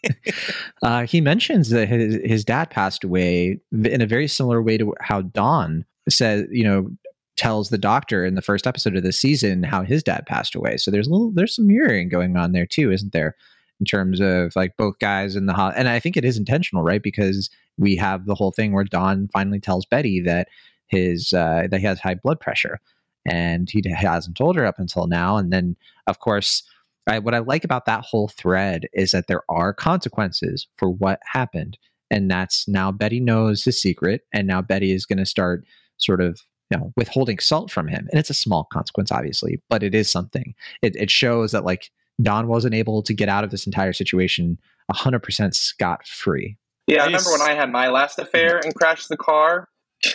uh, 0.81 1.05
he 1.05 1.21
mentions 1.21 1.69
that 1.69 1.87
his, 1.87 2.15
his 2.23 2.45
dad 2.45 2.69
passed 2.69 3.03
away 3.03 3.59
in 3.71 4.01
a 4.01 4.07
very 4.07 4.27
similar 4.27 4.61
way 4.61 4.77
to 4.77 4.95
how 5.01 5.21
Don 5.21 5.85
says, 6.09 6.47
you 6.49 6.63
know, 6.63 6.89
tells 7.37 7.69
the 7.69 7.77
doctor 7.77 8.25
in 8.25 8.35
the 8.35 8.41
first 8.41 8.65
episode 8.65 8.95
of 8.95 9.03
the 9.03 9.11
season 9.11 9.61
how 9.61 9.83
his 9.83 10.01
dad 10.01 10.25
passed 10.25 10.55
away. 10.55 10.77
So 10.77 10.89
there's 10.89 11.07
a 11.07 11.11
little, 11.11 11.31
there's 11.31 11.55
some 11.55 11.67
mirroring 11.67 12.09
going 12.09 12.37
on 12.37 12.53
there 12.53 12.65
too, 12.65 12.91
isn't 12.91 13.13
there? 13.13 13.35
In 13.81 13.85
terms 13.85 14.21
of 14.21 14.55
like 14.55 14.77
both 14.77 14.99
guys 14.99 15.35
in 15.35 15.47
the 15.47 15.53
ho- 15.53 15.73
and 15.75 15.89
I 15.89 15.99
think 15.99 16.15
it 16.15 16.23
is 16.23 16.37
intentional, 16.37 16.83
right? 16.83 17.01
Because 17.01 17.49
we 17.79 17.95
have 17.95 18.27
the 18.27 18.35
whole 18.35 18.51
thing 18.51 18.73
where 18.73 18.83
Don 18.83 19.27
finally 19.33 19.59
tells 19.59 19.87
Betty 19.87 20.21
that 20.21 20.49
his 20.85 21.33
uh, 21.33 21.63
that 21.71 21.79
he 21.79 21.85
has 21.87 21.99
high 21.99 22.13
blood 22.13 22.39
pressure, 22.39 22.79
and 23.25 23.69
he 23.69 23.81
hasn't 23.89 24.37
told 24.37 24.55
her 24.55 24.65
up 24.65 24.77
until 24.77 25.07
now. 25.07 25.37
And 25.37 25.51
then, 25.51 25.75
of 26.05 26.19
course, 26.19 26.61
I, 27.07 27.17
what 27.17 27.33
I 27.33 27.39
like 27.39 27.63
about 27.63 27.85
that 27.85 28.05
whole 28.05 28.27
thread 28.27 28.87
is 28.93 29.11
that 29.11 29.25
there 29.27 29.41
are 29.49 29.73
consequences 29.73 30.67
for 30.77 30.89
what 30.89 31.19
happened, 31.25 31.77
and 32.11 32.29
that's 32.29 32.67
now 32.67 32.91
Betty 32.91 33.19
knows 33.19 33.63
his 33.63 33.81
secret, 33.81 34.21
and 34.31 34.47
now 34.47 34.61
Betty 34.61 34.91
is 34.91 35.07
going 35.07 35.17
to 35.17 35.25
start 35.25 35.65
sort 35.97 36.21
of 36.21 36.39
you 36.69 36.77
know 36.77 36.93
withholding 36.95 37.39
salt 37.39 37.71
from 37.71 37.87
him, 37.87 38.07
and 38.11 38.19
it's 38.19 38.29
a 38.29 38.35
small 38.35 38.65
consequence, 38.71 39.11
obviously, 39.11 39.59
but 39.69 39.81
it 39.81 39.95
is 39.95 40.11
something. 40.11 40.53
It, 40.83 40.95
it 40.95 41.09
shows 41.09 41.51
that 41.51 41.65
like 41.65 41.89
Don 42.23 42.47
wasn't 42.47 42.73
able 42.73 43.01
to 43.03 43.13
get 43.13 43.29
out 43.29 43.43
of 43.43 43.51
this 43.51 43.65
entire 43.65 43.93
situation 43.93 44.57
100% 44.91 45.53
scot 45.53 46.07
free. 46.07 46.57
Yeah, 46.87 47.01
I, 47.01 47.03
I 47.03 47.05
remember 47.07 47.31
when 47.31 47.41
I 47.41 47.53
had 47.53 47.71
my 47.71 47.89
last 47.89 48.19
affair 48.19 48.59
and 48.63 48.73
crashed 48.75 49.09
the 49.09 49.17
car. 49.17 49.67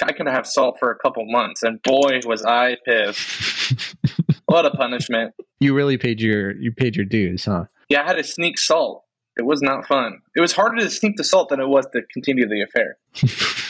I 0.02 0.12
couldn't 0.12 0.34
have 0.34 0.46
salt 0.46 0.76
for 0.80 0.90
a 0.90 0.98
couple 0.98 1.24
months, 1.26 1.62
and 1.62 1.80
boy, 1.82 2.20
was 2.24 2.44
I 2.44 2.76
pissed. 2.84 3.94
what 4.46 4.66
a 4.66 4.70
punishment! 4.70 5.32
You 5.60 5.74
really 5.74 5.96
paid 5.96 6.20
your 6.20 6.56
you 6.56 6.72
paid 6.72 6.96
your 6.96 7.04
dues, 7.04 7.44
huh? 7.44 7.66
Yeah, 7.88 8.02
I 8.02 8.06
had 8.06 8.14
to 8.14 8.24
sneak 8.24 8.58
salt. 8.58 9.04
It 9.36 9.44
was 9.44 9.62
not 9.62 9.86
fun. 9.86 10.22
It 10.34 10.40
was 10.40 10.52
harder 10.52 10.78
to 10.78 10.90
sneak 10.90 11.16
the 11.16 11.24
salt 11.24 11.50
than 11.50 11.60
it 11.60 11.68
was 11.68 11.86
to 11.92 12.02
continue 12.12 12.48
the 12.48 12.62
affair. 12.62 12.96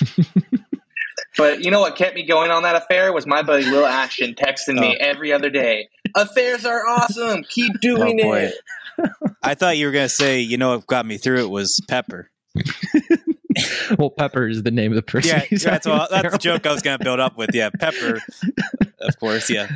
But 1.37 1.62
you 1.62 1.70
know 1.70 1.80
what 1.80 1.97
kept 1.97 2.14
me 2.14 2.24
going 2.24 2.51
on 2.51 2.62
that 2.62 2.76
affair 2.76 3.12
was 3.12 3.26
my 3.26 3.43
buddy 3.43 3.70
Will 3.70 3.84
Ashton 3.87 4.34
texting 4.34 4.80
me 4.80 4.97
every 4.99 5.32
other 5.32 5.51
day. 5.51 5.89
Affairs 6.14 6.64
are 6.64 6.87
awesome. 6.87 7.45
Keep 7.49 7.80
doing 7.80 8.20
Oh, 8.24 8.32
it. 8.32 8.55
I 9.43 9.55
thought 9.55 9.76
you 9.76 9.87
were 9.87 9.93
going 9.93 10.07
to 10.07 10.14
say, 10.14 10.41
you 10.41 10.57
know, 10.57 10.76
what 10.76 10.87
got 10.87 11.05
me 11.05 11.18
through 11.18 11.41
it 11.45 11.51
was 11.51 11.80
Pepper. 11.89 12.30
well, 13.99 14.11
Pepper 14.11 14.49
is 14.49 14.62
the 14.62 14.70
name 14.70 14.93
of 14.93 14.97
the 14.97 15.03
person. 15.03 15.30
Yeah, 15.37 15.41
he's 15.41 15.62
that's, 15.62 15.87
having 15.87 16.01
all, 16.01 16.09
that's 16.11 16.32
the 16.32 16.39
joke 16.39 16.66
I 16.66 16.72
was 16.72 16.82
going 16.82 16.99
to 16.99 17.05
build 17.05 17.20
up 17.20 17.37
with. 17.37 17.51
Yeah, 17.55 17.70
Pepper, 17.78 18.20
of 19.01 19.18
course. 19.20 19.51
Yeah. 19.51 19.68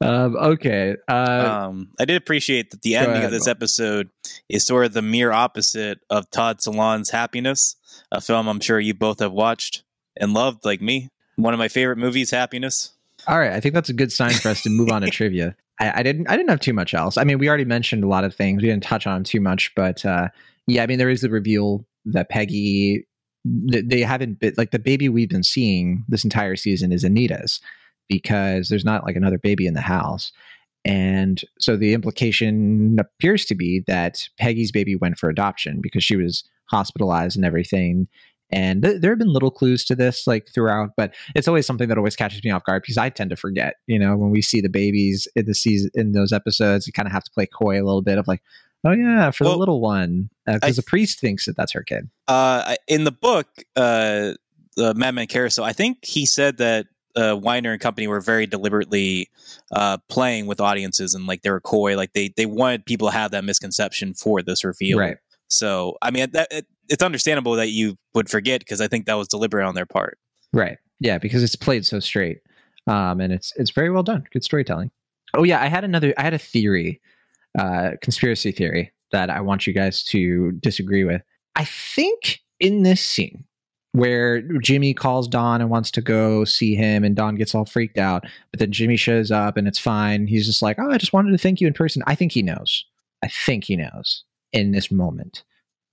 Um, 0.00 0.36
okay. 0.36 0.96
Uh, 1.08 1.66
Um, 1.68 1.90
I 1.98 2.04
did 2.04 2.16
appreciate 2.16 2.70
that 2.70 2.82
the 2.82 2.96
ending 2.96 3.12
ahead, 3.16 3.24
of 3.26 3.30
this 3.32 3.44
Will. 3.46 3.50
episode 3.50 4.10
is 4.48 4.64
sort 4.64 4.86
of 4.86 4.92
the 4.92 5.02
mere 5.02 5.32
opposite 5.32 6.00
of 6.08 6.30
Todd 6.30 6.58
Solondz's 6.58 7.10
Happiness, 7.10 7.76
a 8.10 8.20
film 8.20 8.48
I'm 8.48 8.60
sure 8.60 8.80
you 8.80 8.94
both 8.94 9.18
have 9.20 9.32
watched 9.32 9.82
and 10.20 10.32
loved, 10.34 10.64
like 10.64 10.80
me. 10.80 11.08
One 11.36 11.54
of 11.54 11.58
my 11.58 11.68
favorite 11.68 11.96
movies, 11.98 12.30
Happiness. 12.30 12.92
all 13.26 13.38
right. 13.38 13.52
I 13.52 13.60
think 13.60 13.74
that's 13.74 13.88
a 13.88 13.94
good 13.94 14.12
sign 14.12 14.32
for 14.32 14.48
us 14.50 14.62
to 14.62 14.70
move 14.70 14.90
on 14.90 15.02
to 15.02 15.10
trivia. 15.10 15.56
I, 15.80 16.00
I 16.00 16.02
didn't. 16.02 16.28
I 16.28 16.36
didn't 16.36 16.50
have 16.50 16.60
too 16.60 16.74
much 16.74 16.94
else. 16.94 17.16
I 17.16 17.24
mean, 17.24 17.38
we 17.38 17.48
already 17.48 17.64
mentioned 17.64 18.04
a 18.04 18.08
lot 18.08 18.24
of 18.24 18.34
things. 18.34 18.62
We 18.62 18.68
didn't 18.68 18.82
touch 18.84 19.06
on 19.06 19.24
too 19.24 19.40
much, 19.40 19.72
but 19.74 20.04
uh, 20.04 20.28
yeah. 20.66 20.82
I 20.82 20.86
mean, 20.86 20.98
there 20.98 21.10
is 21.10 21.22
the 21.22 21.30
reveal 21.30 21.84
that 22.04 22.28
Peggy. 22.28 23.06
They 23.44 24.02
haven't 24.02 24.38
been 24.38 24.52
like 24.58 24.70
the 24.70 24.78
baby 24.78 25.08
we've 25.08 25.30
been 25.30 25.42
seeing 25.42 26.04
this 26.08 26.24
entire 26.24 26.56
season 26.56 26.92
is 26.92 27.04
Anita's 27.04 27.60
because 28.08 28.68
there's 28.68 28.84
not 28.84 29.04
like 29.06 29.16
another 29.16 29.38
baby 29.38 29.66
in 29.66 29.72
the 29.72 29.80
house. 29.80 30.30
And 30.84 31.40
so 31.58 31.76
the 31.76 31.94
implication 31.94 32.98
appears 32.98 33.44
to 33.46 33.54
be 33.54 33.82
that 33.86 34.28
Peggy's 34.38 34.72
baby 34.72 34.96
went 34.96 35.18
for 35.18 35.30
adoption 35.30 35.80
because 35.80 36.04
she 36.04 36.16
was 36.16 36.44
hospitalized 36.66 37.36
and 37.36 37.44
everything. 37.44 38.08
And 38.52 38.82
th- 38.82 39.00
there 39.00 39.10
have 39.12 39.18
been 39.18 39.32
little 39.32 39.50
clues 39.50 39.84
to 39.86 39.94
this 39.94 40.26
like 40.26 40.48
throughout, 40.52 40.90
but 40.96 41.14
it's 41.34 41.46
always 41.46 41.66
something 41.66 41.88
that 41.88 41.98
always 41.98 42.16
catches 42.16 42.42
me 42.44 42.50
off 42.50 42.64
guard 42.64 42.82
because 42.82 42.98
I 42.98 43.08
tend 43.10 43.30
to 43.30 43.36
forget. 43.36 43.76
You 43.86 43.98
know, 43.98 44.16
when 44.16 44.30
we 44.30 44.42
see 44.42 44.60
the 44.60 44.68
babies 44.68 45.28
in 45.36 45.46
the 45.46 45.54
season 45.54 45.90
in 45.94 46.12
those 46.12 46.32
episodes, 46.32 46.86
you 46.86 46.92
kind 46.92 47.06
of 47.06 47.12
have 47.12 47.24
to 47.24 47.30
play 47.30 47.46
coy 47.46 47.80
a 47.80 47.84
little 47.84 48.02
bit 48.02 48.18
of 48.18 48.26
like, 48.26 48.42
oh 48.84 48.92
yeah, 48.92 49.30
for 49.30 49.44
Well, 49.44 49.52
the 49.52 49.58
little 49.58 49.80
one, 49.80 50.30
because 50.46 50.60
I- 50.62 50.72
the 50.72 50.82
priest 50.82 51.20
thinks 51.20 51.46
that 51.46 51.56
that's 51.56 51.72
her 51.72 51.82
kid. 51.82 52.08
Uh, 52.28 52.74
in 52.88 53.04
the 53.04 53.12
book, 53.12 53.46
uh, 53.76 54.34
the 54.76 54.94
Mad 54.94 55.14
Men 55.14 55.26
Carousel, 55.26 55.64
I 55.64 55.72
think 55.72 56.04
he 56.04 56.26
said 56.26 56.58
that 56.58 56.86
uh, 57.16 57.36
Weiner 57.36 57.72
and 57.72 57.80
company 57.80 58.06
were 58.06 58.20
very 58.20 58.46
deliberately 58.46 59.28
uh, 59.72 59.98
playing 60.08 60.46
with 60.46 60.60
audiences 60.60 61.14
and 61.14 61.26
like 61.26 61.42
they 61.42 61.50
were 61.50 61.60
coy, 61.60 61.96
like 61.96 62.12
they 62.12 62.32
they 62.36 62.46
wanted 62.46 62.86
people 62.86 63.08
to 63.08 63.12
have 63.14 63.32
that 63.32 63.44
misconception 63.44 64.14
for 64.14 64.42
this 64.42 64.64
reveal. 64.64 64.98
Right. 64.98 65.16
So, 65.48 65.98
I 66.00 66.12
mean, 66.12 66.30
that, 66.30 66.64
it's 66.90 67.02
understandable 67.02 67.54
that 67.54 67.68
you 67.70 67.96
would 68.14 68.28
forget 68.28 68.60
because 68.60 68.80
I 68.82 68.88
think 68.88 69.06
that 69.06 69.14
was 69.14 69.28
deliberate 69.28 69.66
on 69.66 69.74
their 69.74 69.86
part. 69.86 70.18
Right. 70.52 70.76
Yeah, 70.98 71.16
because 71.18 71.42
it's 71.42 71.56
played 71.56 71.86
so 71.86 72.00
straight. 72.00 72.40
um, 72.86 73.20
and 73.20 73.32
it's 73.32 73.52
it's 73.56 73.70
very 73.70 73.90
well 73.90 74.02
done. 74.02 74.24
Good 74.32 74.44
storytelling. 74.44 74.90
Oh 75.34 75.44
yeah, 75.44 75.62
I 75.62 75.68
had 75.68 75.84
another. 75.84 76.12
I 76.18 76.22
had 76.22 76.34
a 76.34 76.38
theory, 76.38 77.00
uh, 77.58 77.92
conspiracy 78.02 78.52
theory 78.52 78.92
that 79.12 79.30
I 79.30 79.40
want 79.40 79.66
you 79.66 79.72
guys 79.72 80.02
to 80.04 80.52
disagree 80.52 81.04
with. 81.04 81.22
I 81.56 81.64
think 81.64 82.40
in 82.58 82.82
this 82.82 83.00
scene 83.00 83.44
where 83.92 84.40
Jimmy 84.60 84.94
calls 84.94 85.26
Don 85.28 85.60
and 85.60 85.68
wants 85.70 85.90
to 85.92 86.00
go 86.00 86.44
see 86.44 86.74
him, 86.74 87.04
and 87.04 87.16
Don 87.16 87.34
gets 87.36 87.54
all 87.54 87.64
freaked 87.64 87.98
out, 87.98 88.24
but 88.50 88.60
then 88.60 88.70
Jimmy 88.72 88.96
shows 88.96 89.30
up 89.30 89.56
and 89.56 89.66
it's 89.68 89.78
fine. 89.78 90.26
He's 90.26 90.46
just 90.46 90.62
like, 90.62 90.78
"Oh, 90.78 90.90
I 90.90 90.98
just 90.98 91.12
wanted 91.12 91.32
to 91.32 91.38
thank 91.38 91.60
you 91.60 91.66
in 91.66 91.74
person." 91.74 92.02
I 92.06 92.14
think 92.14 92.32
he 92.32 92.42
knows. 92.42 92.84
I 93.22 93.28
think 93.28 93.64
he 93.64 93.76
knows 93.76 94.24
in 94.52 94.72
this 94.72 94.90
moment 94.90 95.44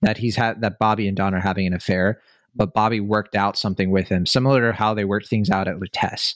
that 0.02 0.18
he's 0.18 0.36
had 0.36 0.60
that 0.60 0.78
Bobbie 0.78 1.08
and 1.08 1.16
Don 1.16 1.34
are 1.34 1.40
having 1.40 1.66
an 1.66 1.74
affair, 1.74 2.20
but 2.54 2.74
Bobbie 2.74 3.00
worked 3.00 3.34
out 3.34 3.56
something 3.56 3.90
with 3.90 4.08
him, 4.08 4.26
similar 4.26 4.70
to 4.70 4.76
how 4.76 4.94
they 4.94 5.04
worked 5.04 5.28
things 5.28 5.50
out 5.50 5.68
at 5.68 5.76
Lutece, 5.76 6.34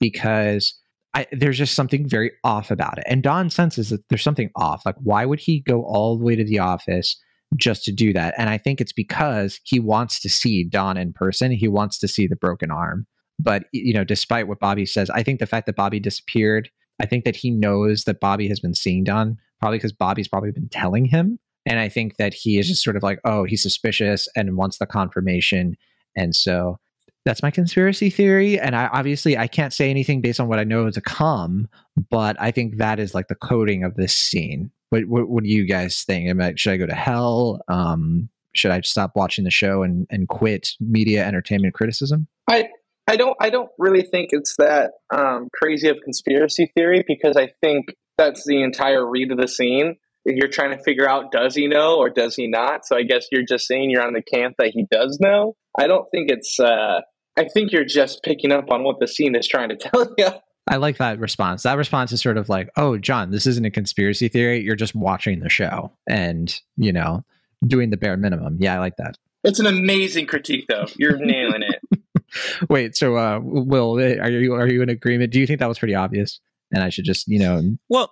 because 0.00 0.78
I, 1.14 1.26
there's 1.32 1.58
just 1.58 1.74
something 1.74 2.08
very 2.08 2.32
off 2.42 2.70
about 2.70 2.98
it. 2.98 3.04
And 3.06 3.22
Don 3.22 3.50
senses 3.50 3.90
that 3.90 4.08
there's 4.08 4.22
something 4.22 4.50
off. 4.56 4.86
Like, 4.86 4.96
why 4.98 5.26
would 5.26 5.40
he 5.40 5.60
go 5.60 5.82
all 5.82 6.16
the 6.16 6.24
way 6.24 6.36
to 6.36 6.44
the 6.44 6.58
office 6.58 7.20
just 7.56 7.84
to 7.84 7.92
do 7.92 8.12
that? 8.14 8.34
And 8.38 8.48
I 8.48 8.56
think 8.56 8.80
it's 8.80 8.94
because 8.94 9.60
he 9.64 9.78
wants 9.78 10.20
to 10.20 10.30
see 10.30 10.64
Don 10.64 10.96
in 10.96 11.12
person. 11.12 11.52
He 11.52 11.68
wants 11.68 11.98
to 11.98 12.08
see 12.08 12.26
the 12.26 12.36
broken 12.36 12.70
arm. 12.70 13.06
But, 13.38 13.64
you 13.72 13.92
know, 13.92 14.04
despite 14.04 14.48
what 14.48 14.60
Bobbie 14.60 14.86
says, 14.86 15.10
I 15.10 15.22
think 15.22 15.38
the 15.38 15.46
fact 15.46 15.66
that 15.66 15.76
Bobbie 15.76 16.00
disappeared, 16.00 16.70
I 17.00 17.06
think 17.06 17.24
that 17.24 17.36
he 17.36 17.50
knows 17.50 18.04
that 18.04 18.20
Bobbie 18.20 18.48
has 18.48 18.60
been 18.60 18.74
seeing 18.74 19.04
Don, 19.04 19.36
probably 19.60 19.78
because 19.78 19.92
Bobbie's 19.92 20.28
probably 20.28 20.52
been 20.52 20.68
telling 20.68 21.04
him. 21.04 21.38
And 21.66 21.78
I 21.78 21.88
think 21.88 22.16
that 22.16 22.34
he 22.34 22.58
is 22.58 22.68
just 22.68 22.82
sort 22.82 22.96
of 22.96 23.02
like, 23.02 23.20
oh, 23.24 23.44
he's 23.44 23.62
suspicious 23.62 24.28
and 24.36 24.56
wants 24.56 24.78
the 24.78 24.86
confirmation. 24.86 25.76
And 26.16 26.34
so 26.34 26.78
that's 27.24 27.42
my 27.42 27.50
conspiracy 27.50 28.10
theory. 28.10 28.58
And 28.58 28.74
i 28.74 28.88
obviously 28.88 29.36
i 29.38 29.46
can't 29.46 29.72
say 29.72 29.90
anything 29.90 30.20
based 30.20 30.40
on 30.40 30.48
what 30.48 30.58
i 30.58 30.64
know 30.64 30.90
to 30.90 31.00
come 31.00 31.68
but 32.10 32.40
i 32.40 32.50
think 32.50 32.78
that 32.78 32.98
is 32.98 33.14
like 33.14 33.28
the 33.28 33.34
coding 33.34 33.84
of 33.84 33.94
this 33.94 34.14
scene. 34.14 34.70
What, 34.90 35.06
what, 35.06 35.28
what 35.28 35.44
do 35.44 35.48
you 35.48 35.66
guys 35.66 36.02
think? 36.02 36.40
I, 36.40 36.52
should 36.56 36.74
i 36.74 36.76
go 36.76 36.86
to 36.86 36.94
hell? 36.94 37.60
Um, 37.68 38.28
should 38.54 38.70
i 38.70 38.80
stop 38.80 39.12
watching 39.14 39.44
the 39.44 39.50
show 39.50 39.82
and, 39.82 40.06
and 40.10 40.28
quit 40.28 40.70
media 40.80 41.24
entertainment 41.24 41.74
criticism? 41.74 42.28
I 42.48 42.68
i 43.06 43.16
don't 43.16 43.36
i 43.40 43.50
don't 43.50 43.70
really 43.78 44.02
think 44.02 44.30
it's 44.32 44.56
that 44.56 44.92
um, 45.14 45.48
crazy 45.54 45.88
of 45.88 45.98
conspiracy 46.04 46.72
theory 46.76 47.04
because 47.06 47.36
i 47.36 47.48
think 47.60 47.94
that's 48.18 48.44
the 48.46 48.62
entire 48.62 49.08
read 49.08 49.32
of 49.32 49.38
the 49.38 49.48
scene 49.48 49.96
you're 50.24 50.48
trying 50.48 50.76
to 50.76 50.82
figure 50.82 51.08
out 51.08 51.32
does 51.32 51.54
he 51.54 51.66
know 51.66 51.96
or 51.98 52.08
does 52.10 52.34
he 52.34 52.46
not 52.46 52.86
so 52.86 52.96
i 52.96 53.02
guess 53.02 53.26
you're 53.32 53.44
just 53.44 53.66
saying 53.66 53.90
you're 53.90 54.02
on 54.02 54.12
the 54.12 54.22
camp 54.22 54.54
that 54.58 54.70
he 54.72 54.86
does 54.90 55.18
know 55.20 55.54
i 55.78 55.86
don't 55.86 56.06
think 56.10 56.30
it's 56.30 56.60
uh, 56.60 57.00
I 57.36 57.48
think 57.48 57.72
you're 57.72 57.84
just 57.84 58.22
picking 58.22 58.52
up 58.52 58.70
on 58.70 58.84
what 58.84 59.00
the 59.00 59.08
scene 59.08 59.34
is 59.34 59.48
trying 59.48 59.70
to 59.70 59.76
tell 59.80 60.14
you. 60.18 60.28
I 60.68 60.76
like 60.76 60.98
that 60.98 61.18
response. 61.18 61.64
That 61.64 61.76
response 61.76 62.12
is 62.12 62.22
sort 62.22 62.36
of 62.36 62.48
like, 62.48 62.70
"Oh, 62.76 62.96
Jon, 62.96 63.30
this 63.30 63.46
isn't 63.46 63.64
a 63.64 63.70
conspiracy 63.70 64.28
theory. 64.28 64.62
You're 64.62 64.76
just 64.76 64.94
watching 64.94 65.40
the 65.40 65.48
show 65.48 65.90
and, 66.08 66.54
you 66.76 66.92
know, 66.92 67.24
doing 67.66 67.90
the 67.90 67.96
bare 67.96 68.16
minimum." 68.16 68.58
Yeah, 68.60 68.76
I 68.76 68.78
like 68.78 68.96
that. 68.98 69.18
It's 69.44 69.58
an 69.58 69.66
amazing 69.66 70.26
critique 70.26 70.66
though. 70.68 70.86
You're 70.96 71.16
nailing 71.16 71.62
it. 71.62 72.00
Wait, 72.70 72.96
so 72.96 73.16
uh 73.16 73.40
Will, 73.42 73.98
are 73.98 74.30
you 74.30 74.54
are 74.54 74.68
you 74.68 74.82
in 74.82 74.88
agreement? 74.88 75.32
Do 75.32 75.40
you 75.40 75.46
think 75.46 75.58
that 75.58 75.68
was 75.68 75.78
pretty 75.78 75.94
obvious? 75.94 76.40
And 76.72 76.82
I 76.82 76.88
should 76.88 77.04
just, 77.04 77.28
you 77.28 77.38
know, 77.38 77.76
Well, 77.88 78.10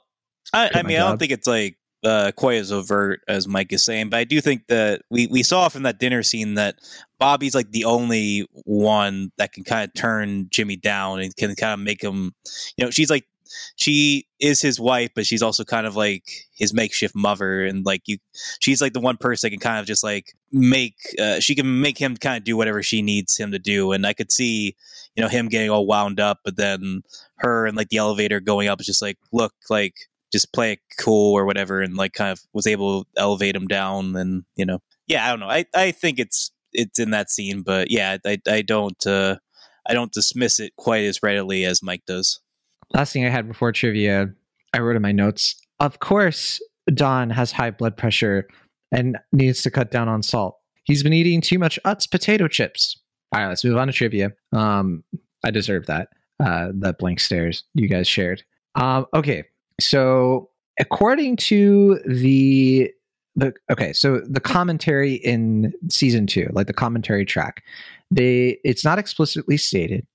I, 0.53 0.71
I 0.75 0.83
mean, 0.83 0.97
I 0.97 1.09
don't 1.09 1.19
think 1.19 1.33
it's 1.33 1.47
like 1.47 1.79
uh, 2.05 2.33
quite 2.37 2.57
as 2.57 2.73
overt 2.73 3.21
as 3.29 3.47
Mike 3.47 3.73
is 3.73 3.85
saying, 3.85 4.11
but 4.11 4.19
I 4.19 4.25
do 4.25 4.41
think 4.41 4.67
that 4.69 5.03
we, 5.11 5.27
we 5.27 5.43
saw 5.43 5.69
from 5.69 5.83
that 5.83 5.99
dinner 5.99 6.23
scene 6.23 6.55
that 6.55 6.77
Bobbie's 7.19 7.55
like 7.55 7.71
the 7.73 7.85
only 7.85 8.47
one 8.65 9.33
that 9.37 9.53
can 9.53 9.65
kind 9.65 9.85
of 9.85 9.95
turn 9.95 10.49
Jimmy 10.51 10.77
down 10.77 11.21
and 11.21 11.37
can 11.37 11.55
kind 11.57 11.75
of 11.75 11.81
make 11.81 12.03
him, 12.03 12.35
you 12.77 12.85
know, 12.85 12.91
she's 12.91 13.11
like, 13.11 13.25
she 13.77 14.27
is 14.39 14.61
his 14.61 14.79
wife, 14.79 15.11
but 15.15 15.27
she's 15.27 15.43
also 15.43 15.65
kind 15.65 15.87
of 15.87 15.97
like 15.97 16.23
his 16.55 16.73
makeshift 16.73 17.17
mother. 17.17 17.65
And 17.65 17.85
like 17.85 18.03
you, 18.07 18.19
she's 18.61 18.81
like 18.81 18.93
the 18.93 19.01
one 19.01 19.17
person 19.17 19.49
that 19.49 19.51
can 19.51 19.61
kind 19.61 19.81
of 19.81 19.87
just 19.87 20.05
like 20.05 20.33
make, 20.53 20.95
uh, 21.19 21.41
she 21.41 21.55
can 21.55 21.81
make 21.81 21.99
him 21.99 22.17
kind 22.17 22.37
of 22.37 22.45
do 22.45 22.57
whatever 22.57 22.83
she 22.83 23.03
needs 23.03 23.37
him 23.37 23.51
to 23.51 23.59
do. 23.59 23.93
And 23.93 24.07
I 24.07 24.13
could 24.13 24.31
see, 24.31 24.77
you 25.17 25.23
know, 25.23 25.29
him 25.29 25.49
getting 25.49 25.69
all 25.69 25.87
wound 25.87 26.21
up, 26.21 26.39
but 26.45 26.57
then 26.57 27.03
her 27.39 27.67
and 27.67 27.77
like 27.77 27.89
the 27.89 27.97
elevator 27.97 28.39
going 28.39 28.69
up 28.69 28.81
is 28.81 28.87
just 28.87 29.03
like, 29.03 29.19
look, 29.33 29.53
like, 29.69 29.95
just 30.33 30.53
play 30.53 30.73
it 30.73 30.81
cool 30.99 31.37
or 31.37 31.45
whatever 31.45 31.81
and 31.81 31.97
like 31.97 32.13
kind 32.13 32.31
of 32.33 32.41
was 32.53 32.67
able 32.67 33.05
to 33.05 33.11
elevate 33.17 33.57
him 33.57 33.67
down 33.67 34.17
and 34.17 34.45
you 34.57 34.65
know. 34.65 34.81
Yeah 35.07 35.27
i 35.27 35.31
don't 35.31 35.41
know. 35.41 35.49
I 35.49 35.65
i 35.75 35.91
think 35.91 36.19
it's 36.19 36.51
it's 36.73 36.99
in 36.99 37.11
that 37.11 37.31
scene 37.31 37.63
but 37.63 37.91
yeah 37.91 38.17
i 38.25 38.39
i 38.49 38.63
don't 38.63 39.07
uh 39.07 39.37
i 39.89 39.95
don't 39.95 40.13
dismiss 40.13 40.61
it 40.61 40.75
quite 40.77 41.05
as 41.05 41.23
readily 41.23 41.65
as 41.65 41.83
mike 41.83 42.03
does. 42.07 42.41
Last 42.93 43.13
thing 43.13 43.25
i 43.25 43.29
had 43.29 43.49
before 43.49 43.73
trivia 43.73 44.29
i 44.73 44.79
wrote 44.79 44.97
in 44.97 45.03
my 45.03 45.13
notes 45.13 45.57
of 45.81 45.99
course 46.01 46.61
don 46.95 47.31
has 47.31 47.53
high 47.53 47.71
blood 47.71 47.97
pressure 47.97 48.49
and 48.93 49.19
needs 49.33 49.63
to 49.63 49.71
cut 49.71 49.91
down 49.91 50.09
on 50.09 50.23
salt. 50.23 50.57
He's 50.85 51.03
been 51.03 51.13
eating 51.13 51.41
too 51.41 51.59
much 51.59 51.79
utz 51.85 52.11
potato 52.11 52.49
chips. 52.49 52.99
All 53.33 53.41
right 53.41 53.49
let's 53.49 53.65
move 53.65 53.77
on 53.77 53.87
to 53.87 53.93
trivia. 53.93 54.33
Um 54.53 55.05
i 55.45 55.51
deserve 55.51 55.87
that 55.87 56.09
uh 56.39 56.69
that 56.81 56.99
blank 56.99 57.21
stares 57.21 57.65
you 57.75 57.89
guys 57.89 58.07
shared. 58.07 58.43
Um 58.77 59.07
okay 59.15 59.45
so 59.83 60.51
according 60.79 61.37
to 61.37 62.01
the 62.07 62.91
the 63.37 63.55
okay, 63.71 63.93
so 63.93 64.21
the 64.29 64.41
commentary 64.41 65.15
in 65.15 65.73
season 65.89 66.27
two, 66.27 66.49
like 66.53 66.67
the 66.67 66.73
commentary 66.73 67.25
track, 67.25 67.63
they 68.11 68.59
it's 68.65 68.85
not 68.85 68.99
explicitly 68.99 69.57
stated, 69.57 70.07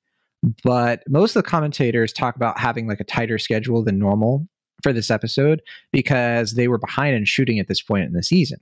but 0.63 1.01
most 1.07 1.35
of 1.35 1.43
the 1.43 1.49
commentators 1.49 2.11
talk 2.11 2.35
about 2.35 2.59
having 2.59 2.87
like 2.87 2.99
a 2.99 3.05
tighter 3.05 3.37
schedule 3.37 3.83
than 3.83 3.97
normal 3.97 4.47
for 4.83 4.91
this 4.91 5.09
episode 5.09 5.61
because 5.91 6.55
they 6.55 6.67
were 6.67 6.77
behind 6.77 7.15
in 7.15 7.25
shooting 7.25 7.59
at 7.59 7.67
this 7.67 7.81
point 7.81 8.05
in 8.05 8.13
the 8.13 8.23
season. 8.23 8.59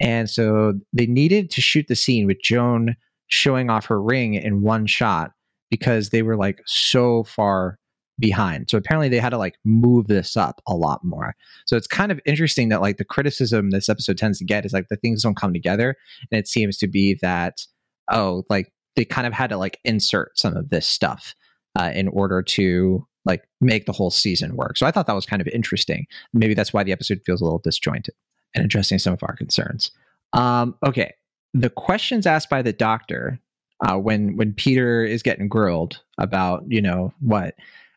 And 0.00 0.28
so 0.28 0.74
they 0.92 1.06
needed 1.06 1.50
to 1.50 1.60
shoot 1.60 1.86
the 1.86 1.94
scene 1.94 2.26
with 2.26 2.42
Joan 2.42 2.96
showing 3.28 3.70
off 3.70 3.86
her 3.86 4.02
ring 4.02 4.34
in 4.34 4.62
one 4.62 4.86
shot 4.86 5.32
because 5.70 6.10
they 6.10 6.22
were 6.22 6.36
like 6.36 6.60
so 6.66 7.24
far 7.24 7.78
behind. 8.22 8.70
So 8.70 8.78
apparently 8.78 9.10
they 9.10 9.18
had 9.18 9.30
to 9.30 9.38
like 9.38 9.56
move 9.64 10.06
this 10.06 10.36
up 10.36 10.62
a 10.66 10.74
lot 10.74 11.04
more. 11.04 11.34
So 11.66 11.76
it's 11.76 11.88
kind 11.88 12.10
of 12.10 12.20
interesting 12.24 12.70
that 12.70 12.80
like 12.80 12.96
the 12.96 13.04
criticism 13.04 13.70
this 13.70 13.90
episode 13.90 14.16
tends 14.16 14.38
to 14.38 14.44
get 14.44 14.64
is 14.64 14.72
like 14.72 14.88
the 14.88 14.96
things 14.96 15.22
don't 15.22 15.36
come 15.36 15.52
together. 15.52 15.96
And 16.30 16.38
it 16.38 16.48
seems 16.48 16.78
to 16.78 16.86
be 16.86 17.18
that, 17.20 17.66
oh, 18.10 18.44
like 18.48 18.72
they 18.96 19.04
kind 19.04 19.26
of 19.26 19.32
had 19.32 19.50
to 19.50 19.58
like 19.58 19.80
insert 19.84 20.38
some 20.38 20.56
of 20.56 20.70
this 20.70 20.86
stuff 20.86 21.34
uh, 21.78 21.90
in 21.94 22.08
order 22.08 22.42
to 22.42 23.06
like 23.24 23.42
make 23.60 23.86
the 23.86 23.92
whole 23.92 24.10
season 24.10 24.56
work. 24.56 24.76
So 24.78 24.86
I 24.86 24.92
thought 24.92 25.06
that 25.06 25.14
was 25.14 25.26
kind 25.26 25.42
of 25.42 25.48
interesting. 25.48 26.06
Maybe 26.32 26.54
that's 26.54 26.72
why 26.72 26.84
the 26.84 26.92
episode 26.92 27.20
feels 27.26 27.40
a 27.40 27.44
little 27.44 27.60
disjointed 27.62 28.14
and 28.54 28.64
addressing 28.64 28.98
some 28.98 29.12
of 29.12 29.22
our 29.22 29.34
concerns. 29.36 29.90
Um, 30.32 30.76
okay. 30.86 31.14
The 31.54 31.70
questions 31.70 32.26
asked 32.26 32.48
by 32.48 32.62
the 32.62 32.72
doctor 32.72 33.38
uh, 33.84 33.98
when 33.98 34.36
when 34.36 34.52
Peter 34.52 35.04
is 35.04 35.22
getting 35.22 35.48
grilled 35.48 36.00
about, 36.18 36.64
you 36.68 36.80
know, 36.80 37.12
what 37.20 37.56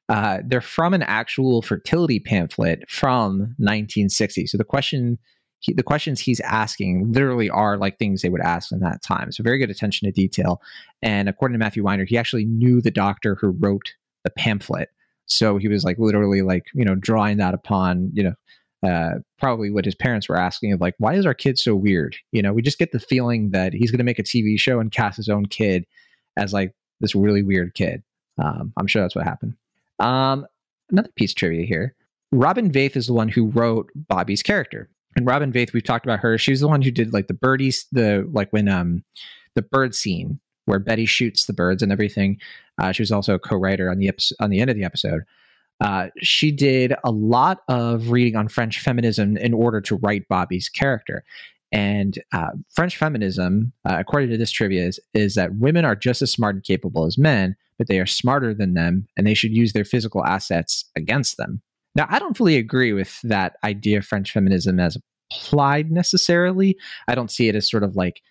uh, 0.10 0.40
they're 0.46 0.62
from 0.62 0.94
an 0.94 1.02
actual 1.04 1.62
fertility 1.62 2.20
pamphlet 2.20 2.90
from 2.90 3.40
1960. 3.58 4.48
So 4.48 4.58
the 4.58 4.64
question, 4.64 5.18
he, 5.60 5.74
the 5.74 5.84
questions 5.84 6.20
he's 6.20 6.40
asking, 6.42 7.12
literally 7.12 7.50
are 7.50 7.78
like 7.78 7.98
things 7.98 8.22
they 8.22 8.30
would 8.30 8.42
ask 8.42 8.72
in 8.72 8.80
that 8.82 9.02
time. 9.02 9.32
So 9.32 9.44
very 9.44 9.58
good 9.58 9.72
attention 9.72 10.06
to 10.06 10.12
detail. 10.12 10.62
And 11.02 11.28
according 11.28 11.54
to 11.54 11.60
Matthew 11.60 11.84
Weiner, 11.84 12.06
he 12.06 12.18
actually 12.18 12.46
knew 12.46 12.82
the 12.82 12.92
doctor 12.92 13.36
who 13.36 13.50
wrote 13.60 13.94
the 14.24 14.30
pamphlet. 14.30 14.90
So 15.28 15.58
he 15.58 15.68
was 15.68 15.84
like 15.84 15.98
literally 15.98 16.42
like 16.42 16.66
you 16.74 16.86
know 16.86 16.96
drawing 16.96 17.38
that 17.38 17.54
upon 17.54 18.12
you 18.14 18.24
know 18.24 18.34
uh, 18.88 19.20
probably 19.40 19.72
what 19.72 19.86
his 19.86 19.96
parents 19.96 20.30
were 20.30 20.38
asking 20.38 20.72
of 20.72 20.82
like 20.82 20.94
why 21.00 21.16
is 21.16 21.26
our 21.26 21.34
kid 21.34 21.58
so 21.58 21.76
weird? 21.76 22.16
You 22.32 22.42
know, 22.42 22.54
we 22.54 22.62
just 22.62 22.78
get 22.78 22.92
the 22.92 23.00
feeling 23.00 23.52
that 23.52 23.74
he's 23.74 23.90
going 23.90 24.00
to 24.00 24.04
make 24.04 24.20
a 24.20 24.24
TV 24.24 24.60
show 24.60 24.80
and 24.80 24.92
cast 24.92 25.18
his 25.18 25.30
own 25.30 25.48
kid 25.48 25.86
as 26.38 26.54
like 26.54 26.74
this 27.00 27.16
really 27.16 27.42
weird 27.42 27.74
kid. 27.74 28.04
Um, 28.38 28.74
I'm 28.78 28.88
sure 28.88 29.02
that's 29.02 29.16
what 29.16 29.26
happened. 29.26 29.56
Um, 30.00 30.46
another 30.92 31.10
piece 31.16 31.32
of 31.32 31.38
trivia 31.38 31.66
here. 31.66 31.96
Robin 32.32 32.72
Veith 32.72 32.96
is 32.96 33.08
the 33.08 33.14
one 33.14 33.30
who 33.30 33.48
wrote 33.48 33.90
Bobbie's 33.96 34.44
character. 34.44 34.90
And 35.16 35.26
Robin 35.26 35.52
Veith, 35.52 35.74
we've 35.74 35.84
talked 35.84 36.06
about 36.06 36.20
her. 36.20 36.38
She 36.38 36.52
was 36.52 36.60
the 36.60 36.68
one 36.68 36.82
who 36.82 36.92
did 36.92 37.14
like 37.14 37.28
the 37.28 37.34
birdies, 37.34 37.86
the 37.92 38.28
like 38.34 38.52
when 38.52 38.68
um 38.68 39.04
the 39.54 39.62
bird 39.62 39.96
scene 39.96 40.40
where 40.66 40.80
Betty 40.80 41.06
shoots 41.06 41.46
the 41.46 41.54
birds 41.54 41.82
and 41.82 41.92
everything. 41.92 42.40
Uh, 42.82 42.92
she 42.92 43.02
was 43.02 43.12
also 43.12 43.36
a 43.36 43.40
co-writer 43.40 43.90
on 43.90 44.00
the 44.00 44.12
on 44.40 44.50
the 44.50 44.60
end 44.60 44.70
of 44.70 44.76
the 44.76 44.84
episode. 44.84 45.24
Uh, 45.82 46.08
she 46.22 46.52
did 46.52 46.94
a 47.04 47.12
lot 47.12 47.62
of 47.68 48.10
reading 48.10 48.36
on 48.36 48.48
French 48.48 48.80
feminism 48.80 49.38
in 49.38 49.54
order 49.54 49.82
to 49.82 49.98
write 49.98 50.28
Bobbie's 50.28 50.70
character. 50.70 51.24
And 51.76 52.24
uh, 52.32 52.52
French 52.74 52.96
feminism, 52.96 53.74
uh, 53.84 53.98
according 54.00 54.30
to 54.30 54.38
this 54.38 54.50
trivia, 54.50 54.86
is, 54.86 54.98
is 55.14 55.36
that 55.36 55.56
women 55.56 55.84
are 55.84 55.96
just 55.96 56.22
as 56.22 56.32
smart 56.32 56.56
and 56.56 56.64
capable 56.64 57.06
as 57.06 57.18
men, 57.18 57.54
but 57.78 57.88
they 57.88 58.00
are 58.00 58.06
smarter 58.06 58.54
than 58.54 58.76
them 58.76 59.06
and 59.18 59.28
they 59.28 59.34
should 59.34 59.52
use 59.52 59.74
their 59.74 59.84
physical 59.84 60.26
assets 60.26 60.90
against 60.96 61.36
them. 61.36 61.62
Now, 61.94 62.08
I 62.10 62.18
don't 62.18 62.38
fully 62.38 62.56
agree 62.56 62.94
with 62.94 63.20
that 63.24 63.58
idea 63.66 63.98
of 63.98 64.06
French 64.06 64.32
feminism 64.32 64.80
as 64.80 64.98
applied 65.30 65.92
necessarily. 65.92 66.78
I 67.10 67.16
don't 67.16 67.30
see 67.30 67.50
it 67.50 67.56
as 67.56 67.70
sort 67.70 67.84
of 67.84 67.98
like, 67.98 68.22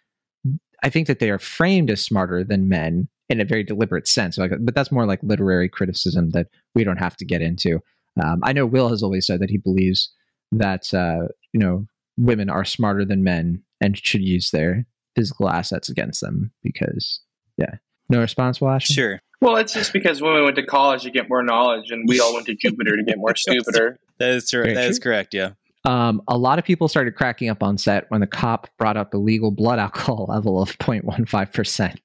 I 0.82 0.88
think 0.88 1.06
that 1.06 1.18
they 1.18 1.28
are 1.28 1.38
framed 1.38 1.90
as 1.90 2.02
smarter 2.02 2.44
than 2.44 2.70
men 2.70 3.08
in 3.28 3.42
a 3.42 3.44
very 3.44 3.62
deliberate 3.62 4.08
sense. 4.08 4.38
Like, 4.38 4.52
but 4.58 4.74
that's 4.74 4.92
more 4.92 5.04
like 5.04 5.20
literary 5.22 5.68
criticism 5.68 6.30
that 6.30 6.46
we 6.74 6.82
don't 6.82 6.96
have 6.96 7.16
to 7.18 7.26
get 7.26 7.42
into. 7.42 7.80
Um, 8.22 8.40
I 8.42 8.54
know 8.54 8.64
Will 8.64 8.88
has 8.88 9.02
always 9.02 9.26
said 9.26 9.40
that 9.40 9.50
he 9.50 9.58
believes 9.58 10.10
that 10.52 10.94
uh, 10.94 11.28
you 11.52 11.60
know 11.60 11.86
women 12.16 12.48
are 12.50 12.64
smarter 12.64 13.04
than 13.04 13.24
men 13.24 13.62
and 13.80 13.98
should 13.98 14.22
use 14.22 14.50
their 14.50 14.86
physical 15.16 15.48
assets 15.48 15.88
against 15.88 16.20
them 16.20 16.52
because 16.62 17.20
yeah. 17.56 17.76
No 18.10 18.20
response, 18.20 18.60
Wash. 18.60 18.86
Sure. 18.86 19.18
Well, 19.40 19.56
it's 19.56 19.72
just 19.72 19.92
because 19.92 20.20
when 20.20 20.34
we 20.34 20.42
went 20.42 20.56
to 20.56 20.66
college, 20.66 21.04
you 21.04 21.10
get 21.10 21.28
more 21.28 21.42
knowledge, 21.42 21.90
and 21.90 22.06
we 22.06 22.20
all 22.20 22.34
went 22.34 22.46
to 22.46 22.54
Jupiter 22.60 22.96
to 22.96 23.02
get 23.02 23.16
more 23.18 23.34
stupider. 23.34 23.98
That 24.18 24.30
is 24.30 24.48
true. 24.48 24.62
Very 24.62 24.74
That 24.74 24.90
is 24.90 24.98
true. 24.98 25.10
correct. 25.10 25.34
Yeah. 25.34 25.50
Um, 25.86 26.22
a 26.28 26.38
lot 26.38 26.58
of 26.58 26.64
people 26.64 26.88
started 26.88 27.14
cracking 27.14 27.50
up 27.50 27.62
on 27.62 27.76
set 27.76 28.06
when 28.08 28.20
the 28.20 28.26
cop 28.26 28.68
brought 28.78 28.96
up 28.96 29.10
the 29.10 29.18
legal 29.18 29.50
blood 29.50 29.78
alcohol 29.78 30.26
level 30.30 30.60
of 30.62 30.76
0.15%. 30.78 31.96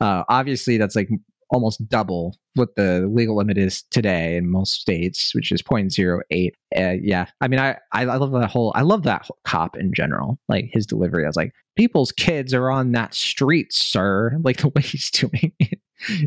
Uh, 0.00 0.24
obviously, 0.28 0.78
that's 0.78 0.96
like 0.96 1.08
almost 1.50 1.86
double 1.88 2.36
what 2.54 2.74
the 2.76 3.08
legal 3.12 3.36
limit 3.36 3.58
is 3.58 3.82
today 3.90 4.36
in 4.36 4.50
most 4.50 4.80
states, 4.80 5.34
which 5.34 5.52
is 5.52 5.62
0.08. 5.62 6.50
Uh, 6.76 6.96
yeah, 7.02 7.26
I 7.40 7.48
mean, 7.48 7.60
I, 7.60 7.76
I 7.92 8.04
love 8.04 8.32
that 8.32 8.50
whole 8.50 8.72
I 8.74 8.82
love 8.82 9.02
that 9.04 9.28
cop 9.44 9.76
in 9.76 9.92
general. 9.92 10.38
Like 10.48 10.70
his 10.72 10.86
delivery, 10.86 11.24
I 11.24 11.28
was 11.28 11.36
like, 11.36 11.52
people's 11.76 12.12
kids 12.12 12.54
are 12.54 12.70
on 12.70 12.92
that 12.92 13.14
street, 13.14 13.72
sir. 13.72 14.38
Like 14.42 14.58
the 14.58 14.68
way 14.68 14.82
he's 14.82 15.10
doing 15.10 15.52
it, 15.58 15.80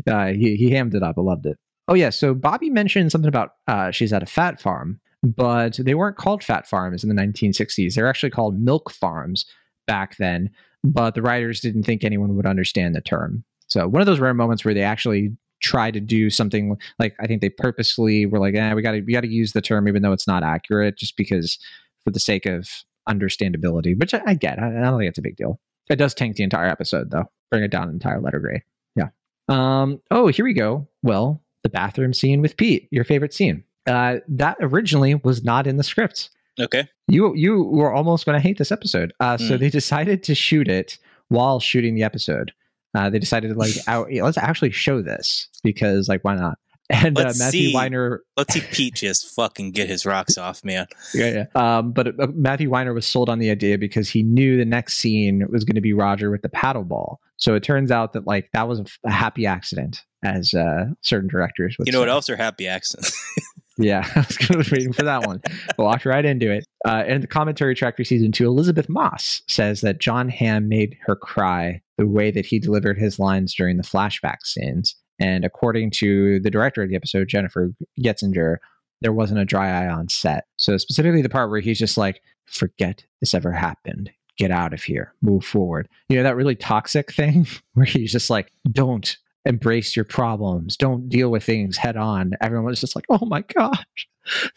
uh, 0.06 0.28
he 0.28 0.56
he 0.56 0.70
hammed 0.70 0.94
it 0.94 1.02
up. 1.02 1.16
I 1.18 1.20
loved 1.20 1.46
it. 1.46 1.58
Oh 1.88 1.94
yeah, 1.94 2.10
so 2.10 2.32
Bobbie 2.34 2.70
mentioned 2.70 3.12
something 3.12 3.28
about 3.28 3.50
uh, 3.66 3.90
she's 3.90 4.12
at 4.12 4.22
a 4.22 4.26
fat 4.26 4.60
farm, 4.60 5.00
but 5.22 5.78
they 5.78 5.94
weren't 5.94 6.16
called 6.16 6.42
fat 6.42 6.66
farms 6.66 7.02
in 7.02 7.14
the 7.14 7.20
1960s. 7.20 7.94
They're 7.94 8.08
actually 8.08 8.30
called 8.30 8.60
milk 8.60 8.90
farms 8.90 9.44
back 9.86 10.16
then. 10.16 10.50
But 10.82 11.14
the 11.14 11.22
writers 11.22 11.60
didn't 11.60 11.84
think 11.84 12.04
anyone 12.04 12.36
would 12.36 12.46
understand 12.46 12.94
the 12.94 13.00
term. 13.00 13.44
So 13.66 13.88
one 13.88 14.00
of 14.02 14.06
those 14.06 14.20
rare 14.20 14.34
moments 14.34 14.64
where 14.64 14.74
they 14.74 14.82
actually 14.82 15.36
try 15.62 15.90
to 15.90 16.00
do 16.00 16.28
something 16.30 16.76
like 16.98 17.14
I 17.20 17.26
think 17.26 17.40
they 17.40 17.48
purposely 17.48 18.26
were 18.26 18.38
like, 18.38 18.54
eh, 18.54 18.74
we 18.74 18.82
got 18.82 18.92
to 18.92 19.00
we 19.00 19.12
got 19.12 19.22
to 19.22 19.28
use 19.28 19.52
the 19.52 19.62
term 19.62 19.88
even 19.88 20.02
though 20.02 20.12
it's 20.12 20.26
not 20.26 20.42
accurate, 20.42 20.96
just 20.98 21.16
because 21.16 21.58
for 22.04 22.10
the 22.10 22.20
sake 22.20 22.44
of 22.46 22.68
understandability, 23.08 23.98
which 23.98 24.14
I, 24.14 24.22
I 24.26 24.34
get. 24.34 24.58
I, 24.58 24.68
I 24.68 24.80
don't 24.82 24.98
think 24.98 25.08
it's 25.08 25.18
a 25.18 25.22
big 25.22 25.36
deal. 25.36 25.58
It 25.88 25.96
does 25.96 26.14
tank 26.14 26.36
the 26.36 26.44
entire 26.44 26.66
episode 26.68 27.10
though, 27.10 27.30
bring 27.50 27.62
it 27.62 27.70
down 27.70 27.84
an 27.88 27.94
entire 27.94 28.20
letter 28.20 28.40
grade. 28.40 28.62
Yeah. 28.96 29.08
Um. 29.48 30.00
Oh, 30.10 30.28
here 30.28 30.44
we 30.44 30.54
go. 30.54 30.86
Well, 31.02 31.42
the 31.62 31.68
bathroom 31.68 32.12
scene 32.14 32.40
with 32.40 32.56
Pete, 32.56 32.88
your 32.90 33.04
favorite 33.04 33.32
scene. 33.34 33.64
Uh, 33.86 34.16
that 34.28 34.56
originally 34.60 35.14
was 35.16 35.44
not 35.44 35.66
in 35.66 35.76
the 35.76 35.82
script. 35.84 36.30
Okay. 36.58 36.88
You 37.08 37.34
you 37.34 37.64
were 37.64 37.92
almost 37.92 38.24
going 38.26 38.36
to 38.36 38.40
hate 38.40 38.58
this 38.58 38.72
episode. 38.72 39.12
Uh, 39.20 39.36
so 39.36 39.54
Hmm. 39.56 39.60
they 39.60 39.70
decided 39.70 40.22
to 40.24 40.34
shoot 40.34 40.68
it 40.68 40.98
while 41.28 41.60
shooting 41.60 41.94
the 41.94 42.02
episode. 42.02 42.52
Uh, 42.94 43.10
they 43.10 43.18
decided 43.18 43.48
to 43.48 43.58
like, 43.58 43.74
out, 43.86 44.08
let's 44.12 44.38
actually 44.38 44.70
show 44.70 45.02
this 45.02 45.48
because 45.62 46.08
like 46.08 46.22
why 46.22 46.34
not? 46.34 46.58
And 46.90 47.18
uh, 47.18 47.22
Let's 47.22 47.38
Matthew 47.38 47.68
see. 47.68 47.74
Weiner, 47.74 48.20
Let's 48.36 48.52
see 48.52 48.60
Pete 48.60 48.96
just 48.96 49.34
fucking 49.34 49.70
get 49.70 49.88
his 49.88 50.04
rocks 50.04 50.36
off, 50.36 50.62
man. 50.62 50.86
yeah, 51.14 51.46
yeah. 51.54 51.78
Um, 51.78 51.92
but 51.92 52.08
uh, 52.20 52.26
Matthew 52.34 52.68
Weiner 52.68 52.92
was 52.92 53.06
sold 53.06 53.30
on 53.30 53.38
the 53.38 53.50
idea 53.50 53.78
because 53.78 54.10
he 54.10 54.22
knew 54.22 54.58
the 54.58 54.66
next 54.66 54.98
scene 54.98 55.46
was 55.50 55.64
going 55.64 55.76
to 55.76 55.80
be 55.80 55.94
Roger 55.94 56.30
with 56.30 56.42
the 56.42 56.50
paddle 56.50 56.84
ball. 56.84 57.20
So 57.38 57.54
it 57.54 57.62
turns 57.62 57.90
out 57.90 58.12
that 58.12 58.26
like 58.26 58.50
that 58.52 58.68
was 58.68 58.80
a, 58.80 58.82
f- 58.82 58.98
a 59.06 59.10
happy 59.10 59.46
accident, 59.46 60.02
as 60.22 60.52
uh, 60.52 60.84
certain 61.00 61.26
directors 61.26 61.74
would. 61.78 61.86
You 61.86 61.92
know 61.94 62.00
what 62.00 62.10
else 62.10 62.28
are 62.28 62.36
happy 62.36 62.68
accidents? 62.68 63.18
Yeah, 63.76 64.08
I 64.14 64.20
was 64.20 64.36
going 64.38 64.62
to 64.62 64.70
be 64.70 64.76
waiting 64.76 64.92
for 64.92 65.02
that 65.02 65.26
one. 65.26 65.42
Walked 65.78 66.06
right 66.06 66.24
into 66.24 66.50
it. 66.50 66.64
Uh, 66.84 67.02
in 67.06 67.20
the 67.20 67.26
commentary 67.26 67.74
track 67.74 67.96
for 67.96 68.04
season 68.04 68.30
two, 68.30 68.46
Elisabeth 68.46 68.88
Moss 68.88 69.42
says 69.48 69.80
that 69.80 69.98
Jon 69.98 70.28
Hamm 70.28 70.68
made 70.68 70.96
her 71.04 71.16
cry 71.16 71.80
the 71.98 72.06
way 72.06 72.30
that 72.30 72.46
he 72.46 72.58
delivered 72.58 72.98
his 72.98 73.18
lines 73.18 73.54
during 73.54 73.76
the 73.76 73.82
flashback 73.82 74.38
scenes. 74.44 74.96
And 75.20 75.44
according 75.44 75.92
to 75.92 76.40
the 76.40 76.50
director 76.50 76.82
of 76.82 76.88
the 76.88 76.96
episode, 76.96 77.28
Jennifer 77.28 77.70
Getzinger, 78.00 78.56
there 79.00 79.12
wasn't 79.12 79.40
a 79.40 79.44
dry 79.44 79.84
eye 79.84 79.88
on 79.88 80.08
set. 80.08 80.44
So 80.56 80.76
specifically 80.76 81.22
the 81.22 81.28
part 81.28 81.50
where 81.50 81.60
he's 81.60 81.78
just 81.78 81.96
like, 81.96 82.20
"Forget 82.46 83.04
this 83.20 83.34
ever 83.34 83.52
happened. 83.52 84.10
Get 84.36 84.50
out 84.50 84.72
of 84.72 84.82
here. 84.82 85.14
Move 85.22 85.44
forward." 85.44 85.88
You 86.08 86.16
know 86.16 86.24
that 86.24 86.36
really 86.36 86.56
toxic 86.56 87.12
thing 87.12 87.46
where 87.74 87.86
he's 87.86 88.12
just 88.12 88.30
like, 88.30 88.50
"Don't 88.72 89.16
embrace 89.44 89.94
your 89.94 90.04
problems. 90.04 90.76
Don't 90.76 91.08
deal 91.08 91.30
with 91.30 91.44
things 91.44 91.76
head 91.76 91.96
on. 91.96 92.32
Everyone 92.40 92.66
was 92.66 92.80
just 92.80 92.96
like, 92.96 93.06
oh 93.08 93.26
my 93.26 93.42
gosh, 93.42 94.08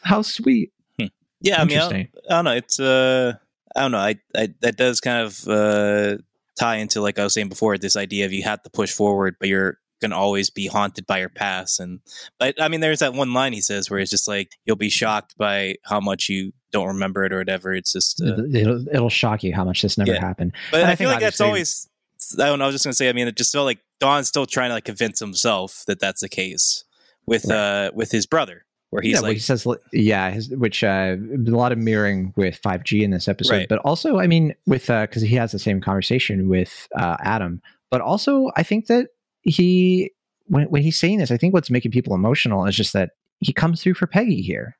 how 0.01 0.21
sweet. 0.21 0.71
yeah, 1.41 1.61
I 1.61 1.65
mean, 1.65 1.77
I 1.77 1.89
don't, 1.89 1.93
I 1.93 2.09
don't 2.29 2.45
know. 2.45 2.51
It's 2.51 2.79
uh, 2.79 3.33
I 3.75 3.81
don't 3.81 3.91
know. 3.91 3.97
I, 3.97 4.15
I 4.35 4.49
that 4.61 4.77
does 4.77 4.99
kind 4.99 5.25
of 5.25 5.47
uh 5.47 6.17
tie 6.59 6.77
into 6.77 7.01
like 7.01 7.19
I 7.19 7.23
was 7.23 7.33
saying 7.33 7.49
before, 7.49 7.77
this 7.77 7.95
idea 7.95 8.25
of 8.25 8.33
you 8.33 8.43
have 8.43 8.61
to 8.63 8.69
push 8.69 8.91
forward, 8.93 9.35
but 9.39 9.49
you're 9.49 9.77
gonna 10.01 10.15
always 10.17 10.49
be 10.51 10.67
haunted 10.67 11.07
by 11.07 11.19
your 11.19 11.29
past. 11.29 11.79
And 11.79 11.99
but 12.39 12.61
I 12.61 12.67
mean, 12.67 12.81
there's 12.81 12.99
that 12.99 13.13
one 13.13 13.33
line 13.33 13.53
he 13.53 13.61
says 13.61 13.89
where 13.89 13.99
it's 13.99 14.11
just 14.11 14.27
like 14.27 14.51
you'll 14.65 14.75
be 14.75 14.89
shocked 14.89 15.35
by 15.37 15.75
how 15.85 15.99
much 15.99 16.29
you 16.29 16.53
don't 16.71 16.87
remember 16.87 17.23
it 17.25 17.33
or 17.33 17.37
whatever. 17.39 17.73
It's 17.73 17.93
just, 17.93 18.21
uh, 18.21 18.43
it'll, 18.53 18.85
it'll 18.89 19.09
shock 19.09 19.41
you 19.43 19.55
how 19.55 19.63
much 19.63 19.81
this 19.81 19.97
never 19.97 20.11
Yeah. 20.13 20.19
happened. 20.19 20.51
but 20.69 20.81
And 20.81 20.89
I, 20.89 20.91
I 20.91 20.95
feel 20.95 21.09
like 21.09 21.19
that's 21.21 21.41
always. 21.41 21.89
I 22.33 22.45
don't 22.47 22.59
know. 22.59 22.65
I 22.65 22.67
was 22.67 22.75
just 22.75 22.83
gonna 22.85 22.93
say. 22.93 23.09
I 23.09 23.13
mean, 23.13 23.27
it 23.27 23.37
just 23.37 23.51
felt 23.53 23.65
like 23.65 23.79
Don's 23.99 24.27
still 24.27 24.45
trying 24.45 24.69
to 24.69 24.73
like 24.75 24.85
convince 24.85 25.19
himself 25.19 25.83
that 25.87 25.99
that's 25.99 26.21
the 26.21 26.29
case 26.29 26.83
with 27.25 27.49
uh 27.49 27.91
with 27.95 28.11
his 28.11 28.25
brother, 28.27 28.65
where 28.89 29.01
he's 29.01 29.13
yeah, 29.13 29.19
like, 29.19 29.33
he 29.33 29.39
says, 29.39 29.67
yeah, 29.91 30.31
his, 30.31 30.49
which 30.49 30.83
uh, 30.83 31.15
a 31.17 31.51
lot 31.51 31.71
of 31.71 31.77
mirroring 31.77 32.33
with 32.37 32.61
5G 32.61 33.01
in 33.03 33.11
this 33.11 33.27
episode, 33.27 33.53
Right. 33.53 33.69
but 33.69 33.79
also, 33.79 34.19
I 34.19 34.27
mean, 34.27 34.55
with 34.65 34.87
because 34.87 35.21
he 35.21 35.35
has 35.35 35.51
the 35.51 35.59
same 35.59 35.81
conversation 35.81 36.47
with 36.47 36.87
uh, 36.95 37.17
Adam, 37.21 37.61
but 37.91 38.01
also, 38.01 38.51
I 38.55 38.63
think 38.63 38.87
that 38.87 39.09
he 39.41 40.11
when 40.45 40.65
when 40.67 40.81
he's 40.81 40.99
saying 40.99 41.19
this, 41.19 41.31
I 41.31 41.37
think 41.37 41.53
what's 41.53 41.69
making 41.69 41.91
people 41.91 42.15
emotional 42.15 42.65
is 42.65 42.75
just 42.75 42.93
that 42.93 43.11
he 43.39 43.53
comes 43.53 43.81
through 43.83 43.95
for 43.95 44.07
Peggy 44.07 44.41
here, 44.41 44.77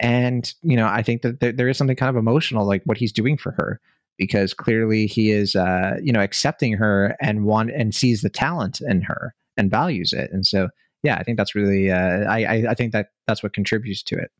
and 0.00 0.52
you 0.62 0.76
know, 0.76 0.86
I 0.86 1.02
think 1.02 1.22
that 1.22 1.40
there, 1.40 1.52
there 1.52 1.68
is 1.68 1.78
something 1.78 1.96
kind 1.96 2.10
of 2.10 2.16
emotional, 2.16 2.66
like 2.66 2.82
what 2.84 2.98
he's 2.98 3.12
doing 3.12 3.36
for 3.36 3.52
her. 3.52 3.80
Because 4.18 4.54
clearly 4.54 5.06
he 5.06 5.30
is, 5.30 5.54
uh, 5.54 5.98
you 6.02 6.10
know, 6.10 6.22
accepting 6.22 6.72
her 6.72 7.14
and 7.20 7.44
want 7.44 7.70
and 7.70 7.94
sees 7.94 8.22
the 8.22 8.30
talent 8.30 8.80
in 8.80 9.02
her 9.02 9.34
and 9.58 9.70
values 9.70 10.14
it, 10.14 10.30
and 10.32 10.46
so 10.46 10.70
yeah, 11.02 11.16
I 11.16 11.22
think 11.22 11.36
that's 11.38 11.54
really, 11.54 11.90
uh, 11.90 11.96
I, 12.30 12.44
I, 12.44 12.64
I 12.70 12.74
think 12.74 12.92
that 12.92 13.08
that's 13.26 13.42
what 13.42 13.52
contributes 13.52 14.02
to 14.04 14.16
it. 14.16 14.30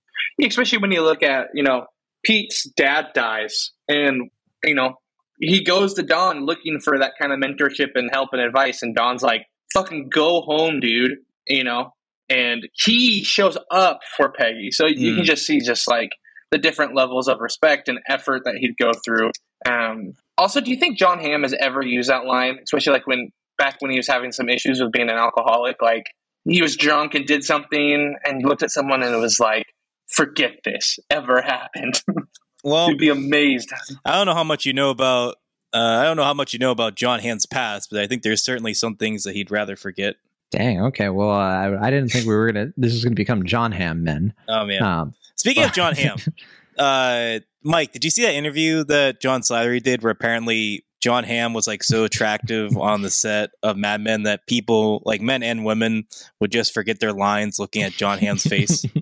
especially 0.42 0.78
when 0.78 0.90
you 0.92 1.02
look 1.02 1.22
at 1.22 1.48
you 1.54 1.62
know 1.62 1.86
Pete's 2.24 2.64
dad 2.76 3.06
dies, 3.14 3.72
and 3.88 4.30
you 4.64 4.74
know 4.74 4.94
he 5.40 5.62
goes 5.62 5.94
to 5.94 6.02
Don 6.02 6.46
looking 6.46 6.80
for 6.80 6.98
that 6.98 7.12
kind 7.20 7.32
of 7.32 7.38
mentorship 7.38 7.90
and 7.94 8.10
help 8.12 8.30
and 8.32 8.40
advice, 8.40 8.82
and 8.82 8.94
Don's 8.94 9.22
like, 9.22 9.46
"Fucking 9.74 10.08
go 10.12 10.40
home, 10.42 10.80
dude," 10.80 11.18
you 11.46 11.64
know. 11.64 11.92
And 12.28 12.68
he 12.72 13.22
shows 13.22 13.56
up 13.70 14.00
for 14.16 14.32
Peggy, 14.32 14.70
so 14.72 14.86
you 14.86 15.12
Mm. 15.12 15.16
can 15.16 15.24
just 15.24 15.46
see 15.46 15.60
just 15.60 15.86
like 15.88 16.10
the 16.50 16.58
different 16.58 16.94
levels 16.96 17.28
of 17.28 17.38
respect 17.40 17.88
and 17.88 18.00
effort 18.08 18.42
that 18.44 18.56
he'd 18.56 18.76
go 18.78 18.90
through. 19.04 19.30
Um, 19.68 20.14
also, 20.38 20.60
do 20.60 20.70
you 20.70 20.76
think 20.76 20.98
Jon 20.98 21.20
Hamm 21.20 21.42
has 21.42 21.54
ever 21.60 21.82
used 21.82 22.08
that 22.10 22.24
line, 22.24 22.58
especially 22.64 22.94
like 22.94 23.06
when 23.06 23.30
back 23.58 23.76
when 23.80 23.90
he 23.92 23.96
was 23.98 24.08
having 24.08 24.32
some 24.32 24.48
issues 24.48 24.80
with 24.80 24.90
being 24.92 25.08
an 25.08 25.16
alcoholic, 25.16 25.80
like 25.80 26.06
he 26.48 26.62
was 26.62 26.76
drunk 26.76 27.14
and 27.14 27.26
did 27.26 27.44
something 27.44 28.16
and 28.24 28.42
looked 28.44 28.62
at 28.62 28.70
someone 28.70 29.02
and 29.02 29.14
it 29.14 29.18
was 29.18 29.40
like, 29.40 29.66
forget 30.08 30.52
this 30.64 30.98
ever 31.10 31.42
happened. 31.42 32.02
well, 32.64 32.90
You'd 32.90 32.98
be 32.98 33.08
amazed. 33.08 33.72
I 34.04 34.12
don't 34.12 34.26
know 34.26 34.34
how 34.34 34.44
much 34.44 34.66
you 34.66 34.72
know 34.72 34.90
about. 34.90 35.36
Uh, 35.72 35.98
I 36.00 36.04
don't 36.04 36.16
know 36.16 36.24
how 36.24 36.34
much 36.34 36.52
you 36.52 36.58
know 36.58 36.70
about 36.70 36.94
Jon 36.94 37.20
Hamm's 37.20 37.44
past, 37.44 37.90
but 37.90 38.00
I 38.00 38.06
think 38.06 38.22
there's 38.22 38.42
certainly 38.42 38.72
some 38.72 38.96
things 38.96 39.24
that 39.24 39.34
he'd 39.34 39.50
rather 39.50 39.76
forget. 39.76 40.16
Dang. 40.50 40.80
Okay. 40.80 41.08
Well, 41.08 41.30
uh, 41.30 41.34
I, 41.34 41.88
I 41.88 41.90
didn't 41.90 42.10
think 42.10 42.26
we 42.26 42.34
were 42.34 42.50
gonna. 42.50 42.72
This 42.76 42.94
is 42.94 43.04
gonna 43.04 43.16
become 43.16 43.44
Jon 43.44 43.72
Hamm 43.72 44.04
men. 44.04 44.32
Oh 44.48 44.64
man! 44.64 44.82
Um, 44.82 45.14
Speaking 45.34 45.64
of 45.64 45.72
Jon 45.72 45.94
Hamm, 45.94 46.18
uh, 46.78 47.40
Mike, 47.62 47.92
did 47.92 48.04
you 48.04 48.10
see 48.10 48.22
that 48.22 48.34
interview 48.34 48.84
that 48.84 49.20
John 49.20 49.42
Slattery 49.42 49.82
did, 49.82 50.02
where 50.02 50.12
apparently 50.12 50.85
Jon 51.00 51.24
Hamm 51.24 51.52
was 51.54 51.66
like 51.66 51.82
so 51.84 52.04
attractive 52.04 52.76
on 52.76 53.02
the 53.02 53.10
set 53.10 53.50
of 53.62 53.76
Mad 53.76 54.00
Men 54.00 54.24
that 54.24 54.46
people, 54.46 55.02
like 55.04 55.20
men 55.20 55.42
and 55.42 55.64
women, 55.64 56.06
would 56.40 56.50
just 56.50 56.72
forget 56.74 57.00
their 57.00 57.12
lines 57.12 57.58
looking 57.58 57.82
at 57.82 57.92
Jon 57.92 58.18
Hamm's 58.18 58.44
face. 58.44 58.84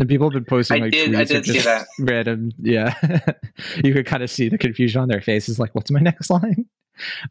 And 0.00 0.08
people 0.08 0.28
have 0.28 0.32
been 0.34 0.44
posting 0.44 0.80
I 0.80 0.84
like 0.84 0.92
did- 0.92 1.10
tweets 1.10 1.18
I 1.18 1.24
did 1.24 1.44
see 1.44 1.58
that. 1.58 1.88
random. 1.98 2.52
Yeah, 2.58 2.94
you 3.84 3.92
could 3.92 4.06
kind 4.06 4.22
of 4.22 4.30
see 4.30 4.48
the 4.48 4.56
confusion 4.56 5.00
on 5.02 5.08
their 5.08 5.20
faces. 5.20 5.58
Like, 5.58 5.74
what's 5.74 5.90
my 5.90 5.98
next 5.98 6.30
line? 6.30 6.66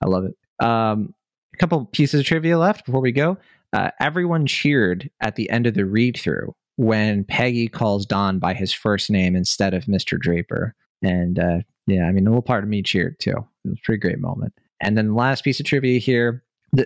I 0.02 0.06
love 0.06 0.26
it. 0.26 0.36
Um, 0.66 1.14
a 1.54 1.58
couple 1.58 1.86
pieces 1.86 2.20
of 2.20 2.26
trivia 2.26 2.58
left 2.60 2.86
before 2.86 3.00
we 3.00 3.14
go. 3.14 3.38
Uh, 3.72 3.92
everyone 4.02 4.46
cheered 4.46 5.10
at 5.22 5.38
the 5.38 5.50
end 5.50 5.66
of 5.66 5.76
the 5.76 5.86
read 5.86 6.18
through 6.18 6.54
when 6.76 7.24
Peggy 7.24 7.70
calls 7.70 8.06
Don 8.06 8.38
by 8.38 8.54
his 8.54 8.74
first 8.74 9.10
name 9.10 9.38
instead 9.38 9.74
of 9.74 9.86
Mr. 9.86 10.20
Draper. 10.20 10.76
And 11.02 11.40
uh, 11.40 11.60
yeah, 11.86 12.04
I 12.04 12.12
mean, 12.12 12.28
a 12.28 12.30
little 12.30 12.42
part 12.42 12.66
of 12.66 12.70
me 12.70 12.84
cheered 12.84 13.18
too. 13.20 13.48
It 13.68 13.72
was 13.72 13.80
a 13.80 13.86
pretty 13.86 14.00
great 14.00 14.20
moment. 14.20 14.54
And 14.82 14.98
then 14.98 15.16
last 15.16 15.44
piece 15.44 15.60
of 15.60 15.66
trivia 15.66 16.00
here 16.00 16.44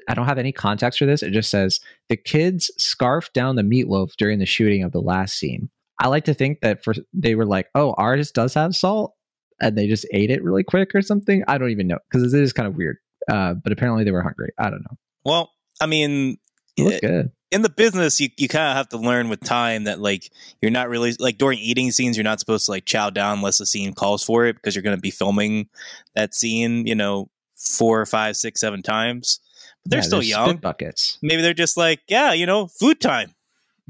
I 0.08 0.14
don't 0.14 0.28
have 0.28 0.38
any 0.38 0.52
context 0.52 1.00
for 1.00 1.06
this. 1.06 1.24
It 1.24 1.32
just 1.32 1.50
says 1.50 1.80
the 2.10 2.18
kids 2.18 2.72
scarfed 2.78 3.34
down 3.34 3.56
the 3.56 3.64
meatloaf 3.64 4.16
during 4.18 4.40
the 4.40 4.46
shooting 4.46 4.84
of 4.84 4.92
the 4.92 5.02
last 5.02 5.38
scene. 5.38 5.70
I 6.00 6.08
like 6.08 6.26
to 6.26 6.34
think 6.34 6.62
that 6.62 6.84
for 6.84 6.94
they 7.14 7.36
were 7.36 7.46
like, 7.46 7.68
oh, 7.76 7.94
ours 7.98 8.32
does 8.32 8.54
have 8.54 8.76
salt, 8.76 9.16
and 9.60 9.78
they 9.78 9.88
just 9.88 10.06
ate 10.14 10.32
it 10.32 10.44
really 10.44 10.64
quick 10.64 10.94
or 10.96 11.02
something. 11.02 11.44
I 11.48 11.58
don't 11.58 11.70
even 11.70 11.88
know 11.88 11.98
because 12.10 12.34
it 12.34 12.42
is 12.42 12.54
kind 12.54 12.68
of 12.68 12.76
weird. 12.76 12.98
Uh, 13.30 13.54
but 13.54 13.72
apparently 13.72 14.04
they 14.04 14.12
were 14.12 14.24
hungry. 14.24 14.52
I 14.58 14.70
don't 14.70 14.82
know. 14.82 14.98
Well, 15.26 15.52
I 15.80 15.86
mean, 15.86 16.38
It 16.78 17.02
good. 17.02 17.32
In 17.52 17.62
the 17.64 17.70
business, 17.70 18.20
you, 18.20 18.30
you 18.38 18.48
kind 18.48 18.70
of 18.70 18.76
have 18.78 18.90
to 18.90 18.98
learn 18.98 19.28
with 19.30 19.42
time 19.42 19.84
that 19.84 20.00
like 20.00 20.32
you're 20.62 20.72
not 20.72 20.90
really 20.90 21.14
like 21.20 21.38
during 21.38 21.60
eating 21.60 21.92
scenes, 21.92 22.16
you're 22.18 22.24
not 22.24 22.40
supposed 22.40 22.66
to 22.66 22.72
like 22.72 22.86
chow 22.86 23.10
down 23.10 23.40
unless 23.40 23.58
the 23.58 23.66
scene 23.66 23.94
calls 23.94 24.24
for 24.24 24.46
it 24.46 24.56
because 24.56 24.76
you're 24.76 24.84
going 24.84 24.96
to 24.96 25.02
be 25.02 25.12
filming 25.12 25.68
that 26.16 26.34
scene, 26.34 26.88
you 26.88 26.96
know, 26.96 27.30
four, 27.58 28.06
five, 28.06 28.36
six, 28.38 28.62
seven 28.62 28.82
times. 28.82 29.40
But 29.84 29.92
they're 29.92 30.00
Yeah, 30.00 30.04
still 30.04 30.20
there's 30.20 30.30
young. 30.30 30.58
buckets. 30.58 31.18
Maybe 31.22 31.42
they're 31.42 31.54
just 31.54 31.76
like, 31.78 32.00
yeah, 32.08 32.32
you 32.34 32.46
know, 32.46 32.68
food 32.68 33.02
time. 33.02 33.36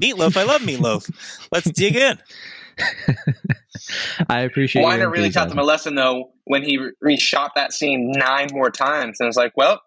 Meatloaf, 0.02 0.36
I 0.36 0.42
love 0.42 0.62
meatloaf. 0.62 1.08
Let's 1.52 1.70
dig 1.70 1.94
in. 1.94 2.18
I 4.28 4.40
appreciate. 4.40 4.82
your 4.82 4.90
Weiner 4.90 5.08
really 5.10 5.30
taught 5.30 5.48
enthusiasm. 5.48 5.48
them 5.50 5.58
a 5.58 5.64
lesson 5.64 5.94
though 5.94 6.30
when 6.44 6.62
he 6.62 6.78
re- 6.78 7.16
reshot 7.16 7.50
that 7.54 7.72
scene 7.72 8.10
nine 8.12 8.48
more 8.52 8.70
times, 8.70 9.18
and 9.20 9.28
it's 9.28 9.36
like, 9.36 9.52
well, 9.56 9.80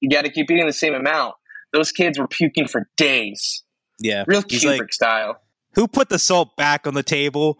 you 0.00 0.08
got 0.10 0.24
to 0.24 0.30
keep 0.30 0.50
eating 0.50 0.66
the 0.66 0.72
same 0.72 0.94
amount. 0.94 1.34
Those 1.72 1.92
kids 1.92 2.18
were 2.18 2.26
puking 2.28 2.66
for 2.68 2.88
days, 2.96 3.62
Yeah. 4.00 4.24
real 4.26 4.42
He's 4.48 4.64
Kubrick 4.64 4.78
like, 4.80 4.92
style. 4.92 5.40
who 5.74 5.86
put 5.88 6.08
the 6.08 6.18
salt 6.18 6.56
back 6.56 6.86
on 6.86 6.94
the 6.94 7.02
table? 7.02 7.58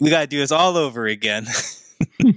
We 0.00 0.10
got 0.10 0.22
to 0.22 0.26
do 0.26 0.38
this 0.38 0.50
all 0.52 0.76
over 0.76 1.06
again. 1.06 1.46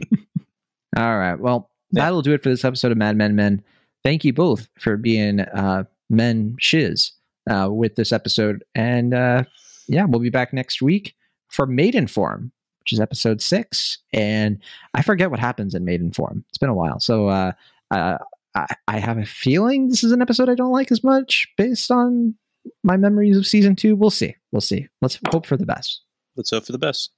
All 0.98 1.18
right. 1.18 1.40
Well, 1.40 1.70
Yeah. 1.92 2.04
that'll 2.04 2.22
do 2.22 2.34
it 2.34 2.44
for 2.44 2.50
this 2.50 2.64
episode 2.66 2.92
of 2.92 2.98
Mad 2.98 3.18
Men 3.18 3.36
Men. 3.36 3.64
Thank 4.04 4.24
you 4.24 4.34
both 4.34 4.68
for 4.80 4.98
being 4.98 5.40
uh, 5.42 5.84
men 6.10 6.56
shiz 6.60 7.12
uh, 7.50 7.68
with 7.72 7.96
this 7.96 8.12
episode. 8.12 8.64
And 8.76 9.14
uh, 9.14 9.44
yeah, 9.88 10.06
we'll 10.06 10.20
be 10.22 10.30
back 10.30 10.54
next 10.54 10.82
week 10.82 11.16
for 11.50 11.66
Maidenform, 11.68 12.52
which 12.80 12.94
is 12.94 13.00
episode 13.00 13.42
six. 13.42 13.98
And 14.14 14.60
I 14.94 15.02
forget 15.02 15.32
what 15.32 15.40
happens 15.40 15.74
in 15.76 15.86
Maidenform. 15.86 16.44
It's 16.50 16.58
been 16.58 16.70
a 16.70 16.74
while. 16.76 17.00
So 17.00 17.28
uh, 17.30 17.52
uh, 17.92 18.18
I, 18.56 18.66
I 18.88 19.00
have 19.00 19.18
a 19.18 19.26
feeling 19.26 19.90
this 19.90 20.04
is 20.04 20.12
an 20.12 20.22
episode 20.22 20.50
I 20.50 20.56
don't 20.56 20.72
like 20.72 20.92
as 20.92 21.04
much 21.04 21.48
based 21.58 21.92
on 21.92 22.36
my 22.84 22.98
memories 22.98 23.38
of 23.38 23.46
season 23.46 23.76
two. 23.76 23.96
We'll 23.96 24.10
see. 24.10 24.36
We'll 24.52 24.62
see. 24.62 24.88
Let's 25.02 25.20
oh. 25.28 25.32
hope 25.32 25.46
for 25.46 25.58
the 25.58 25.66
best. 25.66 26.02
Let's 26.36 26.50
hope 26.50 26.66
for 26.66 26.72
the 26.72 26.78
best. 26.78 27.12